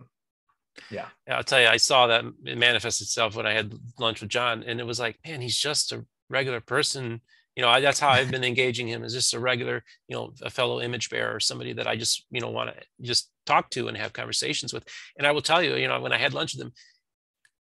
yeah. 0.92 1.08
yeah. 1.28 1.38
I'll 1.38 1.44
tell 1.44 1.60
you, 1.60 1.68
I 1.68 1.78
saw 1.78 2.08
that 2.08 2.24
it 2.46 2.58
manifest 2.58 3.02
itself 3.02 3.36
when 3.36 3.48
I 3.48 3.54
had 3.54 3.74
lunch 4.00 4.22
with 4.22 4.30
John, 4.30 4.64
and 4.64 4.80
it 4.80 4.86
was 4.86 5.00
like, 5.00 5.18
man, 5.26 5.42
he's 5.42 5.58
just 5.58 5.92
a 5.92 6.06
regular 6.30 6.62
person 6.62 7.22
you 7.56 7.62
know 7.62 7.70
I, 7.70 7.80
that's 7.80 8.00
how 8.00 8.10
i've 8.10 8.32
been 8.32 8.44
engaging 8.44 8.88
him 8.88 9.04
is 9.04 9.14
just 9.14 9.34
a 9.34 9.40
regular 9.40 9.84
you 10.08 10.16
know 10.16 10.34
a 10.42 10.50
fellow 10.50 10.82
image 10.82 11.10
bearer 11.10 11.40
somebody 11.40 11.74
that 11.74 11.88
i 11.88 11.96
just 11.96 12.26
you 12.32 12.42
know 12.42 12.50
want 12.50 12.76
to 12.76 12.84
just 13.02 13.30
talk 13.46 13.70
to 13.72 13.88
and 13.88 13.98
have 13.98 14.14
conversations 14.14 14.74
with 14.74 14.88
and 15.18 15.28
i 15.28 15.32
will 15.32 15.42
tell 15.42 15.62
you 15.62 15.76
you 15.76 15.88
know 15.88 16.00
when 16.00 16.14
i 16.14 16.18
had 16.18 16.34
lunch 16.34 16.56
with 16.56 16.66
him 16.66 16.72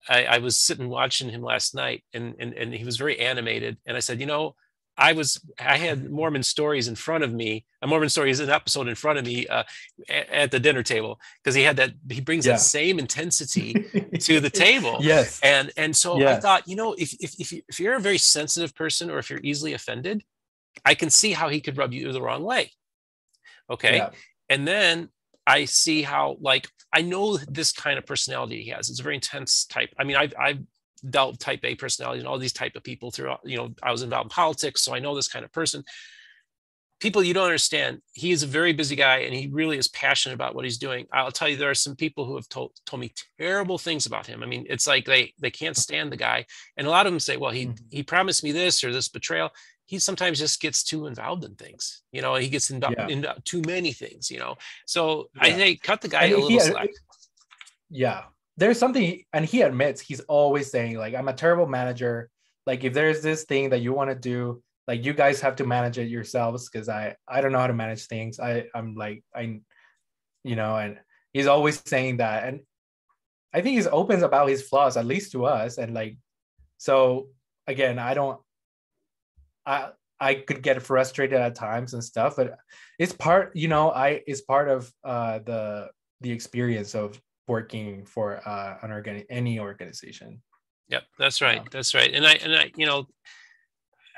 i, 0.10 0.23
I 0.26 0.38
was 0.40 0.57
sitting 0.57 0.90
watching 0.90 1.30
him 1.30 1.41
last 1.41 1.76
night 1.76 2.03
and, 2.14 2.36
and 2.40 2.53
and 2.53 2.73
he 2.73 2.84
was 2.84 2.98
very 2.98 3.19
animated 3.19 3.78
and 3.86 3.95
i 3.95 3.99
said 3.99 4.19
you 4.19 4.26
know 4.26 4.56
I 4.98 5.14
was 5.14 5.41
I 5.60 5.78
had 5.78 6.11
Mormon 6.11 6.44
stories 6.44 6.88
in 6.88 6.95
front 6.95 7.23
of 7.23 7.34
me. 7.34 7.65
A 7.82 7.88
Mormon 7.88 8.10
story 8.10 8.30
is 8.30 8.40
an 8.40 8.49
episode 8.49 8.88
in 8.88 8.95
front 8.95 9.18
of 9.18 9.26
me 9.26 9.48
uh, 9.48 9.64
at 10.10 10.52
the 10.52 10.60
dinner 10.60 10.84
table 10.84 11.19
because 11.41 11.56
he 11.56 11.64
had 11.64 11.78
that 11.78 11.91
he 12.10 12.22
brings 12.22 12.45
yeah. 12.45 12.53
that 12.53 12.60
same 12.60 12.99
intensity 12.99 13.73
to 14.19 14.40
the 14.40 14.49
table. 14.49 14.98
Yes, 14.99 15.40
and 15.41 15.72
and 15.78 15.95
so 15.95 16.19
yes. 16.19 16.38
I 16.38 16.40
thought 16.40 16.68
you 16.68 16.76
know 16.76 16.94
if 16.94 17.14
if 17.19 17.40
if, 17.40 17.52
you, 17.52 17.61
if 17.68 17.80
you're 17.80 17.95
a 17.95 17.99
very 17.99 18.18
sensitive 18.18 18.76
person 18.76 19.10
or 19.10 19.18
if 19.18 19.30
you're 19.30 19.40
easily 19.44 19.73
offended, 19.73 20.23
I 20.86 20.94
can 20.94 21.10
see 21.10 21.32
how 21.32 21.49
he 21.49 21.61
could 21.61 21.78
rub 21.78 21.94
you 21.94 22.11
the 22.11 22.22
wrong 22.22 22.44
way. 22.44 22.72
Okay, 23.69 23.98
yeah. 23.98 24.10
and 24.49 24.68
then 24.68 25.10
I 25.52 25.65
see 25.65 26.02
how 26.02 26.38
like 26.40 26.68
I 26.94 27.02
know 27.02 27.38
this 27.38 27.72
kind 27.72 27.98
of 27.98 28.06
personality 28.06 28.64
he 28.64 28.69
has. 28.69 28.90
It's 28.90 28.99
a 28.99 29.03
very 29.03 29.15
intense 29.15 29.65
type. 29.65 29.90
I 29.99 30.03
mean, 30.03 30.15
I've 30.15 30.34
I've 30.40 30.60
dealt 31.10 31.40
type 31.40 31.61
A 31.64 31.76
personality 31.76 32.19
and 32.19 32.28
all 32.28 32.38
these 32.38 32.53
type 32.53 32.76
of 32.76 32.84
people 32.84 33.11
throughout, 33.11 33.41
you 33.44 33.57
know, 33.57 33.73
I 33.82 33.91
was 33.91 34.03
involved 34.03 34.28
in 34.28 34.30
politics, 34.30 34.82
so 34.82 34.94
I 34.94 34.99
know 34.99 35.15
this 35.15 35.28
kind 35.28 35.44
of 35.44 35.52
person. 35.52 35.84
people 37.02 37.23
you 37.23 37.34
don't 37.34 37.45
understand 37.45 37.99
he 38.14 38.32
is 38.32 38.44
a 38.44 38.48
very 38.48 38.73
busy 38.73 38.95
guy 38.95 39.18
and 39.26 39.34
he 39.34 39.48
really 39.52 39.78
is 39.78 39.88
passionate 39.88 40.36
about 40.36 40.53
what 40.53 40.65
he's 40.65 40.78
doing 40.78 41.07
i'll 41.11 41.32
tell 41.32 41.49
you 41.49 41.57
there 41.57 41.72
are 41.72 41.86
some 41.86 41.95
people 41.95 42.23
who 42.26 42.36
have 42.36 42.48
told 42.48 42.72
told 42.86 43.02
me 43.02 43.11
terrible 43.40 43.80
things 43.80 44.06
about 44.06 44.28
him 44.28 44.44
i 44.44 44.45
mean 44.45 44.64
it's 44.69 44.88
like 44.88 45.06
they 45.06 45.34
they 45.44 45.49
can't 45.49 45.76
stand 45.86 46.11
the 46.11 46.23
guy 46.30 46.45
and 46.78 46.86
a 46.86 46.90
lot 46.90 47.07
of 47.07 47.11
them 47.11 47.19
say 47.19 47.38
well 47.38 47.56
he 47.60 47.65
mm-hmm. 47.65 47.98
he 47.98 48.03
promised 48.03 48.44
me 48.44 48.52
this 48.52 48.84
or 48.84 48.94
this 48.94 49.10
betrayal 49.10 49.49
he 49.91 49.99
sometimes 49.99 50.39
just 50.39 50.61
gets 50.61 50.84
too 50.84 51.05
involved 51.05 51.43
in 51.43 51.53
things 51.55 52.03
you 52.13 52.22
know 52.22 52.35
he 52.35 52.47
gets 52.47 52.72
involved 52.72 52.95
yeah. 52.97 53.09
in 53.09 53.26
too 53.43 53.61
many 53.68 53.91
things 53.91 54.31
you 54.31 54.39
know? 54.39 54.55
So 54.85 55.30
yeah. 55.35 55.43
i 55.43 55.51
think 55.51 55.84
cut 55.84 55.99
the 55.99 56.07
guy 56.07 56.23
and 56.23 56.34
a 56.34 56.38
little 56.38 56.57
uh, 56.57 56.63
slack. 56.63 56.89
yeah. 57.89 58.22
There's 58.55 58.80
something 58.80 59.23
and 59.34 59.43
he 59.45 59.63
admits 59.63 59.99
he's 59.99 60.22
always 60.22 60.72
saying 60.72 60.97
like 60.97 61.13
i'm 61.13 61.27
a 61.27 61.34
terrible 61.34 61.68
manager. 61.68 62.30
Like 62.65 62.84
if 62.84 62.93
there's 62.93 63.22
this 63.22 63.43
thing 63.43 63.72
that 63.72 63.81
you 63.81 63.91
want 63.91 64.11
to 64.11 64.15
do 64.15 64.63
like 64.88 65.03
you 65.03 65.13
guys 65.13 65.41
have 65.41 65.55
to 65.57 65.65
manage 65.65 65.97
it 65.97 66.07
yourselves 66.07 66.69
because 66.69 66.88
i 66.88 67.15
i 67.27 67.41
don't 67.41 67.51
know 67.51 67.59
how 67.59 67.68
to 67.68 67.81
manage 67.84 68.05
things. 68.05 68.39
I 68.39 68.68
i'm 68.73 68.95
like 68.95 69.23
i 69.35 69.59
you 70.43 70.55
know 70.55 70.77
and 70.77 70.99
he's 71.34 71.47
always 71.47 71.81
saying 71.85 72.18
that 72.18 72.47
and 72.47 72.61
i 73.53 73.61
think 73.61 73.76
he's 73.76 73.88
open 73.88 74.23
about 74.23 74.47
his 74.47 74.61
flaws 74.61 74.95
at 74.95 75.05
least 75.05 75.31
to 75.34 75.45
us 75.45 75.77
and 75.77 75.93
like 75.93 76.18
so 76.77 77.27
again 77.68 77.99
i 77.99 78.13
don't 78.13 78.39
i 79.66 79.90
i 80.20 80.34
could 80.34 80.62
get 80.62 80.82
frustrated 80.82 81.40
at 81.40 81.56
times 81.56 81.94
and 81.94 82.04
stuff 82.04 82.36
but 82.36 82.58
it's 83.00 83.14
part 83.14 83.56
you 83.56 83.68
know 83.68 83.92
i 83.92 84.22
it's 84.28 84.42
part 84.42 84.70
of 84.70 84.92
uh 85.04 85.40
the 85.40 85.90
the 86.22 86.32
experience 86.32 86.96
of 86.96 87.20
working 87.48 88.06
for 88.06 88.48
uh 88.48 88.78
an 88.82 88.92
organ 88.92 89.24
any 89.30 89.60
organization 89.60 90.42
Yep, 90.92 91.04
that's 91.18 91.42
right. 91.42 91.62
That's 91.72 91.96
right. 91.96 92.14
And 92.14 92.28
I 92.28 92.34
and 92.34 92.54
I, 92.54 92.72
you 92.76 92.86
know, 92.86 93.08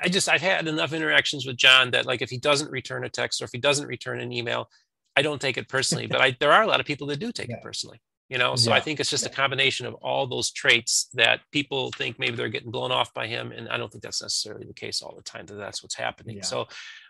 I 0.02 0.08
just 0.08 0.28
I've 0.28 0.42
had 0.42 0.66
enough 0.66 0.92
interactions 0.92 1.46
with 1.46 1.56
John 1.56 1.92
that 1.92 2.04
like 2.04 2.20
if 2.20 2.30
he 2.30 2.36
doesn't 2.36 2.70
return 2.70 3.04
a 3.04 3.08
text 3.08 3.40
or 3.40 3.44
if 3.44 3.52
he 3.52 3.58
doesn't 3.58 3.86
return 3.86 4.20
an 4.20 4.32
email, 4.32 4.68
I 5.16 5.22
don't 5.22 5.40
take 5.40 5.56
it 5.56 5.68
personally. 5.68 6.06
but 6.10 6.20
I 6.20 6.36
there 6.40 6.52
are 6.52 6.62
a 6.62 6.66
lot 6.66 6.80
of 6.80 6.86
people 6.86 7.06
that 7.06 7.20
do 7.20 7.30
take 7.30 7.48
yeah. 7.48 7.56
it 7.56 7.62
personally. 7.62 8.00
You 8.30 8.38
know, 8.38 8.56
so 8.56 8.70
yeah. 8.70 8.76
I 8.76 8.80
think 8.80 9.00
it's 9.00 9.10
just 9.10 9.24
yeah. 9.24 9.30
a 9.30 9.34
combination 9.34 9.84
of 9.86 9.94
all 9.94 10.26
those 10.26 10.50
traits 10.50 11.08
that 11.12 11.40
people 11.52 11.90
think 11.90 12.18
maybe 12.18 12.36
they're 12.36 12.48
getting 12.48 12.70
blown 12.70 12.90
off 12.90 13.12
by 13.12 13.26
him, 13.26 13.52
and 13.52 13.68
I 13.68 13.76
don't 13.76 13.92
think 13.92 14.02
that's 14.02 14.22
necessarily 14.22 14.66
the 14.66 14.72
case 14.72 15.02
all 15.02 15.14
the 15.14 15.22
time. 15.22 15.44
That 15.46 15.56
that's 15.56 15.82
what's 15.82 15.94
happening. 15.94 16.42
So, 16.42 16.66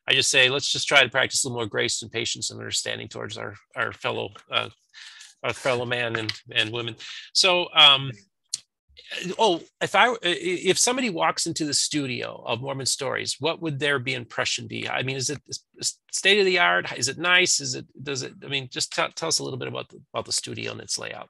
I 0.08 0.12
just 0.12 0.30
say 0.30 0.48
let's 0.48 0.70
just 0.70 0.88
try 0.88 1.02
to 1.02 1.08
practice 1.08 1.44
a 1.44 1.48
little 1.48 1.60
more 1.60 1.68
grace 1.68 2.02
and 2.02 2.10
patience 2.10 2.50
and 2.50 2.58
understanding 2.58 3.08
towards 3.08 3.38
our 3.38 3.54
our 3.76 3.92
fellow 3.92 4.30
uh, 4.50 4.70
our 5.44 5.52
fellow 5.52 5.84
man 5.84 6.16
and 6.16 6.32
and 6.50 6.72
women. 6.72 6.96
So, 7.32 7.68
um, 7.74 8.10
oh 9.38 9.60
if 9.80 9.94
i 9.94 10.14
if 10.22 10.78
somebody 10.78 11.10
walks 11.10 11.46
into 11.46 11.64
the 11.64 11.74
studio 11.74 12.42
of 12.46 12.60
mormon 12.60 12.86
stories 12.86 13.36
what 13.40 13.60
would 13.60 13.78
their 13.78 13.98
be 13.98 14.14
impression 14.14 14.66
be? 14.66 14.88
I 14.88 15.02
mean 15.02 15.16
is 15.16 15.30
it 15.30 15.40
state 16.12 16.38
of 16.38 16.46
the 16.46 16.58
art? 16.58 16.96
Is 16.96 17.08
it 17.08 17.18
nice? 17.18 17.60
Is 17.60 17.74
it 17.74 17.86
does 18.02 18.22
it 18.22 18.32
i 18.44 18.48
mean 18.48 18.68
just 18.70 18.92
t- 18.92 19.14
tell 19.14 19.28
us 19.28 19.38
a 19.38 19.44
little 19.44 19.58
bit 19.58 19.68
about 19.68 19.88
the 19.88 20.00
about 20.12 20.26
the 20.26 20.32
studio 20.32 20.72
and 20.72 20.80
its 20.80 20.98
layout. 20.98 21.28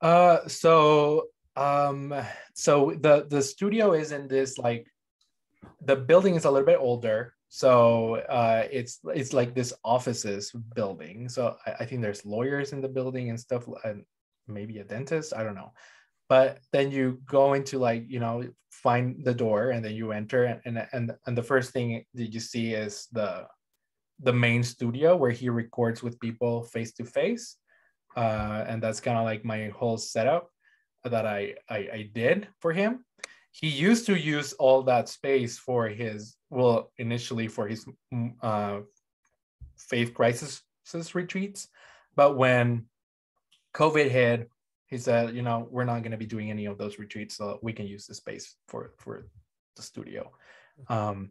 Uh 0.00 0.46
so 0.48 1.26
um 1.56 2.14
so 2.54 2.94
the 3.00 3.26
the 3.28 3.42
studio 3.42 3.92
is 3.92 4.12
in 4.12 4.28
this 4.28 4.58
like 4.58 4.86
the 5.82 5.96
building 5.96 6.34
is 6.34 6.44
a 6.44 6.50
little 6.50 6.66
bit 6.66 6.78
older. 6.80 7.34
So 7.48 8.16
uh 8.16 8.64
it's 8.70 9.00
it's 9.14 9.32
like 9.32 9.54
this 9.54 9.72
offices 9.84 10.52
building. 10.74 11.28
So 11.28 11.56
I, 11.66 11.72
I 11.80 11.84
think 11.86 12.02
there's 12.02 12.24
lawyers 12.24 12.72
in 12.72 12.80
the 12.80 12.88
building 12.88 13.30
and 13.30 13.38
stuff 13.38 13.64
and 13.84 14.04
maybe 14.48 14.78
a 14.78 14.84
dentist 14.84 15.34
i 15.34 15.42
don't 15.42 15.54
know 15.54 15.72
but 16.28 16.58
then 16.72 16.90
you 16.90 17.20
go 17.26 17.54
into 17.54 17.78
like 17.78 18.04
you 18.08 18.20
know 18.20 18.44
find 18.70 19.24
the 19.24 19.34
door 19.34 19.70
and 19.70 19.84
then 19.84 19.94
you 19.94 20.12
enter 20.12 20.44
and 20.44 20.86
and 20.92 21.14
and, 21.26 21.36
the 21.36 21.42
first 21.42 21.72
thing 21.72 22.04
that 22.14 22.32
you 22.32 22.40
see 22.40 22.74
is 22.74 23.08
the 23.12 23.46
the 24.20 24.32
main 24.32 24.62
studio 24.62 25.16
where 25.16 25.30
he 25.30 25.48
records 25.48 26.02
with 26.02 26.20
people 26.20 26.62
face 26.64 26.92
to 26.94 27.04
face. 27.04 27.56
And 28.16 28.82
that's 28.82 29.00
kind 29.00 29.18
of 29.18 29.24
like 29.24 29.44
my 29.44 29.68
whole 29.68 29.98
setup 29.98 30.50
that 31.04 31.26
I, 31.26 31.54
I 31.68 31.76
i 31.76 32.10
did 32.14 32.48
for 32.60 32.72
him. 32.72 33.04
He 33.52 33.68
used 33.68 34.06
to 34.06 34.14
use 34.18 34.52
all 34.54 34.82
that 34.82 35.08
space 35.08 35.58
for 35.58 35.88
his 35.88 36.36
well 36.50 36.90
initially 36.98 37.48
for 37.48 37.68
his 37.68 37.86
mm, 38.12 38.32
uh, 38.42 38.80
faith 39.78 40.14
crisis 40.14 40.62
retreats. 41.14 41.68
But 42.14 42.36
when 42.36 42.86
covid 43.74 44.10
hit 44.10 44.48
he 44.86 44.98
said, 44.98 45.34
you 45.34 45.42
know, 45.42 45.66
we're 45.70 45.84
not 45.84 46.02
going 46.02 46.12
to 46.12 46.16
be 46.16 46.26
doing 46.26 46.50
any 46.50 46.66
of 46.66 46.78
those 46.78 46.98
retreats, 46.98 47.36
so 47.36 47.58
we 47.62 47.72
can 47.72 47.86
use 47.86 48.06
the 48.06 48.14
space 48.14 48.56
for 48.68 48.92
for 48.98 49.26
the 49.74 49.82
studio. 49.82 50.30
Um, 50.88 51.30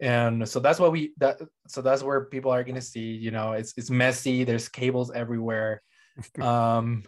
and 0.00 0.48
so 0.48 0.60
that's 0.60 0.78
what 0.78 0.92
we 0.92 1.12
that 1.18 1.40
so 1.66 1.82
that's 1.82 2.02
where 2.02 2.24
people 2.26 2.50
are 2.50 2.62
going 2.62 2.76
to 2.76 2.80
see. 2.80 3.00
You 3.00 3.30
know, 3.30 3.52
it's 3.52 3.74
it's 3.76 3.90
messy. 3.90 4.44
There's 4.44 4.68
cables 4.68 5.10
everywhere. 5.10 5.82
um, 6.40 7.04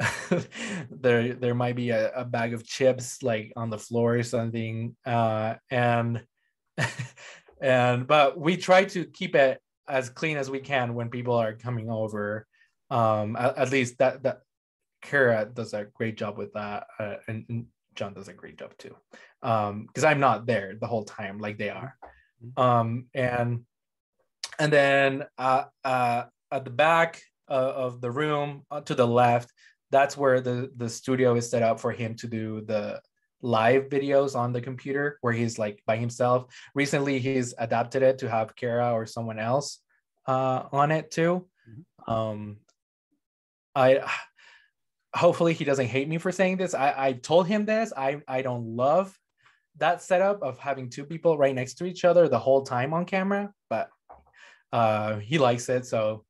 there 0.90 1.34
there 1.34 1.54
might 1.54 1.76
be 1.76 1.90
a, 1.90 2.12
a, 2.12 2.24
bag 2.24 2.54
of 2.54 2.66
chips 2.66 3.22
like 3.22 3.52
on 3.56 3.70
the 3.70 3.78
floor 3.78 4.16
or 4.16 4.22
something. 4.22 4.96
Uh, 5.06 5.54
and 5.70 6.24
and 7.60 8.06
but 8.06 8.38
we 8.38 8.56
try 8.56 8.84
to 8.84 9.04
keep 9.04 9.34
it 9.34 9.60
as 9.88 10.08
clean 10.08 10.36
as 10.36 10.50
we 10.50 10.60
can 10.60 10.94
when 10.94 11.10
people 11.10 11.34
are 11.34 11.54
coming 11.54 11.90
over. 11.90 12.46
Um, 12.90 13.36
at, 13.36 13.56
at 13.56 13.70
least 13.70 13.98
that 13.98 14.24
that 14.24 14.40
Kara 15.02 15.44
does 15.44 15.74
a 15.74 15.84
great 15.84 16.16
job 16.16 16.38
with 16.38 16.52
that, 16.54 16.86
uh, 16.98 17.16
and, 17.28 17.44
and, 17.48 17.66
John 17.94 18.14
does 18.14 18.28
a 18.28 18.32
great 18.32 18.56
job 18.58 18.72
too. 18.78 18.96
Um, 19.42 19.84
because 19.86 20.04
I'm 20.04 20.18
not 20.18 20.46
there 20.46 20.76
the 20.80 20.86
whole 20.86 21.04
time 21.04 21.36
like 21.38 21.58
they 21.58 21.68
are. 21.68 21.94
Mm-hmm. 22.42 22.62
Um, 22.62 23.06
and 23.12 23.66
and 24.58 24.72
then 24.72 25.24
uh, 25.36 25.64
uh, 25.84 26.24
at 26.50 26.64
the 26.64 26.70
back 26.70 27.20
of 27.48 28.00
the 28.00 28.10
room 28.10 28.62
uh, 28.70 28.80
to 28.80 28.94
the 28.94 29.06
left, 29.06 29.52
that's 29.90 30.16
where 30.16 30.40
the 30.40 30.70
the 30.74 30.88
studio 30.88 31.34
is 31.34 31.50
set 31.50 31.62
up 31.62 31.80
for 31.80 31.92
him 31.92 32.14
to 32.16 32.26
do 32.26 32.62
the 32.62 33.02
live 33.42 33.88
videos 33.88 34.34
on 34.36 34.52
the 34.52 34.60
computer 34.60 35.18
where 35.20 35.32
he's 35.32 35.58
like 35.58 35.82
by 35.86 35.96
himself. 35.96 36.46
Recently, 36.74 37.18
he's 37.18 37.52
adapted 37.58 38.02
it 38.02 38.18
to 38.18 38.30
have 38.30 38.56
Kara 38.56 38.92
or 38.92 39.04
someone 39.04 39.38
else 39.38 39.80
uh, 40.26 40.62
on 40.72 40.92
it 40.92 41.10
too. 41.10 41.46
Mm-hmm. 41.68 42.10
Um, 42.10 42.56
I 43.74 44.00
hopefully 45.14 45.52
he 45.52 45.64
doesn't 45.64 45.86
hate 45.86 46.08
me 46.08 46.18
for 46.18 46.32
saying 46.32 46.56
this. 46.56 46.74
I, 46.74 46.94
I 46.96 47.12
told 47.12 47.46
him 47.46 47.64
this. 47.64 47.92
I, 47.96 48.20
I 48.26 48.42
don't 48.42 48.76
love 48.76 49.16
that 49.78 50.02
setup 50.02 50.42
of 50.42 50.58
having 50.58 50.90
two 50.90 51.04
people 51.04 51.38
right 51.38 51.54
next 51.54 51.74
to 51.74 51.84
each 51.84 52.04
other 52.04 52.28
the 52.28 52.38
whole 52.38 52.62
time 52.62 52.92
on 52.92 53.04
camera, 53.04 53.52
but 53.70 53.90
uh, 54.72 55.16
he 55.16 55.38
likes 55.38 55.68
it. 55.68 55.86
So 55.86 56.24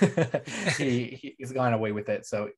he, 0.78 1.34
he's 1.38 1.52
gone 1.52 1.72
away 1.72 1.92
with 1.92 2.08
it. 2.08 2.26
So 2.26 2.50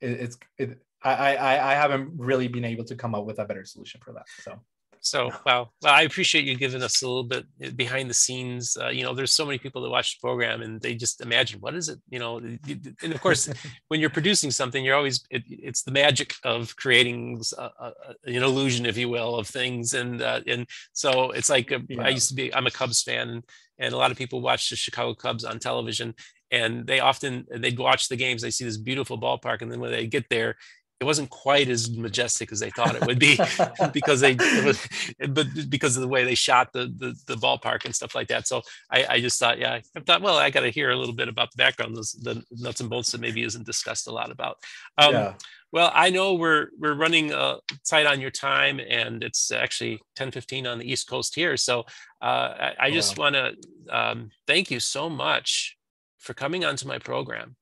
it, 0.00 0.10
it's, 0.10 0.38
it, 0.58 0.78
I, 1.02 1.36
I, 1.36 1.72
I 1.72 1.74
haven't 1.74 2.12
really 2.16 2.48
been 2.48 2.64
able 2.64 2.84
to 2.84 2.96
come 2.96 3.14
up 3.14 3.24
with 3.24 3.38
a 3.38 3.44
better 3.44 3.64
solution 3.64 4.00
for 4.04 4.12
that. 4.14 4.26
So 4.42 4.60
so 5.06 5.30
wow, 5.46 5.70
well, 5.82 5.94
I 5.94 6.02
appreciate 6.02 6.44
you 6.44 6.56
giving 6.56 6.82
us 6.82 7.02
a 7.02 7.06
little 7.06 7.24
bit 7.24 7.46
eh, 7.60 7.70
behind 7.70 8.10
the 8.10 8.14
scenes. 8.14 8.76
Uh, 8.80 8.88
you 8.88 9.04
know, 9.04 9.14
there's 9.14 9.32
so 9.32 9.46
many 9.46 9.58
people 9.58 9.82
that 9.82 9.90
watch 9.90 10.18
the 10.18 10.26
program 10.26 10.62
and 10.62 10.80
they 10.80 10.94
just 10.94 11.20
imagine 11.20 11.60
what 11.60 11.74
is 11.74 11.88
it, 11.88 11.98
you 12.10 12.18
know. 12.18 12.38
And 12.38 13.12
of 13.12 13.20
course, 13.20 13.48
when 13.88 14.00
you're 14.00 14.10
producing 14.10 14.50
something, 14.50 14.84
you're 14.84 14.96
always 14.96 15.24
it, 15.30 15.44
it's 15.48 15.82
the 15.82 15.92
magic 15.92 16.34
of 16.44 16.74
creating 16.76 17.40
a, 17.56 17.62
a, 17.62 17.92
an 18.24 18.42
illusion, 18.42 18.86
if 18.86 18.96
you 18.96 19.08
will, 19.08 19.36
of 19.36 19.46
things. 19.46 19.94
And 19.94 20.20
uh, 20.20 20.40
and 20.46 20.66
so 20.92 21.30
it's 21.30 21.50
like 21.50 21.70
a, 21.70 21.80
yeah. 21.88 22.02
I 22.02 22.08
used 22.08 22.28
to 22.28 22.34
be. 22.34 22.52
I'm 22.54 22.66
a 22.66 22.70
Cubs 22.70 23.02
fan, 23.02 23.42
and 23.78 23.94
a 23.94 23.96
lot 23.96 24.10
of 24.10 24.18
people 24.18 24.40
watch 24.40 24.70
the 24.70 24.76
Chicago 24.76 25.14
Cubs 25.14 25.44
on 25.44 25.58
television, 25.58 26.14
and 26.50 26.86
they 26.86 27.00
often 27.00 27.46
they'd 27.50 27.78
watch 27.78 28.08
the 28.08 28.16
games. 28.16 28.42
They 28.42 28.50
see 28.50 28.64
this 28.64 28.76
beautiful 28.76 29.20
ballpark, 29.20 29.62
and 29.62 29.70
then 29.70 29.80
when 29.80 29.92
they 29.92 30.06
get 30.06 30.28
there, 30.28 30.56
it 30.98 31.04
wasn't 31.04 31.28
quite 31.28 31.68
as 31.68 31.90
majestic 31.90 32.50
as 32.52 32.60
they 32.60 32.70
thought 32.70 32.94
it 32.94 33.06
would 33.06 33.18
be 33.18 33.38
because 33.92 34.20
they 34.20 34.34
was, 34.64 34.88
but 35.28 35.46
because 35.68 35.96
of 35.96 36.00
the 36.00 36.08
way 36.08 36.24
they 36.24 36.34
shot 36.34 36.72
the, 36.72 36.86
the, 36.96 37.14
the 37.26 37.36
ballpark 37.36 37.84
and 37.84 37.94
stuff 37.94 38.14
like 38.14 38.28
that 38.28 38.46
so 38.46 38.62
i, 38.90 39.04
I 39.10 39.20
just 39.20 39.38
thought 39.38 39.58
yeah 39.58 39.80
i 39.96 40.00
thought 40.00 40.22
well 40.22 40.36
i 40.36 40.50
got 40.50 40.60
to 40.60 40.70
hear 40.70 40.90
a 40.90 40.96
little 40.96 41.14
bit 41.14 41.28
about 41.28 41.50
the 41.50 41.56
background 41.56 41.96
those 41.96 42.12
the 42.12 42.42
nuts 42.50 42.80
and 42.80 42.88
bolts 42.90 43.12
that 43.12 43.20
maybe 43.20 43.42
isn't 43.42 43.66
discussed 43.66 44.06
a 44.06 44.12
lot 44.12 44.30
about 44.30 44.56
um, 44.98 45.12
yeah. 45.12 45.34
well 45.72 45.90
i 45.94 46.08
know 46.08 46.34
we're 46.34 46.68
we're 46.78 46.94
running 46.94 47.32
uh, 47.32 47.56
tight 47.88 48.06
on 48.06 48.20
your 48.20 48.30
time 48.30 48.80
and 48.80 49.22
it's 49.22 49.50
actually 49.50 50.00
10 50.16 50.30
15 50.30 50.66
on 50.66 50.78
the 50.78 50.90
east 50.90 51.08
coast 51.08 51.34
here 51.34 51.56
so 51.56 51.80
uh, 52.22 52.54
i, 52.58 52.74
I 52.80 52.90
just 52.90 53.18
wow. 53.18 53.24
want 53.24 53.34
to 53.34 53.96
um, 53.96 54.30
thank 54.46 54.70
you 54.70 54.80
so 54.80 55.10
much 55.10 55.76
for 56.18 56.32
coming 56.32 56.64
onto 56.64 56.88
my 56.88 56.98
program 56.98 57.56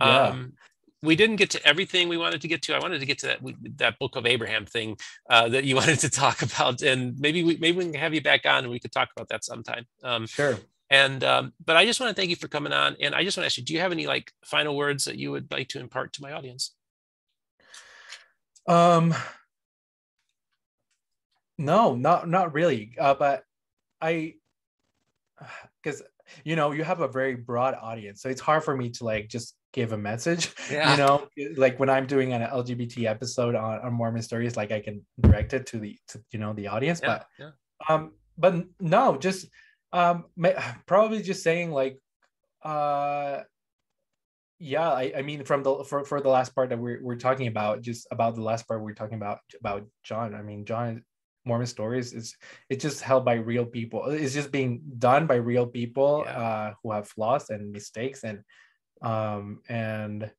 yeah. 0.00 0.28
Um, 0.28 0.54
we 1.02 1.16
didn't 1.16 1.36
get 1.36 1.50
to 1.50 1.66
everything 1.66 2.08
we 2.08 2.16
wanted 2.16 2.42
to 2.42 2.48
get 2.48 2.62
to. 2.62 2.74
I 2.74 2.78
wanted 2.78 3.00
to 3.00 3.06
get 3.06 3.18
to 3.20 3.26
that 3.26 3.38
that 3.76 3.98
book 3.98 4.16
of 4.16 4.26
Abraham 4.26 4.66
thing 4.66 4.96
uh, 5.28 5.48
that 5.48 5.64
you 5.64 5.76
wanted 5.80 5.98
to 6.00 6.10
talk 6.10 6.42
about, 6.42 6.82
and 6.82 7.18
maybe 7.18 7.42
we 7.42 7.56
maybe 7.56 7.78
we 7.78 7.84
can 7.84 7.94
have 7.94 8.14
you 8.14 8.22
back 8.22 8.46
on 8.46 8.64
and 8.64 8.70
we 8.70 8.80
could 8.80 8.92
talk 8.92 9.10
about 9.16 9.28
that 9.28 9.44
sometime. 9.44 9.86
Um, 10.02 10.26
sure. 10.26 10.58
And 10.90 11.22
um, 11.22 11.52
but 11.64 11.76
I 11.76 11.86
just 11.86 12.00
want 12.00 12.10
to 12.10 12.20
thank 12.20 12.30
you 12.30 12.36
for 12.36 12.48
coming 12.48 12.72
on, 12.72 12.96
and 13.00 13.14
I 13.14 13.24
just 13.24 13.36
want 13.36 13.44
to 13.44 13.46
ask 13.46 13.58
you: 13.58 13.64
Do 13.64 13.74
you 13.74 13.80
have 13.80 13.92
any 13.92 14.06
like 14.06 14.32
final 14.44 14.76
words 14.76 15.04
that 15.04 15.16
you 15.16 15.30
would 15.30 15.50
like 15.50 15.68
to 15.68 15.80
impart 15.80 16.12
to 16.14 16.22
my 16.22 16.32
audience? 16.32 16.74
Um, 18.66 19.14
no, 21.58 21.94
not 21.94 22.28
not 22.28 22.52
really. 22.52 22.92
Uh, 22.98 23.14
but 23.14 23.44
I 24.00 24.34
because 25.82 26.02
you 26.44 26.56
know 26.56 26.72
you 26.72 26.84
have 26.84 27.00
a 27.00 27.08
very 27.08 27.34
broad 27.34 27.74
audience 27.80 28.22
so 28.22 28.28
it's 28.28 28.40
hard 28.40 28.62
for 28.62 28.76
me 28.76 28.88
to 28.88 29.04
like 29.04 29.28
just 29.28 29.56
give 29.72 29.92
a 29.92 29.98
message 29.98 30.52
yeah. 30.70 30.90
you 30.90 30.96
know 30.96 31.28
like 31.56 31.78
when 31.78 31.88
i'm 31.90 32.06
doing 32.06 32.32
an 32.32 32.42
lgbt 32.42 33.04
episode 33.04 33.54
on, 33.54 33.80
on 33.80 33.92
mormon 33.92 34.22
stories 34.22 34.56
like 34.56 34.72
i 34.72 34.80
can 34.80 35.04
direct 35.20 35.52
it 35.52 35.66
to 35.66 35.78
the 35.78 35.96
to, 36.08 36.20
you 36.32 36.38
know 36.38 36.52
the 36.52 36.66
audience 36.66 37.00
yeah, 37.02 37.08
but 37.08 37.26
yeah. 37.38 37.50
um 37.88 38.12
but 38.36 38.54
no 38.80 39.16
just 39.16 39.48
um 39.92 40.24
probably 40.86 41.22
just 41.22 41.42
saying 41.42 41.70
like 41.70 41.98
uh 42.64 43.40
yeah 44.58 44.90
I, 44.90 45.12
I 45.16 45.22
mean 45.22 45.44
from 45.44 45.62
the 45.62 45.84
for, 45.84 46.04
for 46.04 46.20
the 46.20 46.28
last 46.28 46.54
part 46.54 46.68
that 46.68 46.78
we're, 46.78 47.00
we're 47.02 47.16
talking 47.16 47.46
about 47.46 47.80
just 47.80 48.06
about 48.10 48.34
the 48.34 48.42
last 48.42 48.68
part 48.68 48.82
we're 48.82 48.92
talking 48.92 49.16
about 49.16 49.38
about 49.58 49.86
john 50.02 50.34
i 50.34 50.42
mean 50.42 50.64
john 50.64 51.02
mormon 51.46 51.66
stories 51.66 52.12
is 52.12 52.36
it's 52.68 52.82
just 52.82 53.00
held 53.00 53.24
by 53.24 53.34
real 53.34 53.64
people 53.64 54.04
it's 54.06 54.34
just 54.34 54.52
being 54.52 54.82
done 54.98 55.26
by 55.26 55.36
real 55.36 55.66
people 55.66 56.24
yeah. 56.26 56.38
uh 56.38 56.74
who 56.82 56.92
have 56.92 57.08
flaws 57.08 57.48
and 57.48 57.72
mistakes 57.72 58.24
and 58.24 58.42
um 59.02 59.60
and 59.68 60.30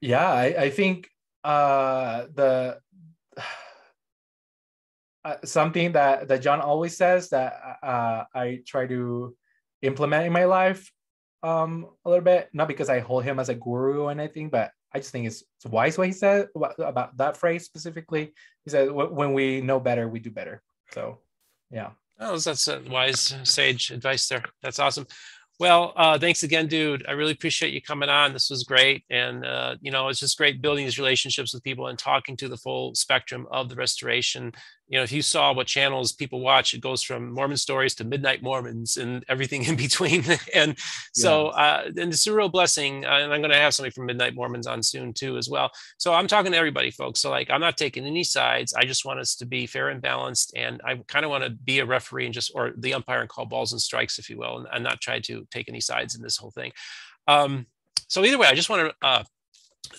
yeah 0.00 0.30
i 0.30 0.44
i 0.58 0.70
think 0.70 1.08
uh 1.44 2.26
the 2.34 2.78
uh, 5.24 5.36
something 5.44 5.92
that 5.92 6.28
that 6.28 6.40
john 6.40 6.60
always 6.60 6.96
says 6.96 7.28
that 7.30 7.78
uh 7.82 8.24
i 8.34 8.60
try 8.66 8.86
to 8.86 9.36
implement 9.82 10.26
in 10.26 10.32
my 10.32 10.44
life 10.44 10.90
um 11.42 11.86
a 12.04 12.08
little 12.08 12.24
bit 12.24 12.48
not 12.52 12.68
because 12.68 12.88
i 12.88 13.00
hold 13.00 13.24
him 13.24 13.38
as 13.38 13.48
a 13.48 13.54
guru 13.54 14.02
or 14.02 14.10
anything 14.10 14.48
but 14.48 14.70
i 14.94 14.98
just 14.98 15.10
think 15.10 15.26
it's, 15.26 15.42
it's 15.56 15.66
wise 15.66 15.96
what 15.96 16.06
he 16.06 16.12
said 16.12 16.48
about 16.78 17.16
that 17.16 17.36
phrase 17.36 17.64
specifically. 17.64 18.32
He 18.64 18.70
said 18.70 18.90
when 18.90 19.32
we 19.32 19.60
know 19.60 19.80
better 19.80 20.08
we 20.08 20.20
do 20.20 20.30
better. 20.30 20.62
So 20.92 21.18
yeah. 21.70 21.90
Oh 22.18 22.36
that's 22.38 22.68
wise 22.88 23.34
sage 23.44 23.90
advice 23.90 24.28
there. 24.28 24.44
That's 24.62 24.78
awesome 24.78 25.06
well, 25.60 25.92
uh, 25.94 26.18
thanks 26.18 26.42
again, 26.42 26.68
dude. 26.68 27.04
I 27.06 27.12
really 27.12 27.32
appreciate 27.32 27.74
you 27.74 27.82
coming 27.82 28.08
on. 28.08 28.32
This 28.32 28.48
was 28.48 28.64
great. 28.64 29.04
And, 29.10 29.44
uh, 29.44 29.76
you 29.82 29.90
know, 29.90 30.08
it's 30.08 30.18
just 30.18 30.38
great 30.38 30.62
building 30.62 30.86
these 30.86 30.98
relationships 30.98 31.52
with 31.52 31.62
people 31.62 31.88
and 31.88 31.98
talking 31.98 32.34
to 32.38 32.48
the 32.48 32.56
full 32.56 32.94
spectrum 32.94 33.46
of 33.50 33.68
the 33.68 33.74
restoration 33.74 34.52
you 34.90 34.98
know, 34.98 35.04
if 35.04 35.12
you 35.12 35.22
saw 35.22 35.52
what 35.52 35.68
channels 35.68 36.10
people 36.10 36.40
watch, 36.40 36.74
it 36.74 36.80
goes 36.80 37.00
from 37.00 37.32
Mormon 37.32 37.56
stories 37.56 37.94
to 37.94 38.04
Midnight 38.04 38.42
Mormons 38.42 38.96
and 38.96 39.24
everything 39.28 39.64
in 39.66 39.76
between. 39.76 40.24
and 40.52 40.76
so, 41.14 41.46
uh, 41.48 41.84
and 41.86 42.12
it's 42.12 42.26
a 42.26 42.34
real 42.34 42.48
blessing. 42.48 43.04
Uh, 43.04 43.20
and 43.20 43.32
I'm 43.32 43.40
going 43.40 43.52
to 43.52 43.56
have 43.56 43.72
somebody 43.72 43.92
from 43.92 44.06
Midnight 44.06 44.34
Mormons 44.34 44.66
on 44.66 44.82
soon 44.82 45.12
too, 45.12 45.38
as 45.38 45.48
well. 45.48 45.70
So 45.98 46.12
I'm 46.12 46.26
talking 46.26 46.50
to 46.50 46.58
everybody, 46.58 46.90
folks. 46.90 47.20
So 47.20 47.30
like, 47.30 47.50
I'm 47.50 47.60
not 47.60 47.76
taking 47.76 48.04
any 48.04 48.24
sides. 48.24 48.74
I 48.74 48.84
just 48.84 49.04
want 49.04 49.20
us 49.20 49.36
to 49.36 49.46
be 49.46 49.64
fair 49.64 49.90
and 49.90 50.02
balanced. 50.02 50.52
And 50.56 50.82
I 50.84 50.96
kind 51.06 51.24
of 51.24 51.30
want 51.30 51.44
to 51.44 51.50
be 51.50 51.78
a 51.78 51.86
referee 51.86 52.24
and 52.24 52.34
just, 52.34 52.50
or 52.52 52.72
the 52.76 52.94
umpire 52.94 53.20
and 53.20 53.28
call 53.28 53.46
balls 53.46 53.70
and 53.70 53.80
strikes, 53.80 54.18
if 54.18 54.28
you 54.28 54.38
will, 54.38 54.58
and, 54.58 54.66
and 54.72 54.82
not 54.82 55.00
try 55.00 55.20
to 55.20 55.46
take 55.52 55.68
any 55.68 55.80
sides 55.80 56.16
in 56.16 56.22
this 56.22 56.36
whole 56.36 56.50
thing. 56.50 56.72
Um, 57.28 57.66
so 58.08 58.24
either 58.24 58.38
way, 58.38 58.48
I 58.48 58.54
just 58.54 58.68
want 58.68 58.90
to 58.90 59.06
uh, 59.06 59.22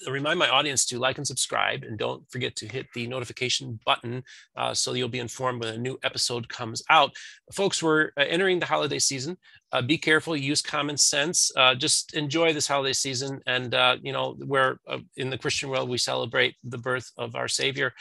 remind 0.07 0.39
my 0.39 0.49
audience 0.49 0.85
to 0.85 0.99
like 0.99 1.17
and 1.17 1.27
subscribe 1.27 1.83
and 1.83 1.97
don't 1.97 2.23
forget 2.31 2.55
to 2.55 2.67
hit 2.67 2.87
the 2.93 3.07
notification 3.07 3.79
button 3.85 4.23
uh, 4.55 4.73
so 4.73 4.93
you'll 4.93 5.07
be 5.07 5.19
informed 5.19 5.63
when 5.63 5.73
a 5.73 5.77
new 5.77 5.97
episode 6.03 6.47
comes 6.49 6.83
out. 6.89 7.11
Folks 7.51 7.81
we're 7.81 8.11
uh, 8.17 8.23
entering 8.27 8.59
the 8.59 8.65
holiday 8.65 8.99
season. 8.99 9.37
Uh, 9.71 9.81
be 9.81 9.97
careful 9.97 10.35
use 10.35 10.61
common 10.61 10.97
sense. 10.97 11.51
Uh, 11.55 11.73
just 11.73 12.13
enjoy 12.13 12.51
this 12.53 12.67
holiday 12.67 12.93
season 12.93 13.41
and 13.47 13.73
uh, 13.73 13.97
you 14.01 14.11
know 14.11 14.35
where 14.45 14.79
uh, 14.87 14.99
in 15.17 15.29
the 15.29 15.37
christian 15.37 15.69
world 15.69 15.89
we 15.89 15.97
celebrate 15.97 16.55
the 16.63 16.77
birth 16.77 17.11
of 17.17 17.35
our 17.35 17.47
savior. 17.47 17.93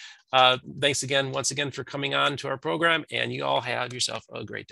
Thanks 0.80 1.02
again 1.02 1.32
once 1.32 1.50
again 1.50 1.70
for 1.70 1.84
coming 1.84 2.14
on 2.14 2.36
to 2.38 2.48
our 2.48 2.58
program 2.58 3.04
and 3.10 3.32
you 3.32 3.44
all 3.44 3.60
have 3.60 3.92
yourself 3.92 4.24
a 4.32 4.44
great 4.44 4.66
day 4.66 4.68